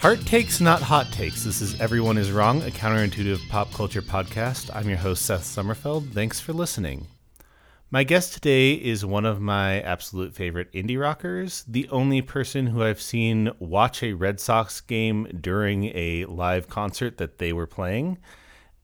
Heart 0.00 0.24
Takes, 0.24 0.62
Not 0.62 0.80
Hot 0.80 1.12
Takes. 1.12 1.44
This 1.44 1.60
is 1.60 1.78
Everyone 1.78 2.16
is 2.16 2.32
Wrong, 2.32 2.62
a 2.62 2.70
counterintuitive 2.70 3.46
pop 3.50 3.70
culture 3.70 4.00
podcast. 4.00 4.74
I'm 4.74 4.88
your 4.88 4.96
host, 4.96 5.26
Seth 5.26 5.42
Sommerfeld. 5.42 6.14
Thanks 6.14 6.40
for 6.40 6.54
listening. 6.54 7.06
My 7.90 8.02
guest 8.02 8.32
today 8.32 8.72
is 8.72 9.04
one 9.04 9.26
of 9.26 9.42
my 9.42 9.82
absolute 9.82 10.34
favorite 10.34 10.72
indie 10.72 10.98
rockers, 10.98 11.64
the 11.68 11.86
only 11.90 12.22
person 12.22 12.68
who 12.68 12.82
I've 12.82 13.02
seen 13.02 13.50
watch 13.58 14.02
a 14.02 14.14
Red 14.14 14.40
Sox 14.40 14.80
game 14.80 15.28
during 15.38 15.94
a 15.94 16.24
live 16.24 16.66
concert 16.66 17.18
that 17.18 17.36
they 17.36 17.52
were 17.52 17.66
playing, 17.66 18.16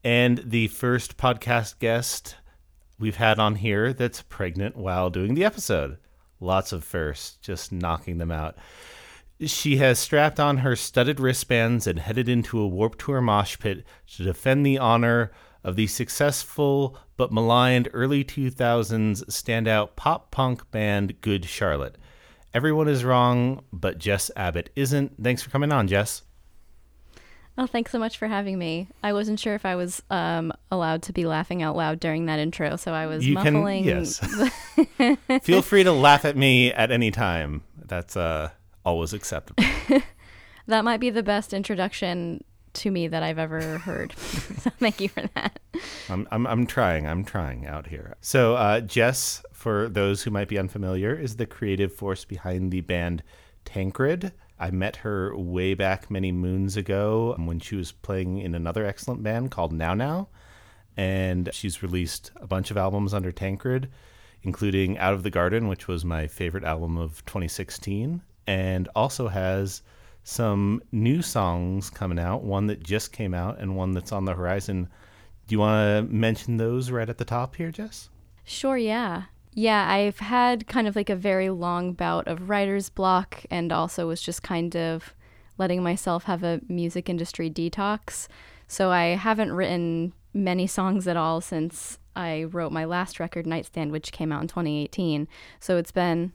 and 0.04 0.42
the 0.44 0.68
first 0.68 1.16
podcast 1.16 1.78
guest 1.78 2.36
we've 2.98 3.16
had 3.16 3.38
on 3.38 3.54
here 3.54 3.94
that's 3.94 4.20
pregnant 4.20 4.76
while 4.76 5.08
doing 5.08 5.32
the 5.32 5.46
episode. 5.46 5.96
Lots 6.40 6.72
of 6.74 6.84
firsts, 6.84 7.38
just 7.40 7.72
knocking 7.72 8.18
them 8.18 8.30
out. 8.30 8.58
She 9.44 9.76
has 9.76 9.98
strapped 9.98 10.40
on 10.40 10.58
her 10.58 10.74
studded 10.76 11.20
wristbands 11.20 11.86
and 11.86 11.98
headed 11.98 12.28
into 12.28 12.58
a 12.58 12.66
Warped 12.66 13.00
Tour 13.00 13.20
mosh 13.20 13.58
pit 13.58 13.84
to 14.16 14.22
defend 14.24 14.64
the 14.64 14.78
honor 14.78 15.30
of 15.62 15.76
the 15.76 15.86
successful 15.88 16.96
but 17.16 17.32
maligned 17.32 17.88
early 17.92 18.24
2000s 18.24 19.24
standout 19.26 19.96
pop 19.96 20.30
punk 20.30 20.70
band 20.70 21.20
Good 21.20 21.44
Charlotte. 21.44 21.98
Everyone 22.54 22.88
is 22.88 23.04
wrong, 23.04 23.62
but 23.72 23.98
Jess 23.98 24.30
Abbott 24.36 24.70
isn't. 24.74 25.22
Thanks 25.22 25.42
for 25.42 25.50
coming 25.50 25.72
on, 25.72 25.86
Jess. 25.88 26.22
Oh, 27.58 27.66
thanks 27.66 27.90
so 27.90 27.98
much 27.98 28.16
for 28.18 28.28
having 28.28 28.58
me. 28.58 28.88
I 29.02 29.12
wasn't 29.12 29.40
sure 29.40 29.54
if 29.54 29.64
I 29.66 29.76
was 29.76 30.02
um, 30.10 30.52
allowed 30.70 31.02
to 31.04 31.12
be 31.12 31.24
laughing 31.26 31.62
out 31.62 31.74
loud 31.76 32.00
during 32.00 32.26
that 32.26 32.38
intro, 32.38 32.76
so 32.76 32.92
I 32.92 33.06
was 33.06 33.26
You 33.26 33.34
muffling. 33.34 33.84
can, 33.84 34.06
yes. 34.98 35.18
Feel 35.42 35.62
free 35.62 35.82
to 35.84 35.92
laugh 35.92 36.24
at 36.24 36.36
me 36.36 36.72
at 36.72 36.90
any 36.90 37.10
time. 37.10 37.62
That's 37.86 38.16
uh, 38.16 38.50
always 38.86 39.12
acceptable. 39.12 39.62
that 40.66 40.84
might 40.84 41.00
be 41.00 41.10
the 41.10 41.22
best 41.22 41.52
introduction 41.52 42.42
to 42.72 42.90
me 42.90 43.08
that 43.08 43.22
I've 43.22 43.38
ever 43.38 43.78
heard. 43.78 44.12
so 44.18 44.70
thank 44.78 45.00
you 45.00 45.08
for 45.08 45.22
that. 45.34 45.58
I'm, 46.08 46.28
I'm, 46.30 46.46
I'm 46.46 46.66
trying. 46.66 47.06
I'm 47.06 47.24
trying 47.24 47.66
out 47.66 47.88
here. 47.88 48.16
So, 48.20 48.54
uh, 48.54 48.80
Jess, 48.80 49.42
for 49.52 49.88
those 49.88 50.22
who 50.22 50.30
might 50.30 50.48
be 50.48 50.58
unfamiliar, 50.58 51.14
is 51.14 51.36
the 51.36 51.46
creative 51.46 51.92
force 51.92 52.24
behind 52.24 52.70
the 52.70 52.80
band 52.80 53.22
Tancred. 53.64 54.32
I 54.58 54.70
met 54.70 54.96
her 54.96 55.36
way 55.36 55.74
back 55.74 56.10
many 56.10 56.32
moons 56.32 56.76
ago 56.76 57.34
when 57.38 57.58
she 57.60 57.76
was 57.76 57.92
playing 57.92 58.38
in 58.38 58.54
another 58.54 58.86
excellent 58.86 59.22
band 59.22 59.50
called 59.50 59.72
Now 59.72 59.92
Now. 59.92 60.28
And 60.96 61.50
she's 61.52 61.82
released 61.82 62.30
a 62.36 62.46
bunch 62.46 62.70
of 62.70 62.78
albums 62.78 63.12
under 63.12 63.32
Tancred, 63.32 63.90
including 64.42 64.96
Out 64.96 65.12
of 65.12 65.24
the 65.24 65.30
Garden, 65.30 65.68
which 65.68 65.88
was 65.88 66.04
my 66.04 66.26
favorite 66.26 66.64
album 66.64 66.96
of 66.96 67.22
2016, 67.26 68.22
and 68.46 68.88
also 68.94 69.28
has 69.28 69.82
some 70.24 70.82
new 70.92 71.22
songs 71.22 71.88
coming 71.88 72.18
out, 72.18 72.42
one 72.42 72.66
that 72.66 72.82
just 72.82 73.12
came 73.12 73.32
out 73.32 73.58
and 73.60 73.76
one 73.76 73.92
that's 73.92 74.12
on 74.12 74.24
the 74.24 74.34
horizon. 74.34 74.88
Do 75.46 75.54
you 75.54 75.60
want 75.60 76.08
to 76.08 76.14
mention 76.14 76.56
those 76.56 76.90
right 76.90 77.08
at 77.08 77.18
the 77.18 77.24
top 77.24 77.54
here, 77.54 77.70
Jess? 77.70 78.08
Sure, 78.44 78.76
yeah. 78.76 79.24
Yeah, 79.52 79.90
I've 79.90 80.18
had 80.18 80.66
kind 80.66 80.86
of 80.86 80.96
like 80.96 81.08
a 81.08 81.16
very 81.16 81.48
long 81.48 81.92
bout 81.92 82.26
of 82.28 82.48
writer's 82.48 82.90
block 82.90 83.44
and 83.50 83.72
also 83.72 84.08
was 84.08 84.20
just 84.20 84.42
kind 84.42 84.76
of 84.76 85.14
letting 85.58 85.82
myself 85.82 86.24
have 86.24 86.42
a 86.42 86.60
music 86.68 87.08
industry 87.08 87.48
detox. 87.48 88.28
So 88.68 88.90
I 88.90 89.14
haven't 89.14 89.52
written 89.52 90.12
many 90.34 90.66
songs 90.66 91.08
at 91.08 91.16
all 91.16 91.40
since 91.40 91.98
I 92.14 92.44
wrote 92.44 92.72
my 92.72 92.84
last 92.84 93.20
record, 93.20 93.46
Nightstand, 93.46 93.92
which 93.92 94.12
came 94.12 94.32
out 94.32 94.42
in 94.42 94.48
2018. 94.48 95.28
So 95.60 95.76
it's 95.76 95.92
been 95.92 96.32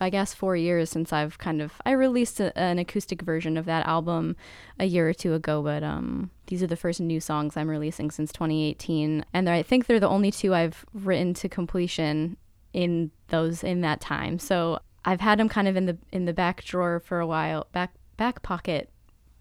I 0.00 0.10
guess 0.10 0.34
four 0.34 0.56
years 0.56 0.90
since 0.90 1.12
I've 1.12 1.38
kind 1.38 1.60
of 1.60 1.72
I 1.84 1.92
released 1.92 2.40
a, 2.40 2.56
an 2.58 2.78
acoustic 2.78 3.22
version 3.22 3.56
of 3.56 3.64
that 3.66 3.86
album 3.86 4.36
a 4.78 4.84
year 4.84 5.08
or 5.08 5.14
two 5.14 5.34
ago, 5.34 5.62
but 5.62 5.82
um, 5.82 6.30
these 6.46 6.62
are 6.62 6.66
the 6.66 6.76
first 6.76 7.00
new 7.00 7.20
songs 7.20 7.56
I'm 7.56 7.68
releasing 7.68 8.10
since 8.10 8.32
2018, 8.32 9.24
and 9.32 9.48
I 9.48 9.62
think 9.62 9.86
they're 9.86 10.00
the 10.00 10.08
only 10.08 10.30
two 10.30 10.54
I've 10.54 10.84
written 10.94 11.34
to 11.34 11.48
completion 11.48 12.36
in 12.72 13.10
those 13.28 13.64
in 13.64 13.80
that 13.80 14.00
time. 14.00 14.38
So 14.38 14.78
I've 15.04 15.20
had 15.20 15.38
them 15.38 15.48
kind 15.48 15.66
of 15.68 15.76
in 15.76 15.86
the 15.86 15.98
in 16.12 16.26
the 16.26 16.32
back 16.32 16.64
drawer 16.64 17.00
for 17.00 17.18
a 17.18 17.26
while, 17.26 17.66
back 17.72 17.92
back 18.16 18.42
pocket, 18.42 18.90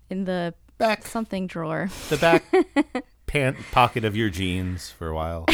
in 0.10 0.26
the 0.26 0.54
back 0.78 1.06
something 1.06 1.46
drawer, 1.48 1.90
the 2.10 2.18
back 2.18 2.44
pant 3.28 3.58
pocket 3.72 4.06
of 4.06 4.16
your 4.16 4.30
jeans 4.30 4.90
for 4.90 5.08
a 5.08 5.14
while, 5.16 5.46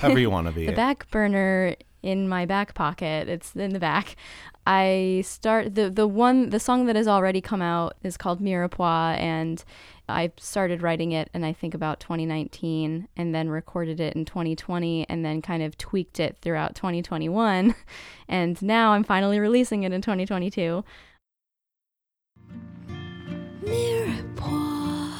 however 0.00 0.18
you 0.18 0.28
want 0.28 0.48
to 0.48 0.52
be. 0.52 0.66
the 0.66 0.72
back 0.72 1.10
burner 1.10 1.76
in 2.02 2.28
my 2.28 2.46
back 2.46 2.74
pocket. 2.74 3.28
It's 3.28 3.54
in 3.54 3.72
the 3.72 3.78
back. 3.78 4.16
I 4.66 5.22
start 5.24 5.74
the 5.74 5.88
the 5.88 6.06
one 6.06 6.50
the 6.50 6.60
song 6.60 6.86
that 6.86 6.96
has 6.96 7.08
already 7.08 7.40
come 7.40 7.62
out 7.62 7.96
is 8.02 8.16
called 8.16 8.40
Mirepoix 8.40 9.18
and 9.18 9.64
I 10.08 10.32
started 10.38 10.82
writing 10.82 11.12
it 11.12 11.30
in 11.32 11.44
I 11.44 11.52
think 11.52 11.72
about 11.72 11.98
2019 12.00 13.08
and 13.16 13.34
then 13.34 13.48
recorded 13.48 14.00
it 14.00 14.14
in 14.14 14.24
2020 14.24 15.06
and 15.08 15.24
then 15.24 15.40
kind 15.40 15.62
of 15.62 15.78
tweaked 15.78 16.20
it 16.20 16.36
throughout 16.42 16.74
2021 16.74 17.74
and 18.28 18.60
now 18.62 18.92
I'm 18.92 19.04
finally 19.04 19.38
releasing 19.38 19.84
it 19.84 19.92
in 19.92 20.02
2022. 20.02 20.84
Mirepoix, 23.62 25.12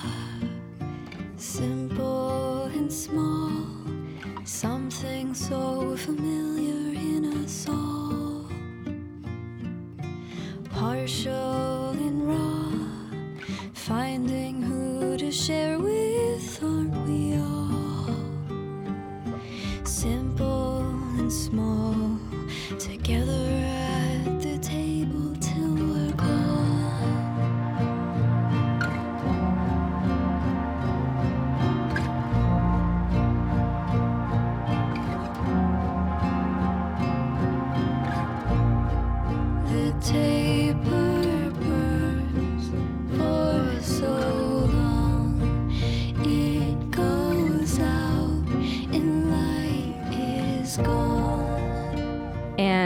simple 1.37 2.65
and 2.65 2.93
small, 2.93 3.51
something 4.45 5.35
so 5.35 5.97
familiar 5.97 6.99
in 6.99 7.45
us 7.45 7.69
all. 7.69 8.00
Partial 10.81 11.91
and 11.91 12.27
raw, 12.27 12.73
finding 13.75 14.63
who 14.63 15.19
to 15.19 15.31
share 15.31 15.79
with, 15.79 16.59
aren't 16.63 16.97
we 17.07 17.37
all? 17.37 18.17
Simple 19.85 20.81
and 21.19 21.31
small, 21.31 22.19
together 22.79 23.70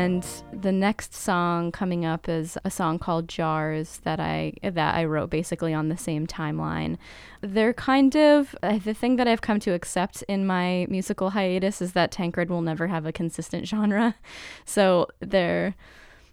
And 0.05 0.27
the 0.53 0.71
next 0.71 1.15
song 1.15 1.73
coming 1.73 2.05
up 2.05 2.29
is 2.29 2.59
a 2.63 2.71
song 2.71 2.99
called 2.99 3.27
Jars 3.27 4.01
that 4.05 4.21
I 4.21 4.53
that 4.63 4.95
I 4.95 5.07
wrote 5.07 5.31
basically 5.31 5.73
on 5.73 5.89
the 5.89 5.97
same 5.97 6.27
timeline. 6.27 6.99
They're 7.41 7.73
kind 7.73 8.15
of 8.15 8.55
uh, 8.63 8.77
the 8.77 8.93
thing 8.93 9.17
that 9.17 9.27
I've 9.27 9.41
come 9.41 9.61
to 9.61 9.73
accept 9.73 10.23
in 10.29 10.47
my 10.47 10.87
musical 10.91 11.31
hiatus 11.31 11.81
is 11.81 11.95
that 11.95 12.11
Tancred 12.11 12.51
will 12.51 12.61
never 12.61 12.89
have 12.89 13.07
a 13.07 13.13
consistent 13.13 13.67
genre. 13.67 14.15
So 14.67 15.09
they're 15.21 15.75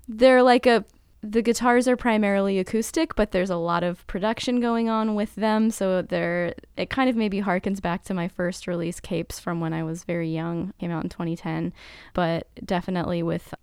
they're 0.05 0.43
like 0.43 0.65
a 0.65 0.83
the 1.23 1.41
guitars 1.41 1.87
are 1.87 1.95
primarily 1.95 2.57
acoustic, 2.57 3.15
but 3.15 3.31
there's 3.31 3.49
a 3.49 3.55
lot 3.55 3.83
of 3.83 4.05
production 4.07 4.59
going 4.59 4.89
on 4.89 5.13
with 5.13 5.35
them. 5.35 5.69
So 5.69 6.01
they're 6.01 6.55
it 6.77 6.89
kind 6.89 7.09
of 7.09 7.15
maybe 7.15 7.41
harkens 7.41 7.81
back 7.81 8.03
to 8.05 8.13
my 8.13 8.27
first 8.27 8.65
release, 8.65 8.99
Capes, 8.99 9.39
from 9.39 9.59
when 9.59 9.73
I 9.73 9.83
was 9.83 10.03
very 10.03 10.29
young. 10.29 10.73
Came 10.79 10.91
out 10.91 11.03
in 11.03 11.09
2010, 11.09 11.73
but 12.13 12.47
definitely 12.65 13.21
with, 13.21 13.53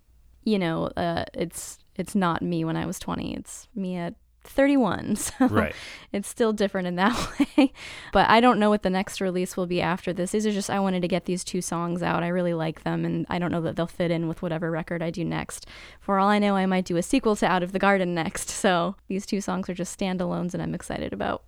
you 0.45 0.57
know, 0.57 0.85
uh, 0.95 1.25
it's 1.33 1.79
it's 1.95 2.15
not 2.15 2.41
me 2.41 2.63
when 2.63 2.77
I 2.77 2.85
was 2.85 2.97
20. 2.97 3.35
It's 3.35 3.67
me 3.75 3.97
at 3.97 4.15
31. 4.49 5.15
So 5.39 5.47
Right. 5.47 5.73
it's 6.11 6.27
still 6.27 6.53
different 6.53 6.87
in 6.87 6.95
that 6.95 7.15
way. 7.57 7.71
but 8.11 8.29
I 8.29 8.39
don't 8.41 8.59
know 8.59 8.69
what 8.69 8.83
the 8.83 8.89
next 8.89 9.21
release 9.21 9.55
will 9.55 9.67
be 9.67 9.81
after 9.81 10.11
this. 10.13 10.31
These 10.31 10.45
are 10.47 10.51
just 10.51 10.69
I 10.69 10.79
wanted 10.79 11.01
to 11.01 11.07
get 11.07 11.25
these 11.25 11.43
two 11.43 11.61
songs 11.61 12.01
out. 12.03 12.23
I 12.23 12.27
really 12.27 12.53
like 12.53 12.83
them 12.83 13.05
and 13.05 13.25
I 13.29 13.39
don't 13.39 13.51
know 13.51 13.61
that 13.61 13.75
they'll 13.75 13.87
fit 13.87 14.11
in 14.11 14.27
with 14.27 14.41
whatever 14.41 14.69
record 14.71 15.01
I 15.01 15.09
do 15.11 15.23
next. 15.23 15.65
For 15.99 16.19
all 16.19 16.27
I 16.29 16.39
know, 16.39 16.55
I 16.55 16.65
might 16.65 16.85
do 16.85 16.97
a 16.97 17.01
sequel 17.03 17.35
to 17.37 17.45
Out 17.47 17.63
of 17.63 17.71
the 17.71 17.79
Garden 17.79 18.13
next. 18.13 18.49
So 18.49 18.95
these 19.07 19.25
two 19.25 19.41
songs 19.41 19.69
are 19.69 19.73
just 19.73 19.97
standalones 19.99 20.53
and 20.53 20.61
I'm 20.63 20.73
excited 20.75 21.13
about. 21.13 21.43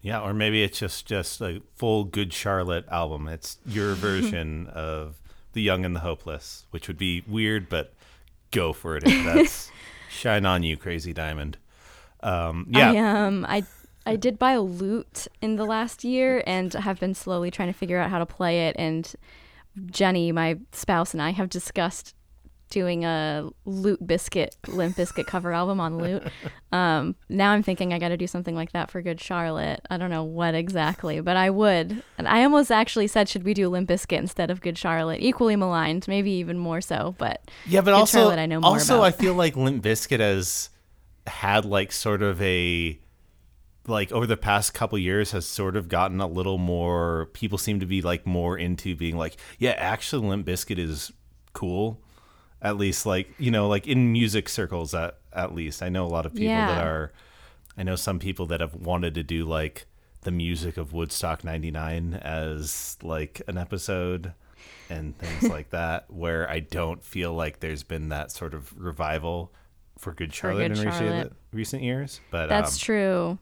Yeah, 0.00 0.20
or 0.20 0.32
maybe 0.32 0.62
it's 0.62 0.78
just 0.78 1.06
just 1.06 1.40
a 1.40 1.60
full 1.74 2.04
Good 2.04 2.32
Charlotte 2.32 2.86
album. 2.90 3.28
It's 3.28 3.58
your 3.66 3.94
version 4.08 4.68
of 4.68 5.20
The 5.52 5.62
Young 5.62 5.84
and 5.84 5.94
the 5.96 6.00
Hopeless, 6.00 6.66
which 6.70 6.86
would 6.88 6.98
be 6.98 7.22
weird, 7.26 7.68
but 7.68 7.94
go 8.52 8.72
for 8.72 8.96
it 8.96 9.02
if 9.06 9.24
that's 9.24 9.70
shine 10.08 10.46
on 10.46 10.62
you, 10.62 10.76
Crazy 10.76 11.12
Diamond. 11.12 11.58
Um, 12.22 12.66
yeah, 12.70 12.92
I 12.92 13.26
um 13.26 13.46
I 13.48 13.64
I 14.06 14.16
did 14.16 14.38
buy 14.38 14.52
a 14.52 14.62
lute 14.62 15.26
in 15.40 15.56
the 15.56 15.64
last 15.64 16.04
year 16.04 16.42
and 16.46 16.72
have 16.72 16.98
been 16.98 17.14
slowly 17.14 17.50
trying 17.50 17.68
to 17.68 17.78
figure 17.78 17.98
out 17.98 18.10
how 18.10 18.18
to 18.18 18.26
play 18.26 18.68
it 18.68 18.76
and 18.78 19.14
Jenny, 19.86 20.32
my 20.32 20.58
spouse 20.72 21.12
and 21.12 21.22
I 21.22 21.30
have 21.30 21.48
discussed 21.48 22.14
doing 22.70 23.04
a 23.04 23.48
Loot 23.64 24.06
Biscuit, 24.06 24.56
Limp 24.66 24.96
Bizkit 24.96 25.26
cover 25.26 25.52
album 25.52 25.80
on 25.80 25.98
Loot. 25.98 26.22
Um, 26.70 27.16
now 27.30 27.52
I'm 27.52 27.62
thinking 27.62 27.94
I 27.94 27.98
got 27.98 28.10
to 28.10 28.18
do 28.18 28.26
something 28.26 28.54
like 28.54 28.72
that 28.72 28.90
for 28.90 29.00
Good 29.00 29.22
Charlotte. 29.22 29.80
I 29.88 29.96
don't 29.96 30.10
know 30.10 30.22
what 30.22 30.54
exactly, 30.54 31.22
but 31.22 31.34
I 31.34 31.48
would. 31.48 32.02
And 32.18 32.28
I 32.28 32.44
almost 32.44 32.70
actually 32.70 33.06
said, 33.06 33.26
should 33.26 33.42
we 33.42 33.54
do 33.54 33.70
Limp 33.70 33.88
Bizkit 33.88 34.18
instead 34.18 34.50
of 34.50 34.60
Good 34.60 34.76
Charlotte? 34.76 35.22
Equally 35.22 35.56
maligned, 35.56 36.06
maybe 36.06 36.30
even 36.32 36.58
more 36.58 36.82
so. 36.82 37.14
But 37.16 37.40
Yeah, 37.66 37.80
but 37.80 37.92
Good 37.92 38.00
also, 38.00 38.18
Charlotte 38.18 38.38
I 38.38 38.44
know 38.44 38.60
more 38.60 38.72
also, 38.72 38.96
about. 38.96 39.04
I 39.04 39.10
feel 39.12 39.32
like 39.32 39.56
Limp 39.56 39.82
Bizkit 39.82 40.20
has 40.20 40.68
had 41.28 41.64
like 41.64 41.92
sort 41.92 42.22
of 42.22 42.40
a 42.42 42.98
like 43.86 44.12
over 44.12 44.26
the 44.26 44.36
past 44.36 44.74
couple 44.74 44.98
years 44.98 45.32
has 45.32 45.46
sort 45.46 45.76
of 45.76 45.88
gotten 45.88 46.20
a 46.20 46.26
little 46.26 46.58
more. 46.58 47.26
People 47.32 47.58
seem 47.58 47.80
to 47.80 47.86
be 47.86 48.02
like 48.02 48.26
more 48.26 48.56
into 48.56 48.94
being 48.94 49.16
like, 49.16 49.36
yeah, 49.58 49.70
actually, 49.72 50.26
Limp 50.26 50.46
Bizkit 50.46 50.78
is 50.78 51.12
cool. 51.52 52.00
At 52.60 52.76
least, 52.76 53.06
like 53.06 53.28
you 53.38 53.50
know, 53.50 53.68
like 53.68 53.86
in 53.86 54.12
music 54.12 54.48
circles, 54.48 54.94
at 54.94 55.18
at 55.32 55.54
least 55.54 55.82
I 55.82 55.88
know 55.88 56.06
a 56.06 56.08
lot 56.08 56.26
of 56.26 56.32
people 56.34 56.48
that 56.74 56.84
are. 56.84 57.12
I 57.76 57.84
know 57.84 57.94
some 57.94 58.18
people 58.18 58.46
that 58.46 58.60
have 58.60 58.74
wanted 58.74 59.14
to 59.14 59.22
do 59.22 59.44
like 59.44 59.86
the 60.22 60.32
music 60.32 60.76
of 60.76 60.92
Woodstock 60.92 61.44
'99 61.44 62.14
as 62.14 62.96
like 63.02 63.40
an 63.46 63.56
episode 63.56 64.34
and 64.90 65.16
things 65.16 65.50
like 65.50 65.70
that, 65.70 66.10
where 66.10 66.50
I 66.50 66.60
don't 66.60 67.04
feel 67.04 67.32
like 67.32 67.60
there's 67.60 67.84
been 67.84 68.08
that 68.08 68.32
sort 68.32 68.54
of 68.54 68.76
revival 68.76 69.52
for 69.98 70.12
Good 70.12 70.32
Charlotte 70.32 70.68
Good 70.68 70.78
in 70.78 70.86
recent, 70.86 70.94
Charlotte. 70.94 71.32
recent 71.52 71.82
years. 71.82 72.20
But 72.30 72.48
That's 72.48 72.74
um, 72.74 72.78
true. 72.78 73.38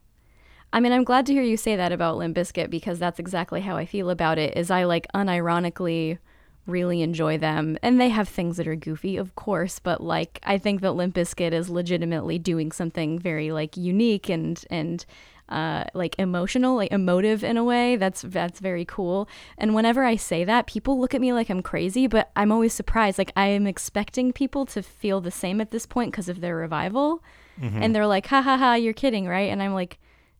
I 0.72 0.80
mean, 0.80 0.92
I'm 0.92 1.04
glad 1.04 1.26
to 1.26 1.32
hear 1.32 1.42
you 1.42 1.56
say 1.56 1.76
that 1.76 1.92
about 1.92 2.16
Limp 2.16 2.36
Bizkit 2.36 2.70
because 2.70 2.98
that's 2.98 3.18
exactly 3.18 3.60
how 3.60 3.76
I 3.76 3.86
feel 3.86 4.10
about 4.10 4.38
it. 4.38 4.56
Is 4.56 4.70
I 4.70 4.84
like 4.84 5.06
unironically 5.14 6.18
really 6.66 7.00
enjoy 7.02 7.38
them, 7.38 7.78
and 7.82 8.00
they 8.00 8.08
have 8.08 8.28
things 8.28 8.56
that 8.56 8.66
are 8.66 8.76
goofy, 8.76 9.16
of 9.16 9.34
course. 9.36 9.78
But 9.78 10.00
like, 10.02 10.40
I 10.42 10.58
think 10.58 10.80
that 10.80 10.92
Limp 10.92 11.14
Bizkit 11.14 11.52
is 11.52 11.70
legitimately 11.70 12.38
doing 12.38 12.72
something 12.72 13.18
very 13.18 13.52
like 13.52 13.76
unique 13.76 14.28
and 14.28 14.62
and 14.68 15.06
uh, 15.48 15.84
like 15.94 16.16
emotional, 16.18 16.76
like 16.76 16.90
emotive 16.92 17.44
in 17.44 17.56
a 17.56 17.64
way. 17.64 17.96
That's 17.96 18.22
that's 18.22 18.60
very 18.60 18.84
cool. 18.84 19.28
And 19.58 19.74
whenever 19.74 20.04
I 20.04 20.16
say 20.16 20.44
that, 20.44 20.66
people 20.66 20.98
look 21.00 21.14
at 21.14 21.20
me 21.20 21.32
like 21.32 21.48
I'm 21.50 21.62
crazy, 21.62 22.06
but 22.06 22.30
I'm 22.34 22.50
always 22.50 22.72
surprised. 22.72 23.18
Like 23.18 23.32
I 23.36 23.46
am 23.46 23.66
expecting 23.66 24.32
people 24.32 24.66
to 24.66 24.82
feel 24.82 25.20
the 25.20 25.30
same 25.30 25.60
at 25.60 25.70
this 25.70 25.86
point 25.86 26.10
because 26.12 26.28
of 26.28 26.40
their 26.40 26.56
revival, 26.56 27.22
and 27.60 27.94
they're 27.94 28.06
like, 28.06 28.26
"Ha 28.26 28.42
ha 28.42 28.56
ha, 28.56 28.74
you're 28.74 28.92
kidding, 28.92 29.26
right?" 29.28 29.50
And 29.50 29.62
I'm 29.62 29.74
like. 29.74 29.98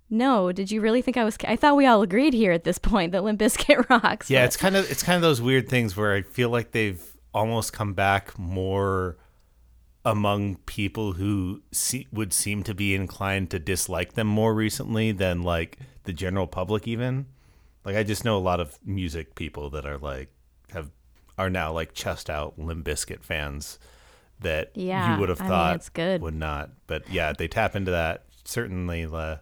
No, 0.09 0.53
did 0.53 0.71
you 0.71 0.81
really 0.81 1.03
think 1.03 1.17
I 1.17 1.25
was? 1.25 1.37
I 1.43 1.57
thought 1.57 1.75
we 1.77 1.85
all 1.85 2.01
agreed 2.01 2.33
here 2.33 2.53
at 2.53 2.63
this 2.63 2.79
point 2.79 3.11
that 3.11 3.25
Limp 3.25 3.41
Bizkit 3.41 3.91
rocks. 3.91 4.31
yeah, 4.31 4.43
but- 4.43 4.45
it's 4.45 4.57
kind 4.57 4.77
of 4.77 4.89
it's 4.89 5.03
kind 5.03 5.17
of 5.17 5.23
those 5.23 5.43
weird 5.43 5.69
things 5.69 5.97
where 5.97 6.15
I 6.15 6.23
feel 6.23 6.49
like 6.49 6.71
they've 6.71 7.03
almost 7.35 7.73
come 7.73 7.93
back 7.93 8.39
more 8.39 9.17
among 10.07 10.55
people 10.67 11.15
who 11.15 11.61
see, 11.73 12.07
would 12.13 12.33
seem 12.33 12.63
to 12.63 12.73
be 12.75 12.95
inclined 12.95 13.51
to 13.51 13.59
dislike 13.59 14.13
them 14.13 14.29
more 14.29 14.55
recently 14.55 15.11
than 15.11 15.43
like 15.43 15.79
the 16.05 16.13
general 16.13 16.47
public 16.47 16.87
even 16.87 17.27
like 17.85 17.97
i 17.97 18.05
just 18.05 18.25
know 18.25 18.37
a 18.37 18.39
lot 18.39 18.61
of 18.61 18.79
music 18.87 19.35
people 19.35 19.69
that 19.69 19.85
are 19.85 19.99
like 19.99 20.29
have 20.71 20.91
are 21.37 21.51
now 21.51 21.73
like 21.73 21.93
chest 21.93 22.31
out 22.31 22.57
Limp 22.59 22.87
Bizkit 22.87 23.23
fans 23.23 23.79
that 24.41 24.71
Yeah, 24.75 25.15
you 25.15 25.21
would 25.21 25.29
have 25.29 25.41
I 25.41 25.45
mean, 25.45 25.51
thought 25.51 25.75
it's 25.77 25.89
good. 25.89 26.23
would 26.23 26.35
not 26.37 26.71
but 26.87 27.11
yeah 27.11 27.33
they 27.33 27.49
tap 27.49 27.75
into 27.75 27.91
that 27.91 28.25
certainly 28.45 29.05
the 29.07 29.41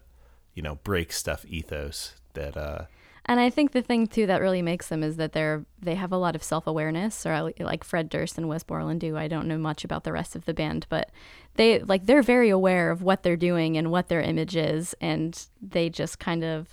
you 0.55 0.63
know 0.63 0.75
break 0.83 1.13
stuff 1.13 1.45
ethos 1.47 2.13
that 2.33 2.57
uh 2.57 2.85
And 3.27 3.39
I 3.39 3.49
think 3.49 3.71
the 3.71 3.81
thing 3.81 4.05
too 4.05 4.27
that 4.27 4.41
really 4.41 4.61
makes 4.61 4.87
them 4.87 5.01
is 5.01 5.17
that 5.17 5.33
they're 5.33 5.65
they 5.81 5.95
have 5.95 6.11
a 6.11 6.17
lot 6.17 6.35
of 6.35 6.43
self 6.43 6.67
awareness, 6.67 7.25
or 7.25 7.53
like 7.59 7.83
Fred 7.83 8.09
Durst 8.09 8.37
and 8.37 8.47
Wes 8.47 8.63
Borland 8.63 9.01
do. 9.01 9.17
I 9.17 9.27
don't 9.27 9.47
know 9.47 9.57
much 9.57 9.83
about 9.83 10.03
the 10.03 10.11
rest 10.11 10.35
of 10.35 10.45
the 10.45 10.53
band, 10.53 10.85
but 10.89 11.09
they 11.55 11.79
like 11.79 12.05
they're 12.05 12.21
very 12.21 12.49
aware 12.49 12.91
of 12.91 13.01
what 13.01 13.23
they're 13.23 13.35
doing 13.35 13.77
and 13.77 13.91
what 13.91 14.09
their 14.09 14.21
image 14.21 14.55
is, 14.55 14.93
and 15.01 15.47
they 15.61 15.89
just 15.89 16.19
kind 16.19 16.43
of 16.43 16.67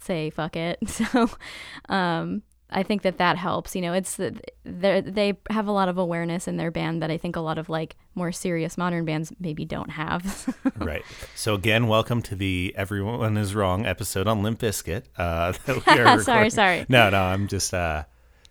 say 0.00 0.30
fuck 0.30 0.56
it. 0.56 0.78
So, 0.88 1.28
um, 1.88 2.42
I 2.74 2.82
think 2.82 3.02
that 3.02 3.18
that 3.18 3.38
helps. 3.38 3.76
You 3.76 3.82
know, 3.82 3.92
it's 3.92 4.16
they 4.16 5.00
they 5.00 5.38
have 5.48 5.68
a 5.68 5.72
lot 5.72 5.88
of 5.88 5.96
awareness 5.96 6.48
in 6.48 6.56
their 6.56 6.72
band 6.72 7.00
that 7.02 7.10
I 7.10 7.16
think 7.16 7.36
a 7.36 7.40
lot 7.40 7.56
of 7.56 7.68
like 7.68 7.96
more 8.16 8.32
serious 8.32 8.76
modern 8.76 9.04
bands 9.04 9.32
maybe 9.38 9.64
don't 9.64 9.90
have. 9.90 10.54
right. 10.76 11.04
So 11.36 11.54
again, 11.54 11.86
welcome 11.86 12.20
to 12.22 12.34
the 12.34 12.74
"Everyone 12.76 13.36
Is 13.36 13.54
Wrong" 13.54 13.86
episode 13.86 14.26
on 14.26 14.42
Limp 14.42 14.58
Bizkit. 14.58 15.04
Uh, 15.16 15.52
that 15.66 15.86
we 15.86 16.00
are 16.00 16.20
Sorry, 16.22 16.50
sorry. 16.50 16.84
No, 16.88 17.08
no, 17.10 17.22
I'm 17.22 17.46
just. 17.46 17.72
Uh, 17.72 18.04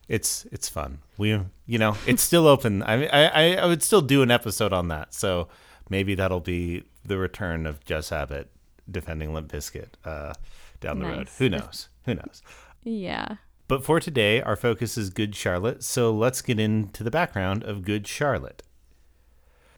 it's 0.07 0.45
it's 0.51 0.69
fun. 0.69 0.99
We, 1.17 1.39
you 1.65 1.77
know, 1.77 1.97
it's 2.07 2.21
still 2.23 2.47
open. 2.47 2.81
I, 2.83 2.97
mean, 2.97 3.09
I 3.11 3.55
I 3.55 3.65
would 3.65 3.83
still 3.83 4.01
do 4.01 4.21
an 4.21 4.31
episode 4.31 4.73
on 4.73 4.87
that. 4.87 5.13
So 5.13 5.49
maybe 5.89 6.15
that'll 6.15 6.39
be 6.39 6.83
the 7.05 7.17
return 7.17 7.65
of 7.65 7.83
Jess 7.83 8.11
Abbott 8.11 8.49
defending 8.89 9.33
Limp 9.33 9.51
Bizkit 9.51 9.89
uh, 10.05 10.33
down 10.79 10.99
the 10.99 11.07
road. 11.07 11.29
Who 11.37 11.49
knows? 11.49 11.89
Who 12.05 12.15
knows? 12.15 12.41
yeah. 12.83 13.35
But 13.73 13.83
for 13.83 13.99
today, 13.99 14.39
our 14.39 14.55
focus 14.55 14.99
is 14.99 15.09
Good 15.09 15.35
Charlotte, 15.35 15.83
so 15.83 16.13
let's 16.13 16.43
get 16.43 16.59
into 16.59 17.03
the 17.03 17.09
background 17.09 17.63
of 17.63 17.83
Good 17.83 18.05
Charlotte. 18.05 18.61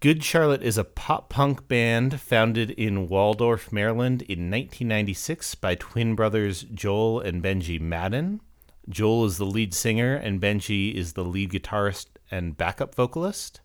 Good 0.02 0.22
Charlotte 0.22 0.62
is 0.62 0.78
a 0.78 0.84
pop 0.84 1.30
punk 1.30 1.70
band 1.70 2.20
founded 2.20 2.72
in 2.72 3.08
Waldorf, 3.08 3.72
Maryland 3.72 4.22
in 4.24 4.52
1996 4.52 5.56
by 5.56 5.76
twin 5.76 6.14
brothers 6.14 6.64
Joel 6.64 7.22
and 7.22 7.42
Benji 7.42 7.80
Madden. 7.80 8.42
Joel 8.90 9.24
is 9.24 9.38
the 9.38 9.46
lead 9.46 9.74
singer, 9.74 10.14
and 10.14 10.42
Benji 10.42 10.94
is 10.94 11.14
the 11.14 11.24
lead 11.24 11.52
guitarist 11.52 12.08
and 12.30 12.58
backup 12.58 12.96
vocalist. 12.96 13.62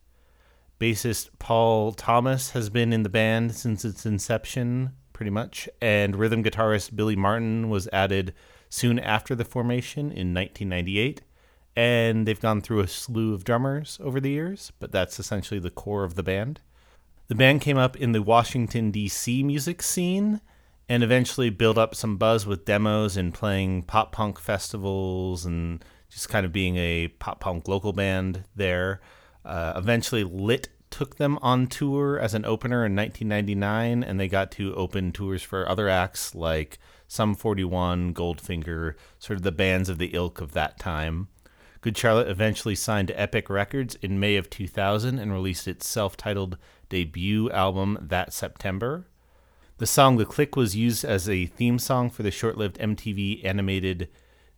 Bassist 0.79 1.29
Paul 1.39 1.91
Thomas 1.91 2.51
has 2.51 2.69
been 2.69 2.93
in 2.93 3.03
the 3.03 3.09
band 3.09 3.53
since 3.53 3.83
its 3.83 4.05
inception, 4.05 4.91
pretty 5.11 5.29
much, 5.29 5.67
and 5.81 6.15
rhythm 6.15 6.41
guitarist 6.41 6.95
Billy 6.95 7.17
Martin 7.17 7.69
was 7.69 7.89
added 7.91 8.33
soon 8.71 8.97
after 8.97 9.35
the 9.35 9.45
formation 9.45 10.05
in 10.05 10.33
1998. 10.33 11.21
And 11.75 12.27
they've 12.27 12.39
gone 12.39 12.61
through 12.61 12.79
a 12.79 12.87
slew 12.87 13.33
of 13.33 13.43
drummers 13.43 13.99
over 14.01 14.19
the 14.19 14.31
years, 14.31 14.71
but 14.79 14.91
that's 14.91 15.19
essentially 15.19 15.59
the 15.59 15.69
core 15.69 16.03
of 16.03 16.15
the 16.15 16.23
band. 16.23 16.61
The 17.27 17.35
band 17.35 17.61
came 17.61 17.77
up 17.77 17.95
in 17.95 18.13
the 18.13 18.21
Washington, 18.21 18.89
D.C. 18.89 19.43
music 19.43 19.83
scene 19.83 20.41
and 20.89 21.03
eventually 21.03 21.49
built 21.49 21.77
up 21.77 21.95
some 21.95 22.17
buzz 22.17 22.45
with 22.45 22.65
demos 22.65 23.15
and 23.15 23.33
playing 23.33 23.83
pop 23.83 24.11
punk 24.11 24.39
festivals 24.39 25.45
and 25.45 25.83
just 26.09 26.27
kind 26.27 26.45
of 26.45 26.51
being 26.51 26.75
a 26.75 27.07
pop 27.07 27.39
punk 27.39 27.67
local 27.67 27.93
band 27.93 28.43
there. 28.55 28.99
Uh, 29.45 29.73
eventually, 29.75 30.23
Lit 30.25 30.67
took 30.91 31.15
them 31.15 31.39
on 31.41 31.65
tour 31.67 32.19
as 32.19 32.33
an 32.33 32.45
opener 32.45 32.85
in 32.85 32.95
1999, 32.95 34.03
and 34.03 34.19
they 34.19 34.27
got 34.27 34.51
to 34.51 34.75
open 34.75 35.11
tours 35.11 35.41
for 35.41 35.67
other 35.67 35.89
acts 35.89 36.35
like 36.35 36.77
Sum 37.07 37.33
41, 37.33 38.13
Goldfinger, 38.13 38.93
sort 39.17 39.37
of 39.37 39.43
the 39.43 39.51
bands 39.51 39.89
of 39.89 39.97
the 39.97 40.11
ilk 40.13 40.39
of 40.39 40.51
that 40.51 40.77
time. 40.77 41.29
Good 41.81 41.97
Charlotte 41.97 42.27
eventually 42.27 42.75
signed 42.75 43.07
to 43.07 43.19
Epic 43.19 43.49
Records 43.49 43.95
in 44.03 44.19
May 44.19 44.35
of 44.35 44.51
2000 44.51 45.17
and 45.17 45.33
released 45.33 45.67
its 45.67 45.87
self 45.87 46.15
titled 46.15 46.57
debut 46.89 47.49
album 47.49 47.97
that 47.99 48.33
September. 48.33 49.07
The 49.79 49.87
song 49.87 50.17
The 50.17 50.25
Click 50.25 50.55
was 50.55 50.75
used 50.75 51.03
as 51.03 51.27
a 51.27 51.47
theme 51.47 51.79
song 51.79 52.11
for 52.11 52.21
the 52.21 52.29
short 52.29 52.55
lived 52.55 52.77
MTV 52.77 53.43
animated 53.43 54.09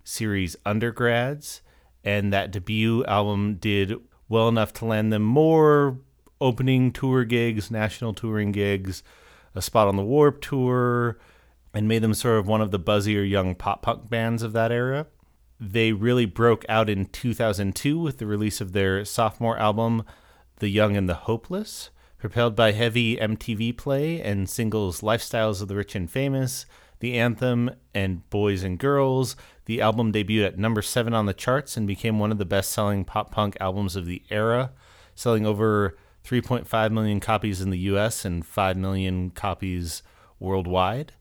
series 0.03 0.57
Undergrads, 0.65 1.61
and 2.03 2.33
that 2.33 2.51
debut 2.51 3.05
album 3.05 3.55
did 3.55 3.95
well 4.27 4.49
enough 4.49 4.73
to 4.73 4.85
land 4.85 5.13
them 5.13 5.23
more 5.23 5.99
opening 6.43 6.91
tour 6.91 7.23
gigs, 7.23 7.71
national 7.71 8.13
touring 8.13 8.51
gigs, 8.51 9.01
a 9.55 9.61
spot 9.61 9.87
on 9.87 9.95
the 9.95 10.03
Warped 10.03 10.43
Tour, 10.43 11.17
and 11.73 11.87
made 11.87 12.03
them 12.03 12.13
sort 12.13 12.37
of 12.37 12.47
one 12.47 12.61
of 12.61 12.71
the 12.71 12.79
buzzier 12.79 13.27
young 13.27 13.55
pop 13.55 13.81
punk 13.81 14.09
bands 14.09 14.43
of 14.43 14.51
that 14.51 14.71
era. 14.71 15.07
They 15.59 15.93
really 15.93 16.25
broke 16.25 16.65
out 16.67 16.89
in 16.89 17.05
2002 17.05 17.97
with 17.97 18.17
the 18.17 18.27
release 18.27 18.59
of 18.59 18.73
their 18.73 19.05
sophomore 19.05 19.57
album, 19.57 20.03
The 20.57 20.67
Young 20.67 20.97
and 20.97 21.07
the 21.07 21.13
Hopeless. 21.13 21.89
Propelled 22.17 22.55
by 22.55 22.73
heavy 22.73 23.17
MTV 23.17 23.77
play 23.77 24.21
and 24.21 24.49
singles 24.49 25.01
Lifestyles 25.01 25.61
of 25.61 25.69
the 25.69 25.75
Rich 25.75 25.95
and 25.95 26.09
Famous, 26.11 26.65
The 26.99 27.17
Anthem, 27.17 27.71
and 27.93 28.29
Boys 28.29 28.63
and 28.63 28.77
Girls, 28.77 29.35
the 29.65 29.81
album 29.81 30.11
debuted 30.11 30.45
at 30.45 30.57
number 30.57 30.81
seven 30.81 31.13
on 31.13 31.25
the 31.25 31.33
charts 31.33 31.77
and 31.77 31.87
became 31.87 32.19
one 32.19 32.31
of 32.31 32.37
the 32.37 32.45
best 32.45 32.71
selling 32.71 33.05
pop 33.05 33.31
punk 33.31 33.55
albums 33.61 33.95
of 33.95 34.05
the 34.05 34.21
era, 34.29 34.71
selling 35.15 35.45
over 35.45 35.97
3.5 36.25 36.91
million 36.91 37.19
copies 37.19 37.61
in 37.61 37.69
the 37.69 37.79
US 37.79 38.25
and 38.25 38.45
5 38.45 38.77
million 38.77 39.29
copies 39.31 40.03
worldwide. 40.39 41.13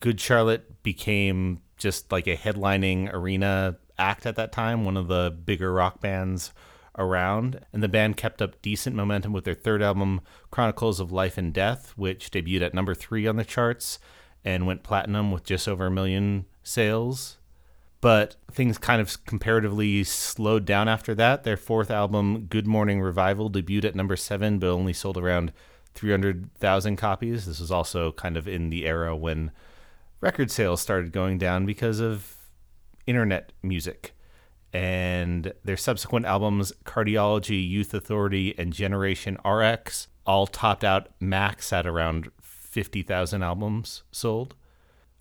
Good 0.00 0.20
Charlotte 0.20 0.82
became 0.82 1.60
just 1.76 2.10
like 2.10 2.26
a 2.26 2.36
headlining 2.36 3.12
arena 3.12 3.76
act 3.98 4.26
at 4.26 4.36
that 4.36 4.52
time, 4.52 4.84
one 4.84 4.96
of 4.96 5.08
the 5.08 5.36
bigger 5.44 5.72
rock 5.72 6.00
bands 6.00 6.52
around. 6.98 7.60
And 7.72 7.82
the 7.82 7.88
band 7.88 8.16
kept 8.16 8.40
up 8.40 8.60
decent 8.62 8.96
momentum 8.96 9.32
with 9.32 9.44
their 9.44 9.54
third 9.54 9.82
album, 9.82 10.20
Chronicles 10.50 11.00
of 11.00 11.12
Life 11.12 11.38
and 11.38 11.52
Death, 11.52 11.92
which 11.96 12.30
debuted 12.30 12.62
at 12.62 12.74
number 12.74 12.94
three 12.94 13.26
on 13.26 13.36
the 13.36 13.44
charts 13.44 13.98
and 14.44 14.66
went 14.66 14.82
platinum 14.82 15.30
with 15.32 15.44
just 15.44 15.68
over 15.68 15.86
a 15.86 15.90
million 15.90 16.46
sales. 16.62 17.36
But 18.00 18.36
things 18.50 18.78
kind 18.78 19.00
of 19.00 19.24
comparatively 19.24 20.04
slowed 20.04 20.64
down 20.64 20.88
after 20.88 21.14
that. 21.14 21.44
Their 21.44 21.56
fourth 21.56 21.90
album, 21.90 22.46
Good 22.46 22.66
Morning 22.66 23.00
Revival, 23.00 23.50
debuted 23.50 23.84
at 23.84 23.94
number 23.94 24.16
seven, 24.16 24.58
but 24.58 24.68
only 24.68 24.92
sold 24.92 25.16
around 25.16 25.52
300,000 25.94 26.96
copies. 26.96 27.46
This 27.46 27.60
was 27.60 27.70
also 27.70 28.12
kind 28.12 28.36
of 28.36 28.46
in 28.46 28.70
the 28.70 28.86
era 28.86 29.16
when 29.16 29.50
record 30.20 30.50
sales 30.50 30.80
started 30.80 31.12
going 31.12 31.38
down 31.38 31.66
because 31.66 32.00
of 32.00 32.36
internet 33.06 33.52
music. 33.62 34.12
And 34.72 35.52
their 35.64 35.76
subsequent 35.76 36.26
albums, 36.26 36.72
Cardiology, 36.84 37.66
Youth 37.66 37.94
Authority, 37.94 38.54
and 38.58 38.72
Generation 38.72 39.38
RX, 39.44 40.08
all 40.26 40.46
topped 40.46 40.84
out 40.84 41.08
max 41.18 41.72
at 41.72 41.86
around 41.86 42.30
50,000 42.42 43.42
albums 43.42 44.02
sold. 44.10 44.54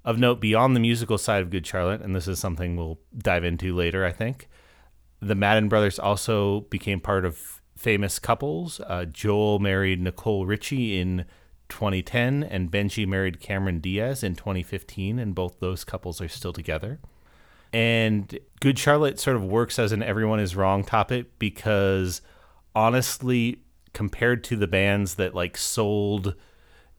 Of 0.05 0.19
note, 0.19 0.39
beyond 0.39 0.75
the 0.75 0.79
musical 0.79 1.17
side 1.17 1.41
of 1.41 1.49
Good 1.49 1.65
Charlotte, 1.65 2.01
and 2.01 2.15
this 2.15 2.27
is 2.27 2.37
something 2.37 2.77
we'll 2.77 2.99
dive 3.17 3.43
into 3.43 3.75
later, 3.75 4.05
I 4.05 4.11
think, 4.11 4.47
the 5.19 5.33
Madden 5.33 5.67
brothers 5.67 5.97
also 5.97 6.61
became 6.61 6.99
part 6.99 7.25
of 7.25 7.59
famous 7.75 8.19
couples. 8.19 8.79
Uh, 8.81 9.05
Joel 9.05 9.57
married 9.57 9.99
Nicole 9.99 10.45
Richie 10.45 10.99
in 10.99 11.25
2010, 11.69 12.43
and 12.43 12.71
Benji 12.71 13.07
married 13.07 13.39
Cameron 13.39 13.79
Diaz 13.79 14.23
in 14.23 14.35
2015, 14.35 15.17
and 15.17 15.33
both 15.33 15.59
those 15.59 15.83
couples 15.83 16.21
are 16.21 16.27
still 16.27 16.53
together. 16.53 16.99
And 17.73 18.37
Good 18.59 18.77
Charlotte 18.77 19.19
sort 19.19 19.35
of 19.35 19.43
works 19.43 19.79
as 19.79 19.91
an 19.91 20.03
everyone 20.03 20.39
is 20.39 20.55
wrong 20.55 20.83
topic 20.83 21.39
because 21.39 22.21
honestly, 22.75 23.63
compared 23.93 24.43
to 24.43 24.55
the 24.55 24.67
bands 24.67 25.15
that 25.15 25.33
like 25.33 25.57
sold 25.57 26.35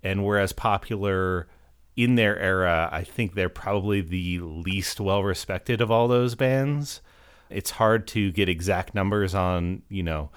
and 0.02 0.24
were 0.24 0.38
as 0.38 0.52
popular 0.52 1.46
in 1.96 2.14
their 2.14 2.38
era, 2.38 2.88
I 2.92 3.02
think 3.02 3.34
they're 3.34 3.48
probably 3.48 4.02
the 4.02 4.40
least 4.40 5.00
well 5.00 5.24
respected 5.24 5.80
of 5.80 5.90
all 5.90 6.08
those 6.08 6.34
bands. 6.34 7.00
It's 7.48 7.70
hard 7.72 8.06
to 8.08 8.30
get 8.32 8.48
exact 8.48 8.94
numbers 8.94 9.34
on, 9.34 9.82
you 9.88 10.02
know, 10.02 10.30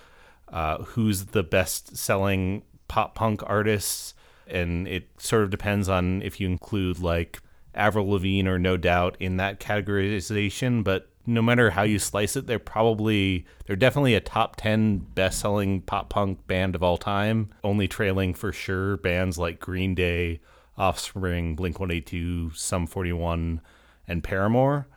uh, 0.47 0.83
who's 0.83 1.25
the 1.25 1.43
best 1.43 1.97
selling 1.97 2.63
pop 2.87 3.13
punk 3.13 3.41
artists. 3.45 4.13
And 4.47 4.87
it 4.87 5.09
sort 5.17 5.43
of 5.43 5.49
depends 5.49 5.89
on 5.89 6.21
if 6.21 6.39
you 6.39 6.47
include 6.47 6.99
like 6.99 7.39
Avril 7.75 8.09
Lavigne 8.09 8.47
or 8.47 8.57
No 8.57 8.77
Doubt 8.77 9.17
in 9.19 9.37
that 9.37 9.59
categorization. 9.59 10.83
But 10.83 11.09
no 11.25 11.41
matter 11.41 11.71
how 11.71 11.83
you 11.83 11.99
slice 11.99 12.35
it, 12.37 12.47
they're 12.47 12.57
probably, 12.57 13.45
they're 13.65 13.75
definitely 13.75 14.15
a 14.15 14.21
top 14.21 14.55
10 14.55 14.99
best 15.13 15.39
selling 15.39 15.81
pop 15.81 16.09
punk 16.09 16.47
band 16.47 16.73
of 16.73 16.83
all 16.83 16.97
time, 16.97 17.49
only 17.63 17.87
trailing 17.87 18.33
for 18.33 18.53
sure 18.53 18.97
bands 18.97 19.37
like 19.37 19.59
Green 19.59 19.93
Day, 19.93 20.39
Offspring, 20.79 21.55
Blink 21.55 21.79
182, 21.79 22.51
Sum 22.55 22.88
41, 22.88 23.62
and 24.07 24.24
Paramore. 24.24 24.88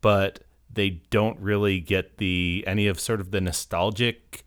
But 0.00 0.40
they 0.72 1.02
don't 1.10 1.38
really 1.38 1.80
get 1.80 2.16
the 2.16 2.64
any 2.66 2.86
of 2.86 2.98
sort 2.98 3.20
of 3.20 3.30
the 3.30 3.40
nostalgic 3.40 4.44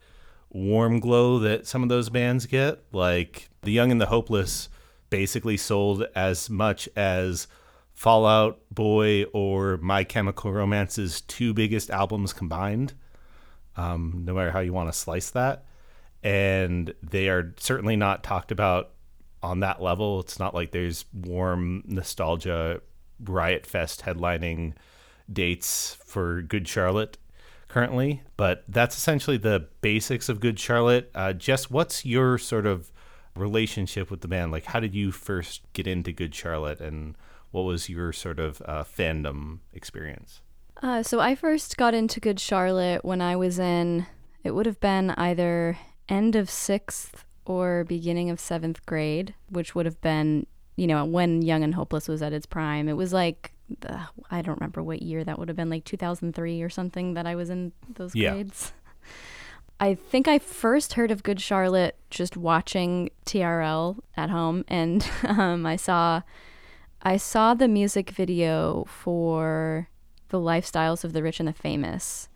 warm 0.50 0.98
glow 1.00 1.38
that 1.38 1.66
some 1.66 1.82
of 1.82 1.88
those 1.88 2.08
bands 2.08 2.46
get. 2.46 2.82
Like 2.92 3.48
The 3.62 3.72
Young 3.72 3.90
and 3.92 4.00
the 4.00 4.06
Hopeless 4.06 4.68
basically 5.10 5.56
sold 5.56 6.06
as 6.14 6.50
much 6.50 6.88
as 6.96 7.46
Fall 7.92 8.26
Out 8.26 8.60
Boy 8.70 9.24
or 9.32 9.78
My 9.78 10.04
Chemical 10.04 10.52
Romance's 10.52 11.20
two 11.22 11.54
biggest 11.54 11.90
albums 11.90 12.32
combined, 12.32 12.94
um, 13.76 14.22
no 14.24 14.34
matter 14.34 14.50
how 14.50 14.60
you 14.60 14.72
want 14.72 14.92
to 14.92 14.98
slice 14.98 15.30
that. 15.30 15.64
And 16.22 16.92
they 17.02 17.28
are 17.28 17.54
certainly 17.58 17.96
not 17.96 18.24
talked 18.24 18.50
about 18.50 18.90
on 19.46 19.60
that 19.60 19.80
level. 19.80 20.20
It's 20.20 20.38
not 20.38 20.54
like 20.54 20.72
there's 20.72 21.04
warm 21.14 21.84
nostalgia 21.86 22.80
Riot 23.24 23.64
Fest 23.64 24.02
headlining 24.02 24.74
dates 25.32 25.96
for 26.04 26.42
Good 26.42 26.66
Charlotte 26.66 27.16
currently, 27.68 28.22
but 28.36 28.64
that's 28.68 28.96
essentially 28.96 29.36
the 29.36 29.68
basics 29.80 30.28
of 30.28 30.40
Good 30.40 30.58
Charlotte. 30.58 31.10
Uh, 31.14 31.32
Jess, 31.32 31.70
what's 31.70 32.04
your 32.04 32.38
sort 32.38 32.66
of 32.66 32.90
relationship 33.36 34.10
with 34.10 34.20
the 34.20 34.28
band? 34.28 34.50
Like, 34.50 34.64
how 34.64 34.80
did 34.80 34.94
you 34.94 35.12
first 35.12 35.62
get 35.72 35.86
into 35.86 36.12
Good 36.12 36.34
Charlotte, 36.34 36.80
and 36.80 37.16
what 37.50 37.62
was 37.62 37.88
your 37.88 38.12
sort 38.12 38.38
of 38.38 38.60
uh, 38.64 38.82
fandom 38.84 39.60
experience? 39.72 40.40
Uh, 40.82 41.02
so 41.02 41.20
I 41.20 41.34
first 41.34 41.76
got 41.76 41.94
into 41.94 42.20
Good 42.20 42.40
Charlotte 42.40 43.04
when 43.04 43.20
I 43.20 43.36
was 43.36 43.58
in, 43.58 44.06
it 44.42 44.52
would 44.52 44.66
have 44.66 44.80
been 44.80 45.10
either 45.10 45.78
end 46.08 46.36
of 46.36 46.50
sixth 46.50 47.25
or 47.46 47.84
beginning 47.84 48.28
of 48.30 48.38
seventh 48.40 48.84
grade, 48.86 49.34
which 49.48 49.74
would 49.74 49.86
have 49.86 50.00
been, 50.00 50.46
you 50.76 50.86
know, 50.86 51.04
when 51.04 51.42
Young 51.42 51.62
and 51.64 51.74
Hopeless 51.74 52.08
was 52.08 52.20
at 52.22 52.32
its 52.32 52.46
prime. 52.46 52.88
It 52.88 52.94
was 52.94 53.12
like, 53.12 53.52
the, 53.80 54.00
I 54.30 54.42
don't 54.42 54.58
remember 54.60 54.82
what 54.82 55.02
year 55.02 55.24
that 55.24 55.38
would 55.38 55.48
have 55.48 55.56
been, 55.56 55.70
like 55.70 55.84
2003 55.84 56.62
or 56.62 56.68
something 56.68 57.14
that 57.14 57.26
I 57.26 57.34
was 57.34 57.48
in 57.50 57.72
those 57.94 58.14
Yeah. 58.14 58.32
grades. 58.32 58.72
I 59.78 59.94
think 59.94 60.26
I 60.26 60.38
first 60.38 60.94
heard 60.94 61.10
of 61.10 61.22
Good 61.22 61.40
Charlotte 61.40 61.96
just 62.10 62.36
watching 62.36 63.10
TRL 63.26 63.98
at 64.16 64.30
home, 64.30 64.64
and 64.68 65.06
um, 65.24 65.66
I 65.66 65.76
saw, 65.76 66.22
I 67.02 67.16
saw 67.16 67.54
the 67.54 67.68
music 67.68 68.10
video 68.10 68.84
for 68.88 69.88
the 70.28 70.38
lifestyles 70.38 71.04
of 71.04 71.12
the 71.12 71.22
rich 71.22 71.38
and 71.40 71.48
the 71.48 71.52
famous. 71.52 72.28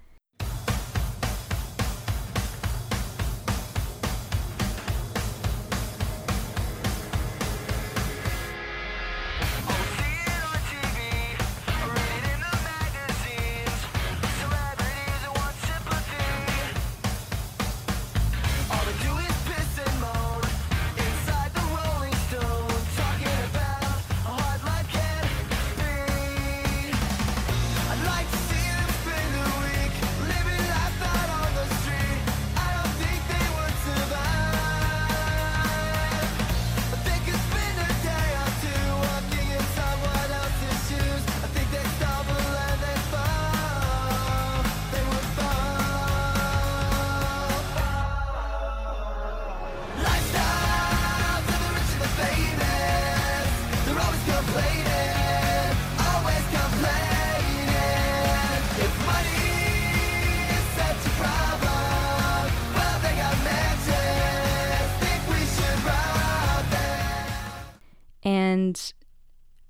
And 68.31 68.93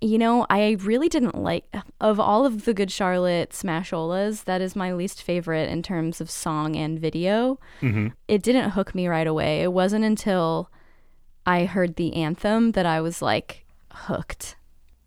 you 0.03 0.19
know, 0.19 0.47
I 0.49 0.77
really 0.81 1.09
didn't 1.09 1.35
like 1.35 1.65
of 2.01 2.19
all 2.19 2.47
of 2.47 2.65
the 2.65 2.73
Good 2.73 2.91
Charlotte 2.91 3.51
Smasholas, 3.51 4.45
that 4.45 4.61
is 4.61 4.75
my 4.75 4.93
least 4.93 5.23
favorite 5.23 5.69
in 5.69 5.83
terms 5.83 6.21
of 6.21 6.31
song 6.31 6.75
and 6.75 6.99
video. 6.99 7.59
Mm-hmm. 7.83 8.09
It 8.27 8.43
didn't 8.43 8.71
hook 8.71 8.95
me 8.95 9.09
right 9.09 9.27
away. 9.27 9.63
It 9.63 9.73
wasn't 9.73 10.05
until 10.05 10.71
I 11.47 11.67
heard 11.67 11.97
the 11.97 12.15
anthem 12.15 12.73
that 12.73 12.87
I 12.87 13.03
was 13.03 13.21
like 13.21 13.67
hooked. 13.93 14.57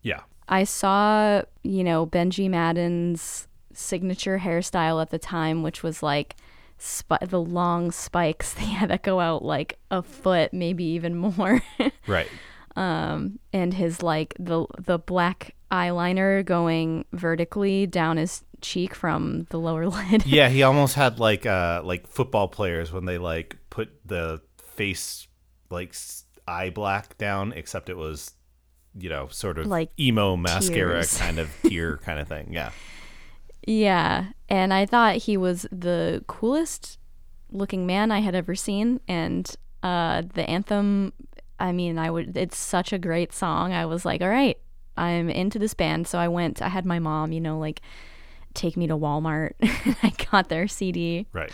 Yeah. 0.02 0.20
I 0.48 0.62
saw, 0.62 1.42
you 1.64 1.82
know, 1.82 2.06
Benji 2.06 2.48
Madden's 2.48 3.48
signature 3.72 4.38
hairstyle 4.38 5.02
at 5.02 5.10
the 5.10 5.18
time, 5.18 5.64
which 5.64 5.82
was 5.82 6.04
like 6.04 6.36
spi- 6.78 7.18
the 7.20 7.40
long 7.40 7.90
spikes 7.90 8.54
they 8.54 8.66
had 8.66 8.90
that 8.90 9.02
go 9.02 9.18
out 9.18 9.44
like 9.44 9.78
a 9.90 10.02
foot, 10.02 10.52
maybe 10.52 10.84
even 10.84 11.16
more. 11.16 11.62
Right. 12.06 12.28
Um, 12.76 13.38
and 13.52 13.74
his 13.74 14.02
like 14.02 14.34
the 14.38 14.66
the 14.78 14.98
black 14.98 15.54
eyeliner 15.70 16.44
going 16.44 17.04
vertically 17.12 17.86
down 17.86 18.16
his 18.16 18.44
cheek 18.60 18.94
from 18.94 19.46
the 19.50 19.58
lower 19.58 19.86
lid. 20.10 20.26
yeah, 20.26 20.48
he 20.48 20.62
almost 20.62 20.94
had 20.94 21.18
like 21.18 21.46
uh 21.46 21.82
like 21.84 22.06
football 22.06 22.48
players 22.48 22.92
when 22.92 23.04
they 23.04 23.18
like 23.18 23.56
put 23.70 23.90
the 24.06 24.40
face 24.58 25.26
like 25.70 25.94
eye 26.46 26.70
black 26.70 27.16
down, 27.18 27.52
except 27.52 27.88
it 27.88 27.96
was 27.96 28.32
you 28.96 29.08
know 29.08 29.26
sort 29.28 29.58
of 29.58 29.66
Like 29.66 29.90
emo 29.98 30.36
mascara 30.36 31.04
kind 31.18 31.38
of 31.38 31.50
tear 31.62 31.96
kind 31.98 32.18
of 32.18 32.28
thing. 32.28 32.52
Yeah. 32.52 32.70
Yeah, 33.66 34.26
and 34.50 34.74
I 34.74 34.84
thought 34.84 35.16
he 35.16 35.36
was 35.38 35.66
the 35.72 36.22
coolest 36.26 36.98
looking 37.50 37.86
man 37.86 38.10
I 38.10 38.18
had 38.20 38.34
ever 38.34 38.54
seen 38.54 39.00
and 39.08 39.50
uh 39.82 40.22
the 40.34 40.48
anthem 40.48 41.12
I 41.58 41.72
mean, 41.72 41.98
I 41.98 42.10
would 42.10 42.36
it's 42.36 42.58
such 42.58 42.92
a 42.92 42.98
great 42.98 43.32
song. 43.32 43.72
I 43.72 43.86
was 43.86 44.04
like, 44.04 44.22
"All 44.22 44.28
right, 44.28 44.58
I'm 44.96 45.28
into 45.30 45.58
this 45.58 45.74
band." 45.74 46.06
So 46.06 46.18
I 46.18 46.28
went 46.28 46.60
I 46.62 46.68
had 46.68 46.84
my 46.84 46.98
mom, 46.98 47.32
you 47.32 47.40
know, 47.40 47.58
like 47.58 47.80
take 48.54 48.76
me 48.76 48.86
to 48.86 48.96
Walmart. 48.96 49.52
I 50.02 50.12
got 50.30 50.48
their 50.48 50.68
CD 50.68 51.26
Right. 51.32 51.50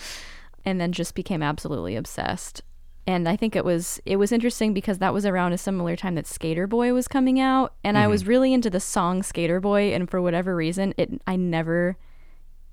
and 0.64 0.80
then 0.80 0.92
just 0.92 1.14
became 1.14 1.42
absolutely 1.42 1.96
obsessed. 1.96 2.62
And 3.06 3.28
I 3.28 3.36
think 3.36 3.56
it 3.56 3.64
was 3.64 4.00
it 4.04 4.16
was 4.16 4.30
interesting 4.30 4.72
because 4.74 4.98
that 4.98 5.14
was 5.14 5.26
around 5.26 5.52
a 5.52 5.58
similar 5.58 5.96
time 5.96 6.14
that 6.14 6.26
Skater 6.26 6.66
Boy 6.66 6.92
was 6.92 7.08
coming 7.08 7.40
out, 7.40 7.74
and 7.82 7.98
I 7.98 8.02
mm-hmm. 8.02 8.10
was 8.10 8.26
really 8.26 8.52
into 8.52 8.70
the 8.70 8.80
song 8.80 9.22
Skater 9.22 9.60
Boy, 9.60 9.92
and 9.94 10.08
for 10.08 10.20
whatever 10.22 10.54
reason, 10.54 10.94
it 10.96 11.20
I 11.26 11.36
never 11.36 11.96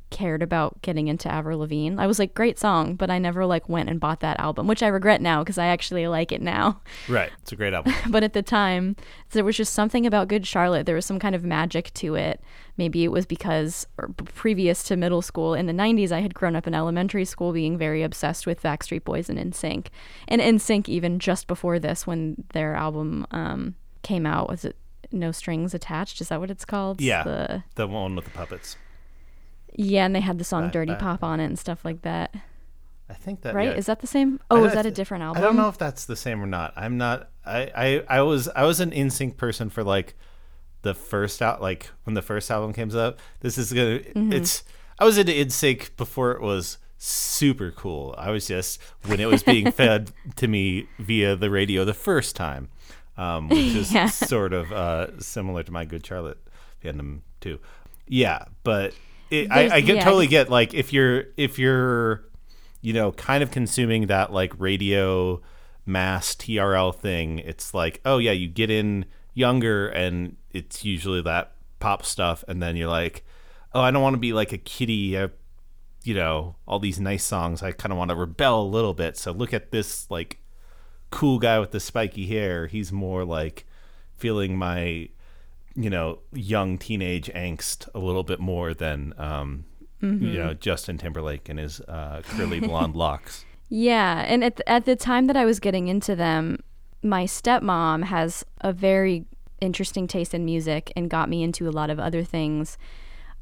cared 0.10 0.42
about 0.42 0.82
getting 0.82 1.08
into 1.08 1.32
Avril 1.32 1.60
Lavigne. 1.60 1.98
I 1.98 2.08
was 2.08 2.20
like, 2.20 2.34
great 2.34 2.58
song, 2.58 2.96
but 2.96 3.10
I 3.10 3.20
never 3.20 3.46
like 3.46 3.68
went 3.68 3.90
and 3.90 4.00
bought 4.00 4.22
that 4.22 4.40
album, 4.40 4.68
which 4.68 4.82
I 4.82 4.88
regret 4.88 5.22
now 5.22 5.44
because 5.44 5.58
I 5.58 5.68
actually 5.68 6.08
like 6.08 6.32
it 6.32 6.42
now. 6.42 6.82
Right. 7.08 7.32
It's 7.42 7.52
a 7.52 7.56
great 7.56 7.74
album. 7.74 7.94
but 8.10 8.24
at 8.24 8.34
the 8.34 8.42
time, 8.42 8.96
there 9.32 9.44
was 9.44 9.56
just 9.56 9.74
something 9.74 10.06
about 10.06 10.28
Good 10.28 10.46
Charlotte. 10.46 10.86
There 10.86 10.96
was 10.96 11.06
some 11.06 11.20
kind 11.20 11.36
of 11.36 11.44
magic 11.44 11.94
to 11.96 12.16
it. 12.16 12.42
Maybe 12.76 13.04
it 13.04 13.12
was 13.12 13.26
because 13.26 13.88
or 13.98 14.10
previous 14.34 14.84
to 14.84 14.98
middle 14.98 15.22
school 15.22 15.54
in 15.54 15.68
the 15.68 15.74
90s, 15.74 16.12
I 16.12 16.20
had 16.20 16.34
grown 16.34 16.56
up 16.56 16.68
in 16.68 16.74
elementary 16.74 17.24
school 17.26 17.54
being 17.54 17.78
very 17.78 18.04
obsessed 18.04 18.46
with 18.46 18.62
Backstreet 18.62 19.04
Boys 19.04 19.30
and 19.30 19.40
NSYNC. 19.40 19.88
And 20.28 20.42
NSYNC, 20.42 20.90
even 20.90 21.20
just 21.20 21.48
before 21.48 21.80
this, 21.80 22.06
when 22.06 22.44
their 22.54 22.76
album 22.76 23.26
um, 23.32 23.76
came 24.04 24.26
out, 24.26 24.50
was 24.50 24.66
it 24.66 24.76
No 25.12 25.32
Strings 25.32 25.74
Attached? 25.74 26.20
Is 26.20 26.30
that 26.30 26.40
what 26.40 26.52
it's 26.52 26.66
called? 26.66 27.00
Yeah. 27.00 27.24
The, 27.24 27.64
the 27.76 27.88
one 27.88 28.16
with 28.16 28.26
the 28.26 28.32
puppets. 28.32 28.76
Yeah, 29.74 30.06
and 30.06 30.16
they 30.16 30.22
had 30.22 30.38
the 30.40 30.44
song 30.44 30.70
Dirty. 30.72 30.96
Pop 30.96 31.24
on 31.24 31.40
it 31.40 31.46
and 31.46 31.58
stuff 31.60 31.84
like 31.86 32.02
that. 32.04 32.34
I 33.10 33.14
think 33.14 33.42
that 33.42 33.56
Right? 33.56 33.70
yeah. 33.70 33.76
Is 33.76 33.86
that 33.86 34.00
the 34.02 34.08
same? 34.08 34.40
Oh, 34.52 34.66
is 34.66 34.74
that 34.74 34.86
a 34.86 34.92
different 34.92 35.24
album? 35.24 35.42
I 35.42 35.46
don't 35.46 35.56
know 35.56 35.70
if 35.70 35.78
that's 35.78 36.06
the 36.06 36.16
same 36.16 36.42
or 36.44 36.48
not. 36.48 36.74
I'm 36.76 36.98
not. 36.98 37.30
I 37.46 37.72
I, 38.10 38.18
I 38.18 38.22
was 38.22 38.50
I 38.50 38.64
was 38.66 38.80
an 38.80 38.92
NSYNC 38.92 39.38
person 39.38 39.70
for 39.70 39.84
like 39.84 40.16
the 40.82 40.94
first 40.94 41.42
out 41.42 41.62
like 41.62 41.90
when 42.04 42.16
the 42.16 42.22
first 42.22 42.52
album 42.52 42.74
came 42.74 42.94
up. 42.96 43.20
This 43.40 43.58
is 43.58 43.72
gonna. 43.72 44.00
Mm-hmm. 44.00 44.34
It's. 44.34 44.64
I 45.00 45.06
was 45.06 45.18
into 45.18 45.32
NSYNC 45.32 45.96
before 45.96 46.32
it 46.32 46.42
was 46.42 46.80
super 46.98 47.72
cool. 47.72 48.16
I 48.18 48.32
was 48.32 48.48
just 48.48 48.82
when 49.06 49.20
it 49.20 49.28
was 49.28 49.44
being 49.44 49.72
fed 49.72 50.12
to 50.38 50.48
me 50.48 50.88
via 51.00 51.36
the 51.36 51.50
radio 51.52 51.86
the 51.86 51.94
first 51.94 52.36
time, 52.36 52.68
um, 53.16 53.48
which 53.48 53.60
is 53.76 53.94
Yeah. 53.94 54.08
sort 54.08 54.52
of 54.54 54.74
uh, 54.74 55.18
similar 55.20 55.64
to 55.64 55.72
my 55.72 55.86
Good 55.86 56.06
Charlotte 56.06 56.40
fandom 56.84 57.22
too. 57.40 57.60
Yeah, 58.08 58.46
but 58.64 58.94
it, 59.30 59.52
I, 59.52 59.76
I 59.76 59.82
get 59.82 59.98
yeah, 59.98 60.04
totally 60.04 60.28
get 60.28 60.50
like 60.50 60.74
if 60.74 60.94
you're 60.94 61.26
if 61.38 61.60
you're 61.60 62.24
you 62.82 62.94
know 62.94 63.12
kind 63.12 63.44
of 63.44 63.52
consuming 63.52 64.08
that 64.08 64.32
like 64.32 64.54
radio 64.60 65.42
mass 65.86 66.36
TRL 66.36 66.96
thing, 66.96 67.40
it's 67.40 67.74
like 67.74 68.02
oh 68.06 68.18
yeah, 68.18 68.32
you 68.32 68.48
get 68.48 68.70
in 68.70 69.06
younger 69.34 69.88
and 69.90 70.38
it's 70.52 70.84
usually 70.84 71.22
that 71.22 71.54
pop 71.80 72.06
stuff, 72.06 72.44
and 72.48 72.62
then 72.62 72.76
you're 72.76 72.90
like 72.90 73.24
oh 73.74 73.82
I 73.82 73.92
don't 73.92 74.02
want 74.02 74.16
to 74.16 74.20
be 74.20 74.34
like 74.34 74.52
a 74.52 74.58
kiddie. 74.58 75.18
I, 75.18 75.30
you 76.04 76.14
know 76.14 76.56
all 76.68 76.80
these 76.80 77.00
nice 77.00 77.24
songs. 77.24 77.62
I 77.62 77.72
kind 77.72 77.92
of 77.92 77.98
want 77.98 78.10
to 78.10 78.16
rebel 78.16 78.62
a 78.62 78.64
little 78.64 78.94
bit. 78.94 79.18
So 79.18 79.32
look 79.32 79.54
at 79.54 79.72
this 79.72 80.10
like 80.10 80.40
cool 81.12 81.40
guy 81.40 81.60
with 81.60 81.72
the 81.72 81.80
spiky 81.80 82.28
hair. 82.28 82.68
He's 82.68 82.92
more 82.92 83.26
like 83.26 83.66
feeling 84.14 84.58
my 84.58 85.10
you 85.78 85.90
know 85.90 86.20
young 86.34 86.78
teenage 86.78 87.32
angst 87.34 87.88
a 87.94 88.00
little 88.00 88.24
bit 88.24 88.40
more 88.40 88.74
than 88.74 89.14
um, 89.18 89.66
you 90.02 90.38
know 90.38 90.54
Justin 90.54 90.98
Timberlake 90.98 91.48
and 91.50 91.60
his 91.60 91.80
uh, 91.82 92.22
curly 92.26 92.60
blonde 92.60 92.96
locks. 93.06 93.46
Yeah, 93.70 94.24
and 94.28 94.44
at 94.44 94.56
the, 94.58 94.70
at 94.70 94.86
the 94.86 94.96
time 94.96 95.26
that 95.28 95.38
I 95.38 95.46
was 95.46 95.60
getting 95.60 95.88
into 95.88 96.16
them, 96.16 96.64
my 97.04 97.26
stepmom 97.26 98.06
has 98.06 98.46
a 98.62 98.74
very 98.74 99.26
interesting 99.60 100.08
taste 100.08 100.34
in 100.34 100.46
music 100.46 100.92
and 100.96 101.10
got 101.10 101.30
me 101.30 101.44
into 101.44 101.68
a 101.68 101.72
lot 101.72 101.90
of 101.90 102.00
other 102.00 102.24
things. 102.24 102.78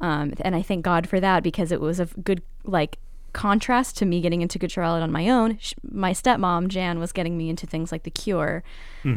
Um, 0.01 0.33
and 0.41 0.55
I 0.55 0.61
thank 0.61 0.83
God 0.83 1.07
for 1.07 1.19
that 1.19 1.43
because 1.43 1.71
it 1.71 1.79
was 1.79 1.99
a 1.99 2.05
good 2.05 2.41
like 2.63 2.97
contrast 3.33 3.97
to 3.97 4.05
me 4.05 4.21
getting 4.21 4.41
into 4.41 4.57
Good 4.57 4.71
Charlotte 4.71 5.03
on 5.03 5.11
my 5.11 5.29
own. 5.29 5.57
Sh- 5.59 5.73
my 5.83 6.11
stepmom 6.11 6.69
Jan 6.69 6.99
was 6.99 7.11
getting 7.11 7.37
me 7.37 7.49
into 7.49 7.67
things 7.67 7.91
like 7.91 8.03
The 8.03 8.11
Cure 8.11 8.63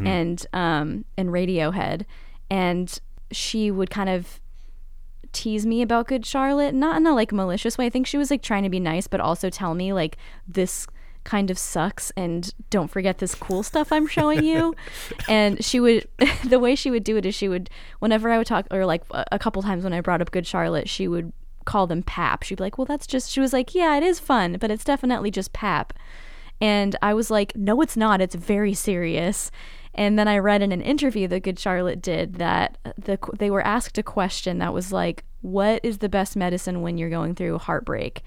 and 0.07 0.47
um, 0.53 1.05
and 1.17 1.31
Radiohead, 1.31 2.05
and 2.51 3.01
she 3.31 3.71
would 3.71 3.91
kind 3.91 4.09
of 4.09 4.41
tease 5.33 5.67
me 5.67 5.83
about 5.83 6.09
Good 6.09 6.25
Charlotte, 6.25 6.75
not 6.75 6.97
in 6.97 7.07
a 7.07 7.15
like 7.15 7.33
malicious 7.33 7.79
way. 7.79 7.87
I 7.87 7.91
think 7.91 8.07
she 8.07 8.19
was 8.19 8.31
like 8.31 8.43
trying 8.43 8.63
to 8.63 8.71
be 8.71 8.81
nice, 8.81 9.07
but 9.07 9.21
also 9.21 9.51
tell 9.51 9.75
me 9.75 9.93
like 9.93 10.17
this 10.47 10.87
kind 11.25 11.51
of 11.51 11.59
sucks 11.59 12.11
and 12.17 12.55
don't 12.71 12.89
forget 12.89 13.19
this 13.19 13.35
cool 13.35 13.63
stuff 13.63 13.93
I'm 13.93 14.07
showing 14.07 14.45
you. 14.45 14.75
and 15.29 15.63
she 15.63 15.79
would, 15.79 16.09
the 16.45 16.59
way 16.59 16.75
she 16.75 16.91
would 16.91 17.05
do 17.05 17.17
it 17.17 17.27
is 17.27 17.35
she 17.35 17.49
would, 17.49 17.69
whenever 17.99 18.31
I 18.31 18.39
would 18.39 18.47
talk, 18.47 18.67
or 18.71 18.87
like 18.87 19.03
a 19.11 19.25
a 19.33 19.39
couple 19.39 19.63
times 19.63 19.85
when 19.85 19.93
I 19.93 20.01
brought 20.01 20.23
up 20.23 20.31
Good 20.31 20.47
Charlotte, 20.47 20.89
she 20.89 21.07
would 21.07 21.33
call 21.67 21.87
them 21.87 22.03
pap. 22.03 22.43
She'd 22.43 22.57
be 22.57 22.65
like, 22.65 22.79
well, 22.79 22.87
that's 22.87 23.07
just, 23.07 23.31
she 23.31 23.41
was 23.41 23.53
like, 23.53 23.75
yeah, 23.75 23.97
it 23.97 24.03
is 24.03 24.19
fun, 24.19 24.57
but 24.59 24.71
it's 24.71 24.85
definitely 24.85 25.31
just 25.31 25.53
pap. 25.53 25.93
And 26.61 26.97
I 27.03 27.15
was 27.15 27.31
like, 27.31 27.55
no, 27.55 27.81
it's 27.83 27.97
not. 27.97 28.21
It's 28.21 28.35
very 28.35 28.75
serious. 28.75 29.51
And 29.99 30.19
then 30.19 30.29
I 30.29 30.39
read 30.39 30.63
in 30.63 30.73
an 30.73 30.81
interview 30.81 31.29
that 31.29 31.41
Good 31.43 31.59
Charlotte 31.59 32.01
did 32.01 32.37
that 32.37 32.79
the 32.97 33.19
they 33.39 33.51
were 33.51 33.61
asked 33.67 33.99
a 33.99 34.03
question 34.03 34.59
that 34.59 34.73
was 34.73 34.93
like, 34.93 35.25
"What 35.43 35.81
is 35.83 35.99
the 35.99 36.09
best 36.09 36.37
medicine 36.37 36.81
when 36.83 36.97
you're 36.97 37.11
going 37.11 37.35
through 37.35 37.59
heartbreak?" 37.59 38.23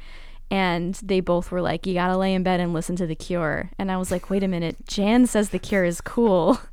And 0.52 0.96
they 0.96 1.22
both 1.22 1.50
were 1.50 1.62
like, 1.62 1.88
"You 1.88 1.94
gotta 1.94 2.18
lay 2.18 2.34
in 2.34 2.44
bed 2.44 2.60
and 2.60 2.74
listen 2.74 2.96
to 2.98 3.08
The 3.08 3.16
Cure." 3.16 3.70
And 3.80 3.90
I 3.90 3.96
was 3.98 4.12
like, 4.12 4.30
"Wait 4.30 4.44
a 4.44 4.48
minute, 4.50 4.76
Jan 4.86 5.26
says 5.26 5.50
The 5.50 5.60
Cure 5.60 5.86
is 5.86 6.02
cool." 6.02 6.60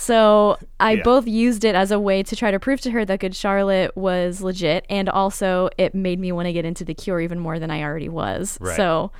So 0.00 0.58
I 0.78 0.92
Yeah. 0.92 1.02
both 1.02 1.26
used 1.26 1.64
it 1.64 1.74
as 1.74 1.90
a 1.90 1.98
way 1.98 2.22
to 2.22 2.36
try 2.36 2.52
to 2.52 2.60
prove 2.60 2.80
to 2.82 2.92
her 2.92 3.04
that 3.04 3.18
Good 3.18 3.34
Charlotte 3.34 3.96
was 3.96 4.40
legit, 4.40 4.86
and 4.88 5.08
also 5.08 5.70
it 5.76 5.92
made 5.92 6.20
me 6.20 6.30
want 6.30 6.46
to 6.46 6.52
get 6.52 6.64
into 6.64 6.84
The 6.84 6.94
Cure 6.94 7.20
even 7.20 7.40
more 7.40 7.58
than 7.58 7.68
I 7.70 7.82
already 7.82 8.08
was. 8.08 8.58
Right. 8.60 8.76
So 8.76 9.10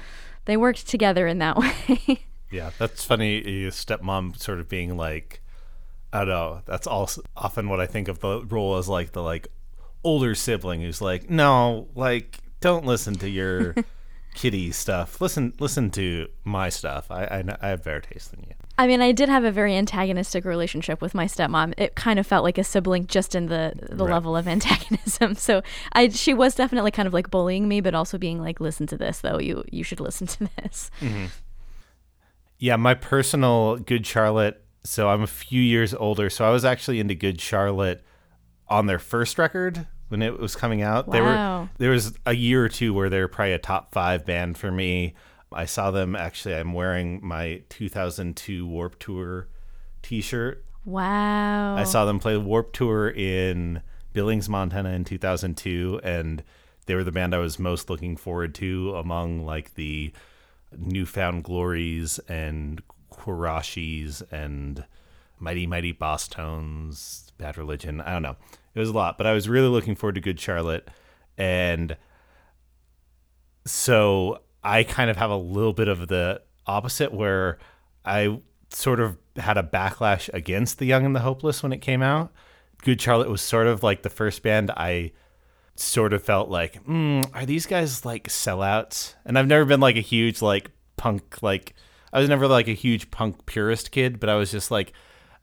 they 0.44 0.56
worked 0.56 0.86
together 0.86 1.26
in 1.26 1.38
that 1.40 1.56
way. 1.88 2.20
Yeah, 2.50 2.70
that's 2.78 3.04
funny. 3.04 3.46
Your 3.48 3.70
stepmom 3.70 4.38
sort 4.38 4.60
of 4.60 4.68
being 4.68 4.96
like, 4.96 5.40
I 6.12 6.20
don't 6.20 6.28
know. 6.28 6.62
That's 6.64 6.86
also 6.86 7.22
often 7.36 7.68
what 7.68 7.80
I 7.80 7.86
think 7.86 8.08
of 8.08 8.20
the 8.20 8.44
role 8.44 8.76
as 8.76 8.88
like 8.88 9.12
the 9.12 9.22
like 9.22 9.48
older 10.04 10.34
sibling 10.34 10.80
who's 10.80 11.00
like, 11.02 11.28
no, 11.28 11.88
like 11.94 12.38
don't 12.60 12.86
listen 12.86 13.14
to 13.16 13.28
your 13.28 13.74
kitty 14.34 14.70
stuff. 14.72 15.20
Listen, 15.20 15.52
listen 15.58 15.90
to 15.90 16.28
my 16.44 16.68
stuff. 16.70 17.10
I 17.10 17.24
I, 17.24 17.44
I 17.60 17.68
have 17.68 17.84
better 17.84 18.00
taste 18.00 18.30
than 18.30 18.44
you. 18.48 18.54
I 18.80 18.86
mean, 18.86 19.00
I 19.02 19.10
did 19.10 19.28
have 19.28 19.42
a 19.42 19.50
very 19.50 19.74
antagonistic 19.76 20.44
relationship 20.44 21.02
with 21.02 21.12
my 21.12 21.24
stepmom. 21.26 21.74
It 21.76 21.96
kind 21.96 22.18
of 22.20 22.26
felt 22.28 22.44
like 22.44 22.58
a 22.58 22.64
sibling, 22.64 23.08
just 23.08 23.34
in 23.34 23.46
the 23.46 23.72
the 23.90 24.04
Right. 24.04 24.12
level 24.14 24.36
of 24.36 24.46
antagonism. 24.48 25.34
So 25.34 25.62
I, 25.92 26.08
she 26.10 26.32
was 26.32 26.54
definitely 26.54 26.92
kind 26.92 27.08
of 27.08 27.12
like 27.12 27.28
bullying 27.30 27.66
me, 27.68 27.80
but 27.80 27.94
also 27.94 28.16
being 28.18 28.40
like, 28.40 28.60
"Listen 28.60 28.86
to 28.86 28.96
this, 28.96 29.18
though. 29.20 29.38
You 29.40 29.64
you 29.72 29.82
should 29.84 30.00
listen 30.00 30.26
to 30.28 30.48
this." 30.62 30.90
Mm-hmm. 31.00 31.26
Yeah, 32.58 32.76
my 32.76 32.94
personal 32.94 33.76
Good 33.76 34.06
Charlotte. 34.06 34.64
So 34.84 35.08
I'm 35.08 35.22
a 35.22 35.26
few 35.26 35.60
years 35.60 35.94
older. 35.94 36.30
So 36.30 36.44
I 36.44 36.50
was 36.50 36.64
actually 36.64 37.00
into 37.00 37.14
Good 37.14 37.40
Charlotte 37.40 38.04
on 38.68 38.86
their 38.86 38.98
first 38.98 39.38
record 39.38 39.86
when 40.08 40.22
it 40.22 40.38
was 40.38 40.56
coming 40.56 40.82
out. 40.82 41.10
They 41.10 41.20
were 41.20 41.68
there 41.78 41.90
was 41.90 42.18
a 42.26 42.34
year 42.34 42.64
or 42.64 42.68
two 42.68 42.92
where 42.94 43.08
they 43.08 43.20
were 43.20 43.28
probably 43.28 43.52
a 43.52 43.58
top 43.58 43.92
five 43.92 44.24
band 44.24 44.58
for 44.58 44.70
me. 44.70 45.14
I 45.52 45.64
saw 45.64 45.90
them 45.90 46.14
actually. 46.16 46.54
I'm 46.54 46.72
wearing 46.72 47.20
my 47.22 47.62
2002 47.68 48.66
Warped 48.66 49.00
Tour 49.00 49.48
T-shirt. 50.02 50.64
Wow. 50.84 51.76
I 51.76 51.84
saw 51.84 52.04
them 52.04 52.18
play 52.18 52.36
Warped 52.36 52.76
Tour 52.76 53.10
in 53.10 53.82
Billings, 54.12 54.48
Montana 54.48 54.90
in 54.90 55.04
2002, 55.04 56.00
and 56.02 56.42
they 56.86 56.94
were 56.94 57.04
the 57.04 57.12
band 57.12 57.34
I 57.34 57.38
was 57.38 57.58
most 57.58 57.90
looking 57.90 58.16
forward 58.16 58.54
to 58.56 58.94
among 58.96 59.44
like 59.44 59.74
the 59.74 60.12
New 60.76 61.06
Found 61.06 61.44
Glories 61.44 62.18
and 62.28 62.82
Quarashis 63.12 64.22
and 64.30 64.84
Mighty 65.38 65.66
Mighty 65.66 65.92
Bosstones, 65.92 67.32
Bad 67.38 67.56
Religion. 67.56 68.00
I 68.00 68.12
don't 68.12 68.22
know. 68.22 68.36
It 68.74 68.80
was 68.80 68.90
a 68.90 68.92
lot, 68.92 69.18
but 69.18 69.26
I 69.26 69.32
was 69.32 69.48
really 69.48 69.68
looking 69.68 69.94
forward 69.94 70.14
to 70.16 70.20
Good 70.20 70.38
Charlotte, 70.38 70.88
and 71.36 71.96
so 73.64 74.42
I 74.62 74.84
kind 74.84 75.10
of 75.10 75.16
have 75.16 75.30
a 75.30 75.36
little 75.36 75.72
bit 75.72 75.88
of 75.88 76.08
the 76.08 76.42
opposite 76.66 77.12
where 77.12 77.58
I 78.04 78.40
sort 78.70 79.00
of 79.00 79.16
had 79.36 79.56
a 79.56 79.62
backlash 79.62 80.28
against 80.32 80.78
The 80.78 80.86
Young 80.86 81.04
and 81.04 81.14
the 81.14 81.20
Hopeless 81.20 81.62
when 81.62 81.72
it 81.72 81.78
came 81.78 82.02
out. 82.02 82.32
Good 82.82 83.00
Charlotte 83.00 83.30
was 83.30 83.40
sort 83.40 83.66
of 83.66 83.82
like 83.82 84.02
the 84.02 84.10
first 84.10 84.42
band 84.42 84.70
I 84.70 85.12
sort 85.78 86.12
of 86.12 86.22
felt 86.22 86.48
like, 86.48 86.84
mm, 86.84 87.28
are 87.34 87.46
these 87.46 87.66
guys 87.66 88.04
like 88.04 88.28
sellouts? 88.28 89.14
And 89.24 89.38
I've 89.38 89.46
never 89.46 89.64
been 89.64 89.80
like 89.80 89.96
a 89.96 90.00
huge 90.00 90.42
like 90.42 90.70
punk 90.96 91.42
like 91.42 91.74
I 92.12 92.20
was 92.20 92.28
never 92.28 92.48
like 92.48 92.68
a 92.68 92.72
huge 92.72 93.10
punk 93.10 93.46
purist 93.46 93.90
kid, 93.90 94.18
but 94.18 94.28
I 94.28 94.36
was 94.36 94.50
just 94.50 94.70
like, 94.70 94.92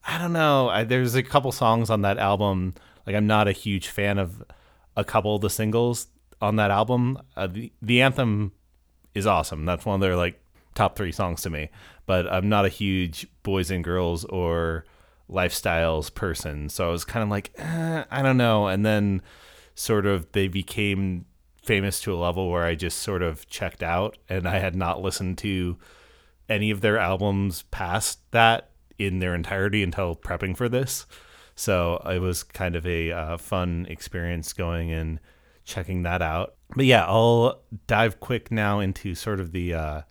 I 0.04 0.18
don't 0.18 0.34
know. 0.34 0.70
I, 0.70 0.84
there's 0.84 1.16
a 1.16 1.24
couple 1.24 1.52
songs 1.52 1.90
on 1.90 2.02
that 2.02 2.18
album. 2.18 2.74
Like 3.06 3.16
I'm 3.16 3.28
not 3.28 3.48
a 3.48 3.52
huge 3.52 3.88
fan 3.88 4.18
of 4.18 4.44
a 4.96 5.04
couple 5.04 5.36
of 5.36 5.42
the 5.42 5.50
singles 5.50 6.08
on 6.42 6.56
that 6.58 6.72
album. 6.72 7.20
Uh, 7.36 7.48
the 7.48 7.72
the 7.82 8.02
anthem 8.02 8.52
is 9.14 9.26
awesome. 9.26 9.66
That's 9.66 9.86
one 9.86 9.96
of 9.96 10.02
their 10.02 10.16
like 10.16 10.40
top 10.74 10.96
three 10.96 11.12
songs 11.12 11.42
to 11.44 11.50
me. 11.50 11.70
But 12.06 12.32
I'm 12.32 12.50
not 12.50 12.66
a 12.66 12.70
huge 12.70 13.28
boys 13.44 13.72
and 13.72 13.84
girls 13.84 14.26
or 14.26 14.86
lifestyles 15.30 16.14
person, 16.14 16.70
so 16.70 16.88
I 16.88 16.92
was 16.92 17.04
kind 17.04 17.24
of 17.24 17.30
like, 17.30 17.52
eh, 17.58 18.04
I 18.12 18.22
don't 18.22 18.38
know. 18.38 18.68
And 18.68 18.86
then 18.86 19.22
sort 19.76 20.06
of 20.06 20.32
they 20.32 20.48
became 20.48 21.26
famous 21.62 22.00
to 22.02 22.14
a 22.14 22.16
level 22.16 22.50
where 22.50 22.64
I 22.64 22.76
just 22.76 23.00
sort 23.00 23.22
of 23.22 23.48
checked 23.48 23.84
out 23.84 24.18
and 24.30 24.48
I 24.48 24.60
had 24.60 24.76
not 24.76 25.02
listened 25.02 25.38
to 25.40 25.78
any 26.48 26.72
of 26.72 26.82
their 26.82 26.98
albums 26.98 27.64
past 27.72 28.20
that 28.32 28.70
in 28.98 29.20
their 29.20 29.36
entirety 29.36 29.84
until 29.84 30.16
prepping 30.16 30.56
for 30.56 30.70
this. 30.70 31.06
So 31.56 32.02
it 32.06 32.20
was 32.20 32.44
kind 32.44 32.76
of 32.76 32.86
a 32.86 33.12
uh, 33.12 33.38
fun 33.38 33.88
experience 33.90 34.54
going 34.54 34.92
and 34.92 35.20
checking 35.64 36.04
that 36.04 36.22
out. 36.22 36.56
But 36.76 36.86
yeah, 36.86 37.06
I'll 37.06 37.62
dive 37.88 38.20
quick 38.20 38.52
now 38.52 38.80
into 38.80 39.16
sort 39.16 39.40
of 39.40 39.52
the 39.52 39.74
uh, 39.74 40.02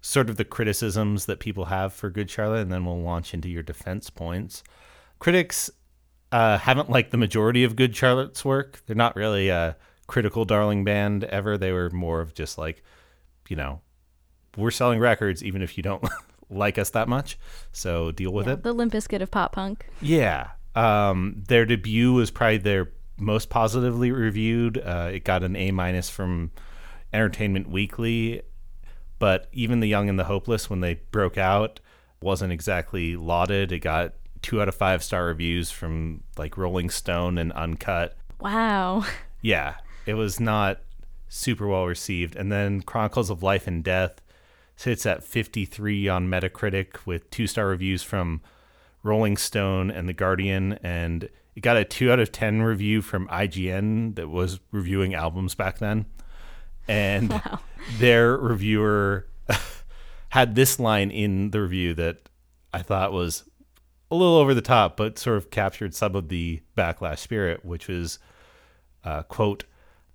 sort 0.00 0.30
of 0.30 0.36
the 0.36 0.44
criticisms 0.44 1.26
that 1.26 1.40
people 1.40 1.66
have 1.66 1.92
for 1.92 2.10
Good 2.10 2.30
Charlotte, 2.30 2.62
and 2.62 2.72
then 2.72 2.84
we'll 2.84 3.00
launch 3.00 3.34
into 3.34 3.48
your 3.48 3.62
defense 3.62 4.08
points. 4.10 4.62
Critics 5.18 5.70
uh, 6.32 6.58
haven't 6.58 6.90
liked 6.90 7.10
the 7.10 7.16
majority 7.16 7.64
of 7.64 7.76
Good 7.76 7.94
Charlotte's 7.96 8.44
work. 8.44 8.80
They're 8.86 8.96
not 8.96 9.16
really 9.16 9.48
a 9.48 9.76
critical 10.06 10.44
darling 10.44 10.84
band 10.84 11.24
ever. 11.24 11.56
They 11.58 11.72
were 11.72 11.90
more 11.90 12.20
of 12.20 12.34
just 12.34 12.58
like, 12.58 12.82
you 13.48 13.56
know, 13.56 13.80
we're 14.56 14.70
selling 14.70 14.98
records 15.00 15.44
even 15.44 15.62
if 15.62 15.76
you 15.76 15.82
don't 15.82 16.04
like 16.50 16.78
us 16.78 16.90
that 16.90 17.08
much. 17.08 17.38
So 17.72 18.10
deal 18.12 18.32
with 18.32 18.46
Yeah, 18.46 18.54
it. 18.54 18.62
the 18.62 18.72
Limp 18.72 18.92
Bizkit 18.92 19.20
of 19.22 19.30
pop 19.30 19.52
punk. 19.52 19.86
Yeah. 20.00 20.48
Um, 20.74 21.42
their 21.48 21.64
debut 21.64 22.12
was 22.12 22.30
probably 22.30 22.58
their 22.58 22.90
most 23.18 23.48
positively 23.48 24.10
reviewed. 24.12 24.78
Uh, 24.78 25.10
it 25.14 25.24
got 25.24 25.42
an 25.42 25.56
A 25.56 25.70
minus 25.70 26.10
from 26.10 26.50
Entertainment 27.12 27.68
Weekly, 27.70 28.42
but 29.18 29.48
even 29.52 29.80
the 29.80 29.88
Young 29.88 30.08
and 30.08 30.18
the 30.18 30.24
Hopeless, 30.24 30.68
when 30.68 30.80
they 30.80 30.94
broke 31.10 31.38
out, 31.38 31.80
wasn't 32.20 32.52
exactly 32.52 33.16
lauded. 33.16 33.72
It 33.72 33.78
got 33.80 34.12
two 34.46 34.62
out 34.62 34.68
of 34.68 34.76
five 34.76 35.02
star 35.02 35.24
reviews 35.24 35.72
from 35.72 36.22
like 36.38 36.56
Rolling 36.56 36.88
Stone 36.88 37.36
and 37.36 37.50
Uncut. 37.52 38.16
Wow. 38.40 39.04
Yeah, 39.42 39.74
it 40.06 40.14
was 40.14 40.38
not 40.38 40.78
super 41.28 41.66
well 41.66 41.86
received. 41.86 42.36
And 42.36 42.52
then 42.52 42.82
Chronicles 42.82 43.28
of 43.28 43.42
Life 43.42 43.66
and 43.66 43.82
Death 43.82 44.22
sits 44.76 45.04
at 45.04 45.24
53 45.24 46.08
on 46.08 46.28
Metacritic 46.28 47.04
with 47.04 47.28
two 47.30 47.48
star 47.48 47.66
reviews 47.66 48.04
from 48.04 48.40
Rolling 49.02 49.36
Stone 49.36 49.90
and 49.90 50.08
The 50.08 50.12
Guardian. 50.12 50.74
And 50.74 51.28
it 51.56 51.60
got 51.62 51.76
a 51.76 51.84
2 51.84 52.12
out 52.12 52.20
of 52.20 52.30
10 52.30 52.62
review 52.62 53.02
from 53.02 53.26
IGN 53.26 54.14
that 54.14 54.28
was 54.28 54.60
reviewing 54.70 55.12
albums 55.12 55.56
back 55.56 55.78
then. 55.78 56.06
And 56.86 57.42
their 57.98 58.36
reviewer 58.36 59.26
had 60.28 60.54
this 60.54 60.78
line 60.78 61.10
in 61.10 61.50
the 61.50 61.62
review 61.62 61.94
that 61.94 62.28
I 62.72 62.82
thought 62.82 63.12
was 63.12 63.42
a 64.10 64.14
little 64.14 64.36
over 64.36 64.54
the 64.54 64.60
top, 64.62 64.96
but 64.96 65.18
sort 65.18 65.36
of 65.36 65.50
captured 65.50 65.94
some 65.94 66.14
of 66.14 66.28
the 66.28 66.60
backlash 66.76 67.18
spirit, 67.18 67.64
which 67.64 67.88
was 67.88 68.18
uh, 69.04 69.22
quote, 69.24 69.64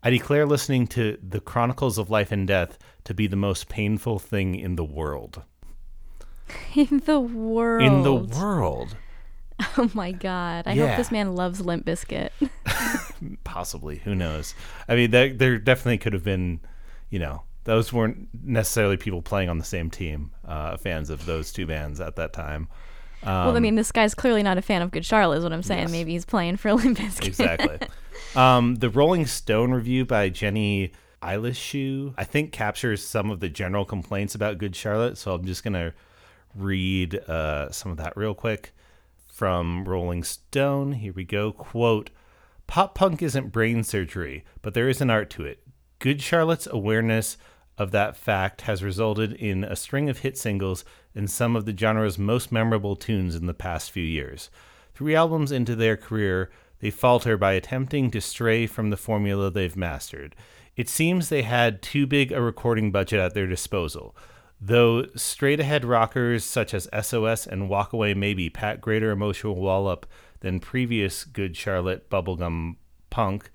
I 0.03 0.09
declare 0.09 0.45
listening 0.45 0.87
to 0.87 1.17
the 1.21 1.39
Chronicles 1.39 1.97
of 1.97 2.09
Life 2.09 2.31
and 2.31 2.47
Death 2.47 2.77
to 3.03 3.13
be 3.13 3.27
the 3.27 3.35
most 3.35 3.69
painful 3.69 4.19
thing 4.19 4.55
in 4.55 4.75
the 4.75 4.83
world. 4.83 5.43
In 6.75 7.01
the 7.05 7.19
world. 7.19 7.81
In 7.81 8.03
the 8.03 8.13
world. 8.13 8.95
Oh 9.77 9.91
my 9.93 10.11
god. 10.11 10.63
I 10.65 10.73
Yeah. 10.73 10.87
hope 10.87 10.97
this 10.97 11.11
man 11.11 11.35
loves 11.35 11.61
Limp 11.61 11.85
Bizkit. 11.85 12.31
Possibly. 13.43 13.97
Who 13.97 14.15
knows? 14.15 14.55
I 14.89 14.95
mean, 14.95 15.11
there, 15.11 15.31
there 15.31 15.59
definitely 15.59 15.99
could 15.99 16.13
have 16.13 16.23
been, 16.23 16.61
you 17.11 17.19
know, 17.19 17.43
those 17.65 17.93
weren't 17.93 18.29
necessarily 18.43 18.97
people 18.97 19.21
playing 19.21 19.49
on 19.49 19.59
the 19.59 19.63
same 19.63 19.91
team, 19.91 20.31
uh, 20.45 20.77
fans 20.77 21.11
of 21.11 21.27
those 21.27 21.51
two 21.53 21.67
bands 21.67 22.01
at 22.01 22.15
that 22.15 22.33
time. 22.33 22.69
Well, 23.23 23.55
I 23.55 23.59
mean, 23.59 23.75
this 23.75 23.91
guy's 23.91 24.13
clearly 24.15 24.43
not 24.43 24.57
a 24.57 24.61
fan 24.61 24.81
of 24.81 24.91
Good 24.91 25.05
Charlotte, 25.05 25.37
is 25.37 25.43
what 25.43 25.53
I'm 25.53 25.63
saying. 25.63 25.81
Um, 25.85 25.87
Yes. 25.87 25.91
Maybe 25.91 26.11
he's 26.13 26.25
playing 26.25 26.57
for 26.57 26.73
Limp 26.73 26.97
Bizkit. 26.97 27.27
exactly. 27.27 27.77
Um, 28.35 28.75
the 28.75 28.89
Rolling 28.89 29.25
Stone 29.25 29.71
review 29.71 30.05
by 30.05 30.29
Jenny 30.29 30.93
Eliscu, 31.21 32.13
I 32.17 32.23
think, 32.23 32.53
captures 32.53 33.05
some 33.05 33.29
of 33.29 33.41
the 33.41 33.49
general 33.49 33.83
complaints 33.83 34.35
about 34.35 34.57
Good 34.57 34.73
Charlotte. 34.73 35.17
So 35.17 35.33
I'm 35.33 35.43
just 35.43 35.63
going 35.65 35.73
to 35.73 35.93
read 36.55 37.15
uh, 37.27 37.71
some 37.71 37.91
of 37.91 37.97
that 37.97 38.15
real 38.15 38.33
quick 38.33 38.73
from 39.27 39.83
Rolling 39.83 40.23
Stone. 40.23 40.93
Here 40.93 41.11
we 41.11 41.25
go. 41.25 41.51
Quote 41.51 42.09
Pop 42.67 42.95
punk 42.95 43.21
isn't 43.21 43.51
brain 43.51 43.83
surgery, 43.83 44.45
but 44.61 44.73
there 44.73 44.87
is 44.87 45.01
an 45.01 45.09
art 45.09 45.29
to 45.31 45.43
it. 45.43 45.59
Good 45.99 46.21
Charlotte's 46.21 46.67
awareness 46.67 47.35
of 47.81 47.91
that 47.91 48.15
fact 48.15 48.61
has 48.61 48.83
resulted 48.83 49.33
in 49.33 49.63
a 49.63 49.75
string 49.75 50.07
of 50.07 50.19
hit 50.19 50.37
singles 50.37 50.85
and 51.15 51.29
some 51.29 51.55
of 51.55 51.65
the 51.65 51.75
genre's 51.75 52.19
most 52.19 52.51
memorable 52.51 52.95
tunes 52.95 53.35
in 53.35 53.47
the 53.47 53.53
past 53.53 53.89
few 53.89 54.03
years. 54.03 54.51
Three 54.93 55.15
albums 55.15 55.51
into 55.51 55.75
their 55.75 55.97
career, 55.97 56.51
they 56.79 56.91
falter 56.91 57.37
by 57.37 57.53
attempting 57.53 58.11
to 58.11 58.21
stray 58.21 58.67
from 58.67 58.91
the 58.91 58.97
formula 58.97 59.49
they've 59.49 59.75
mastered. 59.75 60.35
It 60.75 60.89
seems 60.89 61.29
they 61.29 61.41
had 61.41 61.81
too 61.81 62.05
big 62.05 62.31
a 62.31 62.41
recording 62.41 62.91
budget 62.91 63.19
at 63.19 63.33
their 63.33 63.47
disposal. 63.47 64.15
Though 64.61 65.07
straight 65.15 65.59
ahead 65.59 65.83
rockers 65.83 66.43
such 66.43 66.75
as 66.75 66.87
SOS 67.01 67.47
and 67.47 67.67
Walk 67.67 67.93
Away 67.93 68.13
Maybe 68.13 68.47
pack 68.47 68.79
greater 68.79 69.09
emotional 69.09 69.55
wallop 69.55 70.05
than 70.41 70.59
previous 70.59 71.23
Good 71.23 71.57
Charlotte 71.57 72.11
bubblegum 72.11 72.75
punk, 73.09 73.49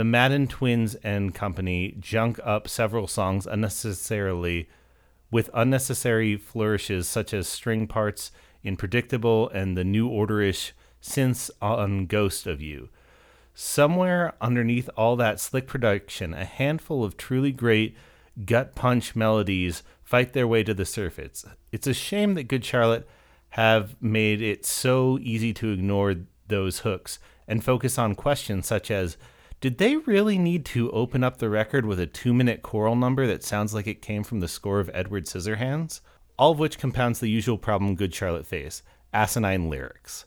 the 0.00 0.04
Madden 0.04 0.46
Twins 0.46 0.94
and 1.04 1.34
Company 1.34 1.94
junk 2.00 2.40
up 2.42 2.66
several 2.66 3.06
songs 3.06 3.46
unnecessarily 3.46 4.66
with 5.30 5.50
unnecessary 5.52 6.38
flourishes 6.38 7.06
such 7.06 7.34
as 7.34 7.46
string 7.46 7.86
parts 7.86 8.32
in 8.62 8.78
Predictable 8.78 9.50
and 9.50 9.76
the 9.76 9.84
New 9.84 10.08
Orderish 10.08 10.72
synths 11.02 11.50
on 11.60 12.06
Ghost 12.06 12.46
of 12.46 12.62
You. 12.62 12.88
Somewhere 13.52 14.32
underneath 14.40 14.88
all 14.96 15.16
that 15.16 15.38
slick 15.38 15.66
production, 15.66 16.32
a 16.32 16.46
handful 16.46 17.04
of 17.04 17.18
truly 17.18 17.52
great 17.52 17.94
gut 18.46 18.74
punch 18.74 19.14
melodies 19.14 19.82
fight 20.02 20.32
their 20.32 20.48
way 20.48 20.62
to 20.62 20.72
the 20.72 20.86
surface. 20.86 21.44
It's 21.72 21.86
a 21.86 21.92
shame 21.92 22.32
that 22.36 22.48
Good 22.48 22.64
Charlotte 22.64 23.06
have 23.50 24.00
made 24.00 24.40
it 24.40 24.64
so 24.64 25.18
easy 25.20 25.52
to 25.52 25.72
ignore 25.72 26.14
those 26.48 26.78
hooks 26.78 27.18
and 27.46 27.62
focus 27.62 27.98
on 27.98 28.14
questions 28.14 28.66
such 28.66 28.90
as 28.90 29.18
did 29.60 29.76
they 29.76 29.96
really 29.96 30.38
need 30.38 30.64
to 30.64 30.90
open 30.90 31.22
up 31.22 31.36
the 31.36 31.50
record 31.50 31.84
with 31.84 32.00
a 32.00 32.06
two 32.06 32.32
minute 32.32 32.62
choral 32.62 32.96
number 32.96 33.26
that 33.26 33.44
sounds 33.44 33.74
like 33.74 33.86
it 33.86 34.00
came 34.00 34.24
from 34.24 34.40
the 34.40 34.48
score 34.48 34.80
of 34.80 34.90
Edward 34.94 35.26
Scissorhands? 35.26 36.00
All 36.38 36.52
of 36.52 36.58
which 36.58 36.78
compounds 36.78 37.20
the 37.20 37.28
usual 37.28 37.58
problem 37.58 37.94
Good 37.94 38.14
Charlotte 38.14 38.46
face 38.46 38.82
asinine 39.12 39.68
lyrics. 39.68 40.24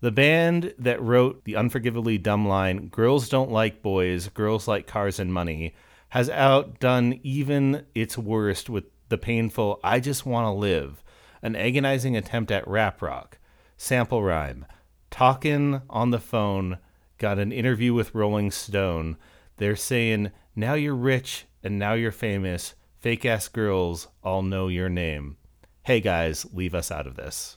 The 0.00 0.10
band 0.10 0.74
that 0.78 1.00
wrote 1.00 1.44
the 1.44 1.54
unforgivably 1.54 2.18
dumb 2.18 2.46
line, 2.46 2.88
Girls 2.88 3.28
Don't 3.28 3.50
Like 3.50 3.80
Boys, 3.80 4.28
Girls 4.28 4.68
Like 4.68 4.86
Cars 4.86 5.18
and 5.18 5.32
Money, 5.32 5.74
has 6.10 6.28
outdone 6.28 7.20
even 7.22 7.86
its 7.94 8.18
worst 8.18 8.68
with 8.68 8.84
the 9.08 9.18
painful 9.18 9.80
I 9.82 10.00
Just 10.00 10.26
Wanna 10.26 10.54
Live, 10.54 11.02
an 11.42 11.56
agonizing 11.56 12.16
attempt 12.16 12.50
at 12.50 12.68
rap 12.68 13.00
rock. 13.00 13.38
Sample 13.78 14.22
rhyme. 14.22 14.66
Talkin' 15.10 15.80
on 15.88 16.10
the 16.10 16.18
phone, 16.18 16.78
got 17.18 17.38
an 17.38 17.52
interview 17.52 17.92
with 17.92 18.14
Rolling 18.14 18.50
Stone. 18.50 19.16
They're 19.56 19.76
saying, 19.76 20.30
now 20.54 20.74
you're 20.74 20.94
rich 20.94 21.46
and 21.62 21.78
now 21.78 21.94
you're 21.94 22.12
famous. 22.12 22.74
Fake 22.98 23.24
ass 23.24 23.48
girls 23.48 24.08
all 24.22 24.42
know 24.42 24.68
your 24.68 24.88
name. 24.88 25.36
Hey 25.82 26.00
guys, 26.00 26.46
leave 26.52 26.74
us 26.74 26.90
out 26.90 27.06
of 27.06 27.16
this. 27.16 27.56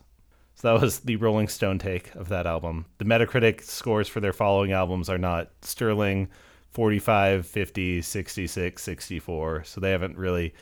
So 0.56 0.74
that 0.74 0.82
was 0.82 1.00
the 1.00 1.15
Rolling 1.15 1.47
Stone 1.47 1.80
take 1.80 2.13
of 2.15 2.30
that 2.30 2.45
album. 2.45 2.86
The 2.97 3.06
Metacritic 3.06 3.62
scores 3.62 4.08
for 4.08 4.19
their 4.19 4.34
following 4.34 4.71
albums 4.71 5.10
are 5.10 5.17
not 5.17 5.52
sterling 5.62 6.30
45, 6.69 7.45
50, 7.45 8.02
66, 8.02 8.82
64. 8.82 9.63
So 9.63 9.82
they 9.82 9.91
haven't 9.91 10.17
really 10.17 10.54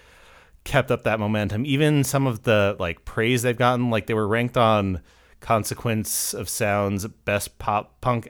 kept 0.63 0.91
up 0.91 1.03
that 1.03 1.19
momentum. 1.19 1.65
Even 1.65 2.03
some 2.03 2.27
of 2.27 2.43
the 2.43 2.75
like 2.79 3.05
praise 3.05 3.43
they've 3.43 3.57
gotten, 3.57 3.89
like 3.89 4.07
they 4.07 4.13
were 4.13 4.27
ranked 4.27 4.57
on 4.57 5.01
Consequence 5.39 6.33
of 6.33 6.49
Sound's 6.49 7.07
best 7.07 7.59
pop 7.59 8.01
punk 8.01 8.29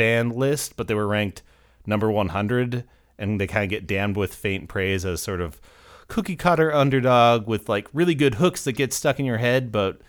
band 0.00 0.34
list, 0.34 0.78
but 0.78 0.88
they 0.88 0.94
were 0.94 1.06
ranked 1.06 1.42
number 1.84 2.10
100 2.10 2.84
and 3.18 3.38
they 3.38 3.46
kind 3.46 3.64
of 3.64 3.68
get 3.68 3.86
damned 3.86 4.16
with 4.16 4.34
faint 4.34 4.66
praise 4.66 5.04
as 5.04 5.22
sort 5.22 5.42
of 5.42 5.60
cookie 6.08 6.36
cutter 6.36 6.72
underdog 6.72 7.46
with 7.46 7.68
like 7.68 7.86
really 7.92 8.14
good 8.14 8.36
hooks 8.36 8.64
that 8.64 8.72
get 8.72 8.94
stuck 8.94 9.20
in 9.20 9.26
your 9.26 9.36
head, 9.36 9.70
but 9.70 10.00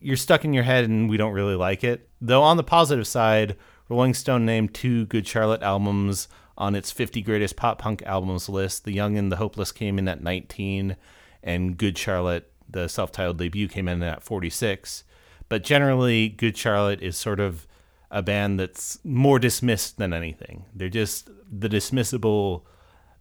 you're 0.00 0.16
stuck 0.16 0.42
in 0.42 0.54
your 0.54 0.64
head 0.64 0.84
and 0.84 1.10
we 1.10 1.18
don't 1.18 1.34
really 1.34 1.54
like 1.54 1.84
it. 1.84 2.08
Though 2.18 2.42
on 2.42 2.56
the 2.56 2.64
positive 2.64 3.06
side, 3.06 3.56
Rolling 3.90 4.14
Stone 4.14 4.46
named 4.46 4.72
two 4.72 5.04
Good 5.04 5.26
Charlotte 5.26 5.62
albums 5.62 6.26
on 6.56 6.74
its 6.74 6.90
50 6.90 7.20
greatest 7.20 7.56
pop 7.56 7.78
punk 7.78 8.02
albums 8.06 8.48
list. 8.48 8.86
The 8.86 8.94
Young 8.94 9.18
and 9.18 9.30
the 9.30 9.36
Hopeless 9.36 9.70
came 9.70 9.98
in 9.98 10.08
at 10.08 10.22
19, 10.22 10.96
and 11.42 11.76
Good 11.76 11.98
Charlotte, 11.98 12.50
the 12.66 12.88
self 12.88 13.12
titled 13.12 13.36
debut, 13.36 13.68
came 13.68 13.86
in 13.86 14.02
at 14.02 14.22
46. 14.22 15.04
But 15.50 15.62
generally, 15.62 16.30
Good 16.30 16.56
Charlotte 16.56 17.02
is 17.02 17.18
sort 17.18 17.40
of 17.40 17.66
a 18.10 18.22
band 18.22 18.58
that's 18.58 18.98
more 19.04 19.38
dismissed 19.38 19.98
than 19.98 20.12
anything. 20.12 20.64
They're 20.74 20.88
just 20.88 21.30
the 21.50 21.68
dismissible 21.68 22.62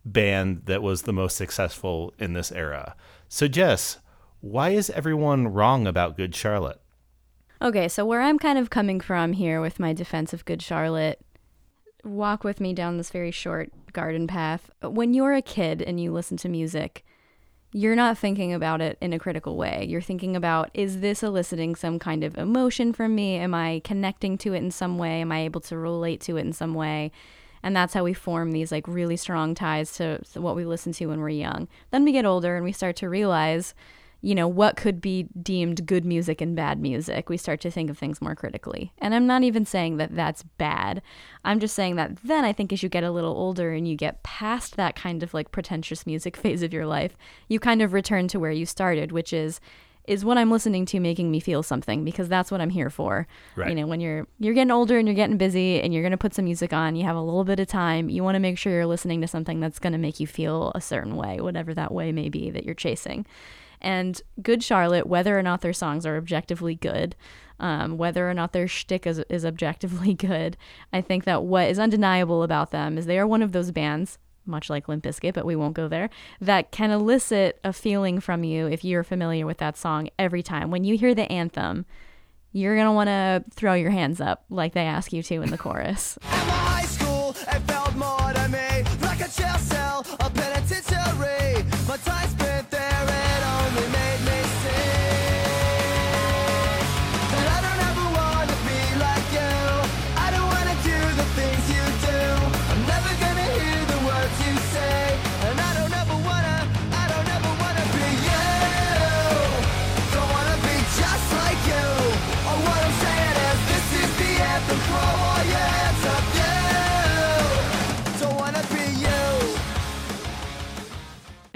band 0.03 0.63
that 0.65 0.81
was 0.81 1.03
the 1.03 1.13
most 1.13 1.37
successful 1.37 2.13
in 2.17 2.33
this 2.33 2.51
era. 2.51 2.95
So, 3.27 3.47
Jess, 3.47 3.99
why 4.41 4.69
is 4.69 4.89
everyone 4.89 5.49
wrong 5.49 5.85
about 5.85 6.17
Good 6.17 6.33
Charlotte? 6.33 6.81
Okay, 7.61 7.87
so 7.87 8.05
where 8.05 8.21
I'm 8.21 8.39
kind 8.39 8.57
of 8.57 8.69
coming 8.69 8.99
from 8.99 9.33
here 9.33 9.61
with 9.61 9.79
my 9.79 9.93
defense 9.93 10.33
of 10.33 10.45
Good 10.45 10.61
Charlotte, 10.61 11.19
walk 12.03 12.43
with 12.43 12.61
me 12.61 12.73
down 12.73 12.97
this 12.97 13.09
very 13.09 13.31
short 13.31 13.71
garden 13.91 14.27
path. 14.27 14.71
When 14.81 15.13
you're 15.13 15.33
a 15.33 15.41
kid 15.41 15.81
and 15.81 15.99
you 15.99 16.13
listen 16.13 16.37
to 16.37 16.49
music, 16.49 17.05
you're 17.71 17.95
not 17.95 18.17
thinking 18.17 18.53
about 18.53 18.81
it 18.81 18.97
in 18.99 19.13
a 19.13 19.19
critical 19.19 19.55
way. 19.55 19.85
You're 19.87 20.01
thinking 20.01 20.35
about 20.35 20.71
is 20.73 21.01
this 21.01 21.21
eliciting 21.21 21.75
some 21.75 21.99
kind 21.99 22.23
of 22.23 22.37
emotion 22.37 22.93
from 22.93 23.13
me? 23.13 23.35
Am 23.35 23.53
I 23.53 23.81
connecting 23.83 24.37
to 24.39 24.53
it 24.53 24.57
in 24.57 24.71
some 24.71 24.97
way? 24.97 25.21
Am 25.21 25.31
I 25.31 25.41
able 25.41 25.61
to 25.61 25.77
relate 25.77 26.21
to 26.21 26.37
it 26.37 26.41
in 26.41 26.53
some 26.53 26.73
way? 26.73 27.11
And 27.61 27.75
that's 27.75 27.93
how 27.93 28.03
we 28.03 28.13
form 28.13 28.51
these 28.51 28.71
like 28.71 28.87
really 28.87 29.17
strong 29.17 29.53
ties 29.53 29.93
to, 29.97 30.23
to 30.33 30.41
what 30.41 30.55
we 30.55 30.65
listen 30.65 30.93
to 30.93 31.07
when 31.07 31.19
we're 31.19 31.29
young. 31.29 31.67
Then 31.91 32.05
we 32.05 32.11
get 32.11 32.25
older 32.25 32.55
and 32.55 32.63
we 32.63 32.71
start 32.71 32.95
to 32.97 33.09
realize 33.09 33.75
you 34.21 34.35
know, 34.35 34.47
what 34.47 34.75
could 34.75 34.99
be 34.99 35.27
deemed 35.41 35.85
good 35.85 36.03
music 36.03 36.41
and 36.41 36.55
bad 36.55 36.79
music. 36.79 37.29
We 37.29 37.37
start 37.37 37.61
to 37.61 37.71
think 37.71 37.89
of 37.89 37.97
things 37.97 38.21
more 38.21 38.35
critically. 38.35 38.91
And 38.97 39.15
I'm 39.15 39.25
not 39.25 39.43
even 39.43 39.65
saying 39.65 39.97
that 39.97 40.15
that's 40.15 40.43
bad. 40.43 41.01
I'm 41.45 41.59
just 41.59 41.75
saying 41.75 41.95
that 41.95 42.17
then 42.23 42.43
I 42.43 42.51
think 42.51 42.73
as 42.73 42.83
you 42.83 42.89
get 42.89 43.03
a 43.03 43.11
little 43.11 43.33
older 43.33 43.71
and 43.71 43.87
you 43.87 43.95
get 43.95 44.23
past 44.23 44.75
that 44.75 44.95
kind 44.95 45.23
of 45.23 45.33
like 45.33 45.51
pretentious 45.51 46.05
music 46.05 46.35
phase 46.37 46.63
of 46.63 46.73
your 46.73 46.85
life, 46.85 47.15
you 47.47 47.59
kind 47.59 47.81
of 47.81 47.93
return 47.93 48.27
to 48.29 48.39
where 48.39 48.51
you 48.51 48.65
started, 48.65 49.11
which 49.11 49.31
is 49.31 49.61
is 50.09 50.25
what 50.25 50.39
I'm 50.39 50.49
listening 50.49 50.87
to 50.87 50.99
making 50.99 51.29
me 51.29 51.39
feel 51.39 51.61
something 51.61 52.03
because 52.03 52.27
that's 52.27 52.49
what 52.49 52.61
I'm 52.61 52.71
here 52.71 52.89
for. 52.89 53.27
Right. 53.55 53.69
You 53.69 53.75
know, 53.75 53.85
when 53.85 53.99
you're 53.99 54.27
you're 54.39 54.55
getting 54.55 54.71
older 54.71 54.97
and 54.97 55.07
you're 55.07 55.15
getting 55.15 55.37
busy 55.37 55.79
and 55.79 55.93
you're 55.93 56.01
going 56.01 56.11
to 56.11 56.17
put 56.17 56.33
some 56.33 56.45
music 56.45 56.73
on, 56.73 56.95
you 56.95 57.03
have 57.03 57.15
a 57.15 57.21
little 57.21 57.43
bit 57.43 57.59
of 57.59 57.67
time, 57.67 58.09
you 58.09 58.23
want 58.23 58.33
to 58.35 58.39
make 58.39 58.57
sure 58.57 58.73
you're 58.73 58.87
listening 58.87 59.21
to 59.21 59.27
something 59.27 59.59
that's 59.59 59.77
going 59.77 59.93
to 59.93 59.99
make 59.99 60.19
you 60.19 60.25
feel 60.25 60.71
a 60.73 60.81
certain 60.81 61.15
way, 61.15 61.39
whatever 61.39 61.75
that 61.75 61.93
way 61.93 62.11
may 62.11 62.27
be 62.27 62.49
that 62.49 62.65
you're 62.65 62.73
chasing. 62.73 63.25
And 63.81 64.21
Good 64.41 64.63
Charlotte, 64.63 65.07
whether 65.07 65.37
or 65.37 65.43
not 65.43 65.61
their 65.61 65.73
songs 65.73 66.05
are 66.05 66.17
objectively 66.17 66.75
good, 66.75 67.15
um, 67.59 67.97
whether 67.97 68.29
or 68.29 68.33
not 68.33 68.53
their 68.53 68.67
shtick 68.67 69.05
is, 69.05 69.19
is 69.29 69.45
objectively 69.45 70.13
good, 70.15 70.57
I 70.93 71.01
think 71.01 71.25
that 71.25 71.43
what 71.43 71.69
is 71.69 71.79
undeniable 71.79 72.43
about 72.43 72.71
them 72.71 72.97
is 72.97 73.05
they 73.05 73.19
are 73.19 73.27
one 73.27 73.41
of 73.41 73.51
those 73.51 73.71
bands, 73.71 74.17
much 74.45 74.69
like 74.69 74.87
Limp 74.87 75.03
Bizkit, 75.03 75.33
but 75.33 75.45
we 75.45 75.55
won't 75.55 75.75
go 75.75 75.87
there, 75.87 76.09
that 76.41 76.71
can 76.71 76.91
elicit 76.91 77.59
a 77.63 77.73
feeling 77.73 78.19
from 78.19 78.43
you 78.43 78.67
if 78.67 78.83
you're 78.83 79.03
familiar 79.03 79.45
with 79.45 79.57
that 79.57 79.77
song 79.77 80.09
every 80.17 80.43
time. 80.43 80.71
When 80.71 80.83
you 80.83 80.97
hear 80.97 81.13
the 81.13 81.31
anthem, 81.31 81.85
you're 82.51 82.75
going 82.75 82.87
to 82.87 82.91
want 82.91 83.07
to 83.07 83.43
throw 83.51 83.73
your 83.73 83.91
hands 83.91 84.19
up 84.19 84.43
like 84.49 84.73
they 84.73 84.85
ask 84.85 85.13
you 85.13 85.21
to 85.23 85.41
in 85.41 85.51
the 85.51 85.57
chorus. 85.57 86.17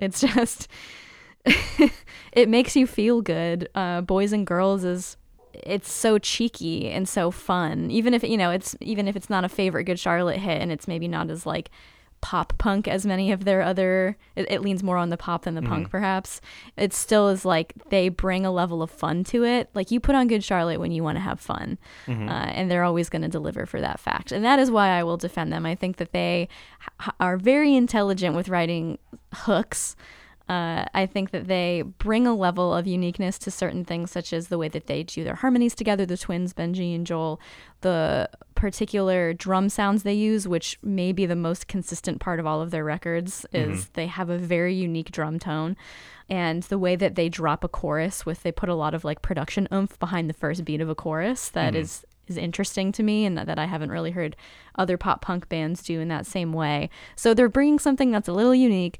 It's 0.03 0.21
just, 0.21 0.67
it 2.33 2.49
makes 2.49 2.75
you 2.75 2.85
feel 2.85 3.21
good. 3.21 3.69
Uh, 3.73 4.01
Boys 4.01 4.33
and 4.33 4.45
Girls 4.45 4.83
is, 4.83 5.17
it's 5.53 5.91
so 5.91 6.17
cheeky 6.17 6.89
and 6.89 7.07
so 7.07 7.31
fun. 7.31 7.89
Even 7.91 8.13
if 8.13 8.23
you 8.23 8.37
know 8.37 8.49
it's 8.51 8.75
even 8.81 9.07
if 9.07 9.15
it's 9.15 9.29
not 9.29 9.45
a 9.45 9.49
favorite 9.49 9.83
Good 9.83 9.99
Charlotte 9.99 10.39
hit, 10.39 10.61
and 10.61 10.71
it's 10.71 10.87
maybe 10.87 11.07
not 11.07 11.29
as 11.29 11.45
like 11.45 11.69
pop 12.25 12.57
punk 12.57 12.87
as 12.87 13.05
many 13.05 13.33
of 13.33 13.43
their 13.43 13.61
other. 13.61 14.15
It, 14.37 14.49
it 14.49 14.61
leans 14.61 14.81
more 14.81 14.95
on 14.95 15.09
the 15.09 15.17
pop 15.17 15.43
than 15.43 15.55
the 15.55 15.61
punk, 15.61 15.89
perhaps. 15.89 16.39
It 16.77 16.93
still 16.93 17.27
is 17.27 17.43
like 17.43 17.73
they 17.89 18.07
bring 18.07 18.45
a 18.45 18.51
level 18.51 18.81
of 18.81 18.89
fun 18.89 19.25
to 19.25 19.43
it. 19.43 19.69
Like 19.75 19.91
you 19.91 19.99
put 19.99 20.15
on 20.15 20.27
Good 20.29 20.41
Charlotte 20.43 20.79
when 20.79 20.93
you 20.93 21.03
want 21.03 21.17
to 21.17 21.19
have 21.21 21.41
fun, 21.41 21.77
uh, 22.07 22.11
and 22.55 22.71
they're 22.71 22.85
always 22.85 23.09
going 23.09 23.23
to 23.23 23.27
deliver 23.27 23.65
for 23.65 23.81
that 23.81 23.99
fact. 23.99 24.31
And 24.31 24.45
that 24.45 24.57
is 24.57 24.71
why 24.71 24.87
I 24.97 25.03
will 25.03 25.17
defend 25.17 25.51
them. 25.51 25.65
I 25.65 25.75
think 25.75 25.97
that 25.97 26.13
they 26.13 26.47
h- 27.01 27.13
are 27.19 27.35
very 27.37 27.75
intelligent 27.75 28.35
with 28.37 28.47
writing 28.47 28.97
hooks. 29.33 29.95
Uh, 30.49 30.83
I 30.93 31.05
think 31.05 31.31
that 31.31 31.47
they 31.47 31.83
bring 31.83 32.27
a 32.27 32.35
level 32.35 32.73
of 32.73 32.85
uniqueness 32.85 33.37
to 33.39 33.51
certain 33.51 33.85
things, 33.85 34.11
such 34.11 34.33
as 34.33 34.49
the 34.49 34.57
way 34.57 34.67
that 34.67 34.87
they 34.87 35.03
do 35.03 35.23
their 35.23 35.35
harmonies 35.35 35.73
together, 35.73 36.05
the 36.05 36.17
twins, 36.17 36.53
Benji 36.53 36.93
and 36.93 37.07
Joel, 37.07 37.39
the 37.79 38.29
particular 38.53 39.33
drum 39.33 39.69
sounds 39.69 40.03
they 40.03 40.13
use, 40.13 40.47
which 40.47 40.77
may 40.83 41.13
be 41.13 41.25
the 41.25 41.35
most 41.35 41.67
consistent 41.67 42.19
part 42.19 42.39
of 42.41 42.45
all 42.45 42.61
of 42.61 42.71
their 42.71 42.83
records, 42.83 43.45
is 43.53 43.87
they 43.89 44.07
have 44.07 44.29
a 44.29 44.37
very 44.37 44.73
unique 44.73 45.11
drum 45.11 45.39
tone. 45.39 45.77
And 46.29 46.63
the 46.63 46.77
way 46.77 46.95
that 46.97 47.15
they 47.15 47.29
drop 47.29 47.63
a 47.63 47.69
chorus 47.69 48.25
with, 48.25 48.43
they 48.43 48.51
put 48.51 48.69
a 48.69 48.75
lot 48.75 48.93
of 48.93 49.05
like 49.05 49.21
production 49.21 49.67
oomph 49.71 49.97
behind 49.99 50.29
the 50.29 50.33
first 50.33 50.65
beat 50.65 50.81
of 50.81 50.89
a 50.89 50.95
chorus 50.95 51.49
that 51.49 51.73
is 51.75 52.05
is 52.27 52.37
interesting 52.37 52.91
to 52.93 53.03
me 53.03 53.25
and 53.25 53.37
that, 53.37 53.47
that 53.47 53.59
I 53.59 53.65
haven't 53.65 53.91
really 53.91 54.11
heard 54.11 54.35
other 54.75 54.97
pop 54.97 55.21
punk 55.21 55.49
bands 55.49 55.83
do 55.83 55.99
in 55.99 56.07
that 56.07 56.25
same 56.25 56.53
way. 56.53 56.89
So 57.15 57.33
they're 57.33 57.49
bringing 57.49 57.79
something 57.79 58.11
that's 58.11 58.29
a 58.29 58.33
little 58.33 58.55
unique, 58.55 58.99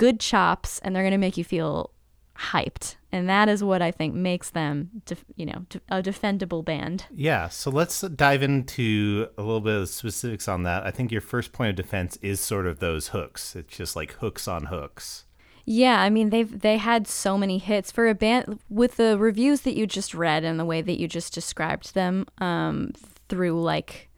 good 0.00 0.18
chops, 0.18 0.78
and 0.78 0.96
they're 0.96 1.02
going 1.02 1.10
to 1.12 1.18
make 1.18 1.36
you 1.36 1.44
feel 1.44 1.90
hyped. 2.34 2.96
And 3.12 3.28
that 3.28 3.50
is 3.50 3.62
what 3.62 3.82
I 3.82 3.90
think 3.90 4.14
makes 4.14 4.48
them, 4.48 4.88
def- 5.04 5.26
you 5.36 5.44
know, 5.44 5.66
de- 5.68 5.82
a 5.90 6.02
defendable 6.02 6.64
band. 6.64 7.04
Yeah, 7.14 7.50
so 7.50 7.70
let's 7.70 8.00
dive 8.00 8.42
into 8.42 9.28
a 9.36 9.42
little 9.42 9.60
bit 9.60 9.76
of 9.76 9.90
specifics 9.90 10.48
on 10.48 10.62
that. 10.62 10.86
I 10.86 10.90
think 10.90 11.12
your 11.12 11.20
first 11.20 11.52
point 11.52 11.68
of 11.68 11.76
defense 11.76 12.16
is 12.22 12.40
sort 12.40 12.66
of 12.66 12.78
those 12.78 13.08
hooks. 13.08 13.54
It's 13.54 13.76
just 13.76 13.94
like 13.94 14.12
hooks 14.12 14.48
on 14.48 14.66
hooks. 14.66 15.26
Yeah, 15.66 16.00
I 16.00 16.08
mean 16.08 16.30
they've 16.30 16.58
they 16.58 16.78
had 16.78 17.06
so 17.06 17.36
many 17.36 17.58
hits 17.58 17.92
for 17.92 18.08
a 18.08 18.14
band 18.14 18.58
with 18.70 18.96
the 18.96 19.18
reviews 19.18 19.60
that 19.60 19.76
you 19.76 19.86
just 19.86 20.14
read 20.14 20.42
and 20.42 20.58
the 20.58 20.64
way 20.64 20.80
that 20.80 20.98
you 20.98 21.06
just 21.06 21.34
described 21.34 21.94
them 21.94 22.26
um, 22.38 22.92
through 23.28 23.60
like 23.62 24.08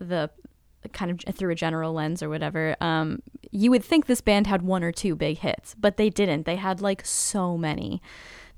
the 0.00 0.30
kind 0.92 1.10
of 1.10 1.34
through 1.34 1.52
a 1.52 1.56
general 1.56 1.92
lens 1.92 2.22
or 2.22 2.28
whatever. 2.28 2.76
Um, 2.80 3.22
you 3.50 3.70
would 3.70 3.84
think 3.84 4.06
this 4.06 4.20
band 4.20 4.46
had 4.46 4.62
one 4.62 4.82
or 4.82 4.92
two 4.92 5.14
big 5.14 5.38
hits, 5.38 5.74
but 5.74 5.96
they 5.96 6.10
didn't. 6.10 6.46
They 6.46 6.56
had 6.56 6.80
like 6.80 7.04
so 7.04 7.56
many. 7.56 8.02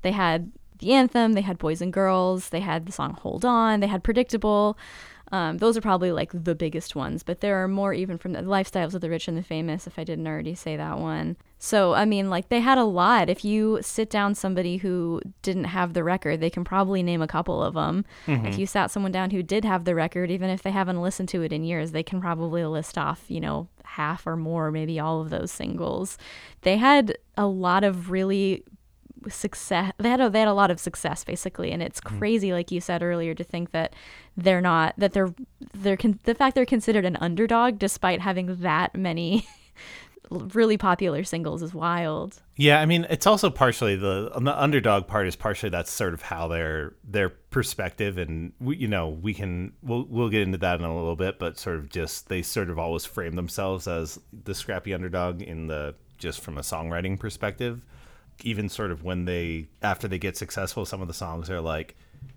They 0.01 0.11
had 0.11 0.51
the 0.79 0.93
anthem, 0.93 1.33
they 1.33 1.41
had 1.41 1.57
Boys 1.57 1.81
and 1.81 1.91
Girls, 1.91 2.49
they 2.49 2.61
had 2.61 2.85
the 2.85 2.91
song 2.91 3.13
Hold 3.21 3.45
On, 3.45 3.79
they 3.79 3.87
had 3.87 4.03
Predictable. 4.03 4.77
Um, 5.31 5.57
those 5.57 5.77
are 5.77 5.81
probably 5.81 6.11
like 6.11 6.31
the 6.33 6.55
biggest 6.55 6.95
ones, 6.95 7.21
but 7.23 7.41
there 7.41 7.63
are 7.63 7.67
more 7.67 7.93
even 7.93 8.17
from 8.17 8.33
the 8.33 8.41
lifestyles 8.41 8.95
of 8.95 9.01
the 9.01 9.09
rich 9.09 9.27
and 9.27 9.37
the 9.37 9.43
famous, 9.43 9.85
if 9.85 9.99
I 9.99 10.03
didn't 10.03 10.27
already 10.27 10.55
say 10.55 10.75
that 10.75 10.97
one. 10.97 11.37
So, 11.59 11.93
I 11.93 12.05
mean, 12.05 12.29
like 12.29 12.49
they 12.49 12.61
had 12.61 12.77
a 12.77 12.85
lot. 12.85 13.29
If 13.29 13.43
you 13.43 13.79
sit 13.81 14.09
down 14.09 14.33
somebody 14.33 14.77
who 14.77 15.21
didn't 15.41 15.65
have 15.65 15.93
the 15.93 16.03
record, 16.03 16.39
they 16.39 16.49
can 16.49 16.63
probably 16.63 17.03
name 17.03 17.21
a 17.21 17.27
couple 17.27 17.61
of 17.61 17.73
them. 17.73 18.05
If 18.47 18.57
you 18.57 18.65
sat 18.65 18.91
someone 18.91 19.11
down 19.11 19.31
who 19.31 19.43
did 19.43 19.65
have 19.65 19.83
the 19.83 19.93
record, 19.93 20.31
even 20.31 20.49
if 20.49 20.63
they 20.63 20.71
haven't 20.71 21.01
listened 21.01 21.29
to 21.29 21.41
it 21.41 21.51
in 21.51 21.63
years, 21.63 21.91
they 21.91 22.03
can 22.03 22.21
probably 22.21 22.63
list 22.65 22.97
off, 22.97 23.25
you 23.27 23.41
know, 23.41 23.67
half 23.83 24.25
or 24.25 24.37
more, 24.37 24.71
maybe 24.71 24.99
all 24.99 25.19
of 25.19 25.29
those 25.29 25.51
singles. 25.51 26.17
They 26.61 26.77
had 26.77 27.17
a 27.35 27.45
lot 27.45 27.83
of 27.83 28.09
really 28.09 28.63
success 29.27 29.91
they 29.97 30.09
had 30.09 30.21
a, 30.21 30.29
they 30.29 30.39
had 30.39 30.47
a 30.47 30.53
lot 30.53 30.71
of 30.71 30.79
success 30.79 31.23
basically. 31.23 31.71
And 31.71 31.81
it's 31.81 31.99
mm-hmm. 31.99 32.17
crazy 32.17 32.53
like 32.53 32.71
you 32.71 32.81
said 32.81 33.03
earlier 33.03 33.33
to 33.35 33.43
think 33.43 33.71
that 33.71 33.93
they're 34.37 34.61
not 34.61 34.93
that 34.97 35.13
they're 35.13 35.33
they're 35.73 35.97
con- 35.97 36.19
the 36.23 36.35
fact 36.35 36.55
they're 36.55 36.65
considered 36.65 37.05
an 37.05 37.17
underdog 37.17 37.79
despite 37.79 38.21
having 38.21 38.55
that 38.61 38.95
many 38.95 39.47
really 40.29 40.77
popular 40.77 41.23
singles 41.23 41.63
is 41.63 41.73
wild. 41.73 42.41
Yeah, 42.55 42.79
I 42.79 42.85
mean, 42.85 43.07
it's 43.09 43.25
also 43.25 43.49
partially 43.49 43.95
the 43.95 44.31
on 44.35 44.43
the 44.43 44.61
underdog 44.61 45.07
part 45.07 45.27
is 45.27 45.35
partially 45.35 45.69
that's 45.69 45.91
sort 45.91 46.13
of 46.13 46.21
how 46.21 46.47
their 46.47 46.93
their 47.03 47.29
perspective. 47.29 48.17
And 48.17 48.53
we, 48.59 48.77
you 48.77 48.87
know 48.87 49.09
we 49.09 49.33
can 49.33 49.73
we'll 49.81 50.05
we'll 50.09 50.29
get 50.29 50.41
into 50.41 50.57
that 50.59 50.79
in 50.79 50.85
a 50.85 50.95
little 50.95 51.15
bit, 51.15 51.39
but 51.39 51.57
sort 51.57 51.77
of 51.77 51.89
just 51.89 52.29
they 52.29 52.41
sort 52.41 52.69
of 52.69 52.77
always 52.77 53.05
frame 53.05 53.35
themselves 53.35 53.87
as 53.87 54.19
the 54.43 54.53
scrappy 54.53 54.93
underdog 54.93 55.41
in 55.41 55.67
the 55.67 55.95
just 56.17 56.41
from 56.41 56.57
a 56.57 56.61
songwriting 56.61 57.19
perspective. 57.19 57.81
Even 58.43 58.69
sort 58.69 58.91
of 58.91 59.03
when 59.03 59.25
they 59.25 59.67
after 59.81 60.07
they 60.07 60.17
get 60.19 60.37
successful, 60.37 60.85
some 60.85 61.01
of 61.01 61.07
the 61.07 61.13
songs 61.13 61.49
are 61.49 61.61
like, 61.61 61.95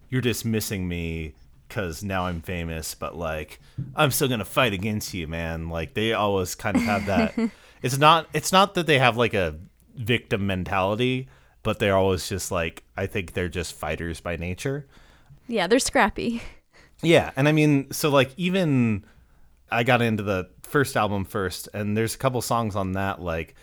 "You're 0.09 0.21
dismissing 0.21 0.89
me." 0.89 1.35
Cause 1.69 2.03
now 2.05 2.27
I'm 2.27 2.43
famous, 2.43 2.95
but 2.95 3.17
like 3.17 3.59
I'm 3.97 4.11
still 4.11 4.29
gonna 4.29 4.45
fight 4.45 4.75
against 4.75 5.15
you, 5.15 5.27
man. 5.27 5.71
Like 5.71 5.95
they 5.95 6.13
always 6.13 6.55
kind 6.55 6.77
of 6.77 6.83
have 6.83 7.07
that. 7.07 7.35
it's 7.83 7.97
not. 7.97 8.29
It's 8.35 8.53
not 8.53 8.75
that 8.75 8.87
they 8.87 8.99
have 8.99 9.17
like 9.17 9.33
a 9.33 9.59
victim 9.97 10.47
mentality, 10.47 11.29
but 11.63 11.79
they're 11.79 11.97
always 11.97 12.29
just 12.29 12.53
like 12.53 12.83
I 12.95 13.07
think 13.07 13.33
they're 13.33 13.49
just 13.49 13.73
fighters 13.75 14.21
by 14.21 14.37
nature. 14.37 14.87
yeah 15.49 15.67
they're 15.67 15.79
scrappy 15.79 16.43
Yeah, 17.03 17.31
and 17.37 17.49
I 17.49 17.53
mean, 17.53 17.91
so 17.91 18.11
like 18.11 18.33
even 18.37 19.05
I 19.71 19.83
got 19.83 20.03
into 20.03 20.23
the 20.23 20.51
first 20.63 20.97
album 20.97 21.25
first, 21.25 21.69
and 21.73 21.97
there's 21.97 22.15
a 22.15 22.19
couple 22.19 22.43
songs 22.43 22.77
on 22.77 22.93
that. 22.93 23.23
Like 23.23 23.55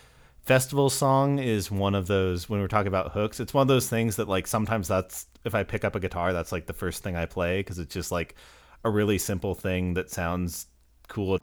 Festival 0.42 0.90
Song 0.90 1.38
is 1.38 1.70
one 1.70 1.94
of 1.94 2.06
those 2.06 2.48
when 2.48 2.60
we're 2.60 2.68
talking 2.68 2.88
about 2.88 3.12
hooks. 3.12 3.40
It's 3.40 3.54
one 3.54 3.62
of 3.62 3.68
those 3.68 3.88
things 3.88 4.16
that 4.16 4.28
like 4.28 4.46
sometimes 4.46 4.88
that's 4.88 5.26
if 5.44 5.54
I 5.54 5.62
pick 5.62 5.84
up 5.84 5.94
a 5.94 6.00
guitar, 6.00 6.32
that's 6.32 6.52
like 6.52 6.66
the 6.66 6.72
first 6.72 7.02
thing 7.02 7.16
I 7.16 7.26
play 7.26 7.60
because 7.60 7.78
it's 7.78 7.94
just 7.94 8.10
like 8.10 8.34
a 8.84 8.90
really 8.90 9.18
simple 9.18 9.54
thing 9.54 9.94
that 9.94 10.10
sounds 10.10 10.66
cool. 11.08 11.38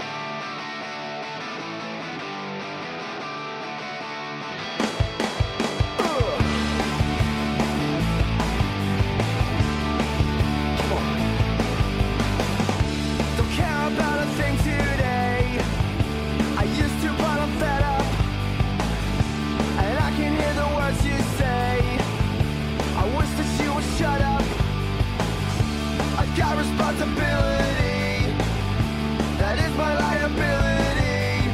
My 29.77 29.93
liability. 29.93 31.51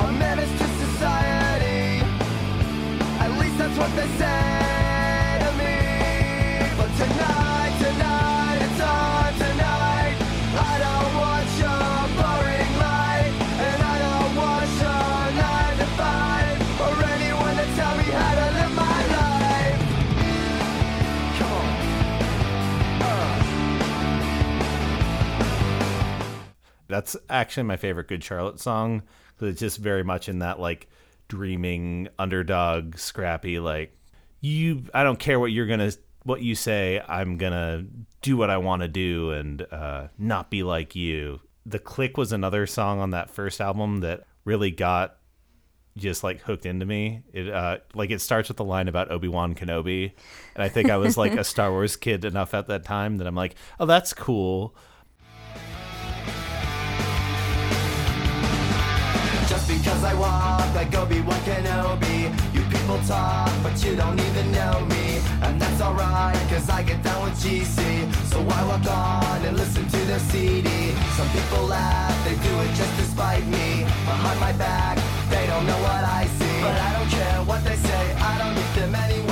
A 0.00 0.12
menace 0.12 0.52
to 0.58 0.66
society. 0.84 2.02
At 3.20 3.30
least 3.40 3.58
that's 3.58 3.76
what 3.76 3.94
they 3.96 4.08
say 4.18 4.47
That's 26.88 27.16
actually 27.28 27.64
my 27.64 27.76
favorite 27.76 28.08
Good 28.08 28.24
Charlotte 28.24 28.60
song 28.60 29.02
because 29.36 29.52
it's 29.52 29.60
just 29.60 29.78
very 29.78 30.02
much 30.02 30.28
in 30.28 30.40
that 30.40 30.58
like 30.58 30.88
dreaming 31.28 32.08
underdog, 32.18 32.96
scrappy 32.96 33.58
like 33.58 33.96
you. 34.40 34.84
I 34.94 35.04
don't 35.04 35.18
care 35.18 35.38
what 35.38 35.52
you're 35.52 35.66
gonna 35.66 35.92
what 36.24 36.42
you 36.42 36.54
say. 36.54 37.02
I'm 37.06 37.36
gonna 37.36 37.84
do 38.22 38.36
what 38.36 38.50
I 38.50 38.56
want 38.56 38.82
to 38.82 38.88
do 38.88 39.30
and 39.30 39.66
uh, 39.70 40.08
not 40.18 40.50
be 40.50 40.62
like 40.62 40.96
you. 40.96 41.40
The 41.66 41.78
Click 41.78 42.16
was 42.16 42.32
another 42.32 42.66
song 42.66 42.98
on 42.98 43.10
that 43.10 43.30
first 43.30 43.60
album 43.60 44.00
that 44.00 44.24
really 44.44 44.70
got 44.70 45.18
just 45.98 46.24
like 46.24 46.40
hooked 46.42 46.64
into 46.64 46.86
me. 46.86 47.22
It 47.32 47.48
uh 47.50 47.78
like 47.94 48.10
it 48.10 48.20
starts 48.20 48.48
with 48.48 48.56
the 48.56 48.64
line 48.64 48.88
about 48.88 49.10
Obi-Wan 49.10 49.54
Kenobi. 49.54 50.12
And 50.54 50.62
I 50.62 50.68
think 50.68 50.90
I 50.90 50.96
was 50.96 51.18
like 51.18 51.32
a 51.32 51.44
Star 51.44 51.70
Wars 51.70 51.96
kid 51.96 52.24
enough 52.24 52.54
at 52.54 52.68
that 52.68 52.84
time 52.84 53.18
that 53.18 53.26
I'm 53.26 53.34
like, 53.34 53.56
"Oh, 53.78 53.86
that's 53.86 54.14
cool." 54.14 54.74
I 60.08 60.14
walk 60.14 60.74
like 60.74 60.94
Obi-Wan 60.94 61.40
Kenobi. 61.44 62.32
You 62.54 62.62
people 62.72 62.98
talk, 63.06 63.52
but 63.62 63.76
you 63.84 63.94
don't 63.94 64.18
even 64.18 64.50
know 64.52 64.80
me. 64.88 65.20
And 65.42 65.60
that's 65.60 65.80
alright, 65.82 66.34
cause 66.48 66.68
I 66.70 66.82
get 66.82 67.02
down 67.02 67.22
with 67.24 67.34
GC 67.34 67.78
So 68.32 68.40
I 68.40 68.60
walk 68.70 68.86
on 68.90 69.44
and 69.46 69.56
listen 69.56 69.86
to 69.86 69.98
their 70.10 70.18
CD 70.18 70.68
Some 71.16 71.28
people 71.30 71.64
laugh, 71.66 72.16
they 72.24 72.34
do 72.48 72.52
it 72.64 72.72
just 72.74 72.94
to 72.98 73.04
spite 73.04 73.46
me. 73.46 73.84
Behind 74.08 74.40
my 74.40 74.52
back, 74.52 74.96
they 75.30 75.46
don't 75.46 75.66
know 75.66 75.80
what 75.88 76.02
I 76.20 76.24
see. 76.38 76.58
But 76.64 76.76
I 76.86 76.90
don't 76.96 77.10
care 77.10 77.38
what 77.50 77.62
they 77.64 77.76
say, 77.76 78.14
I 78.14 78.38
don't 78.38 78.54
need 78.54 78.72
them 78.80 78.94
anyway 78.94 79.27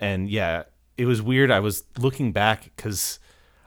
and 0.00 0.28
yeah, 0.28 0.64
it 0.96 1.04
was 1.04 1.22
weird. 1.22 1.50
I 1.50 1.60
was 1.60 1.84
looking 1.98 2.32
back 2.32 2.72
because 2.74 3.20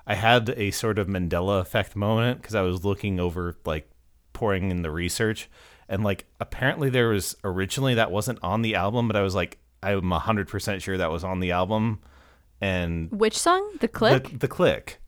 I 0.05 0.15
had 0.15 0.49
a 0.49 0.71
sort 0.71 0.99
of 0.99 1.07
Mandela 1.07 1.61
effect 1.61 1.95
moment 1.95 2.41
because 2.41 2.55
I 2.55 2.61
was 2.61 2.83
looking 2.83 3.19
over 3.19 3.55
like 3.65 3.89
pouring 4.33 4.71
in 4.71 4.81
the 4.81 4.91
research, 4.91 5.49
and 5.87 6.03
like 6.03 6.25
apparently 6.39 6.89
there 6.89 7.09
was 7.09 7.37
originally 7.43 7.93
that 7.93 8.11
wasn't 8.11 8.39
on 8.43 8.63
the 8.63 8.75
album, 8.75 9.07
but 9.07 9.15
I 9.15 9.21
was 9.21 9.35
like, 9.35 9.59
I'm 9.81 10.11
hundred 10.11 10.47
percent 10.49 10.81
sure 10.81 10.97
that 10.97 11.11
was 11.11 11.23
on 11.23 11.39
the 11.39 11.51
album, 11.51 11.99
and 12.59 13.11
Which 13.11 13.37
song? 13.37 13.77
The 13.79 13.87
Click? 13.87 14.29
the 14.29 14.37
the 14.37 14.47
click. 14.47 14.99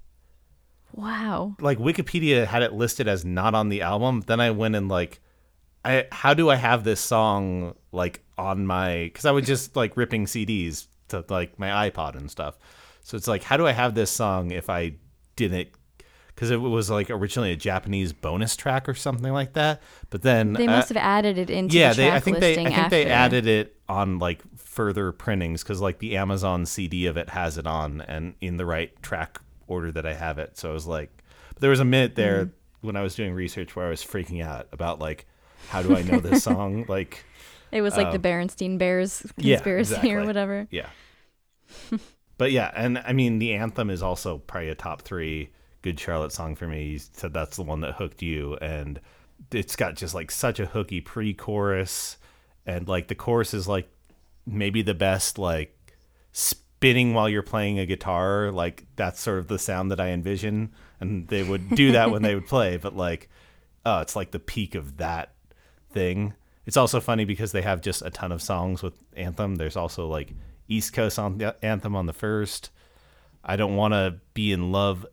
wow. 0.93 1.55
Like 1.59 1.79
Wikipedia 1.79 2.45
had 2.45 2.61
it 2.61 2.73
listed 2.73 3.07
as 3.07 3.25
not 3.25 3.55
on 3.55 3.69
the 3.69 3.81
album. 3.81 4.21
Then 4.27 4.39
I 4.39 4.51
went 4.51 4.75
and 4.75 4.87
like, 4.87 5.21
I 5.83 6.05
how 6.11 6.33
do 6.33 6.49
I 6.49 6.55
have 6.55 6.83
this 6.83 6.99
song 6.99 7.73
like 7.91 8.23
on 8.37 8.65
my? 8.67 9.05
Because 9.05 9.25
I 9.25 9.31
was 9.31 9.45
just 9.45 9.75
like 9.75 9.97
ripping 9.97 10.25
CDs 10.25 10.87
to 11.09 11.23
like 11.29 11.57
my 11.59 11.89
iPod 11.89 12.15
and 12.15 12.29
stuff. 12.29 12.57
So 13.01 13.17
it's 13.17 13.27
like, 13.27 13.43
how 13.43 13.57
do 13.57 13.67
I 13.67 13.71
have 13.71 13.93
this 13.95 14.09
song 14.11 14.51
if 14.51 14.69
I 14.69 14.95
didn't? 15.35 15.69
Because 16.27 16.51
it 16.51 16.57
was 16.59 16.89
like 16.89 17.09
originally 17.09 17.51
a 17.51 17.55
Japanese 17.55 18.11
bonus 18.11 18.55
track 18.57 18.89
or 18.89 18.93
something 18.93 19.31
like 19.31 19.53
that. 19.53 19.81
But 20.09 20.21
then 20.21 20.53
They 20.53 20.67
uh, 20.67 20.71
must 20.71 20.89
have 20.89 20.97
added 20.97 21.37
it 21.37 21.49
into 21.49 21.77
yeah, 21.77 21.91
the 21.91 21.97
they 21.97 22.11
I 22.11 22.19
think 22.19 22.39
they 22.39 22.53
I 22.65 22.69
think 22.71 22.89
they 22.89 23.05
added 23.05 23.47
it 23.47 23.75
on 23.87 24.19
like 24.19 24.41
further 24.57 25.11
printings 25.13 25.63
because 25.63 25.79
like 25.79 25.99
the 25.99 26.17
Amazon 26.17 26.65
CD 26.65 27.05
of 27.05 27.15
it 27.15 27.29
has 27.29 27.57
it 27.57 27.65
on 27.67 28.01
and 28.01 28.33
in 28.41 28.57
the 28.57 28.65
right 28.65 28.91
track 29.01 29.39
order 29.67 29.91
that 29.93 30.05
I 30.05 30.13
have 30.13 30.37
it. 30.37 30.57
So 30.57 30.69
I 30.71 30.73
was 30.73 30.85
like, 30.87 31.09
but 31.53 31.61
there 31.61 31.69
was 31.69 31.79
a 31.79 31.85
minute 31.85 32.15
there 32.15 32.45
Mm-hmm. 32.47 32.87
when 32.87 32.95
I 32.97 33.01
was 33.01 33.15
doing 33.15 33.33
research 33.33 33.75
where 33.75 33.85
I 33.85 33.89
was 33.89 34.03
freaking 34.03 34.43
out 34.43 34.67
about 34.73 34.99
like, 34.99 35.25
how 35.69 35.81
do 35.81 35.95
I 35.95 36.01
know 36.01 36.19
this 36.19 36.43
song? 36.49 36.85
Like, 36.89 37.23
It 37.71 37.81
was 37.81 37.97
like 37.97 38.11
the 38.11 38.19
Berenstein 38.19 38.77
Bears 38.77 39.21
Um, 39.23 39.31
yeah, 39.37 39.55
conspiracy 39.55 39.91
exactly. 39.93 40.11
or 40.13 40.25
whatever. 40.25 40.67
yeah. 40.71 40.89
but 42.37 42.51
yeah, 42.51 42.71
and 42.75 42.97
I 42.99 43.13
mean 43.13 43.39
the 43.39 43.53
anthem 43.53 43.89
is 43.89 44.01
also 44.01 44.37
probably 44.39 44.69
a 44.69 44.75
top 44.75 45.01
three 45.01 45.49
good 45.81 45.99
Charlotte 45.99 46.31
song 46.31 46.55
for 46.55 46.67
me. 46.67 46.83
You 46.85 46.99
said 46.99 47.33
that's 47.33 47.57
the 47.57 47.63
one 47.63 47.81
that 47.81 47.95
hooked 47.95 48.21
you, 48.21 48.55
and 48.61 48.99
it's 49.51 49.75
got 49.75 49.95
just 49.95 50.13
like 50.15 50.31
such 50.31 50.59
a 50.59 50.65
hooky 50.67 51.01
pre-chorus, 51.01 52.17
and 52.65 52.87
like 52.87 53.07
the 53.07 53.15
chorus 53.15 53.53
is 53.53 53.67
like 53.67 53.89
maybe 54.45 54.81
the 54.81 54.93
best 54.93 55.37
like 55.37 55.75
spinning 56.31 57.13
while 57.13 57.27
you're 57.29 57.41
playing 57.43 57.79
a 57.79 57.85
guitar. 57.85 58.51
Like 58.51 58.85
that's 58.95 59.19
sort 59.19 59.39
of 59.39 59.47
the 59.47 59.59
sound 59.59 59.91
that 59.91 59.99
I 59.99 60.09
envision, 60.09 60.71
and 60.99 61.27
they 61.27 61.43
would 61.43 61.69
do 61.71 61.91
that 61.93 62.11
when 62.11 62.21
they 62.21 62.35
would 62.35 62.47
play. 62.55 62.77
But 62.77 62.95
like, 62.95 63.29
oh, 63.85 63.99
it's 63.99 64.15
like 64.15 64.31
the 64.31 64.39
peak 64.39 64.75
of 64.75 64.97
that 64.97 65.33
thing. 65.91 66.33
It's 66.65 66.77
also 66.77 66.99
funny 66.99 67.25
because 67.25 67.51
they 67.51 67.61
have 67.61 67.81
just 67.81 68.01
a 68.01 68.09
ton 68.09 68.31
of 68.31 68.41
songs 68.41 68.81
with 68.81 68.93
Anthem. 69.15 69.55
There's 69.55 69.75
also 69.75 70.07
like 70.07 70.33
East 70.67 70.93
Coast 70.93 71.19
on 71.19 71.37
the 71.37 71.55
Anthem 71.63 71.95
on 71.95 72.05
the 72.05 72.13
first. 72.13 72.71
I 73.43 73.55
don't 73.55 73.75
want 73.75 73.93
to 73.93 74.15
be 74.33 74.51
in 74.51 74.71
love. 74.71 75.05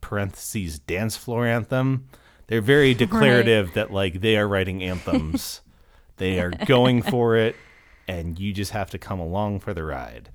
Parentheses 0.00 0.78
dance 0.78 1.16
floor 1.16 1.46
anthem. 1.46 2.08
They're 2.46 2.60
very 2.60 2.94
declarative 3.04 3.72
that 3.74 3.90
like 3.90 4.20
they 4.20 4.36
are 4.36 4.46
writing 4.46 4.82
anthems. 4.82 5.62
they 6.18 6.38
are 6.38 6.50
going 6.50 7.02
for 7.02 7.36
it, 7.36 7.56
and 8.06 8.38
you 8.38 8.52
just 8.52 8.72
have 8.72 8.90
to 8.90 8.98
come 8.98 9.18
along 9.18 9.60
for 9.60 9.72
the 9.74 9.82
ride. 9.82 10.30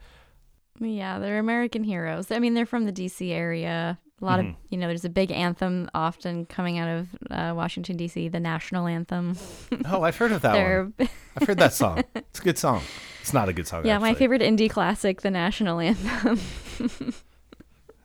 Yeah, 0.79 1.19
they're 1.19 1.39
American 1.39 1.83
heroes. 1.83 2.31
I 2.31 2.39
mean, 2.39 2.53
they're 2.53 2.65
from 2.65 2.85
the 2.85 2.93
DC 2.93 3.31
area. 3.31 3.99
A 4.21 4.25
lot 4.25 4.39
Mm-hmm. 4.39 4.49
of, 4.49 4.55
you 4.69 4.77
know, 4.77 4.87
there's 4.87 5.05
a 5.05 5.09
big 5.09 5.31
anthem 5.31 5.89
often 5.93 6.45
coming 6.45 6.77
out 6.77 6.89
of 6.89 7.07
uh, 7.31 7.53
Washington, 7.55 7.95
D.C., 7.97 8.27
the 8.27 8.39
national 8.39 8.85
anthem. 8.87 9.35
Oh, 9.85 10.01
I've 10.03 10.17
heard 10.17 10.31
of 10.33 10.41
that 10.41 10.55
one. 10.55 10.93
I've 11.37 11.47
heard 11.47 11.57
that 11.59 11.73
song. 11.73 12.03
It's 12.15 12.39
a 12.39 12.43
good 12.43 12.57
song. 12.57 12.81
It's 13.21 13.33
not 13.33 13.47
a 13.49 13.53
good 13.53 13.67
song. 13.67 13.85
yeah, 13.85 13.97
my 13.97 14.13
favorite 14.13 14.41
indie 14.41 14.69
classic, 14.69 15.21
the 15.21 15.31
national 15.31 15.79
anthem. 15.79 16.39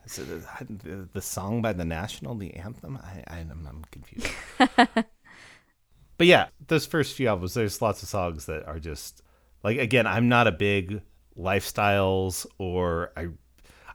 The, 0.07 1.09
the 1.13 1.21
song 1.21 1.63
by 1.63 1.73
the 1.73 1.83
National, 1.83 2.35
the 2.35 2.53
anthem? 2.53 2.97
I, 3.03 3.23
I 3.27 3.39
I'm, 3.39 3.67
I'm 3.67 3.83
confused. 3.91 4.27
but 6.17 6.27
yeah, 6.27 6.47
those 6.67 6.85
first 6.85 7.15
few 7.15 7.27
albums, 7.27 7.55
there's 7.55 7.81
lots 7.81 8.03
of 8.03 8.09
songs 8.09 8.45
that 8.45 8.65
are 8.67 8.79
just 8.79 9.23
like 9.63 9.79
again, 9.79 10.05
I'm 10.05 10.29
not 10.29 10.45
a 10.47 10.51
big 10.51 11.01
lifestyles 11.35 12.45
or 12.59 13.11
I 13.17 13.29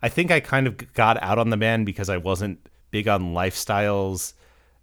I 0.03 0.09
think 0.09 0.31
I 0.31 0.41
kind 0.41 0.67
of 0.67 0.93
got 0.95 1.23
out 1.23 1.39
on 1.39 1.51
the 1.51 1.57
band 1.57 1.87
because 1.87 2.09
I 2.09 2.17
wasn't 2.17 2.67
big 2.91 3.09
on 3.09 3.35
lifestyles 3.35 4.33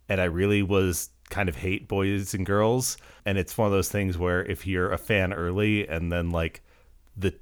and 0.09 0.21
I 0.21 0.25
really 0.25 0.61
was 0.61 1.09
kind 1.29 1.49
of 1.49 1.57
hate 1.57 1.87
boys 1.87 2.33
and 2.33 2.45
girls. 2.45 2.97
And 3.25 3.37
it's 3.37 3.57
one 3.57 3.65
of 3.65 3.73
those 3.73 3.89
things 3.89 4.17
where 4.17 4.43
if 4.45 4.65
you're 4.65 4.91
a 4.91 4.97
fan 4.97 5.33
early 5.33 5.87
and 5.87 6.11
then 6.11 6.29
like 6.29 6.61
the 7.15 7.33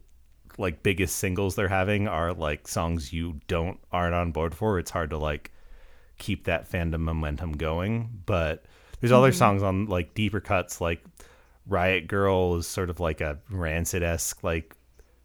like 0.57 0.83
biggest 0.83 1.17
singles 1.17 1.55
they're 1.55 1.67
having 1.67 2.07
are 2.07 2.33
like 2.33 2.67
songs 2.67 3.11
you 3.11 3.41
don't 3.47 3.77
aren't 3.91 4.15
on 4.15 4.31
board 4.31 4.55
for 4.55 4.79
it's 4.79 4.91
hard 4.91 5.09
to 5.09 5.17
like 5.17 5.51
keep 6.17 6.45
that 6.45 6.69
fandom 6.69 7.01
momentum 7.01 7.53
going. 7.53 8.21
But 8.25 8.65
there's 8.99 9.11
other 9.11 9.29
mm-hmm. 9.29 9.37
songs 9.37 9.63
on 9.63 9.85
like 9.85 10.13
deeper 10.13 10.39
cuts 10.39 10.81
like 10.81 11.03
riot 11.67 12.07
girl 12.07 12.55
is 12.55 12.67
sort 12.67 12.89
of 12.89 12.99
like 12.99 13.21
a 13.21 13.39
rancid-esque 13.49 14.43
like 14.43 14.75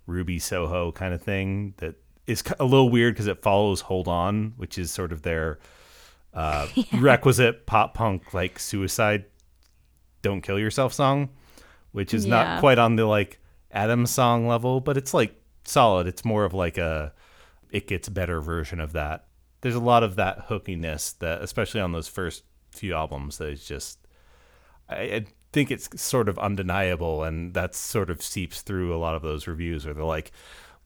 ruby 0.06 0.38
soho 0.38 0.90
kind 0.90 1.12
of 1.12 1.22
thing 1.22 1.74
that 1.76 1.94
is 2.30 2.42
a 2.58 2.64
little 2.64 2.88
weird 2.90 3.14
because 3.14 3.26
it 3.26 3.42
follows 3.42 3.80
hold 3.82 4.08
on 4.08 4.52
which 4.56 4.78
is 4.78 4.90
sort 4.90 5.12
of 5.12 5.22
their 5.22 5.58
uh, 6.32 6.66
requisite 6.94 7.66
pop 7.66 7.92
punk 7.94 8.32
like 8.32 8.58
suicide 8.58 9.24
don't 10.22 10.42
kill 10.42 10.58
yourself 10.58 10.92
song, 10.92 11.30
which 11.92 12.12
is 12.14 12.26
Yeah. 12.26 12.30
not 12.44 12.60
quite 12.60 12.78
on 12.78 12.96
the 12.96 13.06
like 13.06 13.40
Adams 13.72 14.10
song 14.10 14.46
level, 14.46 14.80
but 14.80 14.96
it's 14.98 15.14
like 15.14 15.34
solid. 15.64 16.06
It's 16.06 16.24
more 16.24 16.44
of 16.44 16.52
like 16.52 16.76
a 16.78 17.12
it 17.70 17.86
gets 17.86 18.08
better 18.10 18.40
version 18.40 18.80
of 18.80 18.92
that. 18.92 19.26
There's 19.62 19.74
a 19.74 19.80
lot 19.80 20.02
of 20.02 20.16
that 20.16 20.48
hookiness 20.48 21.16
that, 21.20 21.40
especially 21.40 21.80
on 21.80 21.92
those 21.92 22.06
first 22.08 22.42
few 22.70 22.94
albums, 22.94 23.38
that 23.38 23.48
is 23.48 23.64
just. 23.64 24.06
I, 24.88 24.94
I 25.02 25.24
think 25.52 25.70
it's 25.70 25.88
sort 26.00 26.28
of 26.28 26.38
undeniable, 26.38 27.24
and 27.24 27.54
that 27.54 27.74
sort 27.74 28.10
of 28.10 28.20
seeps 28.22 28.60
through 28.62 28.94
a 28.94 28.98
lot 28.98 29.14
of 29.14 29.22
those 29.22 29.46
reviews 29.46 29.84
where 29.86 29.94
they're 29.94 30.04
like, 30.04 30.32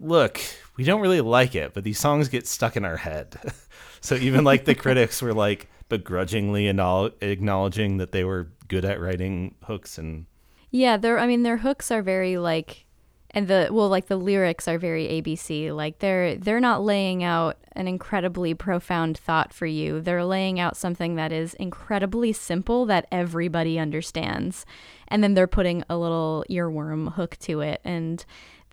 "Look, 0.01 0.41
we 0.77 0.85
don't 0.85 1.01
really 1.01 1.21
like 1.21 1.55
it, 1.55 1.75
but 1.75 1.85
these 1.85 1.99
songs 1.99 2.29
get 2.29 2.47
stuck 2.47 2.77
in 2.77 2.85
our 2.85 2.97
head." 2.97 3.37
so 4.01 4.15
even 4.17 4.45
like 4.45 4.65
the 4.65 4.75
critics 4.85 5.23
were 5.23 5.35
like 5.35 5.69
begrudgingly 5.89 6.67
acknowledging 6.69 7.99
that 7.99 8.13
they 8.13 8.25
were 8.25 8.51
good 8.69 8.85
at 8.85 9.01
writing 9.01 9.55
hooks 9.65 9.99
and 9.99 10.27
Yeah, 10.71 10.97
their 10.97 11.19
I 11.19 11.27
mean 11.27 11.43
their 11.43 11.59
hooks 11.59 11.91
are 11.91 12.03
very 12.03 12.39
like 12.39 12.87
and 13.35 13.49
the 13.49 13.69
well 13.71 13.89
like 13.89 14.07
the 14.07 14.17
lyrics 14.17 14.69
are 14.69 14.79
very 14.79 15.07
ABC. 15.09 15.75
Like 15.75 15.99
they're 15.99 16.37
they're 16.37 16.61
not 16.61 16.83
laying 16.83 17.23
out 17.23 17.59
an 17.73 17.89
incredibly 17.89 18.55
profound 18.55 19.19
thought 19.19 19.53
for 19.53 19.67
you. 19.67 20.01
They're 20.01 20.25
laying 20.25 20.61
out 20.61 20.77
something 20.77 21.17
that 21.17 21.33
is 21.33 21.55
incredibly 21.55 22.33
simple 22.33 22.87
that 22.87 23.07
everybody 23.11 23.79
understands. 23.79 24.65
And 25.09 25.23
then 25.23 25.35
they're 25.35 25.49
putting 25.49 25.83
a 25.91 25.99
little 25.99 26.45
earworm 26.49 27.15
hook 27.15 27.37
to 27.41 27.61
it 27.61 27.81
and 27.85 28.25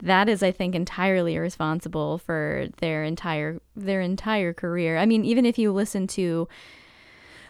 that 0.02 0.30
is 0.30 0.44
I 0.44 0.52
think 0.52 0.76
entirely 0.76 1.38
responsible 1.38 2.18
for 2.18 2.68
their 2.78 3.04
entire 3.04 3.60
their 3.76 4.02
entire 4.02 4.54
career. 4.54 4.98
I 4.98 5.06
mean, 5.06 5.26
even 5.26 5.46
if 5.46 5.58
you 5.58 5.72
listen 5.72 6.08
to 6.08 6.48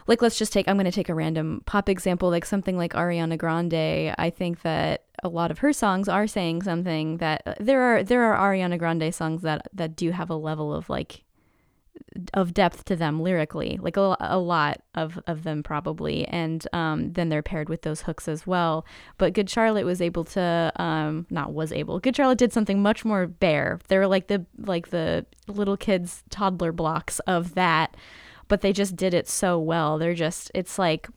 like 0.06 0.22
let's 0.22 0.38
just 0.38 0.52
take 0.52 0.68
i'm 0.68 0.76
going 0.76 0.84
to 0.84 0.90
take 0.90 1.08
a 1.08 1.14
random 1.14 1.62
pop 1.66 1.88
example 1.88 2.30
like 2.30 2.44
something 2.44 2.76
like 2.76 2.92
ariana 2.94 3.38
grande 3.38 4.14
i 4.18 4.30
think 4.30 4.62
that 4.62 5.04
a 5.22 5.28
lot 5.28 5.50
of 5.50 5.58
her 5.58 5.72
songs 5.72 6.08
are 6.08 6.26
saying 6.26 6.62
something 6.62 7.18
that 7.18 7.42
uh, 7.46 7.54
there 7.60 7.80
are 7.82 8.02
there 8.02 8.32
are 8.32 8.52
ariana 8.52 8.78
grande 8.78 9.14
songs 9.14 9.42
that 9.42 9.68
that 9.72 9.94
do 9.94 10.10
have 10.10 10.30
a 10.30 10.34
level 10.34 10.74
of 10.74 10.88
like 10.90 11.22
of 12.34 12.52
depth 12.54 12.84
to 12.84 12.96
them 12.96 13.20
lyrically 13.22 13.78
like 13.82 13.96
a, 13.96 14.16
a 14.20 14.38
lot 14.38 14.82
of 14.94 15.18
of 15.26 15.42
them 15.42 15.62
probably 15.62 16.26
and 16.28 16.66
um 16.72 17.12
then 17.12 17.28
they're 17.28 17.42
paired 17.42 17.68
with 17.68 17.82
those 17.82 18.02
hooks 18.02 18.28
as 18.28 18.46
well 18.46 18.84
but 19.18 19.32
good 19.32 19.48
charlotte 19.48 19.84
was 19.86 20.00
able 20.02 20.24
to 20.24 20.72
um 20.76 21.26
not 21.30 21.52
was 21.52 21.72
able 21.72 21.98
good 21.98 22.16
charlotte 22.16 22.38
did 22.38 22.52
something 22.52 22.82
much 22.82 23.04
more 23.04 23.26
bare 23.26 23.78
they're 23.88 24.06
like 24.06 24.26
the 24.26 24.44
like 24.58 24.88
the 24.88 25.24
little 25.48 25.76
kids 25.76 26.22
toddler 26.30 26.72
blocks 26.72 27.18
of 27.20 27.54
that 27.54 27.96
but 28.52 28.60
they 28.60 28.74
just 28.74 28.96
did 28.96 29.14
it 29.14 29.28
so 29.28 29.58
well. 29.58 29.96
They're 29.96 30.12
just, 30.12 30.50
it's 30.54 30.78
like, 30.78 31.08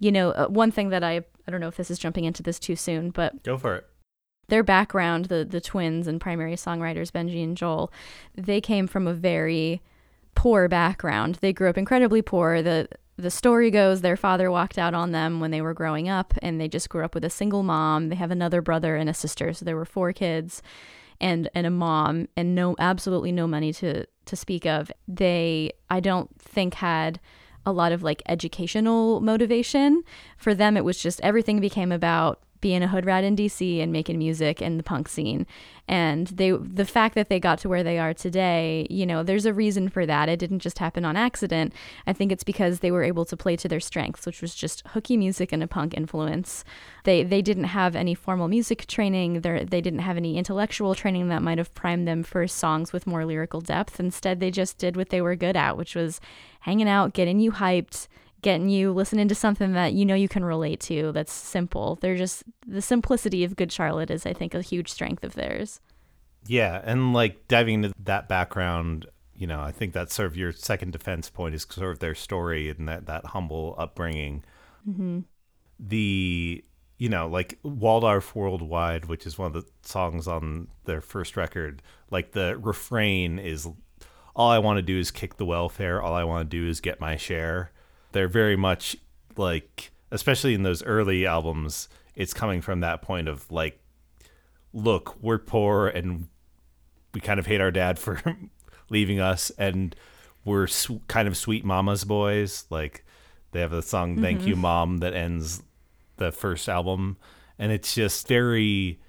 you 0.00 0.12
know, 0.12 0.32
uh, 0.32 0.48
one 0.48 0.70
thing 0.70 0.90
that 0.90 1.02
I, 1.02 1.22
I 1.46 1.50
don't 1.50 1.62
know 1.62 1.68
if 1.68 1.78
this 1.78 1.90
is 1.90 1.98
jumping 1.98 2.24
into 2.24 2.42
this 2.42 2.58
too 2.58 2.76
soon, 2.76 3.08
but 3.08 3.42
go 3.42 3.56
for 3.56 3.76
it. 3.76 3.86
their 4.48 4.62
background, 4.62 5.26
the 5.26 5.46
the 5.46 5.62
twins 5.62 6.06
and 6.06 6.20
primary 6.20 6.56
songwriters 6.56 7.10
Benji 7.10 7.42
and 7.42 7.56
Joel, 7.56 7.90
they 8.34 8.60
came 8.60 8.86
from 8.86 9.06
a 9.06 9.14
very 9.14 9.80
poor 10.38 10.68
background. 10.68 11.34
They 11.40 11.52
grew 11.52 11.68
up 11.68 11.76
incredibly 11.76 12.22
poor. 12.22 12.62
The 12.62 12.88
the 13.16 13.30
story 13.30 13.72
goes 13.72 14.00
their 14.00 14.16
father 14.16 14.48
walked 14.48 14.78
out 14.78 14.94
on 14.94 15.10
them 15.10 15.40
when 15.40 15.50
they 15.50 15.60
were 15.60 15.74
growing 15.74 16.08
up 16.08 16.32
and 16.40 16.60
they 16.60 16.68
just 16.68 16.88
grew 16.88 17.04
up 17.04 17.12
with 17.12 17.24
a 17.24 17.30
single 17.30 17.64
mom. 17.64 18.08
They 18.08 18.14
have 18.14 18.30
another 18.30 18.62
brother 18.62 18.94
and 18.94 19.10
a 19.10 19.14
sister, 19.14 19.52
so 19.52 19.64
there 19.64 19.74
were 19.74 19.84
four 19.84 20.12
kids 20.12 20.62
and 21.20 21.50
and 21.56 21.66
a 21.66 21.70
mom 21.70 22.28
and 22.36 22.54
no 22.54 22.76
absolutely 22.78 23.32
no 23.32 23.48
money 23.48 23.72
to 23.74 24.06
to 24.26 24.36
speak 24.36 24.64
of. 24.64 24.92
They 25.08 25.72
I 25.90 25.98
don't 25.98 26.30
think 26.40 26.74
had 26.74 27.18
a 27.66 27.72
lot 27.72 27.90
of 27.90 28.04
like 28.04 28.22
educational 28.26 29.18
motivation. 29.20 30.04
For 30.36 30.54
them 30.54 30.76
it 30.76 30.84
was 30.84 31.02
just 31.02 31.20
everything 31.22 31.58
became 31.58 31.90
about 31.90 32.44
being 32.60 32.82
a 32.82 32.88
hood 32.88 33.06
rat 33.06 33.24
in 33.24 33.36
DC 33.36 33.80
and 33.80 33.92
making 33.92 34.18
music 34.18 34.60
in 34.60 34.76
the 34.76 34.82
punk 34.82 35.08
scene. 35.08 35.46
And 35.86 36.26
they 36.28 36.50
the 36.50 36.84
fact 36.84 37.14
that 37.14 37.28
they 37.28 37.40
got 37.40 37.58
to 37.60 37.68
where 37.68 37.82
they 37.82 37.98
are 37.98 38.12
today, 38.12 38.86
you 38.90 39.06
know, 39.06 39.22
there's 39.22 39.46
a 39.46 39.54
reason 39.54 39.88
for 39.88 40.04
that. 40.04 40.28
It 40.28 40.38
didn't 40.38 40.58
just 40.58 40.78
happen 40.78 41.04
on 41.04 41.16
accident. 41.16 41.72
I 42.06 42.12
think 42.12 42.30
it's 42.30 42.44
because 42.44 42.80
they 42.80 42.90
were 42.90 43.04
able 43.04 43.24
to 43.24 43.36
play 43.36 43.56
to 43.56 43.68
their 43.68 43.80
strengths, 43.80 44.26
which 44.26 44.42
was 44.42 44.54
just 44.54 44.86
hooky 44.88 45.16
music 45.16 45.52
and 45.52 45.62
a 45.62 45.66
punk 45.66 45.94
influence. 45.94 46.64
They 47.04 47.22
they 47.22 47.40
didn't 47.40 47.64
have 47.64 47.96
any 47.96 48.14
formal 48.14 48.48
music 48.48 48.86
training. 48.86 49.40
They 49.40 49.64
they 49.64 49.80
didn't 49.80 50.00
have 50.00 50.16
any 50.16 50.36
intellectual 50.36 50.94
training 50.94 51.28
that 51.28 51.42
might 51.42 51.58
have 51.58 51.74
primed 51.74 52.06
them 52.06 52.22
for 52.22 52.46
songs 52.46 52.92
with 52.92 53.06
more 53.06 53.24
lyrical 53.24 53.60
depth. 53.60 53.98
Instead, 53.98 54.40
they 54.40 54.50
just 54.50 54.78
did 54.78 54.96
what 54.96 55.08
they 55.08 55.22
were 55.22 55.36
good 55.36 55.56
at, 55.56 55.76
which 55.76 55.94
was 55.94 56.20
hanging 56.60 56.88
out, 56.88 57.14
getting 57.14 57.40
you 57.40 57.52
hyped, 57.52 58.08
getting 58.42 58.68
you 58.68 58.92
listening 58.92 59.28
to 59.28 59.34
something 59.34 59.72
that 59.72 59.92
you 59.92 60.04
know 60.04 60.14
you 60.14 60.28
can 60.28 60.44
relate 60.44 60.80
to 60.80 61.12
that's 61.12 61.32
simple. 61.32 61.98
They're 62.00 62.16
just 62.16 62.44
the 62.66 62.82
simplicity 62.82 63.44
of 63.44 63.56
Good 63.56 63.72
Charlotte 63.72 64.10
is 64.10 64.26
I 64.26 64.32
think 64.32 64.54
a 64.54 64.62
huge 64.62 64.90
strength 64.90 65.24
of 65.24 65.34
theirs. 65.34 65.80
Yeah, 66.46 66.80
and 66.84 67.12
like 67.12 67.48
diving 67.48 67.84
into 67.84 67.94
that 68.04 68.28
background, 68.28 69.06
you 69.34 69.46
know, 69.46 69.60
I 69.60 69.72
think 69.72 69.92
that's 69.92 70.14
sort 70.14 70.26
of 70.26 70.36
your 70.36 70.52
second 70.52 70.92
defense 70.92 71.30
point 71.30 71.54
is 71.54 71.66
sort 71.68 71.92
of 71.92 71.98
their 71.98 72.14
story 72.14 72.70
and 72.70 72.88
that 72.88 73.06
that 73.06 73.26
humble 73.26 73.74
upbringing. 73.78 74.44
Mm-hmm. 74.88 75.20
The 75.80 76.64
you 76.98 77.08
know, 77.08 77.28
like 77.28 77.58
Waldorf 77.62 78.34
Worldwide, 78.34 79.04
which 79.04 79.26
is 79.26 79.38
one 79.38 79.46
of 79.46 79.52
the 79.52 79.64
songs 79.82 80.26
on 80.26 80.68
their 80.84 81.00
first 81.00 81.36
record, 81.36 81.80
like 82.10 82.32
the 82.32 82.58
refrain 82.58 83.38
is 83.38 83.68
all 84.34 84.50
I 84.50 84.58
want 84.58 84.78
to 84.78 84.82
do 84.82 84.98
is 84.98 85.10
kick 85.10 85.36
the 85.36 85.46
welfare, 85.46 86.02
all 86.02 86.14
I 86.14 86.24
want 86.24 86.50
to 86.50 86.56
do 86.56 86.68
is 86.68 86.80
get 86.80 87.00
my 87.00 87.16
share. 87.16 87.72
They're 88.12 88.28
very 88.28 88.56
much 88.56 88.96
like 89.36 89.90
especially 90.10 90.54
in 90.54 90.62
those 90.62 90.82
early 90.82 91.26
albums, 91.26 91.88
it's 92.14 92.34
coming 92.34 92.60
from 92.60 92.80
that 92.80 93.02
point 93.02 93.28
of 93.28 93.50
like 93.50 93.78
look, 94.72 95.16
we're 95.22 95.38
poor 95.38 95.88
and 95.88 96.28
we 97.14 97.20
kind 97.20 97.40
of 97.40 97.46
hate 97.46 97.60
our 97.60 97.70
dad 97.70 97.98
for 97.98 98.20
leaving 98.90 99.20
us 99.20 99.50
and 99.58 99.94
we're 100.44 100.68
kind 101.08 101.28
of 101.28 101.36
sweet 101.36 101.64
mama's 101.64 102.04
boys. 102.04 102.64
Like 102.70 103.04
they 103.52 103.60
have 103.60 103.70
the 103.70 103.82
song 103.82 104.14
mm-hmm. 104.14 104.22
thank 104.22 104.46
you 104.46 104.56
mom 104.56 104.98
that 104.98 105.14
ends 105.14 105.62
the 106.16 106.32
first 106.32 106.68
album. 106.68 107.16
And 107.58 107.72
it's 107.72 107.94
just 107.94 108.28
very 108.28 109.00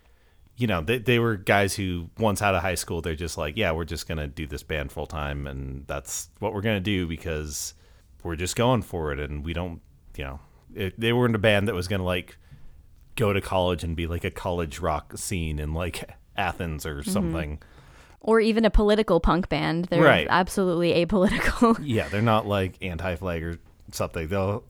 you 0.60 0.68
know 0.68 0.82
they, 0.82 0.98
they 0.98 1.20
were 1.20 1.38
guys 1.38 1.76
who 1.76 2.10
once 2.18 2.42
out 2.42 2.54
of 2.54 2.62
high 2.62 2.76
school 2.76 3.02
they're 3.02 3.16
just 3.16 3.38
like 3.38 3.56
yeah 3.56 3.72
we're 3.72 3.86
just 3.86 4.08
gonna 4.08 4.28
do 4.28 4.46
this 4.46 4.62
band 4.62 4.92
full 4.92 5.08
time 5.08 5.48
and 5.48 5.88
that's 5.88 6.30
what 6.40 6.54
we're 6.54 6.62
gonna 6.62 6.82
do 6.82 7.08
because 7.08 7.74
we're 8.24 8.36
just 8.36 8.56
going 8.56 8.82
for 8.82 9.12
it 9.12 9.20
and 9.20 9.46
we 9.46 9.54
don't 9.54 9.82
you 10.18 10.24
know 10.24 10.40
it, 10.74 11.00
they 11.00 11.14
weren't 11.14 11.36
a 11.36 11.40
band 11.40 11.68
that 11.68 11.76
was 11.76 11.88
gonna 11.88 12.04
like 12.04 12.38
go 13.16 13.34
to 13.34 13.42
college 13.42 13.84
and 13.84 13.96
be 13.96 14.08
like 14.08 14.24
a 14.24 14.32
college 14.32 14.80
rock 14.80 15.18
scene 15.18 15.60
in 15.60 15.74
like 15.74 16.10
Athens 16.40 16.86
or 16.86 17.02
mm-hmm. 17.02 17.12
something. 17.12 17.62
Or 18.22 18.40
even 18.40 18.66
a 18.66 18.70
political 18.70 19.20
punk 19.20 19.50
band. 19.50 19.86
They're 19.86 20.02
Right. 20.02 20.28
absolutely 20.30 20.94
apolitical. 20.94 21.78
Yeah, 21.84 22.08
they're 22.10 22.22
not 22.22 22.48
like 22.48 22.76
anti-flag 22.82 23.44
or 23.44 23.60
something. 23.92 24.28
They'll 24.28 24.64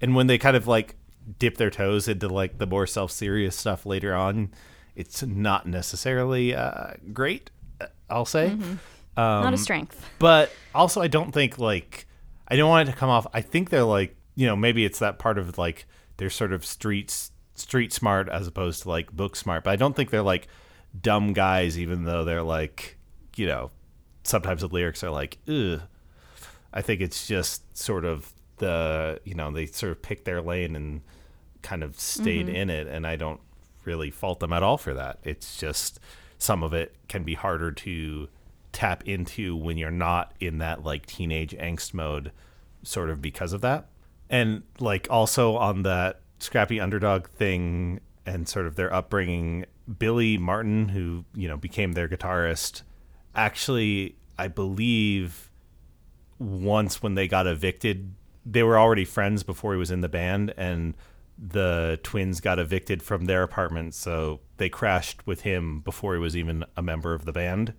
and 0.00 0.14
when 0.14 0.26
they 0.26 0.38
kind 0.38 0.56
of 0.56 0.66
like 0.66 0.96
dip 1.38 1.58
their 1.58 1.70
toes 1.70 2.08
into 2.08 2.28
like 2.28 2.58
the 2.58 2.66
more 2.66 2.86
self-serious 2.86 3.54
stuff 3.54 3.84
later 3.84 4.14
on, 4.14 4.50
it's 4.96 5.22
not 5.22 5.66
necessarily 5.66 6.54
uh, 6.54 6.92
great. 7.12 7.50
I'll 8.08 8.24
say. 8.24 8.50
Mm-hmm. 8.50 8.74
Not 9.16 9.44
a 9.44 9.48
um, 9.48 9.56
strength. 9.58 10.08
but 10.18 10.50
also 10.74 11.02
I 11.02 11.08
don't 11.08 11.32
think 11.32 11.58
like 11.58 12.06
I 12.50 12.56
don't 12.56 12.68
want 12.68 12.88
it 12.88 12.92
to 12.92 12.98
come 12.98 13.10
off. 13.10 13.26
I 13.32 13.40
think 13.40 13.70
they're 13.70 13.84
like 13.84 14.16
you 14.34 14.46
know 14.46 14.56
maybe 14.56 14.84
it's 14.84 14.98
that 14.98 15.18
part 15.18 15.38
of 15.38 15.58
like 15.58 15.86
they're 16.16 16.30
sort 16.30 16.52
of 16.52 16.64
streets 16.64 17.30
street 17.54 17.92
smart 17.92 18.28
as 18.28 18.46
opposed 18.46 18.82
to 18.82 18.88
like 18.88 19.12
book 19.12 19.36
smart. 19.36 19.64
But 19.64 19.70
I 19.70 19.76
don't 19.76 19.94
think 19.94 20.10
they're 20.10 20.22
like 20.22 20.48
dumb 21.00 21.32
guys, 21.32 21.78
even 21.78 22.04
though 22.04 22.24
they're 22.24 22.42
like 22.42 22.96
you 23.36 23.46
know 23.46 23.70
sometimes 24.24 24.62
the 24.62 24.68
lyrics 24.68 25.04
are 25.04 25.10
like 25.10 25.38
ugh. 25.48 25.82
I 26.72 26.82
think 26.82 27.00
it's 27.00 27.26
just 27.26 27.76
sort 27.76 28.04
of 28.04 28.32
the 28.58 29.20
you 29.24 29.34
know 29.34 29.50
they 29.50 29.66
sort 29.66 29.92
of 29.92 30.02
picked 30.02 30.24
their 30.24 30.40
lane 30.40 30.76
and 30.76 31.02
kind 31.62 31.82
of 31.82 31.98
stayed 31.98 32.46
mm-hmm. 32.46 32.56
in 32.56 32.70
it, 32.70 32.86
and 32.86 33.06
I 33.06 33.16
don't 33.16 33.40
really 33.84 34.10
fault 34.10 34.40
them 34.40 34.52
at 34.52 34.62
all 34.62 34.78
for 34.78 34.94
that. 34.94 35.18
It's 35.24 35.56
just 35.58 36.00
some 36.38 36.62
of 36.62 36.72
it 36.72 36.94
can 37.08 37.22
be 37.22 37.34
harder 37.34 37.72
to 37.72 38.28
tap 38.80 39.06
into 39.06 39.54
when 39.54 39.76
you're 39.76 39.90
not 39.90 40.32
in 40.40 40.56
that 40.56 40.82
like 40.82 41.04
teenage 41.04 41.52
angst 41.52 41.92
mode, 41.92 42.32
sort 42.82 43.10
of 43.10 43.20
because 43.20 43.52
of 43.52 43.60
that. 43.60 43.90
And 44.30 44.62
like 44.78 45.06
also 45.10 45.56
on 45.56 45.82
that 45.82 46.22
scrappy 46.38 46.80
underdog 46.80 47.28
thing 47.28 48.00
and 48.24 48.48
sort 48.48 48.66
of 48.66 48.76
their 48.76 48.90
upbringing, 48.90 49.66
Billy 49.98 50.38
Martin, 50.38 50.88
who 50.88 51.26
you 51.34 51.46
know 51.46 51.58
became 51.58 51.92
their 51.92 52.08
guitarist, 52.08 52.80
actually 53.34 54.16
I 54.38 54.48
believe 54.48 55.50
once 56.38 57.02
when 57.02 57.16
they 57.16 57.28
got 57.28 57.46
evicted, 57.46 58.14
they 58.46 58.62
were 58.62 58.78
already 58.78 59.04
friends 59.04 59.42
before 59.42 59.74
he 59.74 59.78
was 59.78 59.90
in 59.90 60.00
the 60.00 60.08
band, 60.08 60.54
and 60.56 60.94
the 61.36 62.00
twins 62.02 62.40
got 62.40 62.58
evicted 62.58 63.02
from 63.02 63.26
their 63.26 63.42
apartment, 63.42 63.92
so 63.92 64.40
they 64.56 64.70
crashed 64.70 65.26
with 65.26 65.42
him 65.42 65.80
before 65.80 66.14
he 66.14 66.20
was 66.20 66.34
even 66.34 66.64
a 66.78 66.82
member 66.82 67.12
of 67.12 67.26
the 67.26 67.32
band. 67.32 67.74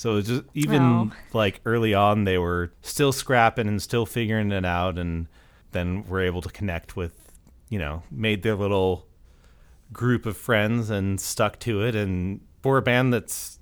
So 0.00 0.16
it's 0.16 0.28
just 0.28 0.44
even 0.54 0.80
Oh. 0.82 1.10
like 1.34 1.60
early 1.66 1.92
on, 1.92 2.24
they 2.24 2.38
were 2.38 2.72
still 2.80 3.12
scrapping 3.12 3.68
and 3.68 3.82
still 3.82 4.06
figuring 4.06 4.50
it 4.50 4.64
out, 4.64 4.98
and 4.98 5.26
then 5.72 6.06
were 6.08 6.22
able 6.22 6.40
to 6.40 6.48
connect 6.48 6.96
with, 6.96 7.12
you 7.68 7.78
know, 7.78 8.02
made 8.10 8.42
their 8.42 8.54
little 8.54 9.06
group 9.92 10.24
of 10.24 10.38
friends 10.38 10.88
and 10.88 11.20
stuck 11.20 11.58
to 11.58 11.82
it. 11.82 11.94
And 11.94 12.40
for 12.62 12.78
a 12.78 12.82
band 12.82 13.12
that's 13.12 13.58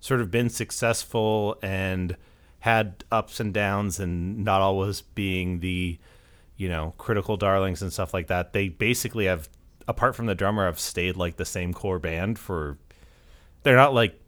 sort 0.00 0.22
of 0.22 0.30
been 0.30 0.48
successful 0.48 1.58
and 1.62 2.16
had 2.60 3.04
ups 3.12 3.38
and 3.38 3.52
downs 3.52 4.00
and 4.00 4.42
not 4.42 4.62
always 4.62 5.02
being 5.02 5.60
the, 5.60 5.98
you 6.56 6.70
know, 6.70 6.94
critical 6.96 7.36
darlings 7.36 7.82
and 7.82 7.92
stuff 7.92 8.14
like 8.14 8.28
that, 8.28 8.54
they 8.54 8.70
basically 8.70 9.26
have, 9.26 9.46
apart 9.86 10.16
from 10.16 10.24
the 10.24 10.34
drummer, 10.34 10.64
have 10.64 10.80
stayed 10.80 11.18
like 11.18 11.36
the 11.36 11.44
same 11.44 11.74
core 11.74 11.98
band 11.98 12.38
for. 12.38 12.78
They're 13.62 13.76
not 13.76 13.92
like 13.92 14.18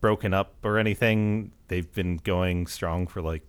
broken 0.00 0.34
up 0.34 0.54
or 0.64 0.78
anything. 0.78 1.52
They've 1.68 1.90
been 1.92 2.16
going 2.18 2.66
strong 2.66 3.06
for 3.06 3.22
like 3.22 3.42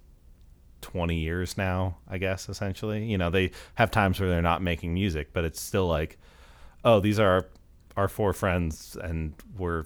20 0.82 1.16
years 1.16 1.58
now, 1.58 1.98
I 2.08 2.18
guess, 2.18 2.50
essentially. 2.50 3.06
You 3.06 3.18
know, 3.18 3.30
they 3.30 3.52
have 3.76 3.92
times 3.92 4.20
where 4.20 4.30
they're 4.30 4.42
not 4.42 4.62
making 4.62 4.94
music, 4.94 5.34
but 5.34 5.44
it's 5.44 5.62
still 5.62 5.88
like, 5.88 6.18
oh, 6.84 7.00
these 7.00 7.20
are 7.20 7.30
our, 7.30 7.48
our 7.98 8.08
four 8.08 8.34
friends 8.34 8.98
and 9.02 9.34
we're 9.58 9.86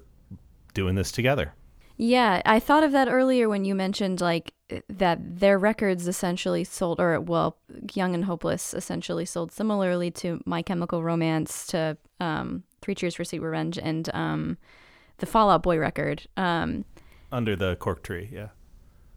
doing 0.74 0.96
this 0.96 1.12
together. 1.12 1.54
Yeah, 1.98 2.42
I 2.46 2.60
thought 2.60 2.84
of 2.84 2.92
that 2.92 3.08
earlier 3.08 3.48
when 3.48 3.64
you 3.64 3.74
mentioned 3.74 4.20
like 4.20 4.54
that 4.90 5.40
their 5.40 5.58
records 5.58 6.08
essentially 6.08 6.64
sold, 6.64 7.00
or 7.00 7.20
well, 7.22 7.58
Young 7.94 8.14
and 8.14 8.26
Hopeless 8.26 8.74
essentially 8.74 9.26
sold 9.26 9.52
similarly 9.52 10.12
to 10.12 10.42
My 10.46 10.62
Chemical 10.62 11.04
Romance, 11.04 11.68
to 11.68 11.98
um, 12.20 12.64
Three 12.82 12.96
Cheers 12.96 13.16
for 13.16 13.24
Sweet 13.24 13.42
Revenge, 13.42 13.78
and 13.78 14.10
um, 14.14 14.58
the 15.18 15.26
Fall 15.26 15.50
Out 15.50 15.64
Boy 15.64 15.78
record. 15.80 16.24
Um, 16.38 16.86
Under 17.32 17.56
the 17.56 17.76
cork 17.78 18.04
tree, 18.04 18.30
yeah. 18.32 18.50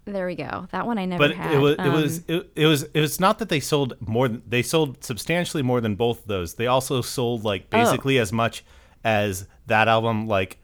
there 0.04 0.26
we 0.26 0.34
go. 0.34 0.66
That 0.70 0.86
one 0.86 0.96
I 0.98 1.04
never 1.04 1.28
But 1.28 1.36
had. 1.36 1.52
it 1.54 1.58
was 1.58 1.74
it 1.74 1.80
Um, 1.80 1.92
was 1.92 2.18
it, 2.28 2.50
it 2.56 2.66
was 2.66 2.82
it 2.84 3.00
was 3.00 3.20
not 3.20 3.38
that 3.40 3.48
they 3.50 3.60
sold 3.60 3.94
more 4.00 4.28
than 4.28 4.42
they 4.46 4.62
sold 4.62 5.04
substantially 5.04 5.62
more 5.62 5.80
than 5.80 5.94
both 5.96 6.20
of 6.22 6.26
those. 6.28 6.54
They 6.54 6.66
also 6.66 7.02
sold 7.02 7.44
like 7.44 7.62
Oh. 7.72 7.78
basically 7.78 8.18
as 8.18 8.32
much 8.32 8.64
as 9.04 9.46
that 9.66 9.86
album 9.88 10.26
like 10.26 10.58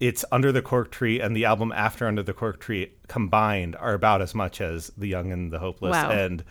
it's 0.00 0.24
Under 0.32 0.50
the 0.52 0.60
Cork 0.62 0.90
Tree 0.90 1.20
and 1.20 1.36
the 1.36 1.44
album 1.44 1.72
after 1.72 2.06
Under 2.06 2.22
the 2.22 2.32
Cork 2.34 2.60
Tree 2.60 2.92
combined 3.08 3.76
are 3.76 3.94
about 3.94 4.20
as 4.20 4.34
much 4.34 4.60
as 4.60 4.90
The 4.98 5.06
Young 5.06 5.32
and 5.32 5.52
the 5.52 5.60
Hopeless 5.60 5.92
Wow. 5.92 6.10
and 6.10 6.44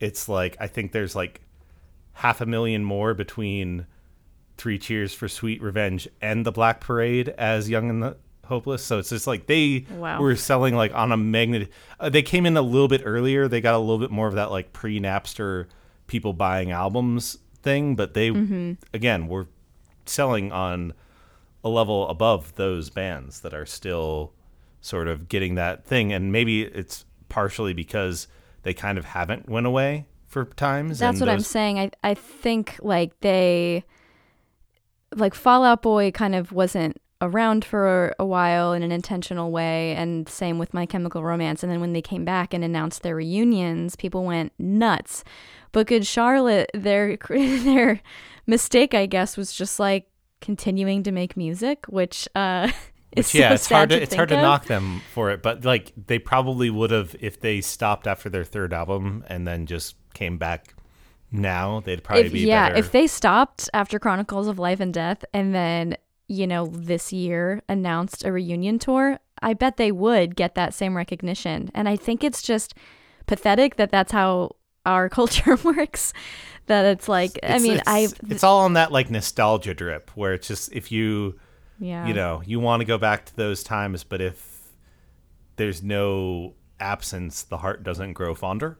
it's 0.00 0.28
like 0.28 0.56
I 0.60 0.66
think 0.66 0.92
there's 0.92 1.16
like 1.16 1.40
half 2.12 2.40
a 2.42 2.46
million 2.46 2.84
more 2.84 3.14
between 3.14 3.86
Three 4.56 4.78
Cheers 4.78 5.12
for 5.14 5.28
Sweet 5.28 5.60
Revenge 5.62 6.08
and 6.20 6.44
The 6.46 6.52
Black 6.52 6.80
Parade 6.80 7.28
as 7.30 7.68
Young 7.68 7.90
and 7.90 8.02
the 8.02 8.16
Hopeless. 8.46 8.84
So 8.84 8.98
it's 8.98 9.08
just 9.08 9.26
like 9.26 9.46
they 9.46 9.86
Wow. 9.90 10.20
were 10.20 10.36
selling 10.36 10.74
like 10.76 10.94
on 10.94 11.12
a 11.12 11.16
magnet. 11.16 11.70
Uh, 11.98 12.10
they 12.10 12.20
came 12.22 12.44
in 12.44 12.56
a 12.58 12.62
little 12.62 12.88
bit 12.88 13.00
earlier. 13.04 13.48
They 13.48 13.60
got 13.62 13.74
a 13.74 13.78
little 13.78 13.98
bit 13.98 14.10
more 14.10 14.26
of 14.28 14.34
that 14.34 14.50
like 14.50 14.72
pre 14.74 15.00
Napster 15.00 15.66
people 16.06 16.34
buying 16.34 16.70
albums 16.70 17.38
thing, 17.62 17.96
but 17.96 18.12
they 18.12 18.28
again 18.92 19.28
were 19.28 19.46
selling 20.04 20.52
on 20.52 20.92
a 21.64 21.70
level 21.70 22.06
above 22.10 22.54
those 22.56 22.90
bands 22.90 23.40
that 23.40 23.54
are 23.54 23.64
still 23.64 24.34
sort 24.82 25.08
of 25.08 25.28
getting 25.30 25.54
that 25.54 25.86
thing. 25.86 26.12
And 26.12 26.30
maybe 26.30 26.62
it's 26.64 27.06
partially 27.30 27.72
because 27.72 28.28
they 28.62 28.74
kind 28.74 28.98
of 28.98 29.06
haven't 29.06 29.48
went 29.48 29.66
away 29.66 30.04
for 30.26 30.44
times. 30.44 30.98
That's 30.98 31.20
what 31.20 31.30
I'm 31.30 31.40
saying. 31.40 31.78
I 31.78 31.90
I 32.02 32.12
think 32.12 32.78
like 32.82 33.18
they 33.20 33.84
like 35.16 35.34
Fall 35.34 35.64
Out 35.64 35.82
Boy 35.82 36.10
kind 36.10 36.34
of 36.34 36.52
wasn't 36.52 37.00
around 37.20 37.64
for 37.64 38.14
a 38.18 38.24
while 38.24 38.72
in 38.72 38.82
an 38.82 38.92
intentional 38.92 39.50
way 39.50 39.94
and 39.94 40.28
same 40.28 40.58
with 40.58 40.74
My 40.74 40.84
Chemical 40.84 41.22
Romance 41.22 41.62
and 41.62 41.72
then 41.72 41.80
when 41.80 41.92
they 41.92 42.02
came 42.02 42.24
back 42.24 42.52
and 42.52 42.62
announced 42.62 43.02
their 43.02 43.16
reunions, 43.16 43.96
people 43.96 44.24
went 44.24 44.52
nuts. 44.58 45.24
But 45.72 45.86
Good 45.86 46.06
Charlotte 46.06 46.70
their 46.74 47.16
their 47.28 48.00
mistake 48.46 48.94
I 48.94 49.06
guess 49.06 49.36
was 49.36 49.52
just 49.52 49.80
like 49.80 50.06
continuing 50.40 51.02
to 51.04 51.12
make 51.12 51.36
music, 51.36 51.86
which 51.88 52.28
uh 52.34 52.70
is 53.16 53.32
Which, 53.32 53.34
yeah, 53.40 53.48
so 53.50 53.54
it's 53.54 53.68
hard 53.68 53.90
sad 53.90 53.96
to, 53.96 54.02
it's 54.02 54.14
hard 54.14 54.28
think 54.28 54.40
to 54.40 54.42
knock 54.42 54.66
them 54.66 55.00
for 55.12 55.30
it, 55.30 55.42
but 55.42 55.64
like 55.64 55.92
they 56.06 56.18
probably 56.18 56.68
would 56.68 56.90
have 56.90 57.16
if 57.20 57.40
they 57.40 57.60
stopped 57.60 58.06
after 58.06 58.28
their 58.28 58.44
third 58.44 58.72
album 58.72 59.24
and 59.28 59.46
then 59.46 59.66
just 59.66 59.96
came 60.12 60.36
back 60.36 60.73
now. 61.34 61.80
They'd 61.80 62.02
probably 62.02 62.26
if, 62.26 62.32
be 62.32 62.40
yeah, 62.40 62.68
better. 62.68 62.78
if 62.78 62.92
they 62.92 63.06
stopped 63.06 63.68
after 63.74 63.98
Chronicles 63.98 64.46
of 64.46 64.58
Life 64.58 64.80
and 64.80 64.94
Death 64.94 65.24
and 65.34 65.54
then, 65.54 65.96
you 66.28 66.46
know, 66.46 66.66
this 66.66 67.12
year 67.12 67.62
announced 67.68 68.24
a 68.24 68.32
reunion 68.32 68.78
tour, 68.78 69.18
I 69.42 69.52
bet 69.52 69.76
they 69.76 69.92
would 69.92 70.36
get 70.36 70.54
that 70.54 70.72
same 70.72 70.96
recognition. 70.96 71.70
And 71.74 71.88
I 71.88 71.96
think 71.96 72.24
it's 72.24 72.40
just 72.40 72.74
pathetic 73.26 73.76
that 73.76 73.90
that's 73.90 74.12
how 74.12 74.56
our 74.86 75.08
culture 75.10 75.56
works. 75.56 76.12
That 76.66 76.86
it's 76.86 77.08
like, 77.08 77.38
I 77.42 77.58
mean, 77.58 77.74
it's, 77.74 77.82
I, 77.86 78.08
it's 78.30 78.44
all 78.44 78.60
on 78.60 78.72
that 78.72 78.90
like 78.90 79.10
nostalgia 79.10 79.74
drip 79.74 80.10
where 80.14 80.32
it's 80.32 80.48
just 80.48 80.72
if 80.72 80.90
you 80.90 81.38
yeah, 81.78 82.06
you 82.06 82.14
know 82.14 82.42
you 82.46 82.58
want 82.58 82.80
to 82.80 82.86
go 82.86 82.96
back 82.96 83.26
to 83.26 83.36
those 83.36 83.62
times, 83.62 84.02
but 84.02 84.22
if 84.22 84.72
there's 85.56 85.82
no 85.82 86.54
absence, 86.80 87.42
the 87.42 87.58
heart 87.58 87.82
doesn't 87.82 88.14
grow 88.14 88.34
fonder. 88.34 88.78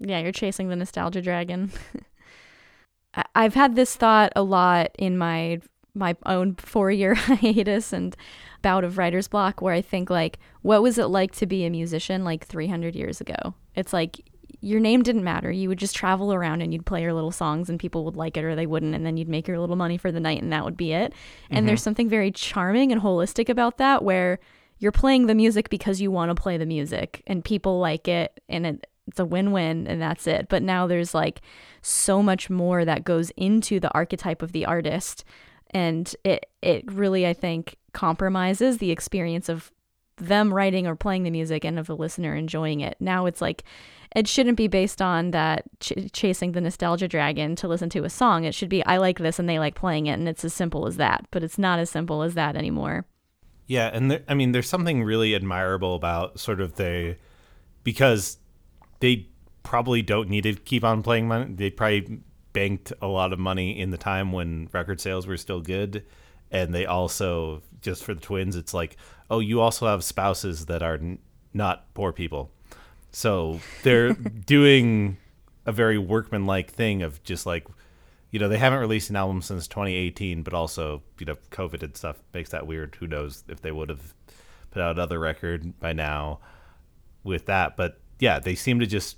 Yeah, 0.00 0.20
you're 0.20 0.32
chasing 0.32 0.68
the 0.68 0.76
nostalgia 0.76 1.22
dragon. 1.22 1.70
I've 3.34 3.54
had 3.54 3.74
this 3.74 3.96
thought 3.96 4.32
a 4.36 4.42
lot 4.42 4.90
in 4.98 5.18
my 5.18 5.60
my 5.94 6.14
own 6.26 6.54
four 6.54 6.90
year 6.90 7.14
hiatus 7.16 7.92
and 7.92 8.16
bout 8.62 8.84
of 8.84 8.98
writer's 8.98 9.26
block 9.26 9.60
where 9.60 9.74
I 9.74 9.82
think 9.82 10.10
like 10.10 10.38
what 10.62 10.82
was 10.82 10.98
it 10.98 11.06
like 11.06 11.32
to 11.36 11.46
be 11.46 11.64
a 11.64 11.70
musician 11.70 12.24
like 12.24 12.46
300 12.46 12.94
years 12.94 13.20
ago? 13.20 13.54
It's 13.74 13.92
like 13.92 14.20
your 14.60 14.80
name 14.80 15.02
didn't 15.02 15.24
matter. 15.24 15.50
You 15.50 15.68
would 15.68 15.78
just 15.78 15.94
travel 15.94 16.32
around 16.32 16.62
and 16.62 16.72
you'd 16.72 16.86
play 16.86 17.02
your 17.02 17.12
little 17.12 17.30
songs 17.30 17.70
and 17.70 17.78
people 17.78 18.04
would 18.04 18.16
like 18.16 18.36
it 18.36 18.44
or 18.44 18.54
they 18.54 18.66
wouldn't 18.66 18.94
and 18.94 19.06
then 19.06 19.16
you'd 19.16 19.28
make 19.28 19.46
your 19.46 19.58
little 19.58 19.76
money 19.76 19.96
for 19.96 20.10
the 20.10 20.20
night 20.20 20.42
and 20.42 20.52
that 20.52 20.64
would 20.64 20.76
be 20.76 20.92
it. 20.92 21.12
And 21.50 21.68
there's 21.68 21.80
mm-hmm. 21.80 21.84
something 21.84 22.08
very 22.08 22.30
charming 22.32 22.90
and 22.90 23.00
holistic 23.00 23.48
about 23.48 23.78
that 23.78 24.02
where 24.02 24.40
you're 24.78 24.92
playing 24.92 25.26
the 25.26 25.34
music 25.34 25.70
because 25.70 26.00
you 26.00 26.10
want 26.10 26.30
to 26.34 26.40
play 26.40 26.56
the 26.56 26.66
music 26.66 27.22
and 27.26 27.44
people 27.44 27.78
like 27.78 28.08
it 28.08 28.40
and 28.48 28.66
it, 28.66 28.86
it's 29.08 29.20
a 29.20 29.24
win-win 29.24 29.86
and 29.86 30.00
that's 30.00 30.26
it. 30.26 30.48
But 30.48 30.62
now 30.62 30.86
there's 30.86 31.14
like 31.14 31.40
so 31.82 32.22
much 32.22 32.50
more 32.50 32.84
that 32.84 33.04
goes 33.04 33.30
into 33.30 33.80
the 33.80 33.92
archetype 33.92 34.42
of 34.42 34.52
the 34.52 34.66
artist 34.66 35.24
and 35.70 36.14
it 36.24 36.46
it 36.62 36.90
really 36.90 37.26
I 37.26 37.34
think 37.34 37.76
compromises 37.92 38.78
the 38.78 38.90
experience 38.90 39.48
of 39.48 39.72
them 40.16 40.52
writing 40.52 40.86
or 40.86 40.96
playing 40.96 41.22
the 41.22 41.30
music 41.30 41.64
and 41.64 41.78
of 41.78 41.86
the 41.86 41.96
listener 41.96 42.34
enjoying 42.34 42.80
it. 42.80 42.96
Now 43.00 43.26
it's 43.26 43.40
like 43.40 43.64
it 44.16 44.26
shouldn't 44.26 44.56
be 44.56 44.68
based 44.68 45.02
on 45.02 45.30
that 45.32 45.64
ch- 45.80 46.10
chasing 46.12 46.52
the 46.52 46.60
nostalgia 46.60 47.08
dragon 47.08 47.54
to 47.56 47.68
listen 47.68 47.90
to 47.90 48.04
a 48.04 48.10
song. 48.10 48.44
It 48.44 48.54
should 48.54 48.68
be 48.68 48.84
I 48.84 48.96
like 48.96 49.18
this 49.18 49.38
and 49.38 49.48
they 49.48 49.58
like 49.58 49.74
playing 49.74 50.06
it 50.06 50.14
and 50.14 50.28
it's 50.28 50.44
as 50.44 50.54
simple 50.54 50.86
as 50.86 50.96
that. 50.96 51.26
But 51.30 51.42
it's 51.42 51.58
not 51.58 51.78
as 51.78 51.90
simple 51.90 52.22
as 52.22 52.34
that 52.34 52.56
anymore. 52.56 53.06
Yeah, 53.66 53.90
and 53.92 54.10
there, 54.10 54.24
I 54.26 54.32
mean, 54.32 54.52
there's 54.52 54.68
something 54.68 55.04
really 55.04 55.34
admirable 55.34 55.94
about 55.94 56.40
sort 56.40 56.62
of 56.62 56.76
the 56.76 57.16
because 57.84 58.38
they 59.00 59.28
probably 59.62 60.02
don't 60.02 60.28
need 60.28 60.42
to 60.42 60.54
keep 60.54 60.84
on 60.84 61.02
playing 61.02 61.28
money. 61.28 61.52
They 61.52 61.70
probably 61.70 62.20
banked 62.52 62.92
a 63.00 63.06
lot 63.06 63.32
of 63.32 63.38
money 63.38 63.78
in 63.78 63.90
the 63.90 63.98
time 63.98 64.32
when 64.32 64.68
record 64.72 65.00
sales 65.00 65.26
were 65.26 65.36
still 65.36 65.60
good, 65.60 66.04
and 66.50 66.74
they 66.74 66.86
also 66.86 67.62
just 67.80 68.02
for 68.02 68.14
the 68.14 68.20
twins, 68.20 68.56
it's 68.56 68.74
like, 68.74 68.96
oh, 69.30 69.38
you 69.38 69.60
also 69.60 69.86
have 69.86 70.02
spouses 70.02 70.66
that 70.66 70.82
are 70.82 70.94
n- 70.94 71.18
not 71.54 71.92
poor 71.94 72.12
people, 72.12 72.50
so 73.12 73.60
they're 73.82 74.12
doing 74.46 75.16
a 75.66 75.72
very 75.72 75.98
workmanlike 75.98 76.70
thing 76.70 77.02
of 77.02 77.22
just 77.22 77.44
like 77.44 77.66
you 78.30 78.38
know, 78.38 78.48
they 78.48 78.58
haven't 78.58 78.80
released 78.80 79.10
an 79.10 79.16
album 79.16 79.40
since 79.40 79.66
2018, 79.68 80.42
but 80.42 80.52
also, 80.52 81.02
you 81.18 81.26
know, 81.26 81.36
COVID 81.50 81.82
and 81.82 81.96
stuff 81.96 82.18
makes 82.34 82.50
that 82.50 82.66
weird. 82.66 82.96
Who 82.96 83.06
knows 83.06 83.42
if 83.48 83.62
they 83.62 83.72
would 83.72 83.88
have 83.88 84.14
put 84.70 84.82
out 84.82 84.96
another 84.96 85.18
record 85.18 85.78
by 85.80 85.94
now 85.94 86.40
with 87.24 87.46
that. 87.46 87.76
But 87.76 88.00
yeah, 88.18 88.38
they 88.38 88.54
seem 88.54 88.80
to 88.80 88.86
just 88.86 89.16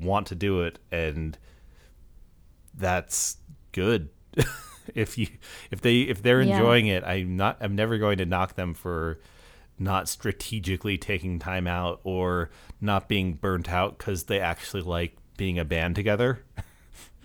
want 0.00 0.26
to 0.28 0.34
do 0.34 0.62
it, 0.62 0.78
and 0.90 1.36
that's 2.74 3.36
good. 3.72 4.08
if 4.94 5.18
you 5.18 5.26
if 5.70 5.80
they 5.80 6.00
if 6.00 6.22
they're 6.22 6.42
Yeah. 6.42 6.52
enjoying 6.52 6.86
it, 6.86 7.04
I'm 7.04 7.36
not 7.36 7.56
I'm 7.60 7.74
never 7.74 7.98
going 7.98 8.18
to 8.18 8.26
knock 8.26 8.54
them 8.54 8.74
for 8.74 9.20
not 9.78 10.08
strategically 10.08 10.98
taking 10.98 11.38
time 11.38 11.66
out 11.66 12.00
or 12.04 12.50
not 12.80 13.08
being 13.08 13.34
burnt 13.34 13.68
out 13.70 13.96
because 13.98 14.24
they 14.24 14.38
actually 14.40 14.82
like 14.82 15.16
being 15.36 15.58
a 15.58 15.64
band 15.64 15.94
together. 15.94 16.44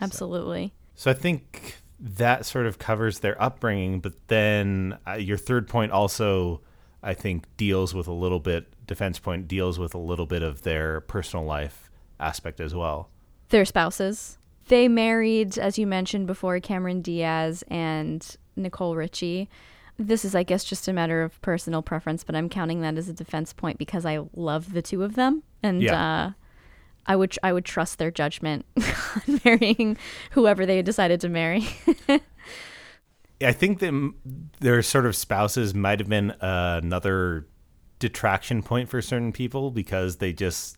Absolutely. 0.00 0.72
So 0.94 1.10
I 1.10 1.14
think 1.14 1.78
that 1.98 2.46
sort 2.46 2.66
of 2.66 2.78
covers 2.78 3.20
their 3.20 3.40
upbringing, 3.42 4.00
but 4.00 4.14
then 4.28 4.98
uh, 5.06 5.14
your 5.14 5.36
third 5.36 5.68
point 5.68 5.92
also, 5.92 6.60
I 7.02 7.14
think, 7.14 7.44
deals 7.56 7.94
with 7.94 8.06
a 8.06 8.12
little 8.12 8.40
bit. 8.40 8.72
Defense 8.86 9.18
point 9.18 9.48
deals 9.48 9.78
with 9.78 9.94
a 9.94 9.98
little 9.98 10.26
bit 10.26 10.42
of 10.42 10.62
their 10.62 11.00
personal 11.00 11.44
life 11.44 11.90
aspect 12.20 12.60
as 12.60 12.74
well. 12.74 13.08
Their 13.48 13.64
spouses. 13.64 14.38
They 14.68 14.86
married, 14.88 15.58
as 15.58 15.78
you 15.78 15.86
mentioned 15.86 16.26
before, 16.26 16.58
Cameron 16.60 17.02
Diaz 17.02 17.64
and 17.68 18.36
Nicole 18.56 18.94
Richie. 18.96 19.48
this 19.98 20.24
is, 20.24 20.34
I 20.34 20.42
guess, 20.42 20.64
just 20.64 20.88
a 20.88 20.92
matter 20.92 21.22
of 21.22 21.40
personal 21.42 21.82
preference, 21.82 22.24
but 22.24 22.34
I'm 22.34 22.48
counting 22.48 22.80
that 22.80 22.96
as 22.96 23.08
a 23.08 23.12
defense 23.12 23.52
point 23.52 23.78
because 23.78 24.06
I 24.06 24.20
love 24.34 24.72
the 24.72 24.82
two 24.82 25.02
of 25.02 25.14
them, 25.16 25.42
and 25.62 25.82
Yeah. 25.82 26.00
uh, 26.26 26.30
I 27.06 27.16
would 27.16 27.36
I 27.42 27.52
would 27.52 27.64
trust 27.64 27.98
their 27.98 28.10
judgment 28.10 28.64
on 29.28 29.40
marrying 29.44 29.96
whoever 30.30 30.64
they 30.64 30.80
decided 30.82 31.20
to 31.22 31.28
marry. 31.28 31.66
I 33.44 33.52
think 33.52 33.80
that 33.80 34.12
their 34.60 34.82
sort 34.82 35.06
of 35.06 35.16
spouses 35.16 35.74
might 35.74 35.98
have 35.98 36.08
been 36.08 36.30
uh, 36.32 36.80
another 36.82 37.46
detraction 37.98 38.62
point 38.62 38.88
for 38.88 39.00
certain 39.00 39.32
people 39.32 39.70
because 39.70 40.16
they 40.16 40.32
just, 40.32 40.76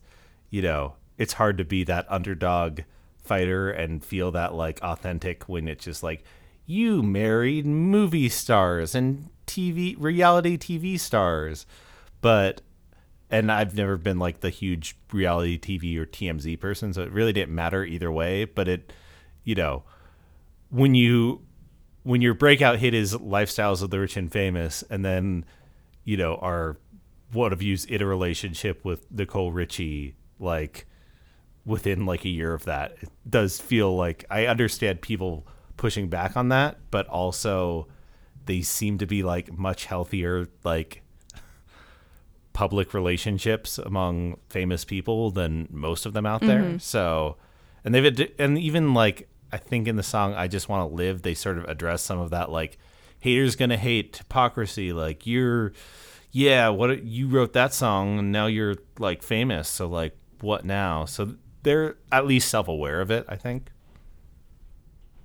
you 0.50 0.62
know, 0.62 0.94
it's 1.16 1.34
hard 1.34 1.58
to 1.58 1.64
be 1.64 1.84
that 1.84 2.06
underdog 2.08 2.80
fighter 3.16 3.70
and 3.70 4.04
feel 4.04 4.30
that 4.32 4.54
like 4.54 4.80
authentic 4.82 5.48
when 5.48 5.66
it's 5.68 5.84
just 5.84 6.02
like 6.02 6.24
you 6.66 7.02
married 7.02 7.66
movie 7.66 8.28
stars 8.28 8.94
and 8.94 9.28
TV 9.46 9.96
reality 9.98 10.56
TV 10.56 10.98
stars, 10.98 11.66
but 12.20 12.60
and 13.30 13.50
I've 13.50 13.74
never 13.74 13.96
been 13.96 14.18
like 14.18 14.40
the 14.40 14.50
huge 14.50 14.96
reality 15.12 15.58
TV 15.58 15.96
or 15.98 16.06
TMZ 16.06 16.60
person, 16.60 16.92
so 16.92 17.02
it 17.02 17.10
really 17.10 17.32
didn't 17.32 17.54
matter 17.54 17.84
either 17.84 18.10
way. 18.12 18.44
But 18.44 18.68
it, 18.68 18.92
you 19.42 19.54
know, 19.54 19.82
when 20.70 20.94
you 20.94 21.42
when 22.04 22.22
your 22.22 22.34
breakout 22.34 22.78
hit 22.78 22.94
is 22.94 23.14
lifestyles 23.14 23.82
of 23.82 23.90
the 23.90 23.98
rich 23.98 24.16
and 24.16 24.30
famous, 24.30 24.84
and 24.88 25.04
then 25.04 25.44
you 26.04 26.16
know 26.16 26.36
are 26.36 26.78
one 27.32 27.52
of 27.52 27.60
you's 27.62 27.84
in 27.84 28.00
a 28.00 28.06
relationship 28.06 28.84
with 28.84 29.10
Nicole 29.10 29.50
Richie, 29.50 30.14
like 30.38 30.86
within 31.66 32.06
like 32.06 32.24
a 32.24 32.28
year 32.28 32.54
of 32.54 32.64
that, 32.64 32.96
it 33.00 33.08
does 33.28 33.58
feel 33.58 33.96
like 33.96 34.24
I 34.30 34.46
understand 34.46 35.00
people 35.00 35.46
pushing 35.76 36.08
back 36.08 36.36
on 36.36 36.50
that, 36.50 36.78
but 36.90 37.08
also 37.08 37.88
they 38.46 38.60
seem 38.60 38.98
to 38.98 39.06
be 39.06 39.22
like 39.22 39.56
much 39.56 39.86
healthier, 39.86 40.46
like 40.62 41.02
public 42.52 42.94
relationships 42.94 43.78
among 43.78 44.38
famous 44.48 44.84
people 44.84 45.30
than 45.30 45.68
most 45.70 46.06
of 46.06 46.12
them 46.12 46.26
out 46.26 46.42
there. 46.42 46.62
Mm-hmm. 46.62 46.78
So, 46.78 47.36
and 47.84 47.94
they've 47.94 48.06
ad- 48.06 48.32
and 48.38 48.58
even 48.58 48.94
like 48.94 49.28
I 49.54 49.58
think 49.58 49.86
in 49.86 49.94
the 49.94 50.02
song 50.02 50.34
"I 50.34 50.48
Just 50.48 50.68
Want 50.68 50.90
to 50.90 50.96
Live," 50.96 51.22
they 51.22 51.32
sort 51.34 51.58
of 51.58 51.64
address 51.66 52.02
some 52.02 52.18
of 52.18 52.30
that 52.30 52.50
like 52.50 52.76
haters 53.20 53.54
gonna 53.54 53.76
hate 53.76 54.16
hypocrisy. 54.16 54.92
Like 54.92 55.28
you're, 55.28 55.72
yeah, 56.32 56.70
what 56.70 57.04
you 57.04 57.28
wrote 57.28 57.52
that 57.52 57.72
song 57.72 58.18
and 58.18 58.32
now 58.32 58.46
you're 58.46 58.74
like 58.98 59.22
famous. 59.22 59.68
So 59.68 59.86
like 59.86 60.16
what 60.40 60.64
now? 60.64 61.04
So 61.04 61.36
they're 61.62 61.96
at 62.10 62.26
least 62.26 62.48
self 62.48 62.66
aware 62.66 63.00
of 63.00 63.12
it. 63.12 63.24
I 63.28 63.36
think. 63.36 63.70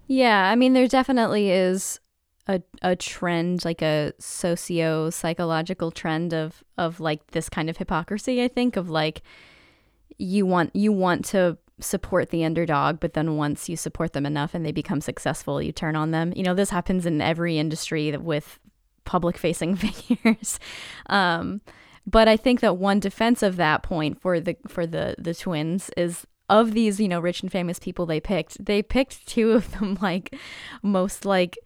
Yeah, 0.05 0.49
I 0.51 0.55
mean, 0.55 0.73
there 0.73 0.87
definitely 0.87 1.49
is 1.49 1.99
a 2.45 2.61
a 2.83 2.95
trend, 2.95 3.65
like 3.65 3.81
a 3.81 4.13
socio 4.19 5.09
psychological 5.09 5.89
trend 5.89 6.35
of 6.35 6.63
of 6.77 6.99
like 6.99 7.31
this 7.31 7.49
kind 7.49 7.67
of 7.67 7.77
hypocrisy. 7.77 8.43
I 8.43 8.47
think 8.47 8.77
of 8.77 8.91
like 8.91 9.23
you 10.19 10.45
want 10.45 10.75
you 10.75 10.91
want 10.91 11.25
to 11.25 11.57
support 11.79 12.29
the 12.29 12.43
underdog, 12.45 12.99
but 12.99 13.13
then 13.13 13.37
once 13.37 13.69
you 13.69 13.75
support 13.75 14.13
them 14.13 14.25
enough 14.25 14.53
and 14.53 14.65
they 14.65 14.71
become 14.71 15.01
successful, 15.01 15.61
you 15.61 15.71
turn 15.71 15.95
on 15.95 16.11
them. 16.11 16.33
You 16.35 16.43
know, 16.43 16.53
this 16.53 16.69
happens 16.69 17.05
in 17.05 17.21
every 17.21 17.57
industry 17.57 18.15
with 18.17 18.59
public 19.05 19.37
facing 19.37 19.75
figures. 19.75 20.59
Um, 21.07 21.61
but 22.05 22.27
I 22.27 22.37
think 22.37 22.59
that 22.61 22.77
one 22.77 22.99
defense 22.99 23.43
of 23.43 23.55
that 23.57 23.83
point 23.83 24.19
for 24.21 24.39
the 24.39 24.55
for 24.67 24.87
the 24.87 25.15
the 25.17 25.33
twins 25.33 25.91
is 25.95 26.25
of 26.49 26.73
these, 26.73 26.99
you 26.99 27.07
know, 27.07 27.19
rich 27.19 27.41
and 27.41 27.51
famous 27.51 27.79
people 27.79 28.05
they 28.05 28.19
picked, 28.19 28.63
they 28.63 28.81
picked 28.81 29.27
two 29.27 29.51
of 29.51 29.71
them 29.79 29.97
like 30.01 30.35
most 30.81 31.25
like 31.25 31.57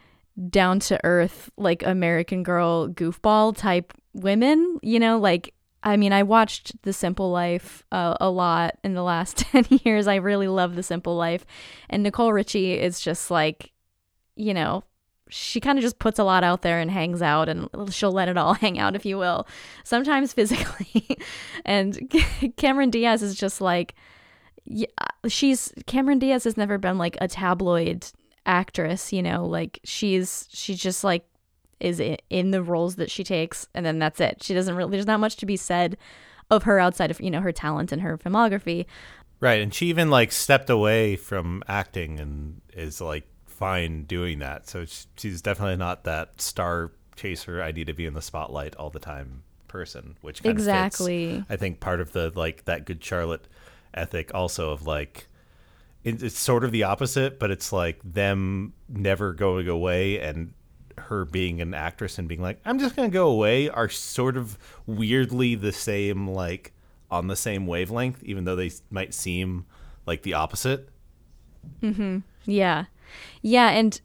down 0.50 0.80
to 0.80 1.00
earth, 1.04 1.50
like 1.58 1.84
American 1.84 2.44
girl 2.44 2.90
goofball 2.90 3.56
type 3.56 3.94
women, 4.14 4.80
you 4.82 5.00
know, 5.00 5.18
like 5.18 5.54
I 5.84 5.98
mean, 5.98 6.14
I 6.14 6.24
watched 6.24 6.82
The 6.84 6.94
Simple 6.94 7.30
Life 7.30 7.84
uh, 7.92 8.16
a 8.22 8.30
lot 8.30 8.78
in 8.84 8.94
the 8.94 9.04
last 9.04 9.38
10 9.52 9.66
years. 9.84 10.08
I 10.08 10.16
really 10.16 10.48
love 10.48 10.76
The 10.76 10.84
Simple 10.84 11.16
Life. 11.16 11.46
And 11.90 12.04
Nicole 12.04 12.32
Richie 12.32 12.80
is 12.80 13.02
just 13.02 13.30
like, 13.30 13.72
you 14.36 14.54
know, 14.54 14.84
she 15.30 15.60
kind 15.60 15.78
of 15.78 15.84
just 15.84 16.00
puts 16.00 16.20
a 16.20 16.24
lot 16.24 16.44
out 16.44 16.62
there 16.62 16.80
and 16.80 16.92
hangs 16.92 17.22
out 17.22 17.50
and 17.50 17.68
she'll 17.92 18.12
let 18.12 18.30
it 18.30 18.38
all 18.38 18.54
hang 18.54 18.80
out, 18.80 18.96
if 18.96 19.06
you 19.06 19.18
will, 19.18 19.48
sometimes 19.84 20.32
physically. 20.32 21.18
and 21.66 22.12
Cameron 22.56 22.90
Diaz 22.90 23.22
is 23.22 23.36
just 23.36 23.60
like, 23.60 23.96
yeah, 24.66 24.88
she's 25.28 25.74
Cameron 25.88 26.20
Diaz 26.20 26.46
has 26.46 26.56
never 26.56 26.78
been 26.78 26.98
like 26.98 27.18
a 27.20 27.28
tabloid 27.28 28.06
actress, 28.46 29.12
you 29.12 29.22
know, 29.22 29.46
like 29.46 29.80
she's 29.84 30.48
she's 30.52 30.80
just 30.80 31.04
like 31.04 31.26
is 31.80 32.02
in 32.30 32.52
the 32.52 32.64
roles 32.64 32.96
that 32.96 33.12
she 33.12 33.24
takes 33.24 33.68
and 33.74 33.86
then 33.86 34.00
that's 34.00 34.20
it. 34.20 34.42
She 34.42 34.54
doesn't 34.54 34.76
really 34.76 34.92
there's 34.92 35.08
not 35.08 35.20
much 35.20 35.36
to 35.38 35.46
be 35.46 35.58
said 35.58 35.98
of 36.50 36.64
her 36.64 36.80
outside 36.80 37.12
of, 37.12 37.20
you 37.22 37.32
know, 37.32 37.42
her 37.42 37.52
talent 37.52 37.92
and 37.92 38.02
her 38.02 38.18
filmography. 38.18 38.86
Right, 39.40 39.62
and 39.62 39.74
she 39.74 39.88
even 39.88 40.10
like 40.10 40.32
stepped 40.32 40.70
away 40.70 41.16
from 41.16 41.64
acting 41.68 42.20
and 42.20 42.62
is 42.74 43.02
like 43.02 43.28
fine 43.46 44.04
doing 44.04 44.40
that. 44.40 44.70
So 44.70 44.86
she's 45.18 45.42
definitely 45.42 45.78
not 45.78 46.06
that 46.06 46.42
star 46.42 46.92
chaser. 47.16 47.62
I 47.62 47.72
need 47.72 47.88
to 47.88 47.94
be 47.94 48.06
in 48.06 48.14
the 48.14 48.22
spotlight 48.22 48.76
all 48.76 48.90
the 48.90 49.00
time 49.00 49.44
person, 49.68 50.16
which 50.22 50.44
kind 50.44 50.52
of 50.52 50.58
fits, 50.58 50.68
Exactly. 50.68 51.44
I 51.50 51.58
think 51.58 51.80
part 51.80 52.00
of 52.00 52.14
the 52.14 52.32
like 52.36 52.66
that 52.66 52.86
good 52.86 53.04
Charlotte 53.04 53.48
ethic 53.94 54.32
also 54.34 54.72
of 54.72 54.86
like 54.88 55.28
it's 56.04 56.38
sort 56.38 56.64
of 56.66 56.72
the 56.72 56.84
opposite, 56.84 57.40
but 57.40 57.50
it's 57.50 57.72
like 57.72 58.00
them 58.04 58.74
never 58.90 59.34
going 59.34 59.68
away 59.68 60.20
and 60.20 60.54
her 60.98 61.26
being 61.26 61.62
an 61.62 61.74
actress 61.74 62.18
and 62.18 62.28
being 62.28 62.42
like, 62.42 62.60
I'm 62.66 62.80
just 62.80 62.96
gonna 62.96 63.10
go 63.10 63.30
away 63.30 63.70
are 63.70 63.90
sort 63.90 64.38
of 64.38 64.58
weirdly 64.86 65.56
the 65.56 65.72
same, 65.72 66.28
like 66.30 66.74
on 67.12 67.28
the 67.28 67.36
same 67.36 67.68
wavelength, 67.68 68.24
even 68.24 68.46
though 68.46 68.56
they 68.56 68.72
might 68.90 69.14
seem 69.14 69.66
like 70.06 70.24
the 70.24 70.34
opposite. 70.34 70.90
Mm-hmm. 71.82 72.20
Yeah. 72.46 72.86
Yeah, 73.42 73.70
and 73.70 74.00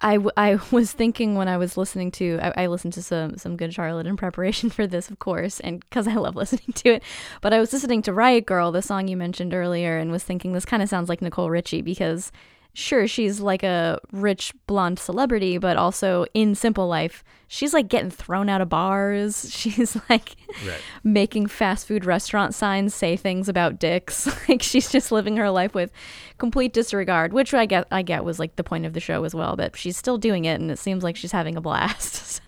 I, 0.00 0.14
w- 0.14 0.30
I 0.36 0.58
was 0.70 0.92
thinking 0.92 1.34
when 1.34 1.48
I 1.48 1.56
was 1.56 1.76
listening 1.76 2.10
to 2.12 2.38
I, 2.42 2.64
I 2.64 2.66
listened 2.66 2.92
to 2.94 3.02
some 3.02 3.36
some 3.36 3.56
good 3.56 3.74
Charlotte 3.74 4.06
in 4.06 4.16
preparation 4.16 4.70
for 4.70 4.86
this, 4.86 5.10
of 5.10 5.18
course, 5.18 5.60
and 5.60 5.80
because 5.80 6.06
I 6.08 6.14
love 6.14 6.36
listening 6.36 6.72
to 6.74 6.94
it. 6.94 7.02
But 7.40 7.52
I 7.52 7.60
was 7.60 7.72
listening 7.72 8.02
to 8.02 8.12
Riot 8.12 8.46
Girl, 8.46 8.72
the 8.72 8.82
song 8.82 9.08
you 9.08 9.16
mentioned 9.16 9.54
earlier, 9.54 9.98
and 9.98 10.10
was 10.10 10.24
thinking 10.24 10.52
this 10.52 10.64
kind 10.64 10.82
of 10.82 10.88
sounds 10.88 11.08
like 11.08 11.22
Nicole 11.22 11.50
Richie 11.50 11.82
because 11.82 12.32
sure 12.74 13.06
she's 13.06 13.40
like 13.40 13.62
a 13.62 14.00
rich 14.12 14.52
blonde 14.66 14.98
celebrity, 14.98 15.58
but 15.58 15.76
also 15.76 16.26
in 16.34 16.54
Simple 16.54 16.88
Life 16.88 17.24
she's 17.48 17.72
like 17.72 17.88
getting 17.88 18.10
thrown 18.10 18.48
out 18.48 18.60
of 18.60 18.68
bars. 18.68 19.50
She's 19.58 19.96
like 20.08 20.36
Right. 20.66 20.80
making 21.02 21.46
fast 21.46 21.86
food 21.86 22.04
restaurant 22.04 22.54
signs 22.54 22.94
say 22.94 23.16
things 23.16 23.48
about 23.48 23.78
dicks. 23.78 24.26
like 24.48 24.62
she's 24.62 24.90
just 24.90 25.10
living 25.10 25.36
her 25.38 25.50
life 25.50 25.74
with 25.74 25.90
complete 26.36 26.72
disregard, 26.72 27.32
which 27.32 27.52
I 27.54 27.66
get 27.66 27.86
I 27.90 28.02
get 28.02 28.24
was 28.24 28.38
like 28.38 28.56
the 28.56 28.64
point 28.64 28.86
of 28.86 28.92
the 28.92 29.00
show 29.00 29.24
as 29.24 29.34
well, 29.34 29.56
but 29.56 29.76
she's 29.76 29.96
still 29.96 30.18
doing 30.18 30.44
it 30.44 30.60
and 30.60 30.70
it 30.70 30.78
seems 30.78 31.02
like 31.02 31.16
she's 31.16 31.32
having 31.32 31.56
a 31.56 31.60
blast. 31.60 32.40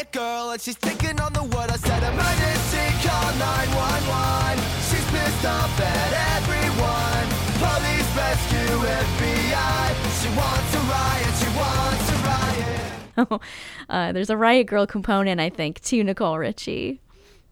Girl, 0.00 0.08
girl, 0.12 0.50
and 0.52 0.60
she's 0.60 0.76
taking 0.76 1.20
on 1.20 1.32
the 1.32 1.42
world. 1.42 1.70
I 1.70 1.76
said, 1.76 2.02
emergency, 2.02 3.06
call 3.06 3.32
911. 3.36 4.64
She's 4.88 5.04
pissed 5.10 5.44
off 5.44 5.80
at 5.80 6.12
everyone. 6.40 7.26
Police, 7.60 8.08
rescue, 8.16 8.76
FBI. 9.04 9.84
She 10.20 10.28
wants 10.36 10.74
a 10.74 10.80
riot, 10.88 11.34
she 11.40 11.50
wants 11.58 12.10
a 12.10 13.30
riot. 13.30 13.42
uh, 13.90 14.12
there's 14.12 14.30
a 14.30 14.36
Riot 14.36 14.66
Girl 14.66 14.86
component, 14.86 15.40
I 15.40 15.50
think, 15.50 15.80
to 15.82 16.02
Nicole 16.02 16.38
Richie. 16.38 17.00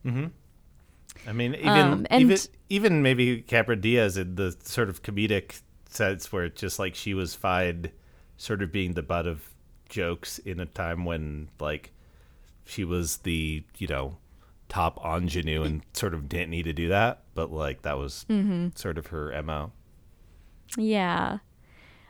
Hmm. 0.03 0.27
I 1.27 1.33
mean, 1.33 1.55
even 1.57 1.69
Um, 1.69 2.07
and- 2.11 2.23
even 2.23 2.39
even 2.71 3.03
maybe 3.03 3.43
Cameron 3.43 3.81
Diaz 3.81 4.17
in 4.17 4.37
the 4.37 4.57
sort 4.63 4.89
of 4.89 5.03
comedic 5.03 5.61
sense 5.91 6.33
where 6.33 6.45
it's 6.45 6.61
just 6.61 6.79
like 6.79 6.95
she 6.95 7.13
was 7.13 7.35
fine, 7.35 7.91
sort 8.37 8.63
of 8.63 8.73
being 8.73 8.95
the 8.95 9.03
butt 9.03 9.27
of 9.27 9.51
jokes 9.89 10.39
in 10.39 10.61
a 10.61 10.67
time 10.67 11.05
when 11.05 11.49
like 11.61 11.93
she 12.69 12.85
was 12.85 13.19
the 13.19 13.65
you 13.79 13.87
know 13.87 14.19
top 14.69 15.01
ingenue 15.03 15.63
and 15.63 15.83
sort 15.95 16.13
of 16.13 16.29
didn't 16.29 16.51
need 16.51 16.65
to 16.65 16.73
do 16.75 16.89
that, 16.89 17.23
but 17.35 17.51
like 17.51 17.83
that 17.83 17.97
was 17.97 18.27
mm-hmm. 18.29 18.69
sort 18.75 18.99
of 18.99 19.07
her 19.09 19.43
mo. 19.43 19.73
Yeah. 20.77 21.39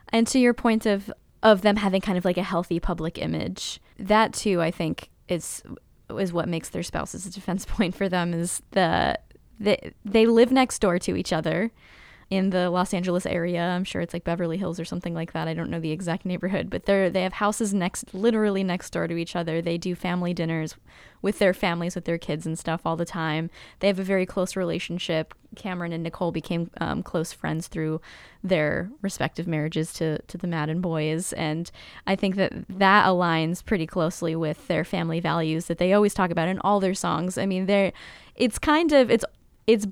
And 0.09 0.27
to 0.27 0.39
your 0.39 0.55
point 0.55 0.85
of 0.85 1.13
of 1.45 1.63
them 1.63 1.77
having 1.77 2.01
kind 2.01 2.19
of 2.19 2.25
like 2.25 2.37
a 2.37 2.43
healthy 2.43 2.81
public 2.81 3.19
image, 3.19 3.81
that 3.99 4.33
too 4.33 4.61
I 4.61 4.73
think 4.73 5.11
is 5.29 5.63
is 6.19 6.33
what 6.33 6.49
makes 6.49 6.71
their 6.71 6.83
spouses 6.83 7.25
a 7.25 7.31
defense 7.31 7.65
point 7.69 7.95
for 7.95 8.09
them 8.09 8.35
is 8.35 8.61
the 8.73 9.17
they 9.61 9.93
they 10.05 10.27
live 10.27 10.51
next 10.51 10.81
door 10.81 10.99
to 10.99 11.17
each 11.17 11.33
other. 11.33 11.71
In 12.31 12.51
the 12.51 12.69
Los 12.69 12.93
Angeles 12.93 13.25
area. 13.25 13.63
I'm 13.63 13.85
sure 13.85 14.03
it's 14.03 14.13
like 14.13 14.25
Beverly 14.25 14.59
Hills 14.59 14.79
or 14.79 14.85
something 14.85 15.15
like 15.15 15.33
that. 15.33 15.49
I 15.49 15.55
don't 15.55 15.71
know 15.71 15.81
the 15.81 15.93
exact 15.93 16.27
neighborhood, 16.27 16.69
but 16.69 16.85
they're 16.85 17.09
they 17.09 17.23
have 17.23 17.35
houses 17.35 17.73
next 17.73 18.13
literally 18.13 18.63
next 18.63 18.91
door 18.91 19.09
to 19.09 19.17
each 19.17 19.35
other. 19.35 19.63
They 19.63 19.79
do 19.79 19.95
family 19.95 20.35
dinners 20.35 20.75
with 21.23 21.39
their 21.39 21.55
families 21.55 21.95
with 21.95 22.05
their 22.05 22.19
kids 22.19 22.47
and 22.47 22.59
stuff 22.59 22.83
all 22.85 22.97
the 22.97 23.07
time. 23.07 23.51
They 23.81 23.87
have 23.87 23.99
a 23.99 24.05
very 24.05 24.27
close 24.27 24.57
relationship. 24.57 25.35
Cameron 25.57 25.93
and 25.93 26.03
Nicole 26.03 26.31
became 26.31 26.71
um, 26.81 27.03
close 27.03 27.33
friends 27.33 27.67
through 27.67 28.01
their 28.45 28.91
respective 29.01 29.47
marriages 29.47 29.95
to 29.95 30.21
to 30.23 30.37
the 30.37 30.47
Madden 30.47 30.83
boys, 30.83 31.33
and 31.33 31.71
I 32.07 32.15
think 32.15 32.37
that 32.37 32.53
that 32.69 33.07
aligns 33.07 33.65
pretty 33.65 33.87
closely 33.87 34.37
with 34.37 34.69
their 34.69 34.85
family 34.85 35.21
values 35.21 35.65
that 35.67 35.79
they 35.79 35.95
always 35.95 36.13
talk 36.13 36.31
about 36.31 36.49
in 36.49 36.59
all 36.61 36.79
their 36.79 36.95
songs. 36.95 37.39
I 37.39 37.47
mean, 37.47 37.65
they're 37.65 37.95
it's 38.37 38.59
kind 38.59 38.93
of 38.93 39.11
it's 39.11 39.25
it's 39.67 39.87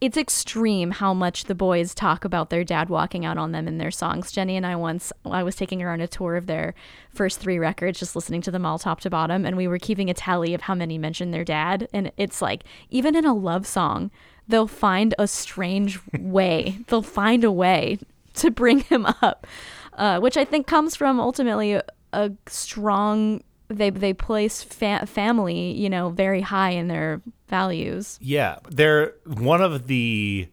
it's 0.00 0.16
extreme 0.16 0.92
how 0.92 1.12
much 1.12 1.44
the 1.44 1.54
boys 1.54 1.94
talk 1.94 2.24
about 2.24 2.50
their 2.50 2.62
dad 2.62 2.88
walking 2.88 3.24
out 3.24 3.36
on 3.36 3.50
them 3.50 3.66
in 3.66 3.78
their 3.78 3.90
songs. 3.90 4.30
Jenny 4.30 4.56
and 4.56 4.64
I 4.64 4.76
once 4.76 5.12
I 5.24 5.42
was 5.42 5.56
taking 5.56 5.80
her 5.80 5.90
on 5.90 6.00
a 6.00 6.06
tour 6.06 6.36
of 6.36 6.46
their 6.46 6.74
first 7.10 7.40
three 7.40 7.58
records, 7.58 7.98
just 7.98 8.14
listening 8.14 8.40
to 8.42 8.52
them 8.52 8.64
all 8.64 8.78
top 8.78 9.00
to 9.00 9.10
bottom, 9.10 9.44
and 9.44 9.56
we 9.56 9.66
were 9.66 9.78
keeping 9.78 10.08
a 10.08 10.14
tally 10.14 10.54
of 10.54 10.62
how 10.62 10.74
many 10.74 10.98
mentioned 10.98 11.34
their 11.34 11.44
dad. 11.44 11.88
And 11.92 12.12
it's 12.16 12.40
like 12.40 12.62
even 12.90 13.16
in 13.16 13.24
a 13.24 13.34
love 13.34 13.66
song, 13.66 14.12
they'll 14.46 14.68
find 14.68 15.14
a 15.18 15.26
strange 15.26 15.98
way. 16.18 16.78
they'll 16.86 17.02
find 17.02 17.42
a 17.42 17.52
way 17.52 17.98
to 18.34 18.52
bring 18.52 18.80
him 18.80 19.04
up, 19.20 19.48
uh, 19.94 20.20
which 20.20 20.36
I 20.36 20.44
think 20.44 20.68
comes 20.68 20.94
from 20.94 21.18
ultimately 21.18 21.72
a, 21.72 21.82
a 22.12 22.30
strong. 22.46 23.42
They 23.68 23.90
they 23.90 24.14
place 24.14 24.62
fa- 24.62 25.06
family, 25.06 25.72
you 25.72 25.90
know, 25.90 26.08
very 26.10 26.40
high 26.40 26.70
in 26.70 26.88
their 26.88 27.20
values. 27.48 28.18
Yeah, 28.20 28.58
they're 28.70 29.14
one 29.24 29.60
of 29.60 29.86
the 29.86 30.48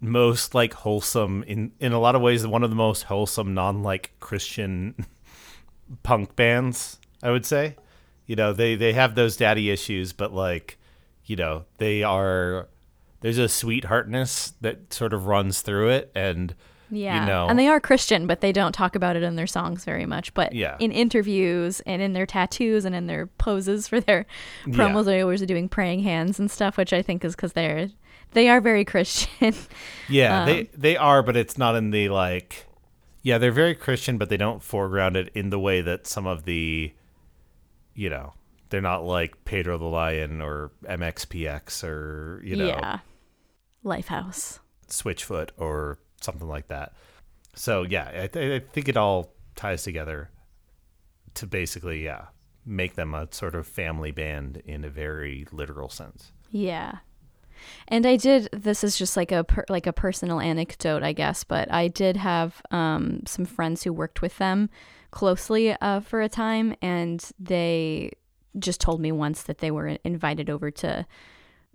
most 0.00 0.54
like 0.54 0.74
wholesome 0.74 1.42
in 1.44 1.72
in 1.80 1.92
a 1.92 1.98
lot 1.98 2.14
of 2.14 2.22
ways 2.22 2.46
one 2.46 2.62
of 2.62 2.70
the 2.70 2.76
most 2.76 3.04
wholesome 3.04 3.54
non 3.54 3.82
like 3.82 4.12
Christian 4.20 4.94
punk 6.02 6.36
bands, 6.36 6.98
I 7.22 7.30
would 7.30 7.46
say. 7.46 7.76
You 8.26 8.36
know, 8.36 8.52
they 8.52 8.74
they 8.74 8.92
have 8.92 9.14
those 9.14 9.36
daddy 9.36 9.70
issues, 9.70 10.12
but 10.12 10.32
like, 10.32 10.78
you 11.24 11.36
know, 11.36 11.64
they 11.78 12.02
are 12.02 12.68
there's 13.20 13.38
a 13.38 13.48
sweetheartness 13.48 14.52
that 14.60 14.92
sort 14.92 15.12
of 15.12 15.26
runs 15.26 15.62
through 15.62 15.88
it 15.88 16.12
and 16.14 16.54
Yeah. 16.90 17.20
you 17.20 17.26
know 17.26 17.46
And 17.48 17.58
they 17.58 17.68
are 17.68 17.80
Christian, 17.80 18.26
but 18.26 18.40
they 18.40 18.52
don't 18.52 18.72
talk 18.72 18.94
about 18.96 19.16
it 19.16 19.22
in 19.22 19.36
their 19.36 19.46
songs 19.46 19.84
very 19.84 20.06
much. 20.06 20.32
But 20.34 20.54
Yeah. 20.54 20.76
in 20.78 20.90
interviews 20.92 21.80
and 21.86 22.00
in 22.02 22.12
their 22.12 22.26
tattoos 22.26 22.84
and 22.84 22.94
in 22.94 23.06
their 23.06 23.26
poses 23.26 23.88
for 23.88 24.00
their 24.00 24.26
promos, 24.66 25.04
they 25.04 25.20
always 25.20 25.42
are 25.42 25.46
doing 25.46 25.68
praying 25.68 26.00
hands 26.00 26.38
and 26.40 26.50
stuff, 26.50 26.76
which 26.76 26.92
I 26.92 27.02
think 27.02 27.24
is 27.24 27.34
because 27.36 27.52
they're 27.52 27.88
they 28.32 28.48
are 28.48 28.60
very 28.60 28.84
Christian. 28.92 29.54
Yeah, 30.08 30.40
Um, 30.42 30.46
they 30.46 30.70
they 30.76 30.96
are, 30.96 31.22
but 31.22 31.36
it's 31.36 31.56
not 31.58 31.74
in 31.76 31.90
the 31.90 32.08
like. 32.10 32.66
Yeah, 33.22 33.38
they're 33.38 33.52
very 33.52 33.74
Christian, 33.74 34.16
but 34.16 34.28
they 34.28 34.36
don't 34.36 34.62
foreground 34.62 35.16
it 35.16 35.30
in 35.34 35.50
the 35.50 35.58
way 35.58 35.80
that 35.82 36.06
some 36.06 36.26
of 36.26 36.44
the, 36.44 36.92
you 37.94 38.08
know, 38.08 38.32
they're 38.70 38.80
not 38.80 39.04
like 39.04 39.44
Pedro 39.44 39.76
the 39.76 39.84
Lion 39.86 40.40
or 40.40 40.70
MXPX 40.84 41.82
or 41.84 42.40
you 42.44 42.56
know 42.56 42.66
yeah. 42.68 42.98
Lifehouse. 43.84 44.58
Switchfoot 44.88 45.50
or 45.56 45.98
something 46.20 46.48
like 46.48 46.68
that. 46.68 46.92
So 47.54 47.82
yeah, 47.82 48.08
I, 48.08 48.26
th- 48.26 48.62
I 48.62 48.64
think 48.72 48.88
it 48.88 48.96
all 48.96 49.32
ties 49.56 49.82
together 49.82 50.30
to 51.34 51.46
basically 51.46 52.04
yeah 52.04 52.26
make 52.64 52.94
them 52.94 53.14
a 53.14 53.26
sort 53.30 53.54
of 53.54 53.66
family 53.66 54.10
band 54.10 54.62
in 54.64 54.84
a 54.84 54.90
very 54.90 55.46
literal 55.52 55.88
sense. 55.88 56.32
Yeah. 56.50 56.98
And 57.88 58.06
I 58.06 58.16
did 58.16 58.48
this 58.52 58.84
is 58.84 58.96
just 58.96 59.16
like 59.16 59.32
a 59.32 59.42
per, 59.42 59.64
like 59.68 59.86
a 59.86 59.92
personal 59.92 60.40
anecdote, 60.40 61.02
I 61.02 61.12
guess, 61.12 61.42
but 61.44 61.72
I 61.72 61.88
did 61.88 62.16
have 62.16 62.62
um, 62.70 63.22
some 63.26 63.44
friends 63.44 63.82
who 63.82 63.92
worked 63.92 64.22
with 64.22 64.38
them 64.38 64.70
closely 65.10 65.72
uh, 65.72 66.00
for 66.00 66.20
a 66.20 66.28
time 66.28 66.76
and 66.82 67.24
they 67.40 68.12
just 68.58 68.80
told 68.80 69.00
me 69.00 69.10
once 69.12 69.42
that 69.44 69.58
they 69.58 69.70
were 69.70 69.98
invited 70.04 70.50
over 70.50 70.70
to 70.70 71.06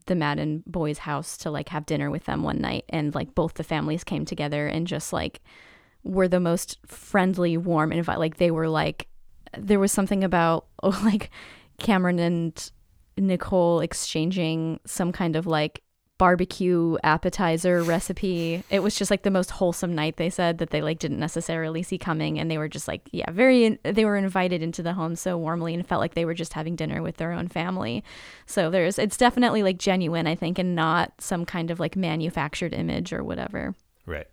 the 0.05 0.15
Madden 0.15 0.63
boys' 0.65 0.99
house 0.99 1.37
to 1.37 1.51
like 1.51 1.69
have 1.69 1.85
dinner 1.85 2.09
with 2.09 2.25
them 2.25 2.43
one 2.43 2.59
night 2.59 2.85
and 2.89 3.13
like 3.15 3.35
both 3.35 3.55
the 3.55 3.63
families 3.63 4.03
came 4.03 4.25
together 4.25 4.67
and 4.67 4.87
just 4.87 5.13
like 5.13 5.41
were 6.03 6.27
the 6.27 6.39
most 6.39 6.77
friendly, 6.85 7.57
warm 7.57 7.91
invite 7.91 8.19
like 8.19 8.37
they 8.37 8.51
were 8.51 8.67
like 8.67 9.07
there 9.57 9.79
was 9.79 9.91
something 9.91 10.23
about 10.23 10.65
oh 10.81 10.99
like 11.05 11.29
Cameron 11.79 12.19
and 12.19 12.71
Nicole 13.17 13.79
exchanging 13.79 14.79
some 14.85 15.11
kind 15.11 15.35
of 15.35 15.45
like 15.45 15.83
barbecue 16.17 16.95
appetizer 17.03 17.81
recipe. 17.83 18.63
It 18.69 18.81
was 18.81 18.95
just 18.95 19.09
like 19.09 19.23
the 19.23 19.31
most 19.31 19.51
wholesome 19.51 19.95
night 19.95 20.17
they 20.17 20.29
said 20.29 20.59
that 20.59 20.69
they 20.69 20.81
like 20.81 20.99
didn't 20.99 21.19
necessarily 21.19 21.83
see 21.83 21.97
coming 21.97 22.39
and 22.39 22.49
they 22.49 22.57
were 22.57 22.69
just 22.69 22.87
like 22.87 23.01
yeah, 23.11 23.29
very 23.31 23.79
they 23.83 24.05
were 24.05 24.15
invited 24.15 24.61
into 24.61 24.83
the 24.83 24.93
home 24.93 25.15
so 25.15 25.37
warmly 25.37 25.73
and 25.73 25.85
felt 25.85 26.01
like 26.01 26.13
they 26.13 26.25
were 26.25 26.33
just 26.33 26.53
having 26.53 26.75
dinner 26.75 27.01
with 27.01 27.17
their 27.17 27.31
own 27.31 27.47
family. 27.47 28.03
So 28.45 28.69
there's 28.69 28.99
it's 28.99 29.17
definitely 29.17 29.63
like 29.63 29.77
genuine 29.77 30.27
I 30.27 30.35
think 30.35 30.59
and 30.59 30.75
not 30.75 31.13
some 31.19 31.45
kind 31.45 31.71
of 31.71 31.79
like 31.79 31.95
manufactured 31.95 32.73
image 32.73 33.11
or 33.11 33.23
whatever. 33.23 33.75
Right. 34.05 34.27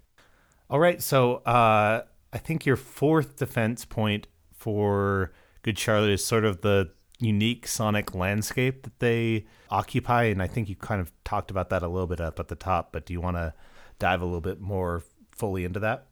All 0.68 0.78
right. 0.78 1.02
So 1.02 1.36
uh, 1.36 2.02
I 2.32 2.38
think 2.38 2.66
your 2.66 2.76
fourth 2.76 3.36
defense 3.36 3.84
point 3.84 4.28
for 4.52 5.32
Good 5.62 5.78
Charlotte 5.78 6.10
is 6.10 6.24
sort 6.24 6.44
of 6.44 6.60
the 6.60 6.90
unique 7.20 7.66
sonic 7.66 8.14
landscape 8.14 8.82
that 8.82 8.98
they 8.98 9.46
occupy. 9.70 10.24
And 10.24 10.42
I 10.42 10.46
think 10.46 10.68
you 10.68 10.76
kind 10.76 11.00
of 11.00 11.12
talked 11.24 11.50
about 11.50 11.70
that 11.70 11.82
a 11.82 11.88
little 11.88 12.06
bit 12.06 12.20
up 12.20 12.40
at 12.40 12.48
the 12.48 12.54
top, 12.54 12.92
but 12.92 13.06
do 13.06 13.12
you 13.12 13.20
want 13.20 13.36
to 13.36 13.54
dive 13.98 14.22
a 14.22 14.24
little 14.24 14.40
bit 14.40 14.60
more 14.60 15.02
fully 15.30 15.64
into 15.64 15.80
that? 15.80 16.06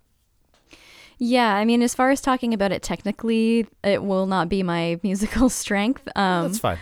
Yeah, 1.19 1.55
I 1.55 1.65
mean, 1.65 1.83
as 1.83 1.95
far 1.95 2.11
as 2.11 2.21
talking 2.21 2.55
about 2.55 2.71
it 2.71 2.83
technically, 2.83 3.67
it 3.83 4.03
will 4.03 4.27
not 4.27 4.49
be 4.49 4.63
my 4.63 5.01
musical 5.03 5.49
strength. 5.49 6.09
Um, 6.15 6.49
That's 6.49 6.59
fine. 6.61 6.79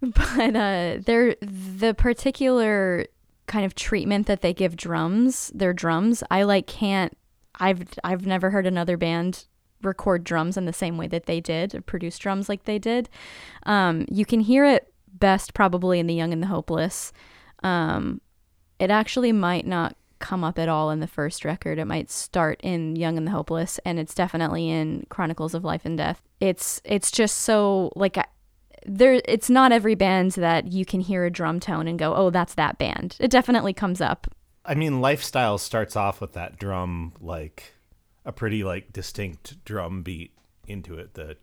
but 0.00 0.56
uh, 0.56 0.98
they're 1.04 1.36
the 1.40 1.94
particular 1.96 3.06
kind 3.46 3.66
of 3.66 3.74
treatment 3.74 4.26
that 4.26 4.40
they 4.40 4.54
give 4.54 4.76
drums, 4.76 5.52
their 5.54 5.74
drums. 5.74 6.22
I 6.30 6.44
like 6.44 6.66
can't. 6.66 7.16
I've 7.60 7.84
I've 8.02 8.26
never 8.26 8.50
heard 8.50 8.66
another 8.66 8.96
band 8.96 9.44
record 9.84 10.24
drums 10.24 10.56
in 10.56 10.64
the 10.66 10.72
same 10.72 10.96
way 10.96 11.06
that 11.08 11.26
they 11.26 11.40
did, 11.40 11.74
or 11.74 11.80
produce 11.80 12.18
drums 12.18 12.48
like 12.48 12.64
they 12.64 12.78
did. 12.78 13.08
Um, 13.64 14.06
you 14.10 14.24
can 14.24 14.40
hear 14.40 14.64
it 14.64 14.92
best 15.12 15.54
probably 15.54 15.98
in 16.00 16.06
the 16.06 16.14
Young 16.14 16.32
and 16.32 16.42
the 16.42 16.48
Hopeless. 16.48 17.12
Um, 17.62 18.20
it 18.78 18.90
actually 18.90 19.32
might 19.32 19.66
not 19.66 19.96
come 20.18 20.44
up 20.44 20.58
at 20.58 20.68
all 20.68 20.90
in 20.90 21.00
the 21.00 21.06
first 21.06 21.44
record. 21.44 21.78
It 21.78 21.84
might 21.84 22.10
start 22.10 22.60
in 22.62 22.96
Young 22.96 23.18
and 23.18 23.26
the 23.26 23.30
Hopeless, 23.30 23.78
and 23.84 23.98
it's 23.98 24.14
definitely 24.14 24.70
in 24.70 25.04
Chronicles 25.10 25.54
of 25.54 25.64
Life 25.64 25.84
and 25.84 25.98
Death. 25.98 26.22
It's 26.40 26.80
it's 26.84 27.10
just 27.10 27.38
so 27.38 27.92
like 27.94 28.18
I- 28.18 28.24
there. 28.86 29.20
It's 29.26 29.48
not 29.50 29.70
every 29.72 29.94
band 29.94 30.32
that 30.32 30.72
you 30.72 30.84
can 30.84 31.00
hear 31.00 31.24
a 31.24 31.30
drum 31.30 31.60
tone 31.60 31.86
and 31.88 31.98
go, 31.98 32.14
"Oh, 32.14 32.30
that's 32.30 32.54
that 32.54 32.78
band." 32.78 33.16
It 33.20 33.30
definitely 33.30 33.72
comes 33.72 34.00
up. 34.00 34.26
I 34.64 34.74
mean, 34.74 35.00
Lifestyle 35.02 35.58
starts 35.58 35.94
off 35.94 36.20
with 36.22 36.32
that 36.32 36.58
drum, 36.58 37.12
like 37.20 37.74
a 38.24 38.32
pretty 38.32 38.64
like 38.64 38.92
distinct 38.92 39.64
drum 39.64 40.02
beat 40.02 40.32
into 40.66 40.98
it. 40.98 41.14
The. 41.14 41.36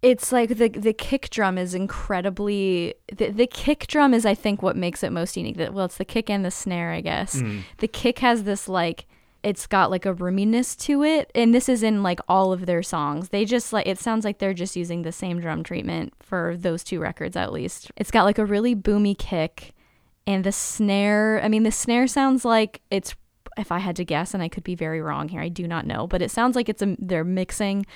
It's 0.00 0.30
like 0.30 0.50
the 0.50 0.68
the 0.68 0.92
kick 0.92 1.28
drum 1.30 1.58
is 1.58 1.74
incredibly 1.74 2.94
the, 3.12 3.30
the 3.30 3.48
kick 3.48 3.88
drum 3.88 4.14
is 4.14 4.24
I 4.24 4.34
think 4.34 4.62
what 4.62 4.76
makes 4.76 5.02
it 5.02 5.10
most 5.10 5.36
unique. 5.36 5.56
That 5.56 5.74
well, 5.74 5.86
it's 5.86 5.98
the 5.98 6.04
kick 6.04 6.30
and 6.30 6.44
the 6.44 6.52
snare, 6.52 6.92
I 6.92 7.00
guess. 7.00 7.36
Mm-hmm. 7.36 7.60
The 7.78 7.88
kick 7.88 8.20
has 8.20 8.44
this 8.44 8.68
like 8.68 9.06
it's 9.48 9.66
got 9.66 9.90
like 9.90 10.04
a 10.04 10.12
roominess 10.12 10.76
to 10.76 11.02
it, 11.02 11.30
and 11.34 11.54
this 11.54 11.70
is 11.70 11.82
in 11.82 12.02
like 12.02 12.20
all 12.28 12.52
of 12.52 12.66
their 12.66 12.82
songs. 12.82 13.30
They 13.30 13.46
just 13.46 13.72
like 13.72 13.86
it 13.86 13.98
sounds 13.98 14.22
like 14.22 14.40
they're 14.40 14.52
just 14.52 14.76
using 14.76 15.00
the 15.00 15.10
same 15.10 15.40
drum 15.40 15.62
treatment 15.62 16.12
for 16.20 16.54
those 16.58 16.84
two 16.84 17.00
records 17.00 17.34
at 17.34 17.50
least. 17.50 17.90
It's 17.96 18.10
got 18.10 18.24
like 18.24 18.36
a 18.36 18.44
really 18.44 18.76
boomy 18.76 19.16
kick, 19.16 19.72
and 20.26 20.44
the 20.44 20.52
snare. 20.52 21.40
I 21.42 21.48
mean, 21.48 21.62
the 21.62 21.72
snare 21.72 22.06
sounds 22.06 22.44
like 22.44 22.82
it's. 22.90 23.14
If 23.56 23.72
I 23.72 23.78
had 23.78 23.96
to 23.96 24.04
guess, 24.04 24.34
and 24.34 24.42
I 24.42 24.48
could 24.48 24.64
be 24.64 24.74
very 24.74 25.00
wrong 25.00 25.30
here, 25.30 25.40
I 25.40 25.48
do 25.48 25.66
not 25.66 25.86
know, 25.86 26.06
but 26.06 26.20
it 26.20 26.30
sounds 26.30 26.54
like 26.54 26.68
it's 26.68 26.82
a 26.82 26.94
they're 26.98 27.24
mixing 27.24 27.86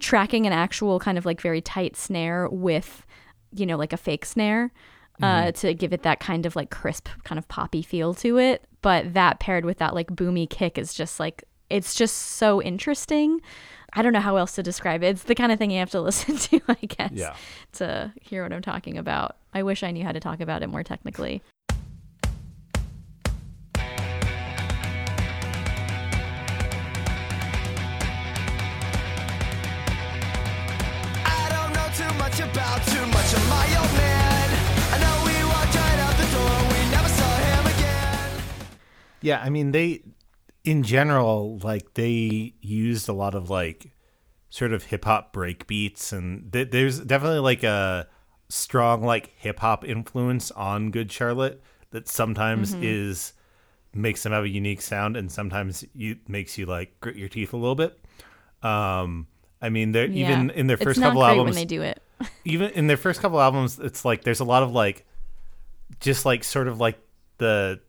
tracking 0.00 0.46
an 0.46 0.54
actual 0.54 0.98
kind 0.98 1.18
of 1.18 1.26
like 1.26 1.40
very 1.40 1.60
tight 1.60 1.96
snare 1.96 2.48
with 2.48 3.06
you 3.54 3.66
know 3.66 3.76
like 3.76 3.92
a 3.92 3.98
fake 3.98 4.24
snare 4.24 4.72
uh, 5.22 5.52
to 5.52 5.74
give 5.74 5.92
it 5.92 6.02
that 6.02 6.20
kind 6.20 6.44
of 6.46 6.56
like 6.56 6.70
crisp 6.70 7.08
kind 7.24 7.38
of 7.38 7.46
poppy 7.48 7.82
feel 7.82 8.14
to 8.14 8.38
it. 8.38 8.64
But 8.82 9.14
that 9.14 9.40
paired 9.40 9.64
with 9.64 9.78
that 9.78 9.94
like 9.94 10.08
boomy 10.08 10.48
kick 10.48 10.76
is 10.78 10.92
just 10.94 11.18
like 11.20 11.44
it's 11.70 11.94
just 11.94 12.14
so 12.16 12.60
interesting. 12.62 13.40
I 13.96 14.02
don't 14.02 14.12
know 14.12 14.20
how 14.20 14.36
else 14.36 14.56
to 14.56 14.62
describe 14.62 15.02
it. 15.04 15.06
It's 15.08 15.22
the 15.22 15.34
kind 15.36 15.52
of 15.52 15.58
thing 15.58 15.70
you 15.70 15.78
have 15.78 15.90
to 15.92 16.00
listen 16.08 16.36
to 16.36 16.60
i 16.68 16.74
guess 16.86 17.12
Yeah. 17.12 17.34
to 17.74 18.12
hear 18.20 18.42
what 18.42 18.52
i'm 18.52 18.60
talking 18.62 18.98
about. 18.98 19.36
I 19.54 19.62
wish 19.62 19.82
i 19.82 19.90
knew 19.92 20.04
how 20.04 20.12
to 20.12 20.20
talk 20.20 20.40
about 20.40 20.62
it 20.62 20.66
more 20.68 20.82
technically 20.82 21.42
Yeah, 39.24 39.40
I 39.42 39.48
mean 39.48 39.72
they 39.72 40.02
in 40.64 40.82
general 40.82 41.58
like 41.62 41.94
they 41.94 42.54
used 42.60 43.08
a 43.08 43.12
lot 43.12 43.34
of 43.34 43.50
like 43.50 43.92
sort 44.50 44.72
of 44.72 44.84
hip 44.84 45.04
hop 45.04 45.32
break 45.32 45.66
beats 45.66 46.12
and 46.12 46.52
th- 46.52 46.70
there's 46.70 47.00
definitely 47.00 47.40
like 47.40 47.62
a 47.62 48.06
strong 48.48 49.02
like 49.02 49.32
hip 49.36 49.60
hop 49.60 49.84
influence 49.84 50.50
on 50.52 50.90
Good 50.90 51.10
Charlotte 51.10 51.62
that 51.90 52.08
sometimes 52.08 52.74
is 52.74 53.32
makes 53.94 54.22
them 54.22 54.32
have 54.32 54.44
a 54.44 54.48
unique 54.48 54.82
sound 54.82 55.16
and 55.16 55.30
sometimes 55.30 55.84
you 55.94 56.18
makes 56.28 56.58
you 56.58 56.66
like 56.66 56.98
grit 57.00 57.16
your 57.16 57.28
teeth 57.28 57.52
a 57.52 57.56
little 57.56 57.74
bit. 57.74 57.98
Um 58.62 59.26
I 59.62 59.70
mean 59.70 59.92
they're 59.92 60.06
even 60.06 60.50
in 60.50 60.66
their 60.66 60.76
first 60.76 60.98
it's 60.98 61.00
couple 61.00 61.22
not 61.22 61.28
great 61.28 61.38
albums 61.38 61.56
when 61.56 61.62
they 61.62 61.64
do 61.64 61.82
it. 61.82 62.00
even 62.44 62.70
in 62.70 62.86
their 62.86 62.96
first 62.96 63.20
couple 63.20 63.40
albums, 63.40 63.78
it's 63.78 64.04
like 64.04 64.22
there's 64.22 64.40
a 64.40 64.44
lot 64.44 64.62
of 64.62 64.72
like, 64.72 65.06
just 66.00 66.24
like 66.24 66.44
sort 66.44 66.68
of 66.68 66.80
like 66.80 66.98
the 67.38 67.80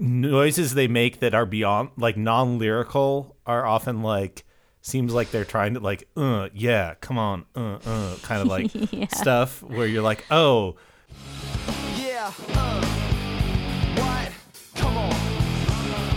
noises 0.00 0.74
they 0.74 0.88
make 0.88 1.20
that 1.20 1.34
are 1.34 1.46
beyond 1.46 1.90
like 1.96 2.16
non-lyrical 2.16 3.36
are 3.46 3.66
often 3.66 4.02
like 4.02 4.44
seems 4.80 5.12
like 5.12 5.30
they're 5.30 5.44
trying 5.44 5.74
to 5.74 5.80
like 5.80 6.08
uh 6.16 6.48
yeah 6.54 6.94
come 7.02 7.18
on 7.18 7.44
uh 7.54 7.78
uh 7.84 8.16
kind 8.22 8.40
of 8.40 8.48
like 8.48 8.70
Yeah. 8.92 9.06
stuff 9.08 9.62
where 9.62 9.86
you're 9.86 10.02
like 10.02 10.24
oh 10.30 10.76
Yeah, 11.98 12.32
uh, 12.54 12.84
what? 13.96 14.32
Come 14.76 14.96
on. 14.96 15.10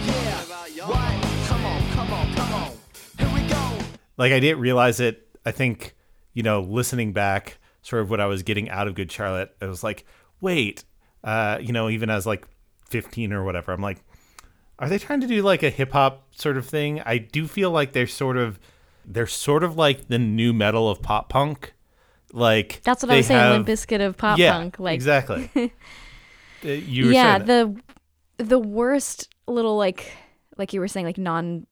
Yeah, 0.05 0.85
what? 0.87 1.47
Come 1.47 1.65
on, 1.65 1.91
come 1.91 2.13
on, 2.13 2.33
come 2.35 2.53
on. 2.53 2.71
Here 3.17 3.29
we 3.43 3.47
go. 3.49 3.85
like 4.17 4.31
I 4.31 4.39
didn't 4.39 4.59
realize 4.59 4.99
it. 4.99 5.27
I 5.45 5.51
think 5.51 5.95
you 6.33 6.41
know, 6.43 6.61
listening 6.61 7.13
back, 7.13 7.57
sort 7.81 8.01
of 8.01 8.09
what 8.09 8.19
I 8.19 8.25
was 8.27 8.43
getting 8.43 8.69
out 8.69 8.87
of 8.87 8.95
Good 8.95 9.11
Charlotte, 9.11 9.55
I 9.61 9.65
was 9.67 9.83
like, 9.83 10.03
wait, 10.41 10.83
uh, 11.23 11.59
you 11.61 11.71
know, 11.73 11.89
even 11.89 12.09
as 12.09 12.25
like 12.25 12.45
15 12.93 13.33
or 13.33 13.43
whatever, 13.43 13.71
I'm 13.73 13.81
like, 13.81 14.03
are 14.79 14.87
they 14.87 14.99
trying 14.99 15.21
to 15.21 15.27
do 15.27 15.41
like 15.41 15.63
a 15.63 15.69
hip 15.69 15.91
hop 15.91 16.27
sort 16.35 16.57
of 16.57 16.65
thing? 16.67 17.01
I 17.05 17.17
do 17.17 17.47
feel 17.47 17.71
like 17.71 17.93
they're 17.93 18.07
sort 18.07 18.37
of, 18.37 18.59
they're 19.05 19.27
sort 19.27 19.63
of 19.63 19.75
like 19.77 20.07
the 20.07 20.19
nu 20.19 20.53
metal 20.53 20.87
of 20.89 21.01
pop 21.01 21.29
punk. 21.29 21.73
Like 22.31 22.81
That's 22.83 23.01
what 23.03 23.11
I 23.11 23.17
was 23.17 23.27
saying. 23.27 23.39
have- 23.39 23.51
Limp 23.53 23.67
Bizkit 23.67 24.05
of 24.05 24.15
pop 24.17 24.37
yeah, 24.39 24.53
punk. 24.53 24.79
Like 24.79 24.95
exactly. 24.95 25.49
Uh, 26.65 26.69
you 26.69 27.07
were 27.07 27.11
yeah, 27.11 27.43
saying 27.43 27.47
the 28.37 28.43
the 28.45 28.57
worst 28.57 29.27
little 29.47 29.75
like 29.75 30.13
like 30.57 30.71
you 30.71 30.79
were 30.79 30.87
saying 30.87 31.05
like 31.05 31.17
non. 31.17 31.67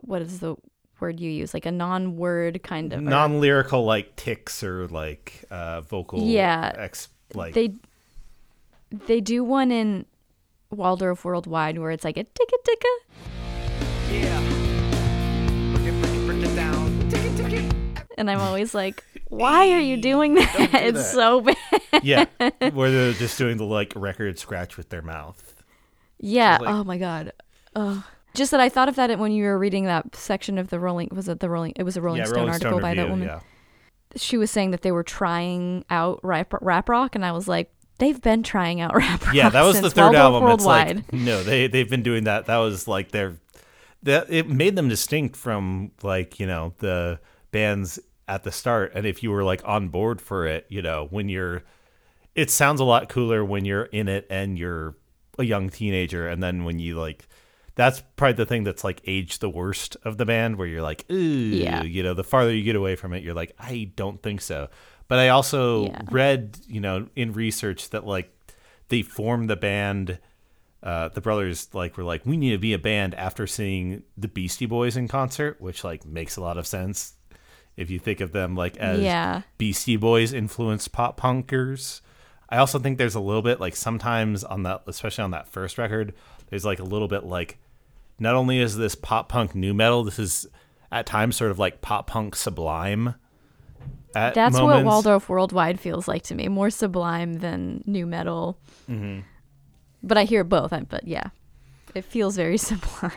What 0.00 0.20
is 0.20 0.40
the 0.40 0.56
word 0.98 1.20
you 1.20 1.30
use? 1.30 1.54
Like 1.54 1.64
a 1.66 1.70
non-word 1.70 2.64
kind 2.64 2.92
of. 2.92 3.02
non-lyrical 3.02 3.84
like 3.84 4.16
ticks 4.16 4.64
or 4.64 4.88
like 4.88 5.44
uh 5.48 5.80
vocal 5.82 6.22
Yeah. 6.24 6.72
ex 6.76 7.08
like 7.34 7.54
they 7.54 7.74
they 9.06 9.20
do 9.20 9.42
one 9.44 9.70
in 9.70 10.06
Waldorf 10.70 11.24
Worldwide 11.24 11.78
where 11.78 11.90
it's 11.90 12.04
like 12.04 12.16
a 12.16 12.24
ticka 12.24 12.56
ticka, 12.64 12.88
Yeah. 14.10 14.40
Break 15.74 15.86
it, 15.86 16.02
break 16.02 16.14
it, 16.14 16.26
break 16.26 16.42
it 16.44 16.54
down. 16.56 17.08
Tick 17.10 17.24
it, 17.24 17.36
tick 17.36 17.52
it. 17.52 17.74
and 18.18 18.30
I'm 18.30 18.40
always 18.40 18.74
like, 18.74 19.02
why 19.28 19.70
are 19.70 19.80
you 19.80 19.96
doing 19.96 20.34
that? 20.34 20.54
it's 20.74 20.98
that. 20.98 21.14
so 21.14 21.40
bad. 21.40 21.56
yeah, 22.02 22.26
where 22.72 22.90
they're 22.90 23.12
just 23.12 23.38
doing 23.38 23.56
the 23.56 23.64
like 23.64 23.92
record 23.96 24.38
scratch 24.38 24.76
with 24.76 24.88
their 24.90 25.02
mouth. 25.02 25.62
Yeah. 26.18 26.58
like- 26.60 26.68
oh 26.70 26.84
my 26.84 26.98
god. 26.98 27.32
Ugh. 27.74 28.02
Just 28.34 28.50
that 28.52 28.60
I 28.60 28.70
thought 28.70 28.88
of 28.88 28.96
that 28.96 29.18
when 29.18 29.30
you 29.32 29.44
were 29.44 29.58
reading 29.58 29.84
that 29.84 30.16
section 30.16 30.56
of 30.56 30.70
the 30.70 30.78
Rolling. 30.80 31.10
Was 31.12 31.28
it 31.28 31.40
the 31.40 31.50
Rolling? 31.50 31.74
It 31.76 31.82
was 31.82 31.98
a 31.98 32.00
Rolling 32.00 32.20
yeah, 32.20 32.24
Stone 32.24 32.36
Rolling 32.36 32.52
article 32.54 32.70
Stone 32.70 32.80
by 32.82 32.88
review, 32.90 33.02
that 33.04 33.10
woman. 33.10 33.28
Yeah. 33.28 33.40
She 34.16 34.38
was 34.38 34.50
saying 34.50 34.70
that 34.70 34.80
they 34.80 34.90
were 34.92 35.02
trying 35.02 35.84
out 35.90 36.18
rap, 36.22 36.54
rap 36.62 36.88
rock, 36.88 37.14
and 37.14 37.26
I 37.26 37.32
was 37.32 37.46
like, 37.46 37.70
they've 38.02 38.20
been 38.20 38.42
trying 38.42 38.80
out 38.80 38.94
rap 38.96 39.24
rock. 39.24 39.34
Yeah, 39.34 39.48
that 39.48 39.62
was 39.62 39.80
the 39.80 39.90
third 39.90 40.12
Waldorf 40.12 40.16
album. 40.42 40.42
It's 40.50 40.64
Worldwide. 40.64 40.96
like 40.96 41.12
no, 41.12 41.42
they 41.42 41.66
they've 41.68 41.88
been 41.88 42.02
doing 42.02 42.24
that. 42.24 42.46
That 42.46 42.58
was 42.58 42.88
like 42.88 43.10
their 43.12 43.36
that 44.02 44.26
it 44.30 44.48
made 44.48 44.74
them 44.76 44.88
distinct 44.88 45.36
from 45.36 45.92
like 46.02 46.40
you 46.40 46.46
know 46.46 46.74
the 46.78 47.20
bands 47.52 47.98
at 48.28 48.42
the 48.42 48.52
start. 48.52 48.92
And 48.94 49.06
if 49.06 49.22
you 49.22 49.30
were 49.30 49.44
like 49.44 49.62
on 49.64 49.88
board 49.88 50.20
for 50.20 50.46
it, 50.46 50.66
you 50.68 50.82
know 50.82 51.06
when 51.10 51.28
you're, 51.28 51.62
it 52.34 52.50
sounds 52.50 52.80
a 52.80 52.84
lot 52.84 53.08
cooler 53.08 53.44
when 53.44 53.64
you're 53.64 53.84
in 53.84 54.08
it 54.08 54.26
and 54.30 54.58
you're 54.58 54.96
a 55.38 55.44
young 55.44 55.70
teenager, 55.70 56.28
and 56.28 56.42
then 56.42 56.64
when 56.64 56.78
you 56.78 56.98
like. 56.98 57.26
That's 57.74 58.02
probably 58.16 58.34
the 58.34 58.44
thing 58.44 58.64
that's 58.64 58.84
like 58.84 59.00
aged 59.06 59.40
the 59.40 59.48
worst 59.48 59.96
of 60.04 60.18
the 60.18 60.26
band, 60.26 60.56
where 60.56 60.66
you're 60.68 60.82
like, 60.82 61.06
ooh, 61.10 61.14
Yeah. 61.16 61.82
you 61.82 62.02
know, 62.02 62.12
the 62.12 62.22
farther 62.22 62.54
you 62.54 62.62
get 62.64 62.76
away 62.76 62.96
from 62.96 63.14
it, 63.14 63.22
you're 63.22 63.32
like, 63.32 63.54
I 63.58 63.90
don't 63.96 64.22
think 64.22 64.42
so. 64.42 64.68
But 65.12 65.18
I 65.18 65.28
also 65.28 65.88
Yeah. 65.88 66.00
read, 66.10 66.56
you 66.66 66.80
know, 66.80 67.06
in 67.14 67.34
research 67.34 67.90
that 67.90 68.06
like 68.06 68.32
they 68.88 69.02
formed 69.02 69.50
the 69.50 69.56
band 69.56 70.18
uh, 70.82 71.10
the 71.10 71.20
brothers 71.20 71.68
like 71.74 71.96
were 71.98 72.02
like 72.02 72.24
we 72.26 72.36
need 72.38 72.50
to 72.52 72.58
be 72.58 72.72
a 72.72 72.78
band 72.78 73.14
after 73.14 73.46
seeing 73.46 74.02
the 74.16 74.26
beastie 74.26 74.64
boys 74.66 74.96
in 74.96 75.06
concert 75.08 75.60
which 75.60 75.84
like 75.84 76.04
makes 76.06 76.36
a 76.36 76.40
lot 76.40 76.56
of 76.58 76.66
sense 76.66 77.12
if 77.76 77.88
you 77.90 77.98
think 78.00 78.20
of 78.20 78.32
them 78.32 78.56
like 78.56 78.76
as 78.78 79.00
Yeah. 79.00 79.42
beastie 79.58 79.96
boys 79.96 80.32
influenced 80.32 80.90
pop 80.90 81.20
punkers 81.20 82.00
i 82.48 82.56
also 82.56 82.80
think 82.80 82.98
there's 82.98 83.14
a 83.14 83.20
little 83.20 83.42
bit 83.42 83.60
like 83.60 83.76
sometimes 83.76 84.42
on 84.42 84.64
that 84.64 84.82
especially 84.88 85.22
on 85.22 85.30
that 85.30 85.46
first 85.46 85.78
record 85.78 86.14
there's 86.50 86.64
like 86.64 86.80
a 86.80 86.84
little 86.84 87.06
bit 87.06 87.22
like 87.22 87.58
not 88.18 88.34
only 88.34 88.58
is 88.58 88.76
this 88.76 88.96
pop 88.96 89.28
punk 89.28 89.54
nu 89.54 89.72
metal 89.72 90.02
this 90.02 90.18
is 90.18 90.48
at 90.90 91.06
times 91.06 91.36
sort 91.36 91.52
of 91.52 91.60
like 91.60 91.80
pop 91.80 92.08
punk 92.08 92.34
sublime 92.34 93.14
at 94.14 94.34
That's 94.34 94.58
what. 94.60 94.84
Waldorf 94.84 95.28
Worldwide 95.28 95.78
feels 95.80 96.06
like 96.08 96.22
to 96.24 96.34
me. 96.34 96.48
More 96.48 96.70
sublime 96.70 97.34
than 97.34 97.82
nu 97.86 98.06
metal. 98.06 98.58
Mm-hmm. 98.90 99.20
But 100.02 100.18
I 100.18 100.24
hear 100.24 100.44
both. 100.44 100.72
I- 100.72 100.80
But 100.80 101.06
yeah, 101.06 101.28
it 101.94 102.04
feels 102.04 102.36
very 102.36 102.56
sublime. 102.70 103.12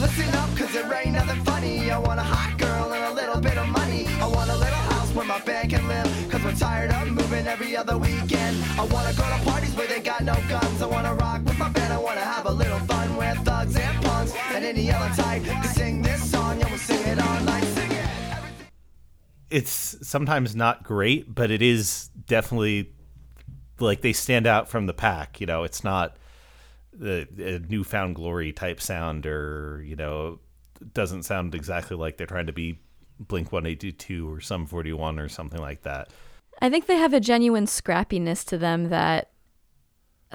Listen 0.00 0.34
up, 0.34 0.50
cause 0.56 0.72
there 0.72 0.92
ain't 0.94 1.12
nothing 1.12 1.42
funny. 1.44 1.90
I 1.90 1.98
want 1.98 2.20
a 2.20 2.22
hot 2.22 2.58
girl 2.58 2.92
and 2.92 3.04
a 3.04 3.12
little 3.14 3.40
bit 3.40 3.56
of 3.56 3.68
money. 3.68 4.06
I 4.20 4.26
want 4.26 4.50
a 4.50 4.54
little 4.56 4.84
house 4.92 5.10
where 5.14 5.24
my 5.24 5.40
band 5.40 5.70
can 5.70 5.86
live. 5.88 6.06
Cause 6.30 6.42
we're 6.44 6.54
tired 6.54 6.90
of 6.92 7.08
moving 7.10 7.46
every 7.46 7.76
other 7.76 7.96
weekend. 7.96 8.56
I 8.78 8.84
wanna 8.84 9.12
go 9.14 9.24
to 9.24 9.40
parties 9.44 9.74
where 9.76 9.86
they 9.86 10.00
got 10.00 10.22
no 10.22 10.34
guns. 10.48 10.82
I 10.82 10.86
wanna 10.86 11.14
rock 11.14 11.42
with 11.44 11.58
my 11.58 11.68
band. 11.70 11.92
I 11.92 11.98
wanna 11.98 12.20
have 12.20 12.46
a 12.46 12.52
little 12.52 12.80
fun 12.80 13.16
with 13.16 13.38
thugs 13.44 13.76
and 13.76 14.04
punks. 14.04 14.32
And 14.52 14.64
any 14.64 14.90
other 14.92 15.14
type 15.22 15.42
to 15.44 15.68
sing 15.68 16.02
this 16.02 16.30
song. 16.30 16.58
Yeah, 16.60 16.68
we'll 16.68 16.78
sing 16.78 17.06
it 17.06 17.18
all 17.20 17.40
night. 17.40 17.64
It's 19.54 19.96
sometimes 20.02 20.56
not 20.56 20.82
great, 20.82 21.32
but 21.32 21.52
it 21.52 21.62
is 21.62 22.10
definitely 22.26 22.92
like 23.78 24.00
they 24.00 24.12
stand 24.12 24.48
out 24.48 24.68
from 24.68 24.86
the 24.86 24.92
pack. 24.92 25.40
You 25.40 25.46
know, 25.46 25.62
it's 25.62 25.84
not 25.84 26.16
the 26.92 27.28
a 27.38 27.60
newfound 27.70 28.16
glory 28.16 28.52
type 28.52 28.80
sound, 28.80 29.26
or 29.26 29.80
you 29.86 29.94
know, 29.94 30.40
doesn't 30.92 31.22
sound 31.22 31.54
exactly 31.54 31.96
like 31.96 32.16
they're 32.16 32.26
trying 32.26 32.46
to 32.46 32.52
be 32.52 32.80
Blink 33.20 33.52
One 33.52 33.64
Eighty 33.64 33.92
Two 33.92 34.28
or 34.28 34.40
Sum 34.40 34.66
Forty 34.66 34.92
One 34.92 35.20
or 35.20 35.28
something 35.28 35.60
like 35.60 35.82
that. 35.82 36.08
I 36.60 36.68
think 36.68 36.86
they 36.86 36.96
have 36.96 37.14
a 37.14 37.20
genuine 37.20 37.66
scrappiness 37.66 38.44
to 38.46 38.58
them 38.58 38.88
that 38.88 39.30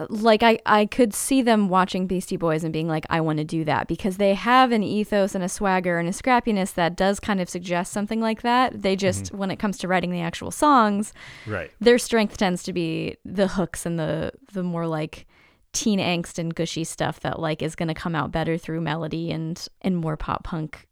like 0.09 0.43
I, 0.43 0.59
I 0.65 0.85
could 0.85 1.13
see 1.13 1.41
them 1.41 1.69
watching 1.69 2.07
Beastie 2.07 2.37
Boys 2.37 2.63
and 2.63 2.71
being 2.71 2.87
like, 2.87 3.05
I 3.09 3.21
want 3.21 3.37
to 3.39 3.43
do 3.43 3.63
that 3.65 3.87
because 3.87 4.17
they 4.17 4.33
have 4.33 4.71
an 4.71 4.83
ethos 4.83 5.35
and 5.35 5.43
a 5.43 5.49
swagger 5.49 5.99
and 5.99 6.07
a 6.07 6.11
scrappiness 6.11 6.73
that 6.75 6.95
does 6.95 7.19
kind 7.19 7.41
of 7.41 7.49
suggest 7.49 7.91
something 7.91 8.21
like 8.21 8.41
that. 8.43 8.81
They 8.81 8.95
just 8.95 9.25
mm-hmm. 9.25 9.37
when 9.37 9.51
it 9.51 9.59
comes 9.59 9.77
to 9.79 9.87
writing 9.87 10.11
the 10.11 10.21
actual 10.21 10.51
songs, 10.51 11.13
Right. 11.47 11.71
their 11.79 11.97
strength 11.97 12.37
tends 12.37 12.63
to 12.63 12.73
be 12.73 13.17
the 13.25 13.47
hooks 13.47 13.85
and 13.85 13.99
the 13.99 14.31
the 14.53 14.63
more 14.63 14.87
like 14.87 15.25
teen 15.71 15.99
angst 15.99 16.39
and 16.39 16.55
gushy 16.55 16.83
stuff 16.83 17.19
that 17.19 17.39
like 17.39 17.61
is 17.61 17.75
going 17.75 17.87
to 17.89 17.93
come 17.93 18.15
out 18.15 18.31
better 18.31 18.57
through 18.57 18.81
melody 18.81 19.29
and 19.29 19.67
and 19.83 19.95
more 19.95 20.17
pop 20.17 20.43
punk 20.43 20.87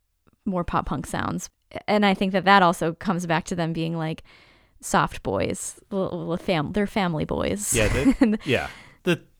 more 0.46 0.64
pop 0.64 0.86
punk 0.86 1.08
sounds 1.08 1.50
and 1.88 2.06
i 2.06 2.14
think 2.14 2.32
that 2.32 2.46
that 2.46 2.62
also 2.62 2.94
comes 2.94 3.26
back 3.26 3.44
to 3.44 3.56
them 3.56 3.74
being 3.74 3.98
like 3.98 4.22
soft 4.80 5.24
boys 5.24 5.80
l- 5.92 6.30
l- 6.32 6.38
fam- 6.38 6.74
they're 6.74 6.86
family 6.86 7.26
boys 7.26 7.74
Yeah. 7.74 7.88
The, 7.88 8.38
yeah. 8.46 8.70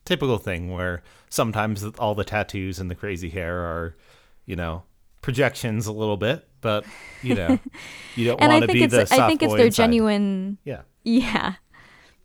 Typical 0.08 0.38
thing 0.38 0.72
where 0.72 1.04
sometimes 1.30 1.84
all 2.00 2.16
the 2.16 2.24
tattoos 2.24 2.80
and 2.80 2.90
the 2.90 2.96
crazy 2.96 3.30
hair 3.30 3.60
are, 3.60 3.94
you 4.46 4.56
know, 4.56 4.84
projections 5.22 5.86
a 5.86 5.92
little 5.92 6.16
bit, 6.16 6.48
but 6.62 6.86
you 7.22 7.36
know, 7.36 7.60
you 8.16 8.24
don't 8.24 8.40
want 8.48 8.62
to 8.62 8.68
think 8.68 8.72
be 8.72 8.84
it's 8.84 8.94
the 8.94 9.22
i 9.22 9.28
think 9.28 9.44
it's 9.44 9.54
their 9.54 9.66
inside. 9.66 9.84
genuine 9.84 10.58
Yeah. 10.64 10.84
Yeah. 11.04 11.56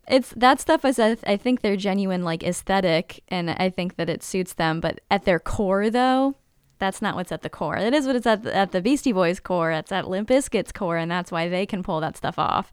It's 0.07 0.31
that 0.37 0.61
stuff 0.61 0.85
is 0.85 1.01
I 1.01 1.17
I 1.27 1.37
think 1.37 1.61
they're 1.63 1.75
genuine 1.75 2.23
like 2.23 2.45
aesthetic 2.45 3.25
and 3.27 3.51
I 3.51 3.69
think 3.69 3.97
that 3.97 4.09
it 4.09 4.23
suits 4.23 4.55
them, 4.55 4.79
but 4.79 5.01
at 5.11 5.25
their 5.25 5.41
core 5.41 5.91
though, 5.91 6.37
that's 6.79 7.03
not 7.03 7.17
what's 7.17 7.33
at 7.33 7.43
the 7.43 7.51
core. 7.51 7.77
It 7.77 7.93
is 7.93 8.07
what 8.07 8.15
it's 8.15 8.29
at 8.29 8.45
the, 8.45 8.55
at 8.55 8.71
the 8.71 8.81
Beastie 8.81 9.11
Boys 9.11 9.41
core, 9.41 9.73
it's 9.73 9.91
at 9.91 10.07
Limp 10.09 10.29
Bizkit's 10.29 10.71
core 10.71 10.99
and 10.99 11.11
that's 11.11 11.33
why 11.33 11.49
they 11.49 11.67
can 11.67 11.83
pull 11.83 11.99
that 11.99 12.17
stuff 12.17 12.39
off. 12.39 12.71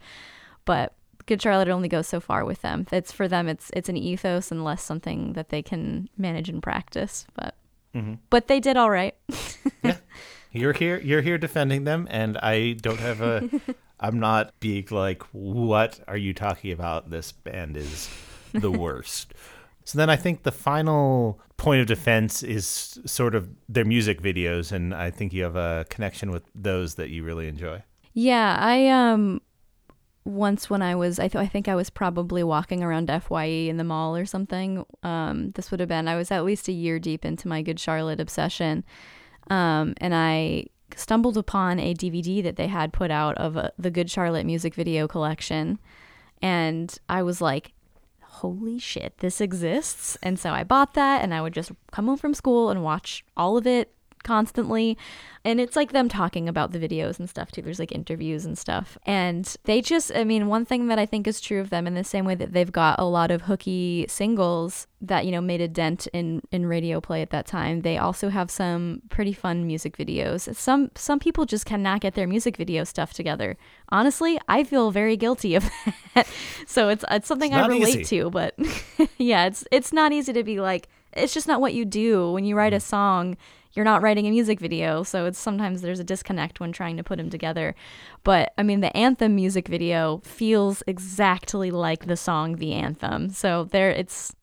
But 0.66 0.94
Good 1.30 1.42
Charlotte 1.44 1.70
only 1.70 1.88
goes 1.88 2.08
so 2.08 2.20
far 2.20 2.44
with 2.44 2.64
them. 2.64 2.88
It's 2.92 3.12
for 3.12 3.28
them 3.28 3.48
it's 3.48 3.70
it's 3.76 3.88
an 3.88 3.96
ethos 3.96 4.52
and 4.52 4.64
less 4.64 4.82
something 4.84 5.34
that 5.34 5.50
they 5.50 5.62
can 5.62 6.10
manage 6.18 6.50
and 6.50 6.62
practice, 6.62 7.26
but 7.36 7.54
Mm-hmm. 7.96 8.16
but 8.30 8.48
they 8.48 8.60
did 8.60 8.78
all 8.78 8.90
right. 8.90 9.16
yeah, 9.84 9.98
You're 10.52 10.74
here. 10.74 11.00
You're 11.00 11.22
here 11.22 11.38
defending 11.38 11.84
them, 11.86 12.08
and 12.10 12.38
I 12.38 12.74
don't 12.74 13.00
have 13.00 13.22
a. 13.22 13.48
I'm 14.00 14.20
not 14.20 14.60
being 14.60 14.88
like, 14.92 15.22
"What 15.34 16.00
are 16.08 16.18
you 16.18 16.34
talking 16.34 16.72
about? 16.72 17.10
This 17.10 17.32
band 17.32 17.78
is 17.78 18.10
the 18.54 18.72
worst." 18.86 19.34
so 19.86 19.98
then 19.98 20.10
I 20.10 20.16
think 20.18 20.44
the 20.44 20.52
final 20.52 21.40
point 21.58 21.82
of 21.82 21.88
defense 21.88 22.44
is 22.44 23.00
sort 23.06 23.34
of 23.36 23.50
their 23.68 23.86
music 23.86 24.22
videos, 24.22 24.72
and 24.72 24.94
I 24.94 25.10
think 25.12 25.34
you 25.34 25.44
have 25.44 25.56
a 25.56 25.86
connection 25.90 26.30
with 26.32 26.44
those 26.56 26.96
that 26.96 27.10
you 27.10 27.24
really 27.24 27.48
enjoy. 27.48 27.82
Yeah, 28.14 28.56
I 28.60 28.88
um 28.88 29.42
once 30.30 30.70
when 30.70 30.82
I 30.82 30.96
was 30.96 31.20
I, 31.20 31.28
th- 31.28 31.44
I 31.44 31.48
think 31.48 31.68
I 31.68 31.76
was 31.76 31.90
probably 31.90 32.44
walking 32.44 32.84
around 32.84 33.10
FYE 33.10 33.44
in 33.44 33.78
the 33.78 33.84
mall 33.84 34.16
or 34.16 34.26
something. 34.26 34.86
Um, 35.04 35.52
this 35.52 35.72
would 35.72 35.80
have 35.80 35.90
been 35.90 36.08
I 36.08 36.16
was 36.16 36.32
at 36.32 36.46
least 36.46 36.68
a 36.68 36.72
year 36.72 37.00
deep 37.00 37.26
into 37.26 37.48
my 37.48 37.62
Good 37.62 37.80
Charlotte 37.80 38.20
obsession, 38.20 38.86
um, 39.50 39.96
and 39.98 40.14
I 40.14 40.68
stumbled 40.96 41.38
upon 41.38 41.80
a 41.80 41.94
DVD 41.94 42.44
that 42.44 42.56
they 42.56 42.68
had 42.68 42.94
put 42.94 43.12
out 43.12 43.38
of 43.38 43.58
uh, 43.58 43.72
the 43.78 43.92
Good 43.92 44.10
Charlotte 44.10 44.46
music 44.46 44.76
video 44.76 45.08
collection, 45.08 45.80
and 46.42 46.98
I 47.10 47.24
was 47.24 47.42
like. 47.42 47.74
Holy 48.32 48.80
shit, 48.80 49.18
this 49.18 49.42
exists. 49.42 50.16
And 50.24 50.40
so 50.40 50.52
I 50.52 50.64
bought 50.64 50.94
that 50.94 51.24
and 51.24 51.34
I 51.34 51.42
would 51.42 51.52
just 51.52 51.72
come 51.92 52.06
home 52.06 52.16
from 52.16 52.34
school 52.34 52.70
and 52.70 52.82
watch 52.82 53.26
all 53.36 53.58
of 53.58 53.68
it 53.68 53.92
constantly. 54.24 54.98
And 55.46 55.62
it's 55.62 55.76
like 55.76 55.94
them 55.94 56.10
talking 56.10 56.50
about 56.50 56.72
the 56.72 56.80
videos 56.80 57.18
and 57.18 57.30
stuff 57.30 57.52
too. 57.52 57.62
There's 57.62 57.80
like 57.80 57.94
interviews 57.94 58.46
and 58.46 58.58
stuff. 58.58 58.98
And 59.06 59.56
they 59.64 59.82
just, 59.82 60.12
I 60.14 60.26
mean, 60.26 60.48
one 60.48 60.66
thing 60.66 60.88
that 60.88 61.00
I 61.00 61.06
think 61.06 61.28
is 61.28 61.40
true 61.40 61.62
of 61.62 61.70
them 61.70 61.88
in 61.88 61.94
the 61.96 62.04
same 62.04 62.26
way 62.26 62.36
that 62.36 62.52
they've 62.52 62.72
got 62.72 63.00
a 63.00 63.06
lot 63.06 63.32
of 63.32 63.44
hooky 63.44 64.06
singles 64.10 64.88
that, 65.02 65.26
you 65.26 65.32
know, 65.32 65.40
made 65.40 65.62
a 65.62 65.68
dent 65.68 66.08
in, 66.08 66.42
in 66.52 66.66
radio 66.66 67.00
play 67.00 67.22
at 67.22 67.30
that 67.30 67.46
time, 67.46 67.82
they 67.82 67.98
also 67.98 68.30
have 68.30 68.52
some 68.52 69.02
pretty 69.10 69.32
fun 69.32 69.66
music 69.66 69.96
videos. 69.96 70.54
Some 70.56 70.92
some 70.96 71.20
people 71.20 71.46
just 71.46 71.66
cannot 71.66 72.02
get 72.02 72.16
their 72.16 72.28
music 72.28 72.58
video 72.58 72.84
stuff 72.84 73.14
together. 73.14 73.56
Honestly, 73.90 74.40
I 74.50 74.66
feel 74.66 74.92
very 74.92 75.16
guilty 75.16 75.56
of 75.56 75.70
that. 76.16 76.28
so 76.68 76.90
it's 76.90 77.06
it's 77.10 77.28
something 77.28 77.54
It's 77.54 77.64
I 77.64 77.68
relate 77.68 78.02
easy. 78.02 78.20
to, 78.20 78.30
but 78.30 78.56
yeah, 79.18 79.46
it's 79.46 79.66
it's 79.72 79.94
not 79.94 80.12
easy 80.12 80.34
to 80.34 80.44
be 80.44 80.60
like 80.60 80.90
it's 81.14 81.34
just 81.34 81.48
not 81.48 81.62
what 81.62 81.74
you 81.74 81.86
do 81.86 82.32
when 82.32 82.46
you 82.46 82.56
write 82.56 82.74
a 82.74 82.78
mm-hmm. 82.78 82.84
song 82.84 83.38
you're 83.74 83.86
not 83.86 84.02
writing 84.02 84.28
a 84.28 84.32
music 84.32 84.60
video 84.60 85.04
so 85.04 85.26
it's 85.26 85.40
sometimes 85.40 85.82
there's 85.82 86.00
a 86.00 86.04
disconnect 86.04 86.60
when 86.60 86.72
trying 86.72 86.98
to 86.98 87.04
put 87.04 87.18
them 87.18 87.30
together. 87.30 87.76
But 88.24 88.54
i 88.58 88.64
mean 88.64 88.82
the 88.82 88.96
anthem 88.96 89.36
music 89.36 89.68
video 89.68 90.22
feels 90.24 90.84
exactly 90.88 91.72
like 91.72 92.06
the 92.06 92.18
song 92.18 92.56
the 92.56 92.74
anthem. 92.74 93.30
So 93.30 93.66
there 93.66 93.92
it's 93.92 94.34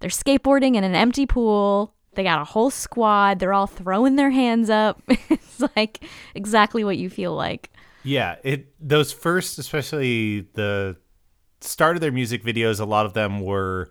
they're 0.00 0.10
skateboarding 0.10 0.76
in 0.76 0.84
an 0.84 0.94
empty 0.94 1.26
pool. 1.26 1.94
They 2.14 2.22
got 2.24 2.40
a 2.40 2.44
whole 2.44 2.70
squad. 2.70 3.38
They're 3.38 3.52
all 3.52 3.66
throwing 3.66 4.16
their 4.16 4.30
hands 4.30 4.70
up. 4.70 5.00
It's 5.30 5.76
like 5.76 6.04
exactly 6.34 6.84
what 6.84 6.96
you 6.96 7.10
feel 7.10 7.34
like. 7.34 7.70
Yeah, 8.02 8.36
it 8.42 8.72
those 8.80 9.12
first, 9.12 9.58
especially 9.58 10.48
the 10.54 10.96
start 11.60 11.96
of 11.96 12.00
their 12.00 12.12
music 12.12 12.42
videos, 12.42 12.80
a 12.80 12.84
lot 12.84 13.06
of 13.06 13.12
them 13.12 13.40
were 13.40 13.90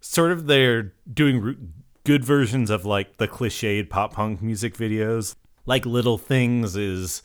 sort 0.00 0.32
of 0.32 0.46
they're 0.46 0.94
doing 1.12 1.72
good 2.04 2.24
versions 2.24 2.70
of 2.70 2.84
like 2.84 3.16
the 3.18 3.28
cliched 3.28 3.88
pop 3.88 4.14
punk 4.14 4.42
music 4.42 4.76
videos. 4.76 5.36
Like 5.66 5.86
Little 5.86 6.18
Things 6.18 6.76
is 6.76 7.22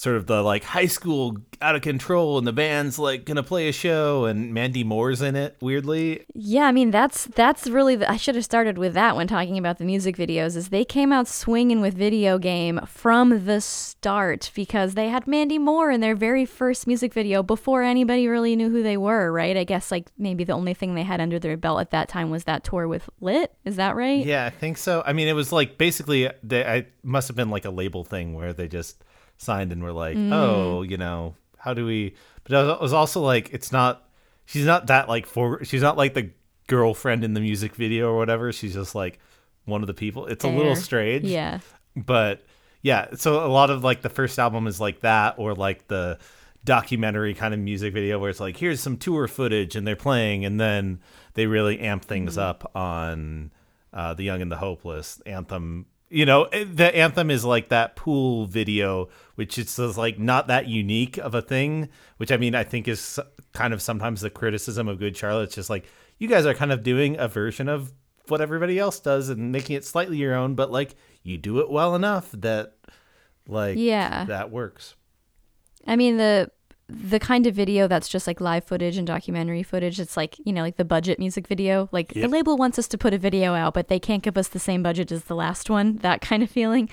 sort 0.00 0.16
of 0.16 0.26
the 0.26 0.42
like 0.42 0.64
high 0.64 0.86
school 0.86 1.36
out 1.60 1.76
of 1.76 1.82
control 1.82 2.38
and 2.38 2.46
the 2.46 2.54
band's 2.54 2.98
like 2.98 3.26
gonna 3.26 3.42
play 3.42 3.68
a 3.68 3.72
show 3.72 4.24
and 4.24 4.54
Mandy 4.54 4.82
Moore's 4.82 5.20
in 5.20 5.36
it 5.36 5.58
weirdly. 5.60 6.24
Yeah, 6.32 6.64
I 6.64 6.72
mean 6.72 6.90
that's 6.90 7.26
that's 7.26 7.68
really 7.68 7.96
the, 7.96 8.10
I 8.10 8.16
should 8.16 8.34
have 8.34 8.44
started 8.44 8.78
with 8.78 8.94
that 8.94 9.14
when 9.14 9.26
talking 9.26 9.58
about 9.58 9.76
the 9.76 9.84
music 9.84 10.16
videos. 10.16 10.56
Is 10.56 10.70
they 10.70 10.86
came 10.86 11.12
out 11.12 11.28
swinging 11.28 11.82
with 11.82 11.92
video 11.92 12.38
game 12.38 12.80
from 12.86 13.44
the 13.44 13.60
start 13.60 14.50
because 14.54 14.94
they 14.94 15.10
had 15.10 15.26
Mandy 15.26 15.58
Moore 15.58 15.90
in 15.90 16.00
their 16.00 16.16
very 16.16 16.46
first 16.46 16.86
music 16.86 17.12
video 17.12 17.42
before 17.42 17.82
anybody 17.82 18.26
really 18.26 18.56
knew 18.56 18.70
who 18.70 18.82
they 18.82 18.96
were. 18.96 19.30
Right? 19.30 19.54
I 19.54 19.64
guess 19.64 19.90
like 19.90 20.06
maybe 20.16 20.44
the 20.44 20.54
only 20.54 20.72
thing 20.72 20.94
they 20.94 21.02
had 21.02 21.20
under 21.20 21.38
their 21.38 21.58
belt 21.58 21.78
at 21.78 21.90
that 21.90 22.08
time 22.08 22.30
was 22.30 22.44
that 22.44 22.64
tour 22.64 22.88
with 22.88 23.10
Lit. 23.20 23.54
Is 23.66 23.76
that 23.76 23.96
right? 23.96 24.24
Yeah, 24.24 24.46
I 24.46 24.50
think 24.50 24.78
so. 24.78 25.02
I 25.04 25.12
mean, 25.12 25.28
it 25.28 25.34
was 25.34 25.52
like 25.52 25.76
basically 25.76 26.30
they 26.42 26.64
I 26.64 26.86
must 27.02 27.28
have 27.28 27.36
been 27.36 27.50
like 27.50 27.66
a 27.66 27.70
label 27.70 28.02
thing 28.02 28.32
where 28.32 28.54
they 28.54 28.66
just 28.66 29.04
signed 29.40 29.72
and 29.72 29.82
were 29.82 29.92
like, 29.92 30.16
"Oh, 30.16 30.82
you 30.82 30.96
know, 30.96 31.34
how 31.58 31.74
do 31.74 31.86
we?" 31.86 32.14
But 32.44 32.52
it 32.52 32.80
was- 32.80 32.92
also 32.92 33.20
like 33.20 33.50
it's 33.52 33.72
not. 33.72 34.06
She's 34.46 34.64
not 34.66 34.88
that 34.88 35.08
like 35.08 35.26
for. 35.26 35.64
She's 35.64 35.82
not 35.82 35.96
like 35.96 36.14
the 36.14 36.30
girlfriend 36.66 37.24
in 37.24 37.34
the 37.34 37.40
music 37.40 37.74
video 37.74 38.10
or 38.10 38.16
whatever. 38.16 38.52
She's 38.52 38.74
just 38.74 38.94
like 38.94 39.18
one 39.64 39.80
of 39.82 39.86
the 39.86 39.94
people. 39.94 40.26
It's 40.26 40.44
a 40.44 40.48
little 40.48 40.74
strange. 40.76 41.24
Yeah. 41.26 41.58
But 41.96 42.42
yeah, 42.82 43.08
so 43.14 43.44
a 43.44 43.48
lot 43.48 43.70
of 43.70 43.84
like 43.84 44.02
the 44.02 44.08
first 44.08 44.38
album 44.38 44.66
is 44.66 44.80
like 44.80 45.00
that, 45.00 45.34
or 45.38 45.54
like 45.54 45.86
the 45.88 46.18
documentary 46.64 47.32
kind 47.34 47.54
of 47.54 47.60
music 47.60 47.94
video 47.94 48.18
where 48.18 48.28
it's 48.30 48.40
like 48.40 48.56
here's 48.56 48.80
some 48.80 48.96
tour 48.96 49.26
footage 49.28 49.76
and 49.76 49.86
they're 49.86 49.96
playing, 49.96 50.44
and 50.44 50.58
then 50.60 51.00
they 51.34 51.46
really 51.46 51.78
amp 51.80 52.04
things 52.04 52.36
up 52.36 52.70
on 52.74 53.50
uh, 53.92 54.14
the 54.14 54.24
Young 54.24 54.42
and 54.42 54.50
the 54.50 54.56
Hopeless 54.56 55.20
anthem. 55.26 55.86
You 56.12 56.26
know, 56.26 56.44
eh, 56.44 56.64
the 56.70 56.94
anthem 56.94 57.30
is 57.30 57.44
like 57.44 57.68
that 57.68 57.94
pool 57.94 58.46
video, 58.46 59.08
which 59.36 59.56
is 59.58 59.76
just, 59.76 59.96
like 59.96 60.18
not 60.18 60.48
that 60.48 60.66
unique 60.66 61.16
of 61.18 61.34
a 61.34 61.40
thing. 61.42 61.88
Which 62.16 62.32
I 62.32 62.36
mean, 62.36 62.54
I 62.56 62.64
think 62.64 62.88
is 62.88 63.18
kind 63.52 63.72
of 63.72 63.80
sometimes 63.80 64.20
the 64.20 64.30
criticism 64.30 64.88
of 64.88 64.98
Good 64.98 65.16
Charlotte. 65.16 65.44
It's 65.44 65.54
just 65.54 65.70
like 65.70 65.86
you 66.18 66.26
guys 66.28 66.46
are 66.46 66.54
kind 66.54 66.72
of 66.72 66.82
doing 66.82 67.16
a 67.18 67.28
version 67.28 67.68
of 67.68 67.92
what 68.26 68.40
everybody 68.40 68.78
else 68.78 68.98
does 69.00 69.28
and 69.28 69.52
making 69.52 69.76
it 69.76 69.84
slightly 69.84 70.16
your 70.16 70.34
own, 70.34 70.54
but 70.56 70.70
like 70.72 70.94
you 71.22 71.38
do 71.38 71.60
it 71.60 71.70
well 71.70 71.94
enough 71.94 72.30
that 72.32 72.74
like 73.48 73.76
Yeah. 73.78 74.24
that 74.24 74.50
works. 74.50 74.94
I 75.86 75.96
mean 75.96 76.16
the 76.16 76.50
the 76.90 77.18
kind 77.18 77.46
of 77.46 77.54
video 77.54 77.86
that's 77.88 78.08
just 78.08 78.26
like 78.26 78.40
live 78.40 78.64
footage 78.64 78.96
and 78.96 79.06
documentary 79.06 79.62
footage. 79.62 79.98
It's 80.00 80.16
like 80.16 80.36
you 80.44 80.52
know 80.52 80.62
like 80.62 80.76
the 80.76 80.84
budget 80.84 81.18
music 81.18 81.46
video. 81.46 81.88
Like 81.92 82.14
Yep. 82.14 82.22
the 82.22 82.28
label 82.28 82.56
wants 82.56 82.78
us 82.78 82.88
to 82.88 82.98
put 82.98 83.14
a 83.14 83.18
video 83.18 83.54
out, 83.54 83.74
but 83.74 83.88
they 83.88 83.98
can't 83.98 84.22
give 84.22 84.36
us 84.36 84.48
the 84.48 84.58
same 84.58 84.82
budget 84.82 85.12
as 85.12 85.24
the 85.24 85.34
last 85.36 85.70
one. 85.70 85.96
That 85.98 86.20
kind 86.30 86.42
of 86.42 86.50
feeling. 86.50 86.88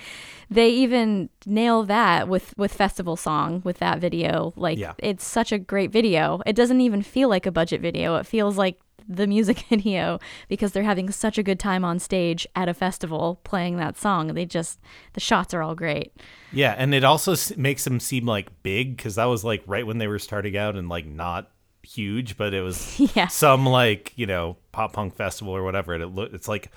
They 0.50 0.70
even 0.70 1.28
nail 1.46 1.82
that 1.84 2.28
with 2.28 2.54
with 2.56 2.72
festival 2.72 3.16
song 3.16 3.60
with 3.64 3.78
that 3.78 3.98
video. 4.00 4.52
Like 4.56 4.78
Yeah. 4.78 4.94
it's 4.98 5.26
such 5.26 5.52
a 5.52 5.58
great 5.58 5.90
video. 5.92 6.40
It 6.46 6.56
doesn't 6.56 6.80
even 6.80 7.02
feel 7.02 7.28
like 7.28 7.46
a 7.46 7.50
budget 7.52 7.80
video. 7.80 8.16
It 8.16 8.26
feels 8.26 8.56
like 8.56 8.78
the 9.08 9.26
music 9.26 9.64
video 9.70 10.18
because 10.48 10.72
they're 10.72 10.82
having 10.82 11.10
such 11.10 11.38
a 11.38 11.42
good 11.42 11.58
time 11.58 11.84
on 11.84 11.98
stage 11.98 12.46
at 12.54 12.68
a 12.68 12.74
festival 12.74 13.40
playing 13.44 13.76
that 13.78 13.96
song. 13.96 14.34
They 14.34 14.44
just 14.44 14.78
the 15.14 15.20
shots 15.20 15.54
are 15.54 15.62
all 15.62 15.74
great. 15.74 16.12
Yeah, 16.52 16.74
and 16.76 16.94
it 16.94 17.04
also 17.04 17.32
s- 17.32 17.56
makes 17.56 17.84
them 17.84 18.00
seem 18.00 18.26
like 18.26 18.62
big 18.62 18.96
because 18.96 19.14
that 19.14 19.24
was 19.24 19.44
like 19.44 19.62
right 19.66 19.86
when 19.86 19.98
they 19.98 20.06
were 20.08 20.18
starting 20.18 20.56
out 20.56 20.76
and 20.76 20.88
like 20.88 21.06
not 21.06 21.50
huge, 21.82 22.36
but 22.36 22.52
it 22.52 22.60
was 22.60 23.00
Yeah. 23.16 23.28
some 23.28 23.64
like 23.64 24.12
you 24.16 24.26
know 24.26 24.56
pop 24.72 24.92
punk 24.92 25.14
festival 25.16 25.56
or 25.56 25.62
whatever. 25.62 25.94
And 25.94 26.02
it 26.02 26.08
look 26.08 26.32
it's 26.34 26.48
like 26.48 26.70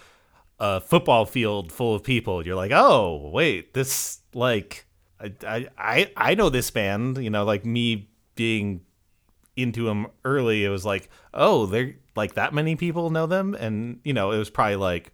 a 0.60 0.80
football 0.80 1.26
field 1.26 1.72
full 1.72 1.96
of 1.96 2.04
people. 2.04 2.46
You're 2.46 2.56
like, 2.56 2.72
oh 2.74 3.30
wait, 3.34 3.74
this 3.74 4.20
like 4.34 4.86
I 5.20 5.68
I, 5.78 6.12
I 6.16 6.36
know 6.36 6.50
this 6.50 6.72
band. 6.72 7.18
You 7.18 7.30
know, 7.30 7.44
like 7.44 7.66
me 7.66 8.10
being 8.36 8.82
into 9.56 9.86
them 9.86 10.08
early, 10.26 10.64
it 10.64 10.70
was 10.70 10.86
like, 10.86 11.10
oh, 11.34 11.66
they're 11.66 11.96
like 12.16 12.36
that 12.36 12.54
many 12.54 12.76
people 12.76 13.10
know 13.10 13.26
them, 13.26 13.56
and 13.56 14.00
you 14.04 14.14
know, 14.14 14.32
it 14.32 14.38
was 14.38 14.50
probably 14.50 14.78
like 14.78 15.12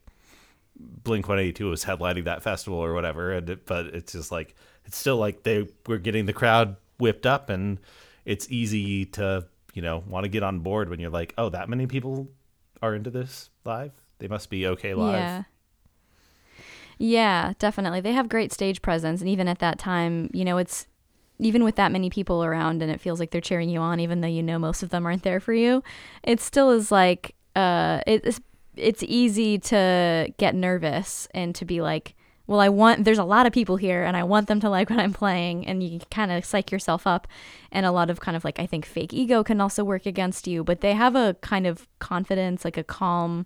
Blink 0.80 1.28
182 1.28 1.70
was 1.70 1.86
headlining 1.86 2.26
that 2.26 2.44
festival 2.44 2.80
or 2.80 2.94
whatever, 2.94 3.34
and 3.34 3.50
it, 3.50 3.66
but 3.66 3.88
it's 3.88 4.14
just 4.14 4.32
like 4.32 4.56
it's 4.86 4.98
still 4.98 5.18
like 5.18 5.44
they 5.44 5.68
were 5.88 5.98
getting 5.98 6.26
the 6.26 6.34
crowd 6.34 6.76
whipped 7.00 7.26
up, 7.26 7.50
and 7.50 7.80
it's 8.26 8.48
easy 8.50 9.06
to 9.06 9.46
you 9.74 9.82
know 9.82 10.04
want 10.08 10.24
to 10.24 10.30
get 10.30 10.44
on 10.44 10.60
board 10.60 10.90
when 10.90 11.00
you're 11.00 11.10
like, 11.10 11.34
oh, 11.38 11.50
that 11.50 11.70
many 11.70 11.88
people 11.88 12.30
are 12.82 12.96
into 12.96 13.10
this 13.10 13.50
live. 13.66 13.92
They 14.20 14.28
must 14.28 14.50
be 14.50 14.68
okay 14.68 14.94
live. 14.94 15.14
Yeah. 15.14 15.44
Yeah, 17.00 17.54
definitely. 17.60 18.02
They 18.02 18.14
have 18.14 18.28
great 18.28 18.52
stage 18.52 18.82
presence. 18.82 19.22
And 19.22 19.30
even 19.30 19.48
at 19.48 19.60
that 19.60 19.78
time, 19.78 20.32
you 20.34 20.44
know, 20.44 20.58
it's 20.58 20.88
even 21.40 21.64
with 21.64 21.76
that 21.76 21.92
many 21.92 22.10
people 22.10 22.44
around 22.44 22.82
and 22.82 22.92
it 22.92 23.02
feels 23.02 23.20
like 23.20 23.32
they're 23.32 23.42
cheering 23.42 23.70
you 23.70 23.80
on, 23.80 24.00
even 24.00 24.22
though 24.22 24.28
you 24.28 24.44
know 24.44 24.58
most 24.58 24.84
of 24.84 24.90
them 24.90 25.06
aren't 25.06 25.24
there 25.24 25.40
for 25.40 25.54
you, 25.54 25.84
it 26.24 26.40
still 26.40 26.72
is 26.72 26.92
like, 26.92 27.36
uh, 27.56 28.02
it's, 28.08 28.40
it's 28.76 29.04
easy 29.04 29.58
to 29.58 30.32
get 30.38 30.56
nervous 30.56 31.28
and 31.34 31.54
to 31.56 31.66
be 31.66 31.82
like, 31.82 32.16
well, 32.48 32.60
I 32.62 32.70
want, 32.70 33.04
there's 33.04 33.18
a 33.18 33.26
lot 33.26 33.46
of 33.46 33.52
people 33.52 33.76
here 33.76 34.04
and 34.04 34.16
I 34.16 34.24
want 34.24 34.48
them 34.48 34.62
to 34.62 34.70
like 34.70 34.90
what 34.90 35.00
I'm 35.00 35.14
playing. 35.14 35.68
And 35.68 35.84
you 35.84 36.00
kind 36.10 36.32
of 36.32 36.46
psych 36.46 36.72
yourself 36.72 37.06
up. 37.06 37.28
And 37.72 37.86
a 37.86 37.92
lot 37.92 38.10
of 38.10 38.22
kind 38.22 38.38
of 38.38 38.46
like, 38.46 38.58
I 38.60 38.66
think 38.66 38.86
fake 38.86 39.14
ego 39.14 39.44
can 39.44 39.60
also 39.60 39.84
work 39.84 40.06
against 40.06 40.48
you, 40.48 40.64
but 40.64 40.80
they 40.80 40.94
have 40.94 41.16
a 41.16 41.36
kind 41.42 41.68
of 41.68 41.88
confidence, 42.00 42.64
like 42.64 42.78
a 42.78 42.84
calm, 42.84 43.46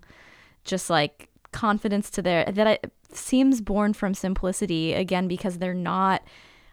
just 0.64 0.90
like 0.90 1.30
confidence 1.52 2.10
to 2.12 2.22
their 2.22 2.46
that 2.46 2.68
I, 2.68 2.80
seems 3.12 3.60
born 3.60 3.94
from 3.94 4.14
simplicity 4.14 4.94
again 4.94 5.28
because 5.28 5.58
they're 5.58 5.74
not 5.74 6.22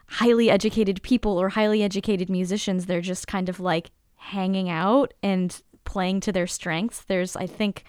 highly 0.08 0.50
educated 0.50 1.02
people 1.02 1.38
or 1.38 1.50
highly 1.50 1.82
educated 1.82 2.28
musicians 2.30 2.86
they're 2.86 3.00
just 3.00 3.26
kind 3.26 3.48
of 3.48 3.60
like 3.60 3.90
hanging 4.16 4.68
out 4.68 5.14
and 5.22 5.62
playing 5.84 6.20
to 6.20 6.32
their 6.32 6.46
strengths 6.46 7.02
there's 7.02 7.36
i 7.36 7.46
think 7.46 7.84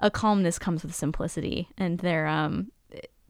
a 0.00 0.10
calmness 0.10 0.58
comes 0.58 0.82
with 0.82 0.94
simplicity 0.94 1.68
and 1.78 1.98
they're 1.98 2.26
um 2.26 2.70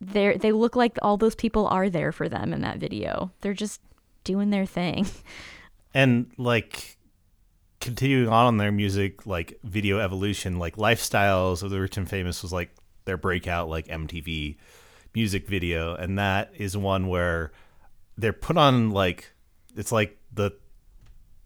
they 0.01 0.37
they 0.37 0.53
look 0.53 0.77
like 0.77 0.99
all 1.03 1.17
those 1.17 1.35
people 1.35 1.67
are 1.69 1.89
there 1.89 2.13
for 2.13 2.29
them 2.29 2.53
in 2.53 2.63
that 2.63 2.79
video. 2.79 3.31
They're 3.41 3.55
just 3.55 3.81
doing 4.23 4.51
their 4.51 4.67
thing. 4.67 5.07
and 5.95 6.31
like 6.37 6.99
continuing 7.81 8.29
on 8.29 8.47
on 8.47 8.57
their 8.57 8.73
music 8.73 9.27
like 9.27 9.59
video 9.63 9.99
evolution 9.99 10.59
like 10.59 10.77
lifestyles 10.77 11.63
of 11.63 11.71
the 11.71 11.79
rich 11.79 11.99
and 11.99 12.09
famous 12.09 12.43
was 12.43 12.51
like 12.51 12.71
their 13.05 13.19
breakout 13.19 13.69
like 13.69 13.87
mtv 13.89 14.57
music 15.15 15.47
video 15.47 15.95
and 15.95 16.19
that 16.19 16.51
is 16.57 16.75
one 16.75 17.09
where 17.09 17.53
they're 18.17 18.33
put 18.33 18.57
on 18.57 18.91
like 18.91 19.33
it's 19.77 19.93
like 19.93 20.19
the 20.33 20.53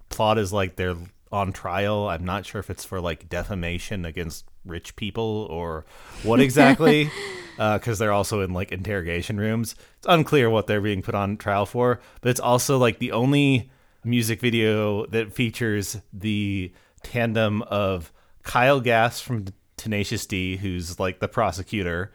plot 0.09 0.39
is 0.39 0.53
like 0.53 0.77
they're 0.77 0.97
on 1.31 1.53
trial 1.53 2.09
i'm 2.09 2.25
not 2.25 2.47
sure 2.47 2.59
if 2.59 2.71
it's 2.71 2.85
for 2.85 3.01
like 3.01 3.29
defamation 3.29 4.05
against 4.05 4.45
rich 4.65 4.97
people 4.97 5.47
or 5.51 5.85
what 6.23 6.41
exactly 6.41 7.11
uh, 7.59 7.77
because 7.79 7.99
they're 7.99 8.13
also 8.13 8.41
in 8.41 8.53
like 8.53 8.73
interrogation 8.73 9.39
rooms 9.39 9.75
it's 9.99 10.07
unclear 10.09 10.49
what 10.49 10.67
they're 10.67 10.81
being 10.81 11.03
put 11.03 11.15
on 11.15 11.37
trial 11.37 11.67
for 11.67 12.01
but 12.21 12.31
it's 12.31 12.41
also 12.41 12.79
like 12.79 12.99
the 12.99 13.13
only 13.13 13.71
music 14.05 14.41
video 14.41 15.05
that 15.07 15.33
features 15.33 15.99
the 16.13 16.73
tandem 17.03 17.63
of 17.63 18.13
Kyle 18.43 18.81
Gass 18.81 19.21
from 19.21 19.47
Tenacious 19.77 20.25
D, 20.27 20.57
who's 20.57 20.99
like 20.99 21.21
the 21.21 21.29
prosecutor. 21.29 22.13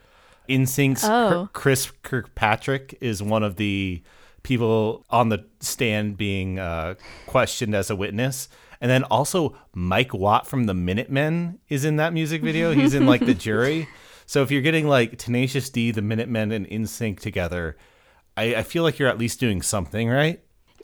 NSYNC's 0.49 1.03
Oh. 1.05 1.49
Chris 1.53 1.91
Kirkpatrick 2.01 2.97
is 2.99 3.21
one 3.21 3.43
of 3.43 3.55
the 3.57 4.01
people 4.43 5.05
on 5.09 5.29
the 5.29 5.45
stand 5.59 6.17
being 6.17 6.59
uh, 6.59 6.95
questioned 7.25 7.73
as 7.73 7.89
a 7.89 7.95
witness. 7.95 8.49
And 8.81 8.91
then 8.91 9.03
also 9.05 9.57
Mike 9.73 10.13
Watt 10.13 10.45
from 10.45 10.65
the 10.65 10.73
Minutemen 10.73 11.59
is 11.69 11.85
in 11.85 11.95
that 11.95 12.13
music 12.13 12.41
video. 12.41 12.73
He's 12.73 12.93
in 12.93 13.05
like 13.05 13.25
the 13.25 13.33
jury. 13.33 13.87
So 14.25 14.43
if 14.43 14.51
you're 14.51 14.61
getting 14.61 14.87
like 14.87 15.17
Tenacious 15.17 15.69
D, 15.69 15.91
the 15.91 16.01
Minutemen, 16.01 16.51
and 16.51 16.67
NSYNC 16.67 17.19
together, 17.19 17.77
I, 18.35 18.55
I 18.55 18.63
feel 18.63 18.83
like 18.83 18.99
you're 18.99 19.09
at 19.09 19.17
least 19.17 19.39
doing 19.39 19.61
something, 19.61 20.09
right? 20.09 20.41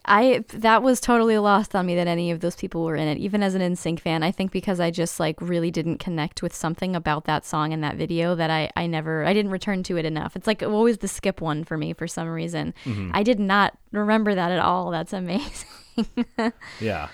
I 0.10 0.43
that 0.55 0.82
was 0.82 0.99
totally 0.99 1.38
lost 1.38 1.76
on 1.76 1.86
me 1.86 1.95
that 1.95 2.07
any 2.07 2.32
of 2.32 2.39
those 2.39 2.55
people 2.55 2.84
were 2.84 2.95
in 2.95 3.07
it. 3.07 3.20
Even 3.20 3.43
as 3.43 3.53
an 3.53 3.62
NSYNC 3.62 3.99
fan, 3.99 4.24
I 4.24 4.32
think 4.32 4.51
because 4.51 4.80
I 4.80 4.89
just 4.89 5.20
like 5.20 5.39
really 5.39 5.70
didn't 5.70 5.99
connect 5.99 6.41
with 6.41 6.53
something 6.53 6.95
about 6.95 7.26
that 7.26 7.45
song 7.45 7.72
and 7.74 7.84
that 7.84 7.95
video 7.95 8.34
that 8.34 8.49
I 8.49 8.72
I 8.76 8.88
never 8.88 9.24
I 9.24 9.34
didn't 9.34 9.51
return 9.51 9.84
to 9.84 9.97
it 9.97 10.05
enough. 10.05 10.36
It's 10.36 10.47
like 10.47 10.64
always 10.64 10.97
the 10.97 11.07
skip 11.07 11.41
one 11.41 11.64
for 11.64 11.78
me 11.78 11.93
for 11.93 12.07
some 12.07 12.28
reason. 12.28 12.74
Mm-hmm. 12.86 13.12
I 13.14 13.22
did 13.22 13.39
not 13.39 13.78
remember 13.91 14.34
that 14.34 14.51
at 14.51 14.60
all. 14.60 14.91
That's 14.91 15.14
amazing. 15.14 15.68
Yeah. 16.80 17.10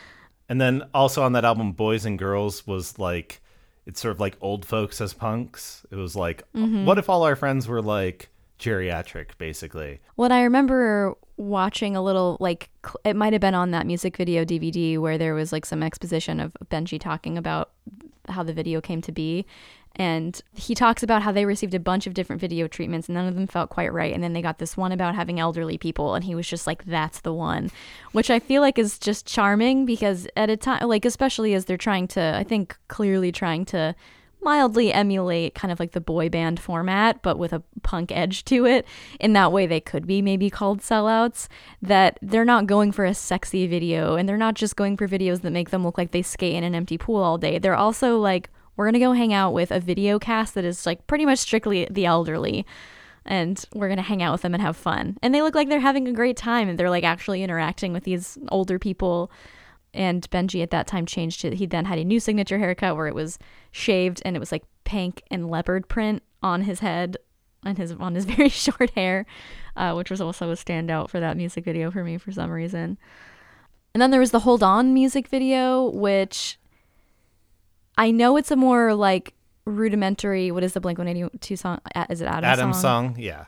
And 0.48 0.62
then 0.62 0.84
also 0.93 1.24
on 1.24 1.34
that 1.34 1.43
album, 1.43 1.72
Boys 1.72 2.06
and 2.06 2.20
Girls 2.20 2.68
was 2.68 3.00
like, 3.00 3.41
it's 3.88 4.00
sort 4.00 4.12
of 4.12 4.20
like 4.20 4.38
old 4.41 4.64
folks 4.64 5.02
as 5.02 5.12
punks. 5.12 5.86
It 5.89 5.96
was 5.96 6.16
like, 6.16 6.43
mm-hmm. 6.54 6.86
what 6.86 7.00
if 7.00 7.10
all 7.10 7.24
our 7.24 7.36
friends 7.36 7.68
were 7.68 7.82
like 7.82 8.30
geriatric, 8.60 9.38
basically? 9.38 9.99
What 10.16 10.32
I 10.32 10.43
remember 10.43 11.16
watching 11.38 11.95
a 11.95 12.01
little 12.01 12.38
like 12.39 12.70
it 13.03 13.16
might 13.16 13.34
have 13.34 13.41
been 13.41 13.56
on 13.56 13.72
that 13.72 13.86
music 13.86 14.16
video 14.16 14.45
DVD 14.45 14.97
where 14.97 15.18
there 15.18 15.34
was 15.34 15.51
like 15.51 15.66
some 15.66 15.84
exposition 15.84 16.39
of 16.39 16.53
Benji 16.70 16.99
talking 16.99 17.38
about 17.38 17.72
how 18.30 18.41
the 18.41 18.53
video 18.53 18.80
came 18.80 19.01
to 19.01 19.12
be 19.12 19.45
and 19.97 20.41
he 20.53 20.76
talks 20.76 21.03
about 21.03 21.22
how 21.22 21.32
they 21.32 21.45
received 21.45 21.74
a 21.74 21.80
bunch 21.80 22.08
of 22.08 22.14
different 22.14 22.39
video 22.39 22.68
treatments 22.68 23.08
and 23.08 23.16
none 23.16 23.28
of 23.28 23.36
them 23.36 23.47
felt 23.47 23.70
quite 23.70 23.91
right 23.93 24.14
and 24.14 24.24
then 24.24 24.34
they 24.34 24.41
got 24.41 24.60
this 24.60 24.76
one 24.78 24.91
about 24.91 25.14
having 25.16 25.39
elderly 25.39 25.78
people 25.78 26.16
and 26.16 26.24
he 26.24 26.36
was 26.36 26.47
just 26.47 26.66
like 26.68 26.86
that's 26.86 27.22
the 27.22 27.34
one 27.34 27.70
which 28.14 28.30
I 28.30 28.39
feel 28.39 28.62
like 28.62 28.80
is 28.80 28.97
just 28.97 29.26
charming 29.26 29.86
because 29.86 30.28
at 30.38 30.49
a 30.49 30.58
time 30.58 30.88
like 30.88 31.06
especially 31.06 31.53
as 31.53 31.66
they're 31.66 31.78
trying 31.78 32.08
to 32.10 32.34
I 32.36 32.43
think 32.43 32.78
clearly 32.88 33.32
trying 33.32 33.66
to 33.66 33.93
mildly 34.46 34.93
emulate 34.93 35.56
kind 35.56 35.72
of 35.72 35.80
like 35.80 35.91
the 35.91 36.00
boy 36.00 36.30
band 36.30 36.60
format, 36.60 37.22
but 37.22 37.38
with 37.38 37.52
a 37.52 37.64
punk 37.84 38.12
edge 38.12 38.46
to 38.46 38.66
it. 38.66 38.86
In 39.20 39.34
that 39.34 39.52
way, 39.52 39.66
they 39.66 39.82
could 39.82 40.08
be 40.08 40.22
maybe 40.22 40.50
called 40.50 40.80
sellouts. 40.80 41.48
That 41.82 42.18
they're 42.22 42.46
not 42.46 42.68
going 42.68 42.93
for 42.93 43.04
a 43.04 43.14
sexy 43.14 43.68
video 43.68 44.16
and 44.16 44.30
they're 44.30 44.38
not 44.38 44.54
just 44.54 44.78
going 44.78 44.96
for 44.96 45.08
videos 45.08 45.41
that 45.41 45.52
make 45.52 45.72
them 45.72 45.84
look 45.84 45.98
like 45.98 46.12
they 46.12 46.22
skate 46.22 46.56
in 46.56 46.64
an 46.64 46.76
empty 46.76 46.98
pool 46.98 47.22
all 47.22 47.38
day. 47.38 47.60
They're 47.60 47.76
also 47.76 48.18
like, 48.20 48.50
we're 48.78 48.86
going 48.86 48.93
to 48.93 49.00
go 49.00 49.14
hang 49.14 49.34
out 49.34 49.54
with 49.54 49.72
a 49.72 49.80
video 49.80 50.20
cast 50.20 50.54
that 50.54 50.64
is 50.64 50.86
like 50.86 51.06
pretty 51.08 51.26
much 51.26 51.39
strictly 51.39 51.88
the 51.89 52.06
elderly. 52.06 52.66
And 53.26 53.64
we're 53.74 53.88
going 53.88 53.98
to 53.98 54.04
hang 54.04 54.22
out 54.22 54.34
with 54.34 54.43
them 54.43 54.54
and 54.54 54.62
have 54.62 54.78
fun. 54.78 55.18
And 55.24 55.34
they 55.34 55.41
look 55.41 55.56
like 55.56 55.68
they're 55.68 55.80
having 55.80 56.08
a 56.08 56.14
great 56.14 56.38
time 56.38 56.70
and 56.70 56.78
they're 56.78 56.91
like 56.91 57.04
actually 57.04 57.41
interacting 57.41 57.91
with 57.91 58.04
these 58.04 58.38
older 58.50 58.78
people 58.78 59.32
and 59.96 60.30
Benji 60.30 60.62
at 60.62 60.72
that 60.72 60.88
time 60.88 61.06
changed 61.06 61.43
it. 61.46 61.54
He 61.54 61.66
then 61.66 61.86
had 61.86 61.98
a 61.98 62.04
new 62.04 62.20
signature 62.20 62.60
haircut 62.60 62.96
where 62.96 63.08
it 63.08 63.16
was 63.16 63.39
shaved 63.72 64.22
and 64.26 64.36
it 64.36 64.39
was 64.39 64.52
like 64.52 64.64
pink 64.84 65.24
and 65.32 65.50
leopard 65.50 65.88
print 65.88 66.22
on 66.43 66.62
his 66.62 66.80
head 66.80 67.18
and 67.64 67.78
his 67.78 67.91
on 67.93 68.16
his 68.16 68.26
very 68.36 68.50
short 68.50 68.91
hair, 68.91 69.26
uh, 69.76 69.93
which 69.93 70.10
was 70.10 70.22
also 70.22 70.52
a 70.52 70.56
standout 70.56 71.10
for 71.10 71.20
that 71.20 71.38
music 71.38 71.66
video 71.66 71.91
for 71.91 72.04
me 72.04 72.18
for 72.18 72.32
some 72.32 72.52
reason. 72.52 72.98
And 73.93 74.02
then 74.02 74.12
there 74.12 74.20
was 74.20 74.32
the 74.32 74.41
Hold 74.41 74.62
On 74.62 74.93
music 74.93 75.30
video, 75.30 75.86
which 75.86 76.60
I 77.98 78.12
know 78.12 78.36
it's 78.38 78.52
a 78.52 78.56
more 78.56 78.93
like 78.93 79.34
rudimentary. 79.66 80.52
What 80.52 80.64
is 80.64 80.74
the 80.74 80.82
Blink 80.82 81.00
One 81.00 81.08
Eighty 81.08 81.26
Two 81.39 81.56
song? 81.56 81.80
Is 82.10 82.22
it 82.22 82.26
Adam? 82.26 82.43
Adam's 82.43 82.82
song, 82.82 83.16
yeah. 83.18 83.46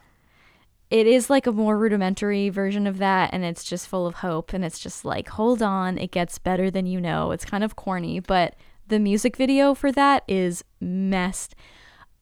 It 0.90 1.06
is 1.06 1.30
like 1.30 1.48
a 1.48 1.52
more 1.52 1.78
rudimentary 1.78 2.50
version 2.50 2.88
of 2.88 2.98
that 2.98 3.30
and 3.34 3.44
it's 3.44 3.64
just 3.64 3.88
full 3.88 4.08
of 4.08 4.16
hope 4.16 4.54
and 4.54 4.64
it's 4.64 4.80
just 4.80 5.04
like 5.04 5.28
hold 5.30 5.62
on 5.62 5.98
it 5.98 6.12
gets 6.12 6.40
better 6.40 6.72
than 6.72 6.86
you 6.86 7.00
know 7.00 7.32
it's 7.32 7.46
kind 7.46 7.64
of 7.64 7.76
corny 7.76 8.20
but 8.20 8.56
the 8.88 9.00
music 9.00 9.36
video 9.36 9.74
for 9.74 9.92
that 9.92 10.24
is 10.28 10.64
messed 10.80 11.56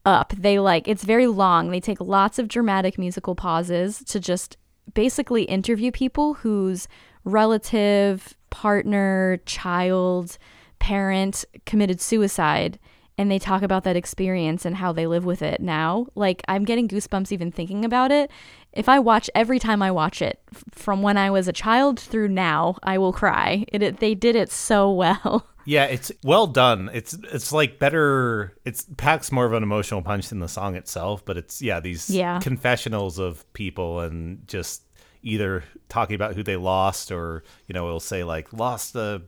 up 0.05 0.33
they 0.37 0.59
like 0.59 0.87
it's 0.87 1.03
very 1.03 1.27
long 1.27 1.69
they 1.69 1.79
take 1.79 1.99
lots 1.99 2.39
of 2.39 2.47
dramatic 2.47 2.97
musical 2.97 3.35
pauses 3.35 4.03
to 4.03 4.19
just 4.19 4.57
basically 4.93 5.43
interview 5.43 5.91
people 5.91 6.35
whose 6.35 6.87
relative 7.23 8.35
partner 8.49 9.39
child 9.45 10.37
parent 10.79 11.45
committed 11.65 11.99
suicide 11.99 12.79
and 13.17 13.31
they 13.31 13.39
talk 13.39 13.61
about 13.61 13.83
that 13.83 13.95
experience 13.95 14.65
and 14.65 14.75
how 14.75 14.91
they 14.91 15.07
live 15.07 15.25
with 15.25 15.41
it 15.41 15.61
now. 15.61 16.07
Like 16.15 16.41
I'm 16.47 16.65
getting 16.65 16.87
goosebumps 16.87 17.31
even 17.31 17.51
thinking 17.51 17.85
about 17.85 18.11
it. 18.11 18.29
If 18.75 18.89
I 18.89 18.99
watch 18.99 19.29
every 19.33 19.57
time 19.59 19.81
I 19.81 19.91
watch 19.91 20.21
it 20.21 20.39
f- 20.53 20.63
from 20.71 21.01
when 21.01 21.17
I 21.17 21.29
was 21.31 21.47
a 21.47 21.53
child 21.53 21.99
through 21.99 22.27
now, 22.27 22.77
I 22.83 22.97
will 22.97 23.13
cry. 23.13 23.65
It, 23.69 23.81
it 23.81 23.99
they 23.99 24.15
did 24.15 24.35
it 24.35 24.51
so 24.51 24.91
well. 25.03 25.47
Yeah, 25.67 25.85
it's 25.85 26.11
well 26.23 26.45
done. 26.45 26.89
It's 26.93 27.13
it's 27.33 27.51
like 27.51 27.79
better. 27.79 28.55
It 28.65 28.83
packs 28.97 29.31
more 29.31 29.45
of 29.45 29.53
an 29.53 29.63
emotional 29.63 30.01
punch 30.03 30.27
than 30.29 30.39
the 30.39 30.47
song 30.47 30.75
itself, 30.75 31.25
but 31.25 31.37
it's 31.37 31.61
yeah 31.61 31.79
these 31.79 32.09
Yeah. 32.09 32.39
confessionals 32.39 33.17
of 33.17 33.51
people 33.53 34.01
and 34.01 34.47
just 34.47 34.83
either 35.23 35.63
talking 35.89 36.13
about 36.15 36.35
who 36.35 36.43
they 36.43 36.55
lost 36.55 37.11
or 37.11 37.43
you 37.67 37.73
know 37.73 37.87
it'll 37.87 37.99
say 37.99 38.23
like 38.23 38.53
lost 38.53 38.95
a 38.95 39.23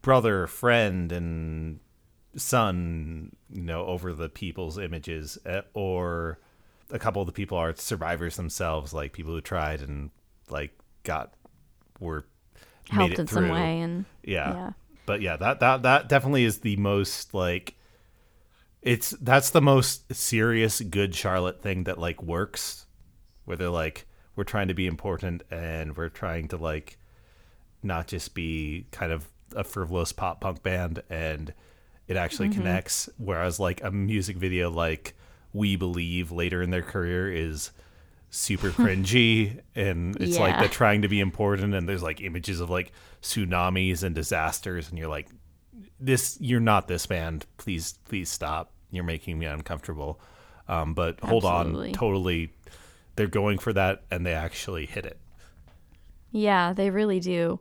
brother, 0.00 0.46
friend, 0.46 1.12
and 1.12 1.80
son, 2.36 3.34
you 3.50 3.62
know, 3.62 3.84
over 3.86 4.12
the 4.12 4.28
people's 4.28 4.78
images, 4.78 5.38
eh, 5.46 5.62
or 5.72 6.38
a 6.94 6.98
couple 6.98 7.20
of 7.20 7.26
the 7.26 7.32
people 7.32 7.58
are 7.58 7.74
survivors 7.76 8.36
themselves, 8.36 8.94
like 8.94 9.12
people 9.12 9.32
who 9.32 9.40
tried 9.42 9.82
and 9.82 10.10
like 10.48 10.70
got 11.02 11.34
were 12.00 12.24
made 12.90 12.94
Helped 12.94 13.12
it 13.14 13.18
in 13.20 13.26
some 13.26 13.48
way 13.50 13.80
and 13.80 14.04
Yeah. 14.22 14.54
Yeah. 14.54 14.70
But 15.04 15.20
yeah, 15.20 15.36
that 15.36 15.60
that 15.60 15.82
that 15.82 16.08
definitely 16.08 16.44
is 16.44 16.60
the 16.60 16.76
most 16.76 17.34
like 17.34 17.74
it's 18.80 19.10
that's 19.20 19.50
the 19.50 19.60
most 19.62 20.14
serious 20.14 20.80
good 20.80 21.14
Charlotte 21.14 21.60
thing 21.62 21.84
that 21.84 21.98
like 21.98 22.22
works 22.22 22.86
where 23.44 23.56
they're 23.56 23.68
like 23.68 24.06
we're 24.36 24.44
trying 24.44 24.68
to 24.68 24.74
be 24.74 24.86
important 24.86 25.42
and 25.50 25.96
we're 25.96 26.08
trying 26.08 26.48
to 26.48 26.56
like 26.56 26.98
not 27.82 28.06
just 28.06 28.34
be 28.34 28.86
kind 28.92 29.12
of 29.12 29.28
a 29.54 29.64
frivolous 29.64 30.12
pop 30.12 30.40
punk 30.40 30.62
band 30.62 31.02
and 31.10 31.52
it 32.08 32.16
actually 32.16 32.48
Mm-hmm. 32.48 32.60
connects 32.60 33.08
whereas 33.18 33.60
like 33.60 33.82
a 33.82 33.90
music 33.90 34.36
video 34.36 34.70
like 34.70 35.14
we 35.54 35.76
believe 35.76 36.30
later 36.30 36.60
in 36.60 36.68
their 36.68 36.82
career 36.82 37.32
is 37.32 37.70
super 38.28 38.70
cringy 38.70 39.60
and 39.74 40.16
it's 40.20 40.36
like 40.36 40.58
they're 40.58 40.68
trying 40.68 41.02
to 41.02 41.08
be 41.08 41.20
important 41.20 41.72
and 41.72 41.88
there's 41.88 42.02
like 42.02 42.20
images 42.20 42.60
of 42.60 42.68
like 42.68 42.92
tsunamis 43.22 44.02
and 44.02 44.14
disasters 44.14 44.90
and 44.90 44.98
you're 44.98 45.08
like 45.08 45.28
this 46.00 46.36
you're 46.40 46.60
not 46.60 46.88
this 46.88 47.06
band. 47.06 47.46
Please 47.56 47.98
please 48.04 48.28
stop. 48.28 48.72
You're 48.90 49.04
making 49.04 49.38
me 49.38 49.46
uncomfortable. 49.46 50.20
Um, 50.68 50.94
but 50.94 51.20
hold 51.20 51.44
Absolutely. 51.44 51.88
on 51.88 51.94
totally. 51.94 52.52
They're 53.16 53.26
going 53.26 53.58
for 53.58 53.72
that 53.72 54.02
and 54.10 54.26
they 54.26 54.34
actually 54.34 54.86
hit 54.86 55.06
it. 55.06 55.18
Yeah, 56.32 56.72
they 56.72 56.90
really 56.90 57.20
do. 57.20 57.60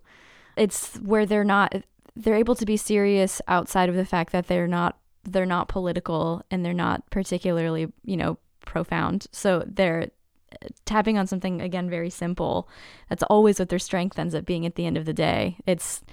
It's 0.57 0.95
where 0.97 1.25
they're 1.25 1.43
not 1.43 1.75
they're 2.15 2.35
able 2.35 2.55
to 2.55 2.65
be 2.65 2.77
serious 2.77 3.41
outside 3.47 3.89
of 3.89 3.95
the 3.95 4.05
fact 4.05 4.31
that 4.31 4.47
they're 4.47 4.67
not 4.67 4.97
they're 5.23 5.45
not 5.45 5.67
political 5.67 6.43
and 6.51 6.65
they're 6.65 6.73
not 6.73 7.09
particularly, 7.09 7.91
you 8.03 8.17
know, 8.17 8.37
profound. 8.65 9.27
So 9.31 9.63
they're 9.65 10.09
uh, 10.51 10.67
tapping 10.85 11.17
on 11.17 11.27
something 11.27 11.61
again 11.61 11.89
very 11.89 12.09
simple. 12.09 12.67
That's 13.09 13.23
always 13.23 13.59
what 13.59 13.69
their 13.69 13.79
strength 13.79 14.19
ends 14.19 14.35
up 14.35 14.45
being 14.45 14.65
at 14.65 14.75
the 14.75 14.85
end 14.85 14.97
of 14.97 15.05
the 15.05 15.13
day. 15.13 15.57
It's 15.65 16.03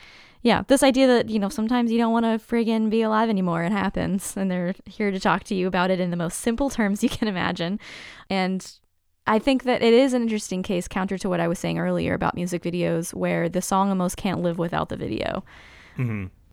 yeah, 0.42 0.62
this 0.68 0.82
idea 0.82 1.06
that, 1.06 1.28
you 1.28 1.38
know, 1.38 1.50
sometimes 1.50 1.92
you 1.92 1.98
don't 1.98 2.12
want 2.12 2.24
to 2.24 2.38
friggin' 2.38 2.88
be 2.88 3.02
alive 3.02 3.28
anymore. 3.28 3.62
It 3.62 3.72
happens. 3.72 4.36
And 4.36 4.50
they're 4.50 4.74
here 4.86 5.10
to 5.10 5.20
talk 5.20 5.44
to 5.44 5.54
you 5.54 5.66
about 5.66 5.90
it 5.90 6.00
in 6.00 6.10
the 6.10 6.16
most 6.16 6.40
simple 6.40 6.70
terms 6.70 7.02
you 7.02 7.10
can 7.10 7.28
imagine. 7.28 7.78
And 8.30 8.66
I 9.26 9.38
think 9.38 9.64
that 9.64 9.82
it 9.82 9.92
is 9.92 10.14
an 10.14 10.22
interesting 10.22 10.62
case, 10.62 10.88
counter 10.88 11.18
to 11.18 11.28
what 11.28 11.40
I 11.40 11.48
was 11.48 11.58
saying 11.58 11.78
earlier 11.78 12.14
about 12.14 12.34
music 12.34 12.62
videos, 12.62 13.12
where 13.12 13.48
the 13.48 13.60
song 13.60 13.90
almost 13.90 14.16
can't 14.16 14.40
live 14.40 14.58
without 14.58 14.88
the 14.88 14.96
video. 14.96 15.44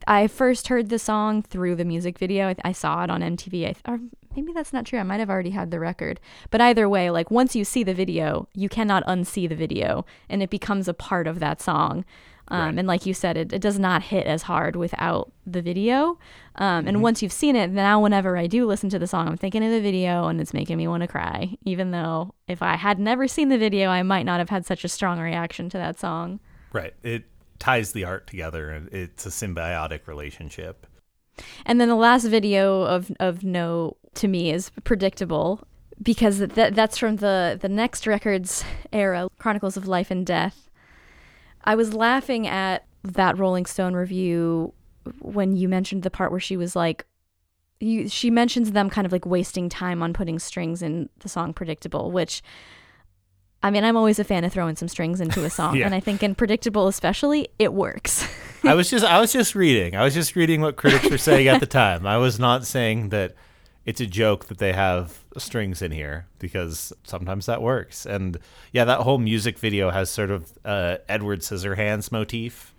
I 0.07 0.27
first 0.27 0.69
heard 0.69 0.89
the 0.89 0.99
song 0.99 1.41
through 1.43 1.75
the 1.75 1.85
music 1.85 2.17
video. 2.17 2.47
I, 2.47 2.55
I 2.63 2.71
saw 2.71 3.03
it 3.03 3.09
on 3.09 3.21
MTV. 3.21 3.67
I, 3.67 3.91
or 3.91 3.99
maybe 4.35 4.53
that's 4.53 4.71
not 4.71 4.85
true. 4.85 4.99
I 4.99 5.03
might 5.03 5.19
have 5.19 5.29
already 5.29 5.49
had 5.49 5.69
the 5.69 5.79
record. 5.79 6.19
But 6.49 6.61
either 6.61 6.88
way, 6.88 7.09
like 7.09 7.29
once 7.29 7.55
you 7.55 7.65
see 7.65 7.84
the 7.84 7.93
video, 7.93 8.47
you 8.53 8.69
cannot 8.69 9.05
unsee 9.05 9.49
the 9.49 9.55
video, 9.55 10.05
and 10.29 10.41
it 10.41 10.49
becomes 10.49 10.88
a 10.88 10.93
part 10.93 11.27
of 11.27 11.39
that 11.39 11.61
song. 11.61 12.05
Um, 12.49 12.59
Right. 12.61 12.79
And 12.79 12.88
like 12.88 13.05
you 13.05 13.13
said, 13.13 13.35
it, 13.35 13.51
it 13.51 13.61
does 13.61 13.77
not 13.77 14.03
hit 14.03 14.25
as 14.25 14.43
hard 14.43 14.77
without 14.77 15.34
the 15.45 15.61
video. 15.61 16.17
Um, 16.55 16.88
And 16.88 17.01
once 17.03 17.21
you've 17.21 17.34
seen 17.34 17.57
it, 17.57 17.71
now 17.71 17.99
whenever 17.99 18.38
I 18.38 18.47
do 18.47 18.65
listen 18.65 18.89
to 18.91 18.99
the 18.99 19.07
song, 19.07 19.27
I'm 19.27 19.35
thinking 19.35 19.65
of 19.65 19.71
the 19.71 19.81
video, 19.81 20.27
and 20.29 20.39
it's 20.39 20.53
making 20.53 20.77
me 20.77 20.88
want 20.88 21.01
to 21.01 21.07
cry. 21.07 21.57
Even 21.65 21.91
though 21.91 22.34
if 22.47 22.61
I 22.61 22.77
had 22.77 22.99
never 22.99 23.27
seen 23.27 23.49
the 23.49 23.57
video, 23.57 23.89
I 23.89 24.01
might 24.03 24.23
not 24.23 24.39
have 24.39 24.47
had 24.49 24.65
such 24.65 24.85
a 24.85 24.88
strong 24.88 25.19
reaction 25.19 25.67
to 25.71 25.77
that 25.77 25.99
song. 25.99 26.39
Right. 26.71 26.93
It 27.03 27.25
ties 27.59 27.91
the 27.91 28.03
art 28.03 28.27
together 28.27 28.69
and 28.69 28.89
it's 28.93 29.25
a 29.25 29.29
symbiotic 29.29 30.07
relationship. 30.07 30.85
And 31.65 31.79
then 31.79 31.88
the 31.88 31.95
last 31.95 32.25
video 32.25 32.81
of 32.81 33.11
of 33.19 33.43
note 33.43 33.97
to 34.15 34.27
me 34.27 34.51
is 34.51 34.71
predictable 34.84 35.67
because 36.01 36.39
that 36.39 36.75
that's 36.75 36.97
from 36.97 37.17
the 37.17 37.57
the 37.59 37.69
next 37.69 38.07
records 38.07 38.63
era, 38.91 39.29
Chronicles 39.38 39.77
of 39.77 39.88
Life 39.88 40.11
and 40.11 40.25
Death. 40.25 40.69
I 41.63 41.75
was 41.75 41.93
laughing 41.93 42.47
at 42.47 42.85
that 43.03 43.38
Rolling 43.38 43.65
Stone 43.65 43.93
review 43.93 44.73
when 45.19 45.55
you 45.55 45.69
mentioned 45.69 46.03
the 46.03 46.09
part 46.09 46.31
where 46.31 46.39
she 46.39 46.57
was 46.57 46.75
like 46.75 47.05
you, 47.79 48.09
she 48.09 48.31
mentions 48.31 48.71
them 48.71 48.89
kind 48.89 49.05
of 49.05 49.11
like 49.11 49.25
wasting 49.25 49.69
time 49.69 50.01
on 50.01 50.13
putting 50.13 50.39
strings 50.39 50.81
in 50.81 51.09
the 51.19 51.29
song 51.29 51.53
predictable 51.53 52.11
which 52.11 52.41
I 53.63 53.71
mean, 53.71 53.84
I'm 53.84 53.97
always 53.97 54.19
a 54.19 54.23
fan 54.23 54.43
of 54.43 54.53
throwing 54.53 54.75
some 54.75 54.88
strings 54.88 55.19
into 55.19 55.43
a 55.43 55.49
song, 55.49 55.75
Yeah. 55.77 55.85
and 55.85 55.95
I 55.95 55.99
think 55.99 56.21
in 56.23 56.35
predictable 56.35 56.88
especially, 56.88 57.49
it 57.59 57.73
works. 57.73 58.27
I 58.63 58.73
was 58.75 58.89
just 58.91 59.03
I 59.05 59.19
was 59.19 59.34
just 59.34 59.55
reading. 59.55 59.95
I 59.95 60.03
was 60.03 60.13
just 60.13 60.35
reading 60.35 60.61
what 60.61 60.75
critics 60.77 61.09
were 61.09 61.17
saying 61.17 61.47
at 61.47 61.59
the 61.59 61.65
time. 61.84 62.05
I 62.05 62.17
was 62.17 62.39
not 62.39 62.65
saying 62.65 63.09
that 63.09 63.34
it's 63.85 64.01
a 64.01 64.05
joke 64.05 64.45
that 64.47 64.57
they 64.57 64.73
have 64.73 65.23
strings 65.38 65.81
in 65.81 65.91
here 65.91 66.27
because 66.39 66.91
sometimes 67.03 67.45
that 67.45 67.61
works. 67.61 68.05
And 68.05 68.38
yeah, 68.73 68.84
that 68.85 68.99
whole 68.99 69.17
music 69.17 69.57
video 69.57 69.91
has 69.91 70.09
sort 70.09 70.29
of 70.29 70.51
uh, 70.65 70.97
Edward 71.07 71.39
Scissorhands 71.39 72.11
motif. 72.11 72.73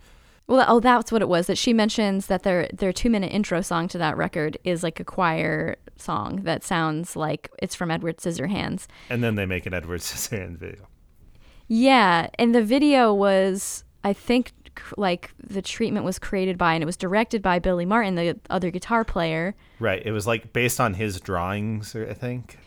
Well, 0.49 0.65
oh, 0.67 0.81
that's 0.81 1.13
what 1.13 1.23
it 1.23 1.29
was. 1.29 1.47
That 1.47 1.59
she 1.59 1.73
mentions 1.73 2.27
that 2.27 2.43
their 2.43 2.69
their 2.73 2.93
two 2.93 3.11
minute 3.11 3.33
intro 3.33 3.61
song 3.61 3.87
to 3.89 3.99
that 3.99 4.17
record 4.17 4.57
is 4.65 4.83
like 4.83 4.99
a 4.99 5.05
choir 5.05 5.77
song 5.97 6.41
that 6.45 6.65
sounds 6.65 7.15
like 7.17 7.51
it's 7.61 7.75
from 7.75 7.91
Edward 7.91 8.17
Scissorhands. 8.17 8.87
And 9.11 9.23
then 9.23 9.35
they 9.35 9.47
make 9.47 9.67
an 9.67 9.75
Edward 9.75 10.01
Scissorhands 10.01 10.57
video. 10.59 10.89
Yeah, 11.69 12.29
and 12.39 12.55
the 12.55 12.63
video 12.63 13.13
was, 13.13 13.85
I 14.03 14.15
think, 14.15 14.53
like 14.97 15.33
the 15.39 15.61
treatment 15.61 16.05
was 16.05 16.19
created 16.19 16.57
by 16.57 16.73
and 16.75 16.83
it 16.83 16.87
was 16.87 16.97
directed 16.97 17.43
by 17.43 17.59
Billy 17.59 17.85
Martin, 17.85 18.15
the 18.15 18.39
other 18.49 18.71
guitar 18.71 19.05
player. 19.05 19.55
Right. 19.79 20.03
It 20.05 20.13
was 20.13 20.27
like 20.27 20.53
based 20.53 20.81
on 20.81 20.95
his 20.95 21.21
drawings, 21.21 21.95
I 21.95 22.15
think. 22.15 22.59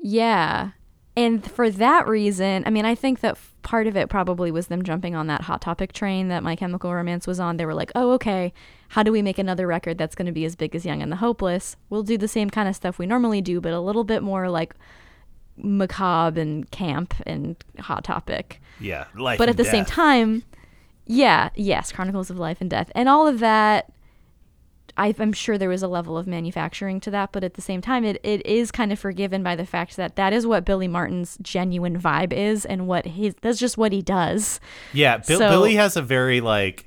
Yeah. 0.00 0.70
And 1.18 1.50
for 1.50 1.68
that 1.68 2.06
reason, 2.06 2.62
I 2.64 2.70
mean, 2.70 2.84
I 2.84 2.94
think 2.94 3.20
that 3.20 3.36
part 3.62 3.88
of 3.88 3.96
it 3.96 4.08
probably 4.08 4.52
was 4.52 4.68
them 4.68 4.84
jumping 4.84 5.16
on 5.16 5.26
that 5.26 5.40
Hot 5.42 5.60
Topic 5.60 5.92
train 5.92 6.28
that 6.28 6.44
My 6.44 6.54
Chemical 6.54 6.94
Romance 6.94 7.26
was 7.26 7.40
on. 7.40 7.56
They 7.56 7.66
were 7.66 7.74
like, 7.74 7.90
oh, 7.96 8.12
okay, 8.12 8.52
how 8.90 9.02
do 9.02 9.10
we 9.10 9.20
make 9.20 9.36
another 9.36 9.66
record 9.66 9.98
that's 9.98 10.14
going 10.14 10.26
to 10.26 10.32
be 10.32 10.44
as 10.44 10.54
big 10.54 10.76
as 10.76 10.86
Young 10.86 11.02
and 11.02 11.10
the 11.10 11.16
Hopeless? 11.16 11.74
We'll 11.90 12.04
do 12.04 12.16
the 12.16 12.28
same 12.28 12.50
kind 12.50 12.68
of 12.68 12.76
stuff 12.76 13.00
we 13.00 13.06
normally 13.06 13.40
do, 13.40 13.60
but 13.60 13.72
a 13.72 13.80
little 13.80 14.04
bit 14.04 14.22
more 14.22 14.48
like 14.48 14.76
macabre 15.56 16.40
and 16.40 16.70
camp 16.70 17.14
and 17.26 17.56
Hot 17.80 18.04
Topic. 18.04 18.60
Yeah. 18.78 19.06
Life 19.16 19.38
but 19.38 19.48
at 19.48 19.56
the 19.56 19.64
same 19.64 19.84
time, 19.84 20.44
yeah, 21.04 21.50
yes, 21.56 21.90
Chronicles 21.90 22.30
of 22.30 22.38
Life 22.38 22.58
and 22.60 22.70
Death. 22.70 22.92
And 22.94 23.08
all 23.08 23.26
of 23.26 23.40
that. 23.40 23.92
I'm 24.98 25.32
sure 25.32 25.56
there 25.56 25.68
was 25.68 25.82
a 25.82 25.88
level 25.88 26.18
of 26.18 26.26
manufacturing 26.26 27.00
to 27.00 27.10
that, 27.12 27.32
but 27.32 27.44
at 27.44 27.54
the 27.54 27.62
same 27.62 27.80
time, 27.80 28.04
it, 28.04 28.20
it 28.24 28.44
is 28.44 28.70
kind 28.70 28.92
of 28.92 28.98
forgiven 28.98 29.42
by 29.42 29.54
the 29.56 29.64
fact 29.66 29.96
that 29.96 30.16
that 30.16 30.32
is 30.32 30.46
what 30.46 30.64
Billy 30.64 30.88
Martin's 30.88 31.38
genuine 31.40 31.98
vibe 32.00 32.32
is, 32.32 32.64
and 32.66 32.86
what 32.86 33.06
his 33.06 33.34
that's 33.40 33.58
just 33.58 33.78
what 33.78 33.92
he 33.92 34.02
does. 34.02 34.60
Yeah, 34.92 35.18
Bill, 35.18 35.38
So- 35.38 35.48
Billy 35.50 35.74
has 35.76 35.96
a 35.96 36.02
very 36.02 36.40
like 36.40 36.86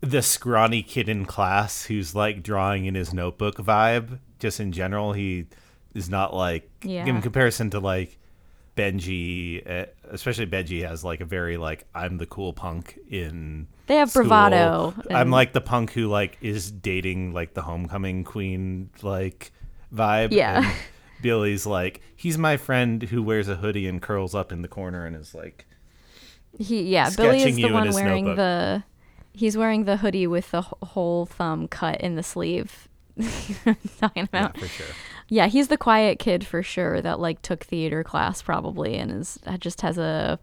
the 0.00 0.20
scrawny 0.22 0.82
kid 0.82 1.08
in 1.08 1.24
class 1.24 1.86
who's 1.86 2.14
like 2.14 2.42
drawing 2.42 2.84
in 2.84 2.94
his 2.94 3.14
notebook 3.14 3.56
vibe. 3.56 4.18
Just 4.38 4.60
in 4.60 4.70
general, 4.72 5.14
he 5.14 5.46
is 5.94 6.10
not 6.10 6.34
like 6.34 6.70
Yeah. 6.84 7.06
in 7.06 7.22
comparison 7.22 7.70
to 7.70 7.80
like 7.80 8.18
Benji, 8.76 9.68
uh, 9.68 9.86
especially 10.10 10.46
Benji 10.46 10.86
has 10.86 11.02
like 11.02 11.20
a 11.20 11.24
very 11.24 11.56
like 11.56 11.86
I'm 11.94 12.18
the 12.18 12.26
cool 12.26 12.52
punk 12.52 12.98
in. 13.08 13.68
They 13.86 13.96
have 13.96 14.12
bravado. 14.12 14.94
I'm 15.10 15.30
like 15.30 15.52
the 15.52 15.60
punk 15.60 15.92
who 15.92 16.08
like 16.08 16.38
is 16.40 16.70
dating 16.70 17.32
like 17.32 17.54
the 17.54 17.62
homecoming 17.62 18.24
queen 18.24 18.90
like 19.02 19.52
vibe. 19.94 20.32
Yeah. 20.32 20.64
and 20.64 20.74
Billy's 21.22 21.66
like 21.66 22.00
he's 22.16 22.36
my 22.36 22.56
friend 22.56 23.02
who 23.02 23.22
wears 23.22 23.48
a 23.48 23.56
hoodie 23.56 23.86
and 23.86 24.02
curls 24.02 24.34
up 24.34 24.52
in 24.52 24.62
the 24.62 24.68
corner 24.68 25.06
and 25.06 25.16
is 25.16 25.34
like 25.34 25.66
he 26.58 26.82
yeah. 26.82 27.10
Billy 27.10 27.42
is 27.42 27.56
the 27.56 27.72
one 27.72 27.92
wearing 27.92 28.24
notebook. 28.26 28.36
the 28.36 28.84
he's 29.32 29.56
wearing 29.56 29.84
the 29.84 29.98
hoodie 29.98 30.26
with 30.26 30.50
the 30.50 30.62
whole 30.62 31.26
thumb 31.26 31.68
cut 31.68 32.00
in 32.00 32.16
the 32.16 32.22
sleeve. 32.22 32.88
Talking 34.00 34.28
yeah 34.32 34.46
about 34.46 34.58
for 34.58 34.66
sure. 34.66 34.86
Yeah, 35.28 35.46
he's 35.48 35.68
the 35.68 35.78
quiet 35.78 36.18
kid 36.18 36.46
for 36.46 36.62
sure 36.62 37.00
that 37.02 37.18
like 37.18 37.42
took 37.42 37.64
theater 37.64 38.04
class 38.04 38.42
probably 38.42 38.96
and 38.96 39.10
is 39.10 39.38
uh, 39.46 39.56
just 39.56 39.80
has 39.80 39.98
a 39.98 40.38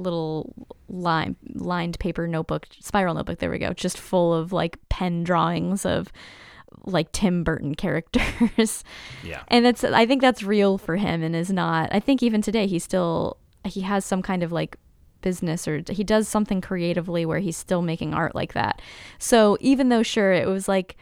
little 0.00 0.66
line 0.88 1.36
lined 1.54 1.98
paper 1.98 2.26
notebook, 2.26 2.66
spiral 2.80 3.14
notebook. 3.14 3.38
There 3.38 3.50
we 3.50 3.58
go, 3.58 3.72
just 3.72 3.98
full 3.98 4.34
of 4.34 4.52
like 4.52 4.78
pen 4.88 5.24
drawings 5.24 5.84
of 5.86 6.12
like 6.84 7.12
Tim 7.12 7.44
Burton 7.44 7.74
characters. 7.74 8.84
Yeah. 9.24 9.42
and 9.48 9.64
that's 9.64 9.84
I 9.84 10.06
think 10.06 10.20
that's 10.20 10.42
real 10.42 10.78
for 10.78 10.96
him 10.96 11.22
and 11.22 11.36
is 11.36 11.50
not. 11.50 11.90
I 11.92 12.00
think 12.00 12.22
even 12.22 12.42
today 12.42 12.66
he 12.66 12.78
still 12.78 13.36
he 13.64 13.82
has 13.82 14.04
some 14.04 14.22
kind 14.22 14.42
of 14.42 14.52
like 14.52 14.76
business 15.20 15.68
or 15.68 15.82
he 15.90 16.02
does 16.02 16.28
something 16.28 16.60
creatively 16.60 17.26
where 17.26 17.38
he's 17.38 17.56
still 17.56 17.82
making 17.82 18.14
art 18.14 18.34
like 18.34 18.54
that. 18.54 18.80
So 19.18 19.56
even 19.60 19.88
though 19.88 20.02
sure 20.02 20.32
it 20.32 20.48
was 20.48 20.68
like 20.68 20.96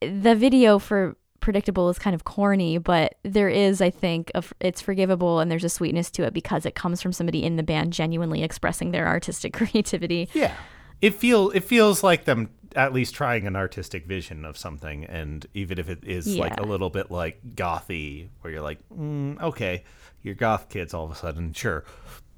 the 0.00 0.34
video 0.34 0.78
for 0.78 1.16
predictable 1.42 1.90
is 1.90 1.98
kind 1.98 2.14
of 2.14 2.24
corny 2.24 2.78
but 2.78 3.16
there 3.24 3.48
is 3.48 3.82
i 3.82 3.90
think 3.90 4.30
a, 4.34 4.42
it's 4.60 4.80
forgivable 4.80 5.40
and 5.40 5.50
there's 5.50 5.64
a 5.64 5.68
sweetness 5.68 6.10
to 6.10 6.22
it 6.22 6.32
because 6.32 6.64
it 6.64 6.74
comes 6.74 7.02
from 7.02 7.12
somebody 7.12 7.42
in 7.42 7.56
the 7.56 7.62
band 7.62 7.92
genuinely 7.92 8.42
expressing 8.42 8.92
their 8.92 9.06
artistic 9.06 9.52
creativity 9.60 10.28
Yeah. 10.32 10.54
It 11.02 11.16
feel 11.16 11.50
it 11.50 11.64
feels 11.64 12.04
like 12.04 12.26
them 12.26 12.48
at 12.76 12.92
least 12.92 13.12
trying 13.12 13.48
an 13.48 13.56
artistic 13.56 14.06
vision 14.06 14.44
of 14.44 14.56
something 14.56 15.04
and 15.06 15.44
even 15.52 15.78
if 15.78 15.88
it 15.88 16.04
is 16.04 16.36
like 16.36 16.58
a 16.60 16.62
little 16.62 16.90
bit 16.90 17.10
like 17.10 17.40
gothy 17.56 18.28
where 18.40 18.52
you're 18.52 18.62
like, 18.62 18.78
mm, 18.88 19.40
okay, 19.42 19.82
you're 20.22 20.36
goth 20.36 20.68
kids 20.68 20.94
all 20.94 21.04
of 21.04 21.10
a 21.10 21.16
sudden, 21.16 21.52
sure. 21.52 21.84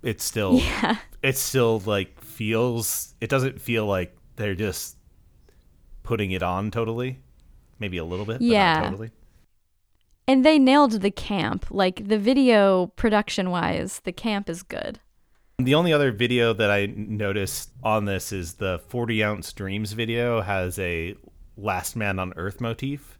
It's 0.02 0.24
still 0.24 0.54
yeah 0.60 0.96
it 1.22 1.36
still 1.36 1.80
like 1.84 2.20
feels 2.22 3.14
it 3.20 3.28
doesn't 3.28 3.60
feel 3.60 3.86
like 3.86 4.16
they're 4.36 4.54
just 4.54 4.96
putting 6.02 6.30
it 6.30 6.42
on 6.42 6.70
totally. 6.70 7.20
Maybe 7.78 7.98
a 7.98 8.04
little 8.04 8.24
bit, 8.26 8.38
but 8.38 8.42
Yeah. 8.42 8.74
not 8.80 8.84
totally. 8.90 9.10
and 10.26 10.44
they 10.44 10.58
nailed 10.58 10.92
the 11.02 11.10
camp 11.10 11.66
like 11.70 12.08
the 12.08 12.18
video 12.18 12.86
production 12.96 13.50
wise 13.50 14.00
the 14.04 14.12
camp 14.12 14.48
is 14.48 14.62
good 14.62 14.98
The 15.58 15.74
only 15.74 15.92
other 15.92 16.10
video 16.12 16.52
that 16.54 16.70
I 16.70 16.86
noticed 16.86 17.70
on 17.82 18.06
this 18.06 18.32
is 18.32 18.54
the 18.54 18.80
40 18.88 19.22
ounce 19.22 19.52
dreams 19.52 19.92
video 19.92 20.40
has 20.40 20.78
a 20.78 21.14
last 21.56 21.94
man 21.94 22.18
on 22.18 22.32
earth 22.36 22.60
motif, 22.60 23.18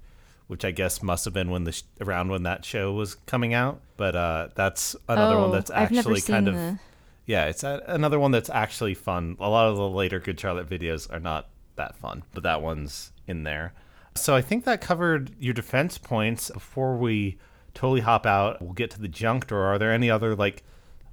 which 0.49 0.65
I 0.65 0.73
guess 0.73 1.01
must 1.03 1.25
have 1.27 1.35
been 1.35 1.51
when 1.51 1.63
the 1.65 1.71
sh- 1.73 1.83
around 2.01 2.31
when 2.31 2.43
that 2.43 2.65
show 2.65 2.93
was 2.93 3.15
coming 3.27 3.55
out. 3.55 3.81
But 3.97 4.17
uh, 4.17 4.49
that's 4.57 4.97
another 5.09 5.37
one 5.39 5.51
Oh, 5.51 5.53
that's 5.53 5.71
I've 5.71 5.93
never 5.93 6.11
actually 6.11 6.23
kind 6.23 6.49
of 6.49 6.55
the- 6.55 6.79
yeah, 7.27 7.45
it's 7.47 7.63
a, 7.63 7.83
another 7.87 8.19
one 8.19 8.33
that's 8.33 8.51
actually 8.51 8.95
fun. 8.95 9.37
A 9.39 9.49
lot 9.49 9.69
of 9.69 9.77
the 9.77 9.89
later 9.89 10.19
Good 10.19 10.41
Charlotte 10.41 10.69
videos 10.69 11.11
are 11.13 11.21
not 11.21 11.49
that 11.77 11.97
fun, 11.97 12.25
but 12.35 12.43
that 12.43 12.61
one's 12.63 13.13
in 13.29 13.45
there. 13.45 13.73
So 14.17 14.35
I 14.35 14.43
think 14.43 14.65
that 14.65 14.81
covered 14.81 15.33
your 15.39 15.55
defense 15.55 15.99
points. 15.99 16.51
Before 16.51 16.97
we 16.97 17.39
totally 17.75 18.01
hop 18.01 18.27
out, 18.27 18.63
we'll 18.63 18.73
get 18.73 18.91
to 18.93 19.01
the 19.01 19.09
junk 19.09 19.49
drawer. 19.49 19.67
Are 19.67 19.79
there 19.79 19.93
any 19.93 20.11
other 20.11 20.35
like 20.37 20.63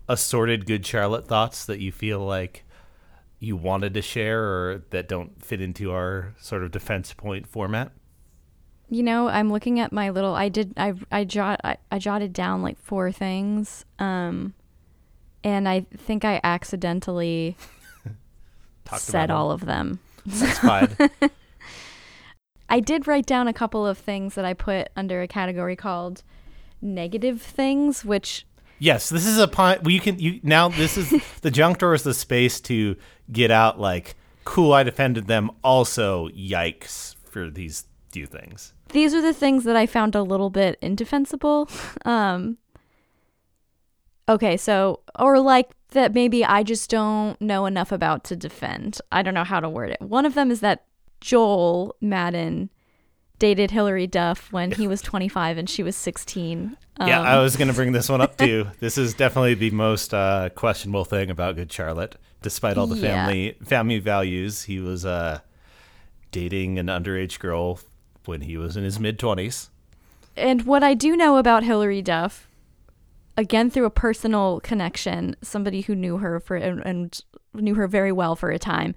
assorted 0.07 0.65
Good 0.65 0.85
Charlotte 0.85 1.27
thoughts 1.27 1.65
that 1.65 1.79
you 1.79 1.91
feel 1.91 2.19
like 2.19 2.63
you 3.39 3.55
wanted 3.55 3.93
to 3.95 4.01
share 4.01 4.43
or 4.43 4.83
that 4.91 5.07
don't 5.09 5.43
fit 5.43 5.61
into 5.61 5.91
our 5.91 6.35
sort 6.39 6.63
of 6.63 6.71
defense 6.71 7.13
point 7.13 7.47
format? 7.47 7.91
You 8.89 9.03
know, 9.03 9.29
I'm 9.29 9.51
looking 9.51 9.79
at 9.79 9.91
my 9.91 10.09
little. 10.09 10.35
I 10.35 10.49
did. 10.49 10.73
I 10.77 10.93
I 11.11 11.23
jot. 11.23 11.61
I, 11.63 11.77
I 11.91 11.97
jotted 11.97 12.33
down 12.33 12.61
like 12.61 12.77
four 12.77 13.11
things. 13.11 13.85
Um, 13.99 14.53
and 15.43 15.67
I 15.67 15.85
think 15.95 16.25
I 16.25 16.39
accidentally 16.43 17.55
said 18.97 19.25
about 19.25 19.35
all 19.35 19.51
of 19.51 19.65
them. 19.65 19.99
That's 20.25 20.59
fine. 20.59 20.95
I 22.71 22.79
did 22.79 23.05
write 23.05 23.25
down 23.25 23.49
a 23.49 23.53
couple 23.53 23.85
of 23.85 23.97
things 23.97 24.35
that 24.35 24.45
I 24.45 24.53
put 24.53 24.89
under 24.95 25.21
a 25.21 25.27
category 25.27 25.75
called 25.75 26.23
negative 26.81 27.41
things, 27.41 28.05
which 28.05 28.47
Yes, 28.79 29.09
this 29.09 29.27
is 29.27 29.37
a 29.37 29.47
point 29.47 29.83
well, 29.83 29.91
you 29.91 29.99
can 29.99 30.17
you 30.17 30.39
now 30.41 30.69
this 30.69 30.97
is 30.97 31.13
the 31.41 31.51
junk 31.51 31.79
drawer 31.79 31.93
is 31.93 32.03
the 32.03 32.13
space 32.13 32.61
to 32.61 32.95
get 33.31 33.51
out 33.51 33.79
like 33.79 34.15
cool 34.45 34.71
I 34.71 34.83
defended 34.83 35.27
them 35.27 35.51
also 35.63 36.29
yikes 36.29 37.15
for 37.25 37.49
these 37.49 37.85
few 38.11 38.25
things. 38.25 38.73
These 38.89 39.13
are 39.13 39.21
the 39.21 39.33
things 39.33 39.65
that 39.65 39.75
I 39.75 39.85
found 39.85 40.15
a 40.15 40.23
little 40.23 40.49
bit 40.49 40.79
indefensible. 40.81 41.69
Um 42.05 42.57
Okay, 44.29 44.55
so 44.55 45.01
or 45.19 45.41
like 45.41 45.71
that 45.89 46.13
maybe 46.13 46.45
I 46.45 46.63
just 46.63 46.89
don't 46.89 47.39
know 47.41 47.65
enough 47.65 47.91
about 47.91 48.23
to 48.25 48.35
defend. 48.37 49.01
I 49.11 49.23
don't 49.23 49.33
know 49.33 49.43
how 49.43 49.59
to 49.59 49.67
word 49.69 49.89
it. 49.89 50.01
One 50.01 50.25
of 50.25 50.35
them 50.35 50.51
is 50.51 50.61
that 50.61 50.85
Joel 51.21 51.95
Madden 52.01 52.69
dated 53.39 53.71
Hilary 53.71 54.05
Duff 54.07 54.51
when 54.51 54.71
he 54.71 54.87
was 54.87 55.01
25 55.01 55.57
and 55.57 55.69
she 55.69 55.81
was 55.81 55.95
16. 55.95 56.77
yeah, 56.99 57.19
Um, 57.21 57.25
I 57.25 57.39
was 57.39 57.55
going 57.55 57.69
to 57.69 57.73
bring 57.73 57.91
this 57.91 58.09
one 58.09 58.21
up 58.21 58.37
too. 58.37 58.67
this 58.79 58.97
is 58.97 59.13
definitely 59.13 59.53
the 59.55 59.71
most 59.71 60.13
uh, 60.13 60.49
questionable 60.55 61.05
thing 61.05 61.29
about 61.31 61.55
Good 61.55 61.71
Charlotte. 61.71 62.17
Despite 62.41 62.77
all 62.77 62.87
the 62.87 62.95
Yeah. 62.97 63.25
family 63.25 63.55
family 63.63 63.99
values, 63.99 64.63
he 64.63 64.79
was 64.79 65.05
uh, 65.05 65.39
dating 66.31 66.77
an 66.79 66.87
underage 66.87 67.39
girl 67.39 67.79
when 68.25 68.41
he 68.41 68.57
was 68.57 68.75
in 68.77 68.83
his 68.83 68.99
mid 68.99 69.17
20s. 69.19 69.69
And 70.35 70.65
what 70.65 70.83
I 70.83 70.93
do 70.93 71.15
know 71.15 71.37
about 71.37 71.63
Hilary 71.63 72.01
Duff, 72.01 72.47
again 73.37 73.69
through 73.69 73.85
a 73.85 73.89
personal 73.91 74.59
connection, 74.61 75.35
somebody 75.41 75.81
who 75.81 75.95
knew 75.95 76.17
her 76.17 76.39
for 76.39 76.55
and, 76.55 76.79
and 76.85 77.19
knew 77.53 77.75
her 77.75 77.87
very 77.87 78.11
well 78.11 78.35
for 78.35 78.49
a 78.51 78.59
time. 78.59 78.95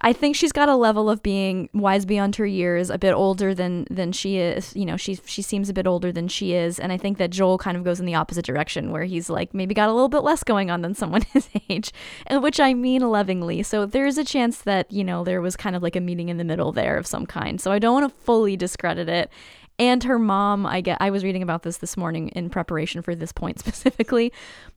I 0.00 0.12
think 0.12 0.36
she's 0.36 0.52
got 0.52 0.68
a 0.68 0.76
level 0.76 1.10
of 1.10 1.22
being 1.22 1.68
wise 1.72 2.04
beyond 2.04 2.36
her 2.36 2.46
years, 2.46 2.88
a 2.88 2.98
bit 2.98 3.12
older 3.12 3.54
than 3.54 3.86
than 3.90 4.12
she 4.12 4.38
is. 4.38 4.74
You 4.76 4.86
know, 4.86 4.96
she 4.96 5.18
she 5.24 5.42
seems 5.42 5.68
a 5.68 5.72
bit 5.72 5.86
older 5.86 6.12
than 6.12 6.28
she 6.28 6.54
is, 6.54 6.78
and 6.78 6.92
I 6.92 6.96
think 6.96 7.18
that 7.18 7.30
Joel 7.30 7.58
kind 7.58 7.76
of 7.76 7.82
goes 7.82 7.98
in 7.98 8.06
the 8.06 8.14
opposite 8.14 8.44
direction, 8.44 8.92
where 8.92 9.04
he's 9.04 9.28
like 9.28 9.52
maybe 9.54 9.74
got 9.74 9.88
a 9.88 9.92
little 9.92 10.08
bit 10.08 10.22
less 10.22 10.44
going 10.44 10.70
on 10.70 10.82
than 10.82 10.94
someone 10.94 11.22
his 11.32 11.48
age, 11.68 11.92
and 12.26 12.42
which 12.42 12.60
I 12.60 12.74
mean 12.74 13.02
lovingly. 13.02 13.62
So 13.62 13.84
there's 13.84 14.18
a 14.18 14.24
chance 14.24 14.58
that 14.58 14.90
you 14.92 15.02
know 15.02 15.24
there 15.24 15.40
was 15.40 15.56
kind 15.56 15.74
of 15.74 15.82
like 15.82 15.96
a 15.96 16.00
meeting 16.00 16.28
in 16.28 16.36
the 16.36 16.44
middle 16.44 16.72
there 16.72 16.96
of 16.96 17.06
some 17.06 17.26
kind. 17.26 17.60
So 17.60 17.72
I 17.72 17.78
don't 17.78 17.94
want 17.94 18.12
to 18.12 18.22
fully 18.22 18.56
discredit 18.56 19.08
it. 19.08 19.30
And 19.78 20.04
her 20.04 20.18
mom, 20.18 20.66
I 20.66 20.80
get 20.80 20.98
I 21.00 21.10
was 21.10 21.24
reading 21.24 21.42
about 21.42 21.62
this 21.62 21.78
this 21.78 21.96
morning 21.96 22.28
in 22.28 22.50
preparation 22.50 23.02
for 23.02 23.14
this 23.14 23.32
point 23.32 23.58
specifically. 23.60 24.32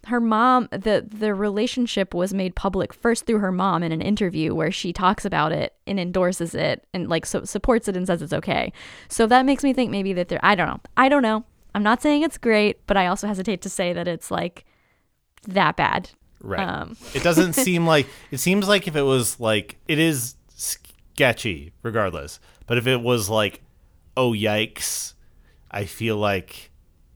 Her 0.05 0.19
mom, 0.19 0.67
the 0.71 1.05
the 1.07 1.33
relationship 1.33 2.13
was 2.13 2.33
made 2.33 2.55
public 2.55 2.93
first 2.93 3.25
through 3.25 3.39
her 3.39 3.51
mom 3.51 3.83
in 3.83 3.91
an 3.91 4.01
interview 4.01 4.55
where 4.55 4.71
she 4.71 4.93
talks 4.93 5.25
about 5.25 5.51
it 5.51 5.75
and 5.85 5.99
endorses 5.99 6.55
it 6.55 6.87
and 6.93 7.09
like 7.09 7.25
so 7.25 7.43
supports 7.43 7.87
it 7.87 7.97
and 7.97 8.07
says 8.07 8.21
it's 8.21 8.33
okay. 8.33 8.71
So 9.09 9.27
that 9.27 9.45
makes 9.45 9.63
me 9.63 9.73
think 9.73 9.91
maybe 9.91 10.13
that 10.13 10.29
they're 10.29 10.39
I 10.43 10.55
don't 10.55 10.67
know. 10.67 10.79
I 10.97 11.09
don't 11.09 11.23
know. 11.23 11.43
I'm 11.73 11.83
not 11.83 12.01
saying 12.01 12.21
it's 12.23 12.37
great, 12.37 12.85
but 12.87 12.95
I 12.95 13.07
also 13.07 13.27
hesitate 13.27 13.61
to 13.63 13.69
say 13.69 13.91
that 13.91 14.07
it's 14.07 14.31
like 14.31 14.65
that 15.47 15.75
bad. 15.75 16.09
Right. 16.41 16.65
Um. 16.65 16.95
it 17.13 17.21
doesn't 17.21 17.53
seem 17.53 17.85
like 17.85 18.07
it 18.31 18.37
seems 18.37 18.67
like 18.67 18.87
if 18.87 18.95
it 18.95 19.01
was 19.01 19.39
like 19.39 19.77
it 19.87 19.99
is 19.99 20.35
sketchy 20.47 21.73
regardless. 21.83 22.39
But 22.65 22.77
if 22.77 22.87
it 22.87 23.01
was 23.01 23.29
like 23.29 23.61
oh 24.17 24.31
yikes, 24.33 25.13
I 25.71 25.85
feel 25.85 26.17
like 26.17 26.71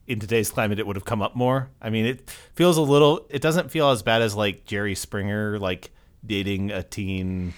in 0.08 0.20
today's 0.20 0.50
climate 0.50 0.80
it 0.80 0.88
would 0.88 0.96
have 0.96 1.06
come 1.06 1.22
up 1.22 1.36
more. 1.36 1.70
I 1.82 1.90
mean, 1.90 2.06
it 2.06 2.30
feels 2.54 2.78
a 2.78 2.82
little 2.82 3.26
it 3.30 3.42
doesn't 3.42 3.72
feel 3.72 3.90
as 3.92 4.02
bad 4.04 4.22
as 4.22 4.36
like 4.36 4.66
Jerry 4.66 4.96
Springer 4.96 5.60
like 5.60 5.92
dating 6.26 6.72
a 6.72 6.84
teen 6.84 7.54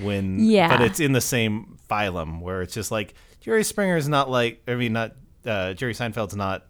when 0.00 0.38
Yeah. 0.44 0.68
but 0.68 0.80
it's 0.84 1.00
in 1.00 1.12
the 1.12 1.20
same 1.20 1.78
phylum 1.88 2.40
where 2.40 2.60
it's 2.62 2.74
just 2.74 2.90
like 2.90 3.14
Jerry 3.40 3.64
Springer 3.64 3.96
is 3.96 4.08
not 4.08 4.28
like 4.30 4.62
I 4.66 4.74
mean 4.74 4.92
not 4.92 5.12
uh, 5.46 5.72
Jerry 5.74 5.94
Seinfeld's 5.94 6.36
not 6.36 6.66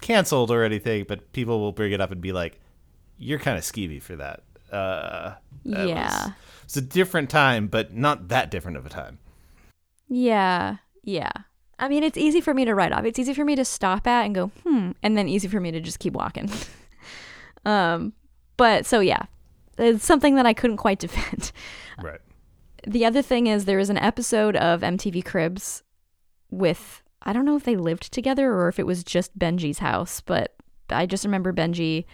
canceled 0.00 0.50
or 0.50 0.62
anything, 0.64 1.04
but 1.08 1.32
people 1.32 1.60
will 1.60 1.72
bring 1.72 1.92
it 1.92 2.00
up 2.00 2.10
and 2.12 2.20
be 2.20 2.32
like, 2.32 2.60
"You're 3.16 3.38
kind 3.38 3.56
of 3.58 3.64
skeevy 3.64 4.00
for 4.02 4.16
that." 4.16 4.42
Uh, 4.72 5.34
that 5.64 5.88
Yeah. 5.88 6.24
was, 6.26 6.32
it's 6.64 6.76
a 6.76 6.80
different 6.80 7.30
time, 7.30 7.68
but 7.68 7.94
not 7.94 8.28
that 8.28 8.50
different 8.50 8.76
of 8.76 8.86
a 8.86 8.88
time. 8.88 9.18
Yeah. 10.08 10.76
Yeah. 11.02 11.30
I 11.78 11.88
mean, 11.88 12.02
it's 12.02 12.18
easy 12.18 12.40
for 12.40 12.54
me 12.54 12.64
to 12.64 12.74
write 12.74 12.92
off. 12.92 13.04
It's 13.04 13.18
easy 13.18 13.34
for 13.34 13.44
me 13.44 13.54
to 13.56 13.64
stop 13.64 14.06
at 14.06 14.26
and 14.26 14.34
go, 14.34 14.48
hmm, 14.64 14.92
and 15.02 15.16
then 15.16 15.28
easy 15.28 15.48
for 15.48 15.60
me 15.60 15.70
to 15.70 15.80
just 15.80 16.00
keep 16.00 16.12
walking. 16.12 16.50
um, 17.64 18.12
but 18.56 18.84
so 18.84 19.00
yeah, 19.00 19.22
it's 19.78 20.04
something 20.04 20.34
that 20.34 20.46
I 20.46 20.52
couldn't 20.52 20.78
quite 20.78 20.98
defend. 20.98 21.52
Right. 22.02 22.20
The 22.86 23.04
other 23.04 23.22
thing 23.22 23.46
is 23.46 23.64
there 23.64 23.78
is 23.78 23.90
an 23.90 23.98
episode 23.98 24.56
of 24.56 24.80
MTV 24.80 25.24
Cribs 25.24 25.82
with 26.50 27.02
I 27.22 27.32
don't 27.32 27.44
know 27.44 27.56
if 27.56 27.64
they 27.64 27.76
lived 27.76 28.12
together 28.12 28.52
or 28.52 28.68
if 28.68 28.78
it 28.78 28.86
was 28.86 29.04
just 29.04 29.38
Benji's 29.38 29.80
house, 29.80 30.20
but 30.20 30.54
I 30.88 31.04
just 31.04 31.24
remember 31.24 31.52
Benji 31.52 32.04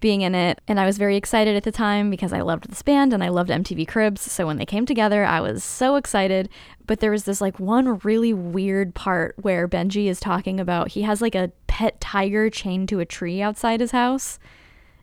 being 0.00 0.22
in 0.22 0.34
it 0.34 0.60
and 0.66 0.80
I 0.80 0.86
was 0.86 0.98
very 0.98 1.16
excited 1.16 1.56
at 1.56 1.62
the 1.62 1.70
time 1.70 2.10
because 2.10 2.32
I 2.32 2.40
loved 2.40 2.68
this 2.68 2.82
band 2.82 3.12
and 3.12 3.22
I 3.22 3.28
loved 3.28 3.50
MTV 3.50 3.86
Cribs. 3.86 4.22
So 4.22 4.46
when 4.46 4.56
they 4.56 4.66
came 4.66 4.86
together, 4.86 5.24
I 5.24 5.40
was 5.40 5.62
so 5.62 5.96
excited. 5.96 6.48
But 6.86 7.00
there 7.00 7.10
was 7.10 7.24
this 7.24 7.40
like 7.40 7.60
one 7.60 7.98
really 7.98 8.32
weird 8.32 8.94
part 8.94 9.36
where 9.38 9.68
Benji 9.68 10.06
is 10.06 10.18
talking 10.18 10.58
about 10.58 10.88
he 10.88 11.02
has 11.02 11.20
like 11.20 11.34
a 11.34 11.52
pet 11.66 12.00
tiger 12.00 12.50
chained 12.50 12.88
to 12.88 13.00
a 13.00 13.04
tree 13.04 13.42
outside 13.42 13.80
his 13.80 13.92
house. 13.92 14.38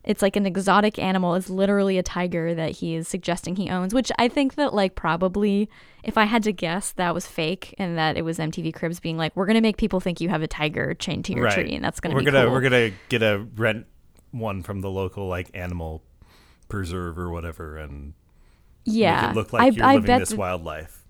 It's 0.04 0.22
like 0.22 0.38
an 0.38 0.46
exotic 0.46 0.98
animal. 0.98 1.36
It's 1.36 1.50
literally 1.50 1.98
a 1.98 2.04
tiger 2.04 2.56
that 2.56 2.72
he 2.72 2.96
is 2.96 3.10
suggesting 3.10 3.58
he 3.58 3.70
owns, 3.70 3.94
which 3.94 4.10
I 4.18 4.30
think 4.30 4.56
that 4.56 4.74
like 4.74 4.96
probably 4.96 5.70
if 6.02 6.18
I 6.18 6.24
had 6.24 6.44
to 6.44 6.54
guess 6.54 6.94
that 6.94 7.14
was 7.14 7.28
fake 7.28 7.76
and 7.78 7.98
that 7.98 8.16
it 8.16 8.22
was 8.24 8.40
MTV 8.40 8.74
Cribs 8.74 9.02
being 9.02 9.18
like, 9.18 9.36
we're 9.36 9.46
gonna 9.46 9.62
make 9.62 9.76
people 9.76 10.00
think 10.00 10.22
you 10.22 10.30
have 10.30 10.42
a 10.42 10.48
tiger 10.48 10.94
chained 10.94 11.26
to 11.26 11.34
your 11.34 11.44
right. 11.44 11.54
tree, 11.54 11.76
and 11.76 11.84
that's 11.84 12.00
gonna 12.00 12.16
we're 12.16 12.22
be 12.22 12.26
gonna 12.26 12.46
cool. 12.46 12.54
we're 12.54 12.62
gonna 12.62 12.92
get 13.10 13.22
a 13.22 13.46
rent 13.58 13.86
one 14.32 14.64
from 14.64 14.82
the 14.82 14.90
local 14.90 15.28
like 15.28 15.50
animal 15.54 16.04
preserve 16.70 17.18
or 17.18 17.30
whatever, 17.30 17.78
and 17.78 18.14
yeah, 18.86 19.22
make 19.22 19.32
it 19.32 19.36
look 19.36 19.54
like 19.54 19.62
I, 19.62 19.68
you're 19.68 19.86
I 19.86 19.94
living 19.96 20.08
bet 20.08 20.20
this 20.20 20.34
wildlife. 20.34 21.06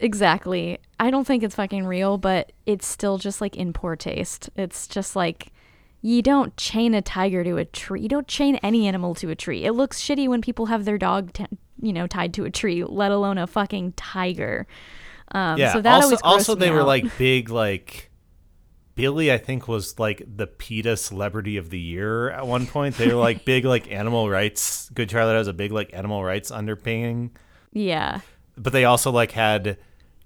exactly. 0.00 0.78
I 1.00 1.10
don't 1.10 1.26
think 1.26 1.42
it's 1.42 1.54
fucking 1.54 1.86
real, 1.86 2.18
but 2.18 2.52
it's 2.66 2.86
still 2.86 3.18
just 3.18 3.40
like 3.40 3.56
in 3.56 3.72
poor 3.72 3.96
taste. 3.96 4.50
It's 4.56 4.86
just 4.86 5.14
like 5.14 5.52
you 6.00 6.22
don't 6.22 6.56
chain 6.56 6.94
a 6.94 7.02
tiger 7.02 7.42
to 7.44 7.56
a 7.56 7.64
tree. 7.64 8.02
You 8.02 8.08
don't 8.08 8.28
chain 8.28 8.56
any 8.62 8.86
animal 8.86 9.14
to 9.16 9.30
a 9.30 9.34
tree. 9.34 9.64
It 9.64 9.72
looks 9.72 10.00
shitty 10.00 10.28
when 10.28 10.40
people 10.40 10.66
have 10.66 10.84
their 10.84 10.98
dog, 10.98 11.32
t- 11.32 11.46
you 11.80 11.92
know, 11.92 12.06
tied 12.06 12.34
to 12.34 12.44
a 12.44 12.50
tree, 12.50 12.84
let 12.84 13.10
alone 13.10 13.38
a 13.38 13.46
fucking 13.46 13.92
tiger. 13.92 14.66
Um, 15.32 15.58
yeah. 15.58 15.72
So 15.72 15.82
that 15.82 15.94
also, 15.94 16.06
always 16.06 16.20
also 16.22 16.54
they 16.54 16.70
were 16.70 16.84
like 16.84 17.16
big 17.18 17.50
like. 17.50 18.07
Billy, 18.98 19.32
I 19.32 19.38
think, 19.38 19.68
was 19.68 19.98
like 19.98 20.24
the 20.26 20.48
PETA 20.48 20.96
Celebrity 20.96 21.56
of 21.56 21.70
the 21.70 21.78
Year 21.78 22.30
at 22.30 22.46
one 22.46 22.66
point. 22.66 22.96
They 22.96 23.06
were 23.06 23.14
like 23.14 23.44
big, 23.46 23.64
like 23.64 23.90
animal 23.90 24.28
rights. 24.28 24.90
Good 24.90 25.08
Charlotte 25.08 25.36
has 25.36 25.46
a 25.46 25.52
big, 25.52 25.70
like 25.70 25.94
animal 25.94 26.24
rights 26.24 26.50
underpinning. 26.50 27.30
yeah, 27.72 28.20
but 28.56 28.72
they 28.72 28.84
also 28.84 29.12
like 29.12 29.30
had 29.30 29.78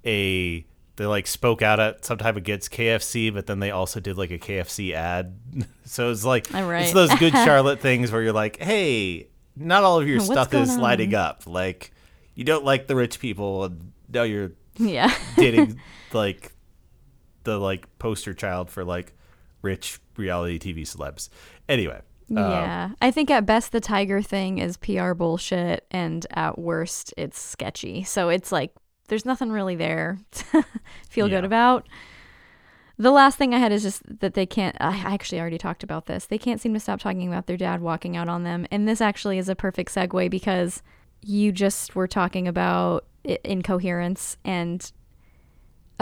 a 0.07 0.65
they 0.97 1.07
like 1.07 1.27
spoke 1.27 1.63
out 1.63 1.81
at 1.81 2.05
some 2.05 2.19
type 2.19 2.37
against 2.37 2.71
KFC, 2.71 3.33
but 3.33 3.47
then 3.47 3.61
they 3.61 3.71
also 3.71 4.01
did 4.01 4.17
like 4.17 4.31
a 4.31 4.39
KFC 4.39 4.95
ad. 4.95 5.39
so 5.85 6.11
it's 6.11 6.25
like 6.25 6.51
right. 6.53 6.83
it's 6.83 6.93
those 6.93 7.15
good 7.17 7.33
Charlotte 7.33 7.81
things 7.81 8.11
where 8.11 8.23
you're 8.23 8.33
like, 8.33 8.59
hey, 8.59 9.29
not 9.55 9.85
all 9.85 10.01
of 10.01 10.09
your 10.09 10.19
What's 10.19 10.31
stuff 10.31 10.55
is 10.55 10.71
going 10.71 10.81
lighting 10.81 11.15
up. 11.15 11.43
Like 11.47 11.93
you 12.35 12.45
don't 12.45 12.65
like 12.65 12.87
the 12.87 12.97
rich 12.97 13.21
people, 13.21 13.65
and 13.65 13.93
now 14.09 14.23
you're 14.23 14.53
yeah. 14.79 15.15
dating 15.37 15.81
like 16.13 16.52
the 17.45 17.59
like 17.59 17.87
poster 17.99 18.35
child 18.35 18.71
for 18.71 18.85
like 18.85 19.13
rich 19.63 20.01
reality 20.17 20.59
TV 20.59 20.83
celebs. 20.83 21.29
Anyway, 21.69 22.01
um, 22.31 22.37
Yeah. 22.37 22.91
I 23.01 23.11
think 23.11 23.31
at 23.31 23.47
best 23.47 23.73
the 23.73 23.81
tiger 23.81 24.23
thing 24.23 24.59
is 24.59 24.77
PR 24.77 25.13
bullshit 25.15 25.87
and 25.91 26.27
at 26.31 26.59
worst 26.59 27.13
it's 27.17 27.41
sketchy. 27.41 28.03
So 28.05 28.29
it's 28.29 28.51
like 28.53 28.73
there's 29.09 29.25
nothing 29.25 29.51
really 29.51 29.77
there 29.77 30.19
to 30.33 30.65
feel 31.09 31.29
Yeah. 31.29 31.37
good 31.39 31.45
about. 31.45 31.87
The 32.99 33.11
last 33.11 33.37
thing 33.39 33.55
I 33.55 33.59
had 33.59 33.73
is 33.73 33.83
just 33.83 34.03
that 34.21 34.35
they 34.35 34.47
can't 34.47 34.77
I 34.81 34.97
actually 34.99 35.41
already 35.41 35.59
talked 35.59 35.83
about 35.83 36.07
this. 36.07 36.27
They 36.27 36.39
can't 36.39 36.61
seem 36.61 36.75
to 36.75 36.81
stop 36.81 37.01
talking 37.01 37.27
about 37.27 37.47
their 37.47 37.57
dad 37.57 37.81
walking 37.81 38.17
out 38.17 38.29
on 38.29 38.43
them. 38.45 38.67
And 38.71 38.87
this 38.87 39.01
actually 39.01 39.39
is 39.39 39.49
a 39.49 39.57
perfect 39.57 39.93
segue 39.95 40.31
because 40.31 40.83
you 41.23 41.53
just 41.53 41.95
were 41.95 42.07
talking 42.09 42.47
about 42.49 43.07
incoherence 43.45 44.37
and 44.45 44.91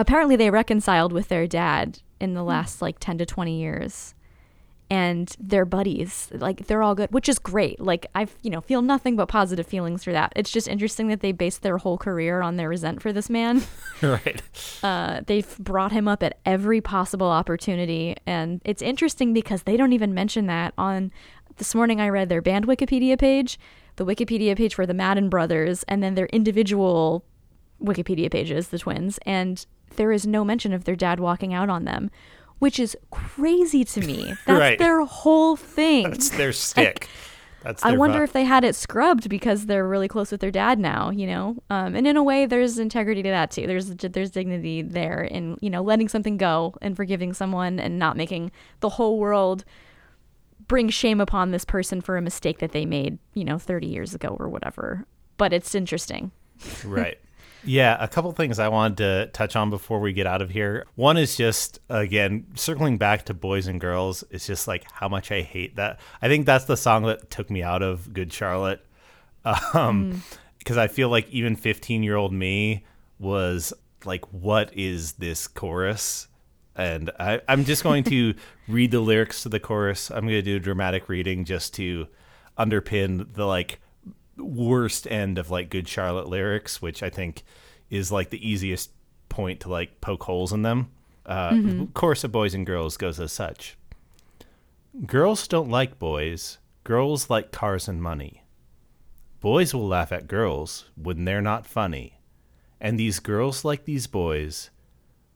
apparently 0.01 0.37
they 0.37 0.51
reconciled 0.51 1.13
with 1.13 1.29
their 1.29 1.47
dad 1.47 2.01
in 2.21 2.35
the 2.35 2.43
last 2.43 2.83
like 2.83 2.99
10 2.99 3.19
to 3.19 3.27
20 3.27 3.59
years. 3.59 4.15
And 4.93 5.33
they're 5.39 5.65
buddies. 5.65 6.29
Like 6.33 6.67
they're 6.67 6.83
all 6.83 6.97
good 6.97 7.13
which 7.13 7.29
is 7.29 7.39
great. 7.39 7.79
Like 7.81 8.07
i 8.17 8.27
you 8.43 8.51
know 8.51 8.61
feel 8.61 8.83
nothing 8.83 9.15
but 9.15 9.29
positive 9.29 9.67
feelings 9.67 10.03
for 10.03 10.11
that. 10.13 10.33
It's 10.35 10.51
just 10.51 10.67
interesting 10.67 11.07
that 11.09 11.21
they 11.21 11.31
based 11.31 11.63
their 11.63 11.79
whole 11.79 11.97
career 11.97 12.43
on 12.43 12.57
their 12.57 12.69
resent 12.69 13.01
for 13.01 13.13
this 13.13 13.31
man. 13.31 13.63
Right. 14.03 14.43
uh, 14.83 15.21
they've 15.27 15.59
brought 15.59 15.93
him 15.93 16.09
up 16.09 16.23
at 16.23 16.39
every 16.47 16.81
possible 16.81 17.29
opportunity. 17.29 18.17
And 18.27 18.63
it's 18.65 18.81
interesting 18.81 19.35
because 19.35 19.65
they 19.65 19.77
don't 19.77 19.93
even 19.93 20.15
mention 20.15 20.47
that 20.47 20.73
on 20.79 21.13
this 21.59 21.75
morning 21.75 22.01
i 22.01 22.09
read 22.09 22.29
their 22.31 22.43
band 22.43 22.67
wikipedia 22.67 23.19
page. 23.19 23.59
The 23.97 24.07
wikipedia 24.07 24.57
page 24.57 24.75
for 24.75 24.87
the 24.87 24.95
madden 24.95 25.29
brothers 25.29 25.85
and 25.87 26.03
then 26.03 26.15
their 26.15 26.27
individual 26.27 27.25
wikipedia 27.83 28.31
pages 28.31 28.69
the 28.69 28.79
twins 28.79 29.19
and 29.27 29.67
there 29.97 30.13
is 30.13 30.27
no 30.27 30.45
mention 30.45 30.73
of 30.73 30.85
their 30.85 30.97
dad 30.97 31.19
walking 31.21 31.53
out 31.55 31.69
on 31.71 31.85
them 31.85 32.11
which 32.61 32.79
is 32.79 32.95
crazy 33.11 33.85
to 33.85 34.01
me. 34.03 34.35
That's 34.47 34.61
Right. 34.61 34.79
their 34.79 35.03
whole 35.07 35.57
thing. 35.57 36.11
That's 36.11 36.29
their 36.29 36.53
stick. 36.53 37.09
That's 37.63 37.83
I 37.83 37.93
wonder 37.93 38.23
if 38.23 38.35
they 38.35 38.45
had 38.45 38.65
it 38.65 38.75
scrubbed 38.75 39.31
because 39.31 39.65
they're 39.65 39.89
really 39.89 40.09
close 40.09 40.31
with 40.31 40.43
their 40.43 40.51
dad 40.51 40.79
now, 40.79 41.09
you 41.09 41.27
know. 41.27 41.57
Um, 41.71 41.95
and 41.95 42.07
in 42.07 42.19
a 42.19 42.23
way, 42.23 42.45
there's 42.45 42.79
integrity 42.79 43.23
to 43.23 43.31
that 43.31 43.51
too. 43.51 43.67
There's 43.67 43.87
there's 43.89 44.31
dignity 44.31 44.83
there 44.83 45.23
in 45.23 45.57
you 45.63 45.71
know 45.71 45.83
letting 45.83 46.09
something 46.09 46.37
go 46.37 46.75
and 46.83 46.95
forgiving 46.95 47.33
someone 47.33 47.81
and 47.81 47.99
not 47.99 48.15
making 48.17 48.51
the 48.81 48.91
whole 48.91 49.19
world 49.19 49.65
bring 50.69 50.91
shame 50.91 51.19
upon 51.21 51.51
this 51.53 51.65
person 51.65 52.03
for 52.03 52.19
a 52.19 52.23
mistake 52.23 52.59
that 52.59 52.73
they 52.73 52.85
made, 52.85 53.19
you 53.35 53.45
know, 53.45 53.59
30 53.59 53.87
years 53.87 54.15
ago 54.15 54.37
or 54.39 54.49
whatever. 54.51 55.07
But 55.39 55.53
it's 55.55 55.75
interesting. 55.75 56.31
right. 56.85 57.19
Yeah, 57.65 57.97
a 58.01 58.09
couple 58.09 58.33
things 58.33 58.59
I 58.59 58.69
wanted 58.69 58.97
to 58.99 59.27
touch 59.33 59.57
on 59.57 59.71
before 59.71 60.01
we 60.01 60.13
get 60.13 60.27
out 60.27 60.43
of 60.43 60.51
here. 60.51 60.87
One 60.95 61.17
is 61.17 61.37
just 61.37 61.81
again 61.89 62.47
circling 62.55 62.99
back 62.99 63.27
to 63.27 63.35
boys 63.35 63.67
and 63.67 63.81
girls. 63.81 64.25
It's 64.31 64.47
just 64.47 64.67
like 64.67 64.85
how 64.93 65.09
much 65.09 65.31
I 65.31 65.43
hate 65.43 65.77
that. 65.77 66.01
I 66.23 66.29
think 66.29 66.47
that's 66.47 66.65
the 66.65 66.77
song 66.77 67.05
that 67.05 67.31
took 67.31 67.51
me 67.51 67.63
out 67.63 67.83
of 67.83 68.13
Good 68.13 68.33
Charlotte, 68.33 68.85
um, 69.75 70.23
because 70.59 70.77
I 70.77 70.89
feel 70.89 71.09
like 71.09 71.29
even 71.31 71.57
fifteen 71.57 72.03
year 72.03 72.17
old 72.17 72.33
me 72.33 72.85
was 73.19 73.73
like, 74.05 74.25
"What 74.33 74.71
is 74.77 75.13
this 75.13 75.47
chorus?" 75.47 76.29
And 76.77 77.11
I, 77.19 77.41
I'm 77.47 77.65
just 77.65 77.83
going 77.83 78.05
to 78.05 78.35
read 78.69 78.91
the 78.91 79.01
lyrics 79.01 79.43
to 79.43 79.49
the 79.49 79.61
chorus. 79.61 80.11
I'm 80.11 80.23
going 80.23 80.37
to 80.37 80.43
do 80.43 80.57
a 80.57 80.61
dramatic 80.61 81.09
reading 81.09 81.45
just 81.45 81.75
to 81.75 82.07
underpin 82.59 83.35
the 83.35 83.45
like 83.45 83.81
worst 84.41 85.07
end 85.11 85.39
of 85.39 85.51
like 85.51 85.71
good 85.71 85.87
charlotte 85.87 86.29
lyrics 86.29 86.81
which 86.83 87.03
i 87.03 87.11
think 87.11 87.43
is 87.91 88.13
like 88.13 88.31
the 88.31 88.49
easiest 88.49 88.91
point 89.29 89.61
to 89.61 89.69
like 89.69 90.01
poke 90.01 90.25
holes 90.25 90.53
in 90.53 90.63
them. 90.63 90.91
Uh 91.27 91.85
course, 91.95 92.25
of 92.25 92.33
boys 92.33 92.55
and 92.55 92.67
girls 92.67 92.97
goes 92.97 93.19
as 93.21 93.33
such. 93.33 93.77
Girls 95.07 95.47
don't 95.49 95.71
like 95.71 95.99
boys. 95.99 96.59
Girls 96.85 97.29
like 97.29 97.53
cars 97.53 97.89
and 97.89 98.03
money. 98.03 98.45
Boys 99.41 99.75
will 99.75 99.87
laugh 99.87 100.13
at 100.13 100.29
girls 100.29 100.91
when 100.97 101.25
they're 101.25 101.41
not 101.41 101.67
funny. 101.67 102.21
And 102.81 102.99
these 102.99 103.21
girls 103.21 103.65
like 103.65 103.85
these 103.85 104.07
boys 104.07 104.71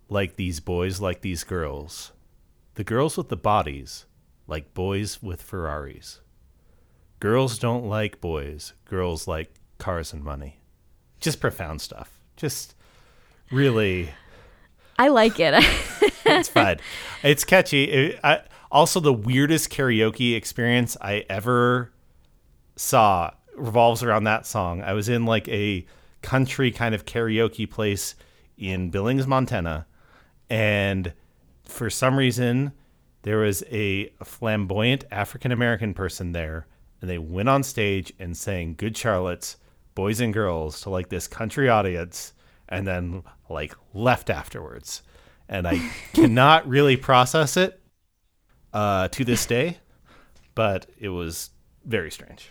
like 0.08 0.36
these 0.36 0.60
boys 0.60 1.00
like 1.00 1.20
these 1.22 1.44
girls. 1.44 2.12
The 2.74 2.84
girls 2.84 3.16
with 3.16 3.28
the 3.28 3.36
bodies 3.36 4.06
like 4.46 4.74
boys 4.74 5.22
with 5.22 5.40
ferraris 5.40 6.20
Girls 7.24 7.58
don't 7.58 7.86
like 7.86 8.20
boys. 8.20 8.74
Girls 8.84 9.26
like 9.26 9.54
cars 9.78 10.12
and 10.12 10.22
money. 10.22 10.60
Just 11.20 11.40
profound 11.40 11.80
stuff. 11.80 12.20
Just 12.36 12.74
really, 13.50 14.10
I 14.98 15.08
like 15.08 15.40
it. 15.40 15.54
it's 16.26 16.50
fun. 16.50 16.80
It's 17.22 17.42
catchy. 17.42 17.84
It, 17.84 18.20
I, 18.22 18.42
also, 18.70 19.00
the 19.00 19.14
weirdest 19.14 19.70
karaoke 19.70 20.36
experience 20.36 20.98
I 21.00 21.24
ever 21.30 21.94
saw 22.76 23.30
revolves 23.56 24.02
around 24.02 24.24
that 24.24 24.44
song. 24.44 24.82
I 24.82 24.92
was 24.92 25.08
in 25.08 25.24
like 25.24 25.48
a 25.48 25.86
country 26.20 26.70
kind 26.70 26.94
of 26.94 27.06
karaoke 27.06 27.70
place 27.70 28.16
in 28.58 28.90
Billings, 28.90 29.26
Montana, 29.26 29.86
and 30.50 31.14
for 31.64 31.88
some 31.88 32.18
reason 32.18 32.72
there 33.22 33.38
was 33.38 33.64
a 33.70 34.10
flamboyant 34.22 35.06
African 35.10 35.52
American 35.52 35.94
person 35.94 36.32
there, 36.32 36.66
and 37.04 37.10
they 37.10 37.18
went 37.18 37.50
on 37.50 37.62
stage 37.62 38.14
and 38.18 38.34
sang 38.34 38.74
"Good 38.78 38.96
Charlotte's" 38.96 39.58
boys 39.94 40.20
and 40.20 40.32
girls 40.32 40.80
to 40.80 40.90
like 40.90 41.10
this 41.10 41.28
country 41.28 41.68
audience, 41.68 42.32
and 42.66 42.86
then 42.86 43.22
like 43.50 43.74
left 43.92 44.30
afterwards, 44.30 45.02
and 45.46 45.68
I 45.68 45.76
cannot 46.14 46.66
really 46.66 46.96
process 46.96 47.58
it 47.58 47.78
uh, 48.72 49.08
to 49.08 49.22
this 49.22 49.44
day, 49.44 49.76
but 50.54 50.86
it 50.98 51.10
was 51.10 51.50
very 51.84 52.10
strange. 52.10 52.50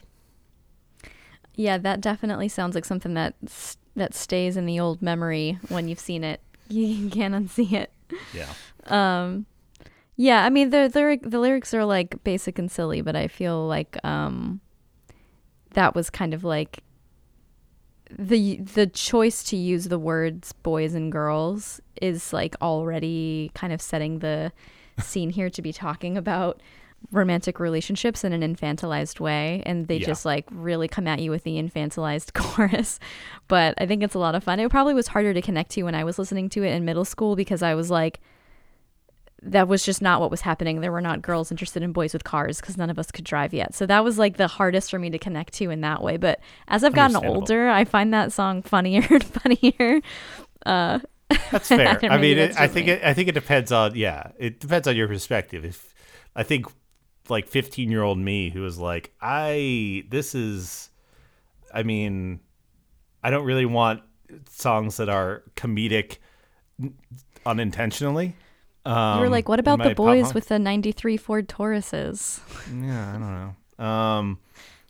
yeah, 1.55 1.79
that 1.79 1.99
definitely 1.99 2.47
sounds 2.47 2.75
like 2.75 2.85
something 2.85 3.15
that 3.15 3.33
that 3.95 4.13
stays 4.13 4.55
in 4.55 4.67
the 4.67 4.79
old 4.79 5.01
memory 5.01 5.57
when 5.69 5.87
you've 5.87 5.99
seen 5.99 6.23
it. 6.23 6.41
You 6.69 7.09
can't 7.09 7.33
unsee 7.33 7.73
it. 7.73 7.91
Yeah. 8.33 8.51
Um, 8.85 9.45
yeah, 10.23 10.45
I 10.45 10.49
mean 10.49 10.69
the 10.69 10.89
lyric 10.95 11.21
the 11.23 11.39
lyrics 11.39 11.73
are 11.73 11.83
like 11.83 12.23
basic 12.23 12.57
and 12.57 12.71
silly, 12.71 13.01
but 13.01 13.15
I 13.15 13.27
feel 13.27 13.67
like 13.67 13.97
um, 14.05 14.61
that 15.73 15.95
was 15.95 16.09
kind 16.09 16.33
of 16.33 16.43
like 16.45 16.79
the 18.09 18.57
the 18.57 18.87
choice 18.87 19.43
to 19.45 19.57
use 19.57 19.85
the 19.89 19.99
words 19.99 20.53
boys 20.53 20.93
and 20.93 21.11
girls 21.11 21.81
is 22.01 22.31
like 22.31 22.55
already 22.61 23.51
kind 23.53 23.73
of 23.73 23.81
setting 23.81 24.19
the 24.19 24.51
scene 24.99 25.29
here 25.31 25.49
to 25.49 25.61
be 25.61 25.73
talking 25.73 26.15
about 26.17 26.61
romantic 27.11 27.59
relationships 27.59 28.23
in 28.23 28.31
an 28.31 28.41
infantilized 28.41 29.19
way 29.19 29.61
and 29.65 29.87
they 29.87 29.97
Yeah. 29.97 30.05
just 30.05 30.23
like 30.25 30.45
really 30.51 30.87
come 30.87 31.07
at 31.07 31.19
you 31.19 31.31
with 31.31 31.43
the 31.43 31.55
infantilized 31.57 32.33
chorus 32.39 32.99
but 33.47 33.73
i 33.79 33.85
think 33.85 34.03
it's 34.03 34.15
a 34.15 34.19
lot 34.19 34.35
of 34.35 34.43
fun 34.43 34.59
it 34.59 34.69
probably 34.69 34.93
was 34.93 35.07
harder 35.07 35.33
to 35.33 35.41
connect 35.41 35.71
to 35.71 35.83
when 35.83 35.95
i 35.95 36.03
was 36.03 36.17
listening 36.19 36.47
to 36.49 36.63
it 36.63 36.69
in 36.71 36.85
middle 36.85 37.03
school 37.05 37.35
because 37.35 37.61
i 37.63 37.73
was 37.73 37.89
like 37.89 38.19
that 39.45 39.67
was 39.67 39.83
just 39.83 40.01
not 40.01 40.21
what 40.21 40.31
was 40.31 40.41
happening. 40.41 40.81
There 40.81 40.91
were 40.91 41.01
not 41.01 41.21
girls 41.21 41.51
interested 41.51 41.83
in 41.83 41.91
boys 41.91 42.13
with 42.13 42.23
cars 42.23 42.59
because 42.61 42.77
none 42.77 42.89
of 42.89 42.97
us 42.97 43.11
could 43.11 43.25
drive 43.25 43.53
yet. 43.53 43.75
So 43.75 43.85
that 43.85 44.03
was 44.03 44.17
like 44.17 44.37
the 44.37 44.47
hardest 44.47 44.89
for 44.89 44.99
me 44.99 45.09
to 45.09 45.19
connect 45.19 45.53
to 45.55 45.69
in 45.69 45.81
that 45.81 46.01
way. 46.01 46.17
But 46.17 46.39
as 46.67 46.83
I've 46.83 46.93
gotten 46.93 47.17
older, 47.17 47.69
I 47.69 47.85
find 47.85 48.13
that 48.13 48.31
song 48.31 48.61
funnier 48.61 49.05
and 49.09 49.23
funnier. 49.23 50.01
Uh, 50.65 50.99
That's 51.51 51.67
fair. 51.67 51.99
I 52.03 52.17
mean, 52.17 52.37
it, 52.37 52.59
I 52.59 52.67
think 52.67 52.87
me. 52.87 52.93
it, 52.93 53.03
I 53.03 53.13
think 53.13 53.27
it 53.27 53.33
depends 53.33 53.71
on 53.71 53.95
yeah, 53.95 54.31
it 54.37 54.59
depends 54.59 54.87
on 54.87 54.95
your 54.95 55.07
perspective. 55.07 55.65
If 55.65 55.93
I 56.35 56.43
think 56.43 56.67
like 57.29 57.47
15 57.47 57.91
year 57.91 58.03
old 58.03 58.17
me 58.17 58.49
who 58.49 58.61
was 58.61 58.77
like, 58.77 59.13
I 59.21 60.05
this 60.09 60.35
is, 60.35 60.89
I 61.73 61.83
mean, 61.83 62.39
I 63.21 63.29
don't 63.29 63.45
really 63.45 63.65
want 63.65 64.03
songs 64.49 64.97
that 64.97 65.09
are 65.09 65.43
comedic 65.55 66.17
unintentionally. 67.45 68.35
Um, 68.85 69.17
you 69.17 69.23
were 69.23 69.29
like, 69.29 69.47
what 69.47 69.59
about 69.59 69.81
the 69.81 69.95
boys 69.95 70.33
with 70.33 70.47
the 70.49 70.59
93 70.59 71.17
Ford 71.17 71.47
Tauruses? 71.47 72.39
Yeah, 72.69 73.09
I 73.09 73.13
don't 73.13 73.55
know. 73.79 73.85
Um, 73.85 74.39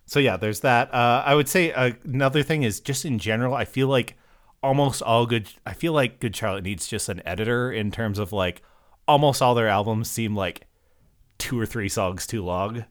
so 0.05 0.19
yeah, 0.19 0.37
there's 0.37 0.61
that. 0.61 0.93
Uh, 0.93 1.23
I 1.25 1.35
would 1.35 1.47
say 1.47 1.71
uh, 1.71 1.91
another 2.03 2.43
thing 2.43 2.63
is 2.63 2.79
just 2.79 3.05
in 3.05 3.19
general, 3.19 3.53
I 3.53 3.65
feel 3.65 3.87
like 3.87 4.15
almost 4.61 5.01
all 5.01 5.25
good. 5.25 5.49
I 5.65 5.73
feel 5.73 5.93
like 5.93 6.19
Good 6.19 6.35
Charlotte 6.35 6.63
needs 6.63 6.87
just 6.87 7.09
an 7.09 7.21
editor 7.25 7.71
in 7.71 7.91
terms 7.91 8.17
of 8.19 8.31
like 8.31 8.63
almost 9.07 9.41
all 9.41 9.53
their 9.55 9.67
albums 9.67 10.09
seem 10.09 10.35
like 10.35 10.67
two 11.37 11.59
or 11.59 11.65
three 11.65 11.89
songs 11.89 12.25
too 12.25 12.43
long. 12.43 12.85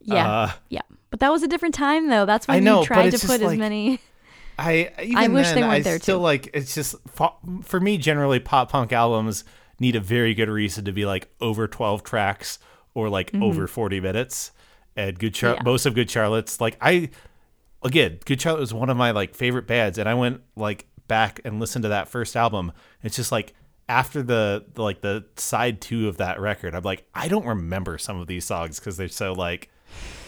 Yeah. 0.00 0.30
Uh, 0.30 0.52
yeah. 0.68 0.80
But 1.10 1.20
that 1.20 1.30
was 1.30 1.42
a 1.42 1.48
different 1.48 1.74
time, 1.74 2.08
though. 2.08 2.26
That's 2.26 2.48
I 2.48 2.56
when 2.56 2.64
know, 2.64 2.80
you 2.80 2.86
tried 2.86 3.10
to 3.10 3.18
put 3.18 3.40
just 3.40 3.42
as 3.42 3.56
many. 3.56 4.00
I 4.58 4.92
even 5.02 5.16
I 5.16 5.28
wish 5.28 5.46
then, 5.46 5.54
they 5.54 5.62
weren't 5.62 5.72
I 5.72 5.80
there, 5.80 5.98
still 5.98 6.18
too. 6.18 6.22
like 6.22 6.50
it's 6.52 6.74
just 6.74 6.94
for 7.62 7.80
me 7.80 7.96
generally 7.96 8.38
pop 8.38 8.70
punk 8.70 8.92
albums 8.92 9.44
need 9.82 9.96
a 9.96 10.00
very 10.00 10.32
good 10.34 10.48
reason 10.48 10.84
to 10.86 10.92
be 10.92 11.04
like 11.04 11.28
over 11.40 11.68
12 11.68 12.02
tracks 12.02 12.58
or 12.94 13.08
like 13.10 13.30
over 13.34 13.66
40 13.66 14.00
minutes 14.00 14.52
and 14.96 15.18
good 15.18 15.34
Char- 15.34 15.56
Mm-hmm. 15.56 15.66
Yeah. 15.66 15.70
most 15.72 15.86
of 15.86 15.94
good 15.94 16.10
charlotte's 16.10 16.60
like 16.60 16.76
i 16.80 17.10
again 17.82 18.18
good 18.24 18.40
charlotte 18.40 18.60
was 18.60 18.72
one 18.74 18.88
of 18.90 18.96
my 18.96 19.10
like 19.10 19.34
favorite 19.34 19.66
bands 19.66 19.98
and 19.98 20.08
i 20.08 20.14
went 20.14 20.40
like 20.56 20.86
back 21.08 21.40
and 21.44 21.58
listened 21.60 21.82
to 21.82 21.88
that 21.90 22.08
first 22.08 22.36
album 22.36 22.72
it's 23.02 23.16
just 23.16 23.32
like 23.32 23.54
after 23.88 24.22
the, 24.22 24.64
the 24.74 24.82
like 24.82 25.00
the 25.02 25.24
side 25.36 25.80
two 25.80 26.08
of 26.08 26.16
that 26.18 26.38
record 26.40 26.74
i'm 26.74 26.82
like 26.84 27.04
i 27.14 27.26
don't 27.28 27.44
remember 27.46 27.98
some 27.98 28.20
of 28.20 28.26
these 28.26 28.44
songs 28.44 28.78
because 28.78 28.96
they're 28.96 29.08
so 29.08 29.32
like 29.32 29.68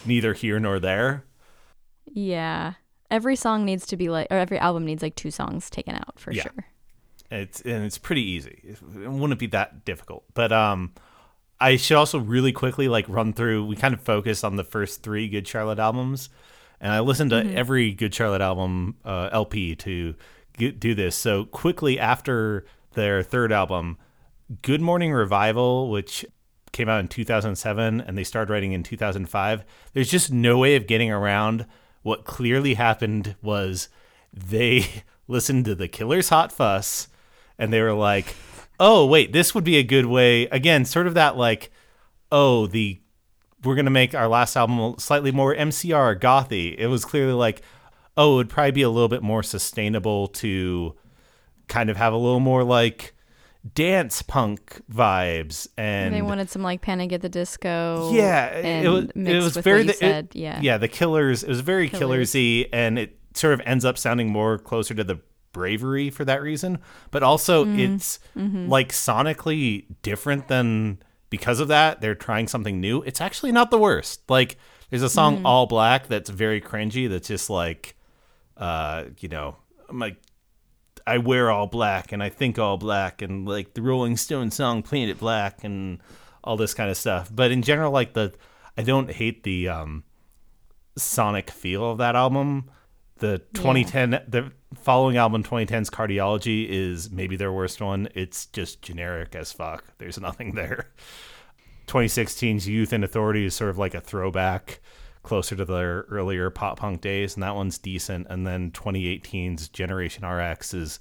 neither 0.05 0.33
here 0.33 0.59
nor 0.59 0.79
there 0.79 1.23
Yeah. 2.13 2.73
Every 3.11 3.35
song 3.35 3.65
needs 3.65 3.85
to 3.87 3.97
be 3.97 4.09
like, 4.09 4.27
or 4.31 4.37
every 4.37 4.57
album 4.57 4.83
needs 4.85 5.03
like 5.03 5.15
two 5.15 5.29
songs 5.31 5.69
taken 5.69 5.95
out 5.95 6.19
for 6.19 6.31
Yeah. 6.31 6.43
sure. 6.43 6.65
It's 7.31 7.61
and 7.61 7.85
it's 7.85 7.97
pretty 7.97 8.23
easy. 8.23 8.61
It 8.63 9.09
wouldn't 9.09 9.39
be 9.39 9.47
that 9.47 9.85
difficult. 9.85 10.23
But 10.33 10.51
um 10.51 10.93
I 11.59 11.77
should 11.77 11.97
also 11.97 12.19
really 12.19 12.51
quickly 12.51 12.87
like 12.87 13.07
run 13.07 13.33
through 13.33 13.65
we 13.65 13.75
kind 13.75 13.93
of 13.93 14.01
focused 14.01 14.43
on 14.43 14.55
the 14.55 14.63
first 14.63 15.03
3 15.03 15.27
Good 15.29 15.47
Charlotte 15.47 15.79
albums 15.79 16.29
and 16.79 16.91
I 16.91 16.99
listened 16.99 17.31
to 17.31 17.53
every 17.53 17.91
Good 17.93 18.13
Charlotte 18.13 18.41
album 18.41 18.97
uh, 19.05 19.29
LP 19.31 19.75
to 19.77 20.15
get, 20.57 20.79
do 20.79 20.93
this. 20.93 21.15
So 21.15 21.45
quickly 21.45 21.99
after 21.99 22.65
their 22.93 23.23
third 23.23 23.51
album, 23.51 23.97
Good 24.61 24.81
Morning 24.81 25.13
Revival, 25.13 25.89
which 25.89 26.25
came 26.71 26.89
out 26.89 26.99
in 26.99 27.07
2007 27.07 28.01
and 28.01 28.17
they 28.17 28.23
started 28.23 28.51
writing 28.51 28.73
in 28.73 28.83
2005, 28.83 29.63
there's 29.93 30.09
just 30.09 30.31
no 30.31 30.57
way 30.57 30.75
of 30.75 30.87
getting 30.87 31.11
around 31.11 31.65
what 32.03 32.25
clearly 32.25 32.75
happened 32.75 33.35
was 33.41 33.89
they 34.33 35.03
listened 35.27 35.65
to 35.65 35.75
the 35.75 35.87
Killer's 35.87 36.29
Hot 36.29 36.51
Fuss 36.51 37.07
and 37.57 37.71
they 37.71 37.81
were 37.81 37.93
like, 37.93 38.35
"Oh, 38.79 39.05
wait, 39.05 39.33
this 39.33 39.53
would 39.55 39.63
be 39.63 39.77
a 39.77 39.83
good 39.83 40.05
way." 40.05 40.47
Again, 40.47 40.85
sort 40.85 41.07
of 41.07 41.13
that 41.15 41.37
like, 41.37 41.71
"Oh, 42.31 42.67
the 42.67 42.99
we're 43.63 43.75
going 43.75 43.85
to 43.85 43.91
make 43.91 44.13
our 44.13 44.27
last 44.27 44.55
album 44.55 44.95
slightly 44.99 45.31
more 45.31 45.53
MCR 45.55 46.19
gothy." 46.19 46.75
It 46.77 46.87
was 46.87 47.05
clearly 47.05 47.33
like, 47.33 47.61
"Oh, 48.17 48.33
it 48.33 48.35
would 48.37 48.49
probably 48.49 48.71
be 48.71 48.81
a 48.83 48.89
little 48.89 49.09
bit 49.09 49.23
more 49.23 49.43
sustainable 49.43 50.27
to 50.27 50.95
kind 51.67 51.89
of 51.89 51.97
have 51.97 52.13
a 52.13 52.17
little 52.17 52.39
more 52.39 52.63
like 52.63 53.13
dance 53.73 54.21
punk 54.21 54.79
vibes 54.93 55.67
and 55.75 56.13
they 56.13 56.21
wanted 56.21 56.47
some 56.51 56.61
like 56.61 56.81
Panic 56.81 57.11
at 57.11 57.21
the 57.21 57.29
Disco. 57.29 58.11
yeah 58.13 58.45
it 58.59 58.87
was 58.87 59.05
it 59.15 59.41
was 59.41 59.57
very 59.57 59.81
the- 59.81 60.05
it- 60.05 60.35
yeah. 60.35 60.59
yeah 60.61 60.77
the 60.77 60.87
killers 60.87 61.41
it 61.41 61.49
was 61.49 61.61
very 61.61 61.89
Killers. 61.89 62.31
killersy 62.31 62.71
and 62.71 62.99
it 62.99 63.17
sort 63.33 63.55
of 63.55 63.61
ends 63.65 63.83
up 63.83 63.97
sounding 63.97 64.29
more 64.29 64.59
closer 64.59 64.93
to 64.93 65.03
the 65.03 65.19
bravery 65.55 66.09
for 66.09 66.23
that 66.25 66.41
reason 66.41 66.77
but 67.11 67.23
also 67.23 67.63
Mm-hmm. 67.65 67.79
it's 67.95 68.19
like 68.69 68.89
sonically 68.91 69.85
different 70.01 70.47
than 70.49 70.99
because 71.29 71.59
of 71.59 71.67
that 71.69 72.01
they're 72.01 72.13
trying 72.27 72.47
something 72.47 72.79
new 72.81 73.01
it's 73.03 73.21
actually 73.21 73.51
not 73.51 73.71
the 73.71 73.77
worst 73.79 74.21
like 74.29 74.57
there's 74.89 75.01
a 75.01 75.09
song 75.09 75.37
Mm-hmm. 75.37 75.45
all 75.45 75.65
black 75.65 76.07
that's 76.07 76.29
very 76.29 76.59
cringy 76.61 77.09
that's 77.09 77.27
just 77.29 77.49
like 77.49 77.95
uh 78.57 79.05
you 79.19 79.29
know 79.29 79.55
i'm 79.89 79.99
like 79.99 80.17
I 81.07 81.19
wear 81.19 81.51
all 81.51 81.67
black 81.67 82.11
and 82.13 82.23
I 82.23 82.29
think 82.29 82.57
all 82.57 82.77
black 82.77 83.21
and 83.21 83.47
like 83.47 83.75
the 83.75 83.83
Rolling 83.83 84.17
Stone 84.17 84.49
song 84.49 84.81
Painted 84.81 85.19
Black 85.19 85.63
and 85.63 85.99
all 86.43 86.57
this 86.57 86.73
kind 86.73 86.89
of 86.89 86.97
stuff. 86.97 87.29
But 87.31 87.51
in 87.51 87.61
general, 87.61 87.91
like 87.91 88.13
the 88.13 88.33
I 88.75 88.81
don't 88.81 89.11
hate 89.11 89.43
the 89.43 89.69
um 89.69 90.03
sonic 90.97 91.51
feel 91.51 91.91
of 91.91 91.99
that 91.99 92.15
album. 92.15 92.71
The 93.19 93.39
2010 93.53 94.25
the 94.27 94.51
following 94.73 95.15
album 95.15 95.41
2010's 95.41 95.89
Cardiology 95.89 96.67
is 96.67 97.09
maybe 97.09 97.37
their 97.37 97.51
worst 97.51 97.81
one. 97.81 98.09
It's 98.13 98.47
just 98.47 98.81
generic 98.81 99.35
as 99.35 99.53
fuck. 99.53 99.85
There's 99.99 100.19
nothing 100.19 100.55
there. 100.55 100.91
2016's 101.87 102.67
Youth 102.67 102.91
and 102.91 103.03
Authority 103.03 103.45
is 103.45 103.55
sort 103.55 103.69
of 103.69 103.77
like 103.77 103.93
a 103.93 104.01
throwback 104.01 104.81
closer 105.23 105.55
to 105.55 105.65
their 105.65 106.01
earlier 106.09 106.49
pop 106.49 106.79
punk 106.79 107.01
days, 107.01 107.35
and 107.35 107.43
that 107.43 107.55
one's 107.55 107.77
decent. 107.77 108.27
And 108.29 108.45
then 108.45 108.71
2018's 108.71 109.69
Generation 109.69 110.25
RX 110.25 110.73
is 110.73 110.99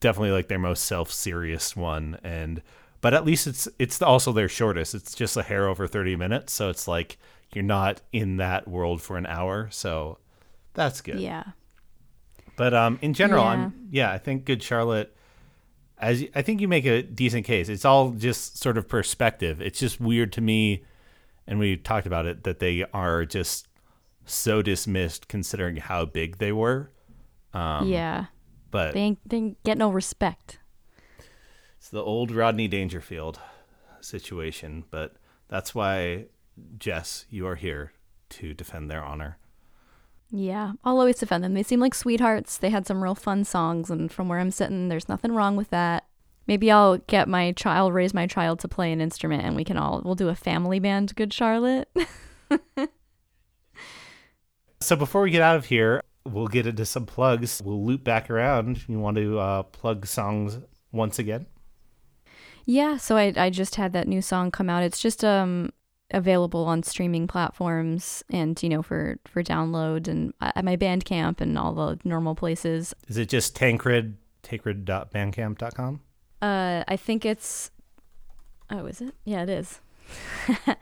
definitely 0.00 0.32
like 0.32 0.48
their 0.48 0.58
most 0.58 0.84
self 0.84 1.10
serious 1.10 1.76
one. 1.76 2.18
And 2.24 2.62
but 3.02 3.12
at 3.12 3.26
least 3.26 3.46
it's 3.46 3.68
it's 3.78 4.00
also 4.00 4.32
their 4.32 4.48
shortest. 4.48 4.94
It's 4.94 5.14
just 5.14 5.36
a 5.36 5.42
hair 5.42 5.68
over 5.68 5.86
30 5.86 6.16
minutes, 6.16 6.54
so 6.54 6.70
it's 6.70 6.88
like 6.88 7.18
you're 7.52 7.62
not 7.62 8.00
in 8.12 8.38
that 8.38 8.66
world 8.66 9.02
for 9.02 9.18
an 9.18 9.26
hour. 9.26 9.68
So 9.70 10.18
that's 10.74 11.00
good. 11.00 11.20
Yeah. 11.20 11.44
But 12.56 12.74
um, 12.74 12.98
in 13.02 13.14
general, 13.14 13.42
Yeah. 13.44 13.50
I'm 13.50 13.88
yeah, 13.90 14.12
I 14.12 14.18
think 14.18 14.44
Good 14.44 14.62
Charlotte. 14.62 15.16
As 15.98 16.24
I 16.34 16.42
think 16.42 16.60
you 16.60 16.68
make 16.68 16.84
a 16.84 17.02
decent 17.02 17.44
case. 17.46 17.68
It's 17.68 17.84
all 17.84 18.10
just 18.10 18.58
sort 18.58 18.76
of 18.76 18.88
perspective. 18.88 19.60
It's 19.60 19.78
just 19.78 20.00
weird 20.00 20.32
to 20.32 20.40
me, 20.40 20.84
and 21.46 21.58
we 21.58 21.76
talked 21.76 22.06
about 22.06 22.26
it 22.26 22.42
that 22.44 22.58
they 22.58 22.84
are 22.92 23.24
just 23.24 23.68
so 24.24 24.62
dismissed 24.62 25.28
considering 25.28 25.76
how 25.76 26.04
big 26.04 26.38
they 26.38 26.52
were. 26.52 26.90
Um, 27.54 27.88
yeah. 27.88 28.26
But 28.70 28.94
They 28.94 29.00
ain't, 29.00 29.18
they 29.28 29.36
ain't 29.36 29.62
get 29.64 29.76
no 29.76 29.90
respect. 29.90 30.58
it's 31.76 31.90
the 31.90 32.02
old 32.02 32.30
Rodney 32.30 32.68
Dangerfield 32.68 33.38
situation. 34.00 34.84
But 34.90 35.16
that's 35.48 35.74
why, 35.74 36.26
Jess, 36.78 37.26
you 37.30 37.46
are 37.46 37.56
here 37.56 37.92
to 38.30 38.54
defend 38.54 38.90
their 38.90 39.04
honor. 39.04 39.38
Yeah, 40.34 40.72
I'll 40.82 40.98
always 40.98 41.18
defend 41.18 41.44
them. 41.44 41.52
They 41.52 41.62
seem 41.62 41.78
like 41.78 41.94
sweethearts. 41.94 42.56
They 42.56 42.70
had 42.70 42.86
some 42.86 43.02
real 43.02 43.14
fun 43.14 43.44
songs, 43.44 43.90
and 43.90 44.10
from 44.10 44.28
where 44.28 44.38
I'm 44.38 44.50
sitting, 44.50 44.88
there's 44.88 45.08
nothing 45.08 45.32
wrong 45.32 45.56
with 45.56 45.68
that. 45.70 46.06
Maybe 46.46 46.70
I'll 46.70 46.96
get 46.98 47.28
my 47.28 47.52
child, 47.52 47.92
raise 47.92 48.14
my 48.14 48.26
child 48.26 48.58
to 48.60 48.68
play 48.68 48.92
an 48.92 49.00
instrument, 49.00 49.44
and 49.44 49.54
we 49.54 49.62
can 49.62 49.76
all 49.76 50.00
we'll 50.04 50.14
do 50.14 50.30
a 50.30 50.34
family 50.34 50.80
band. 50.80 51.14
Good 51.14 51.32
Charlotte. 51.32 51.88
So 54.80 54.96
before 54.96 55.22
we 55.22 55.30
get 55.30 55.42
out 55.42 55.54
of 55.56 55.66
here, 55.66 56.02
we'll 56.26 56.48
get 56.48 56.66
into 56.66 56.84
some 56.84 57.06
plugs. 57.06 57.62
We'll 57.64 57.84
loop 57.84 58.02
back 58.02 58.28
around. 58.28 58.88
You 58.88 58.98
want 58.98 59.16
to 59.16 59.38
uh, 59.38 59.62
plug 59.62 60.06
songs 60.06 60.58
once 60.90 61.18
again? 61.18 61.46
yeah, 62.64 62.96
so 62.96 63.16
I 63.16 63.32
I 63.36 63.50
just 63.50 63.76
had 63.76 63.92
that 63.92 64.08
new 64.08 64.20
song 64.22 64.50
come 64.50 64.68
out. 64.68 64.82
It's 64.82 65.00
just 65.00 65.24
um 65.24 65.70
available 66.12 66.64
on 66.64 66.82
streaming 66.82 67.26
platforms 67.26 68.22
and 68.30 68.60
you 68.62 68.68
know 68.68 68.82
for 68.82 69.18
for 69.26 69.42
download 69.42 70.08
and 70.08 70.32
at 70.40 70.64
my 70.64 70.76
Bandcamp 70.76 71.40
and 71.40 71.58
all 71.58 71.74
the 71.74 71.98
normal 72.04 72.34
places. 72.34 72.94
Is 73.08 73.16
it 73.16 73.28
just 73.28 73.56
Tancred, 73.56 74.16
tancred.bandcamp.com? 74.42 76.00
Uh, 76.40 76.84
I 76.88 76.96
think 76.96 77.24
it's. 77.24 77.70
Oh, 78.70 78.86
is 78.86 79.00
it? 79.00 79.14
Yeah, 79.24 79.42
it 79.42 79.48
is. 79.48 79.80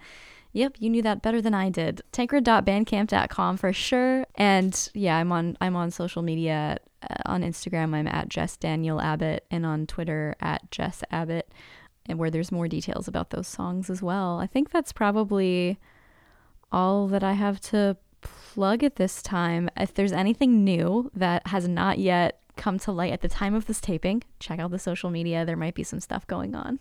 yep, 0.53 0.77
you 0.79 0.89
knew 0.89 1.03
that 1.03 1.23
better 1.23 1.43
than 1.43 1.55
I 1.55 1.69
did. 1.69 2.03
Tancred.bandcamp.com 2.13 3.57
for 3.59 3.73
sure. 3.73 4.27
And 4.37 4.91
yeah, 4.95 5.17
I'm 5.17 5.33
on 5.33 5.57
I'm 5.61 5.77
on 5.77 5.91
social 5.91 6.23
media. 6.23 6.79
Uh, 7.03 7.17
on 7.25 7.43
Instagram, 7.43 7.95
I'm 7.95 8.07
at 8.07 8.29
Jess 8.29 8.59
Daniel 8.59 9.01
Abbott, 9.01 9.47
and 9.51 9.65
on 9.65 9.87
Twitter 9.87 10.37
at 10.41 10.71
Jess 10.71 11.03
Abbott, 11.11 11.51
and 12.11 12.19
where 12.19 12.31
there's 12.31 12.53
more 12.53 12.69
details 12.69 13.09
about 13.09 13.31
those 13.31 13.47
songs 13.47 13.89
as 13.89 14.03
well. 14.03 14.39
I 14.39 14.47
think 14.47 14.71
that's 14.71 14.93
probably 14.93 15.79
all 16.71 17.09
that 17.09 17.25
I 17.25 17.33
have 17.33 17.61
to 17.61 17.97
plug 18.21 18.85
at 18.85 18.97
this 18.97 19.23
time. 19.23 19.71
If 19.77 19.95
there's 19.95 20.13
anything 20.13 20.65
new 20.65 21.11
that 21.15 21.47
has 21.47 21.67
not 21.67 21.99
yet 21.99 22.41
come 22.57 22.79
to 22.81 22.93
light 22.93 23.13
at 23.13 23.23
the 23.23 23.29
time 23.29 23.55
of 23.55 23.67
this 23.67 23.81
taping, 23.81 24.23
check 24.39 24.59
out 24.59 24.71
the 24.71 24.79
social 24.79 25.09
media. 25.09 25.45
There 25.45 25.57
might 25.57 25.75
be 25.75 25.85
some 25.85 26.01
stuff 26.01 26.27
going 26.27 26.55
on. 26.55 26.81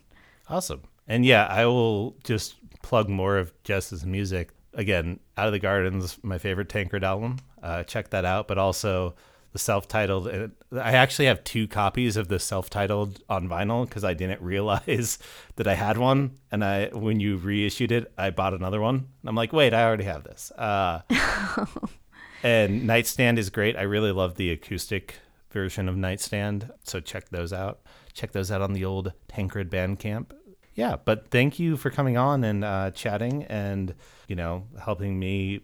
Awesome. 0.49 0.81
And 1.07 1.25
yeah, 1.25 1.45
I 1.45 1.65
will 1.65 2.17
just 2.23 2.55
plug 2.81 3.07
more 3.07 3.37
of 3.37 3.53
Jess's 3.63 4.05
music. 4.05 4.49
Again, 4.73 5.19
Out 5.37 5.47
of 5.47 5.53
the 5.53 5.59
Gardens, 5.59 6.19
my 6.23 6.37
favorite 6.37 6.69
Tancred 6.69 7.03
album. 7.03 7.37
Uh, 7.61 7.83
check 7.83 8.09
that 8.09 8.25
out. 8.25 8.47
But 8.47 8.57
also 8.57 9.15
the 9.51 9.59
self-titled. 9.59 10.27
uh, 10.27 10.47
I 10.73 10.93
actually 10.93 11.25
have 11.25 11.43
two 11.43 11.67
copies 11.67 12.17
of 12.17 12.27
the 12.27 12.39
self-titled 12.39 13.21
on 13.29 13.47
vinyl 13.49 13.87
because 13.87 14.03
I 14.03 14.13
didn't 14.13 14.41
realize 14.43 15.19
that 15.55 15.67
I 15.67 15.75
had 15.75 15.97
one. 15.97 16.37
And 16.51 16.63
I, 16.63 16.87
when 16.87 17.19
you 17.19 17.37
reissued 17.37 17.91
it, 17.91 18.11
I 18.17 18.29
bought 18.29 18.53
another 18.53 18.81
one. 18.81 18.95
And 18.95 19.29
I'm 19.29 19.35
like, 19.35 19.53
wait, 19.53 19.73
I 19.73 19.83
already 19.83 20.03
have 20.05 20.23
this. 20.23 20.51
Uh, 20.51 21.01
and 22.43 22.85
Nightstand 22.85 23.39
is 23.39 23.49
great. 23.49 23.75
I 23.75 23.83
really 23.83 24.11
love 24.11 24.35
the 24.35 24.51
acoustic 24.51 25.15
version 25.51 25.89
of 25.89 25.97
Nightstand. 25.97 26.71
So 26.83 26.99
check 26.99 27.29
those 27.29 27.51
out. 27.51 27.81
Check 28.13 28.31
those 28.31 28.51
out 28.51 28.61
on 28.61 28.73
the 28.73 28.85
old 28.85 29.13
Tancred 29.27 29.69
Bandcamp. 29.69 30.31
Yeah, 30.75 30.95
but 31.03 31.29
thank 31.29 31.59
you 31.59 31.75
for 31.75 31.89
coming 31.89 32.15
on 32.15 32.43
and 32.43 32.63
uh, 32.63 32.91
chatting 32.91 33.43
and, 33.45 33.95
you 34.27 34.35
know, 34.35 34.67
helping 34.81 35.19
me 35.19 35.61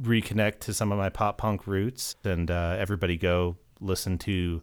reconnect 0.00 0.60
to 0.60 0.74
some 0.74 0.92
of 0.92 0.98
my 0.98 1.08
pop 1.08 1.38
punk 1.38 1.66
roots. 1.66 2.16
And 2.24 2.50
uh, 2.50 2.76
everybody 2.78 3.16
go 3.16 3.56
listen 3.80 4.18
to 4.18 4.62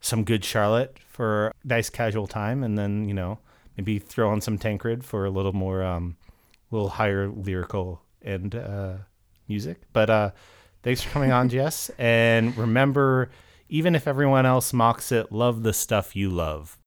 some 0.00 0.24
good 0.24 0.44
Charlotte 0.44 0.98
for 1.08 1.48
a 1.48 1.52
nice 1.64 1.90
casual 1.90 2.26
time. 2.26 2.62
And 2.62 2.76
then, 2.76 3.08
you 3.08 3.14
know, 3.14 3.38
maybe 3.76 3.98
throw 3.98 4.30
on 4.30 4.40
some 4.40 4.58
Tancred 4.58 5.04
for 5.04 5.24
a 5.24 5.30
little 5.30 5.52
more, 5.52 5.82
um, 5.82 6.16
a 6.70 6.74
little 6.74 6.90
higher 6.90 7.28
lyrical 7.28 8.02
and 8.22 8.54
uh, 8.54 8.94
music. 9.48 9.80
But 9.92 10.10
uh, 10.10 10.30
thanks 10.82 11.02
for 11.02 11.10
coming 11.10 11.32
on, 11.32 11.48
Jess. 11.50 11.90
And 11.98 12.56
remember, 12.56 13.30
even 13.68 13.94
if 13.94 14.06
everyone 14.06 14.46
else 14.46 14.72
mocks 14.72 15.12
it, 15.12 15.32
love 15.32 15.62
the 15.62 15.72
stuff 15.72 16.14
you 16.14 16.30
love. 16.30 16.78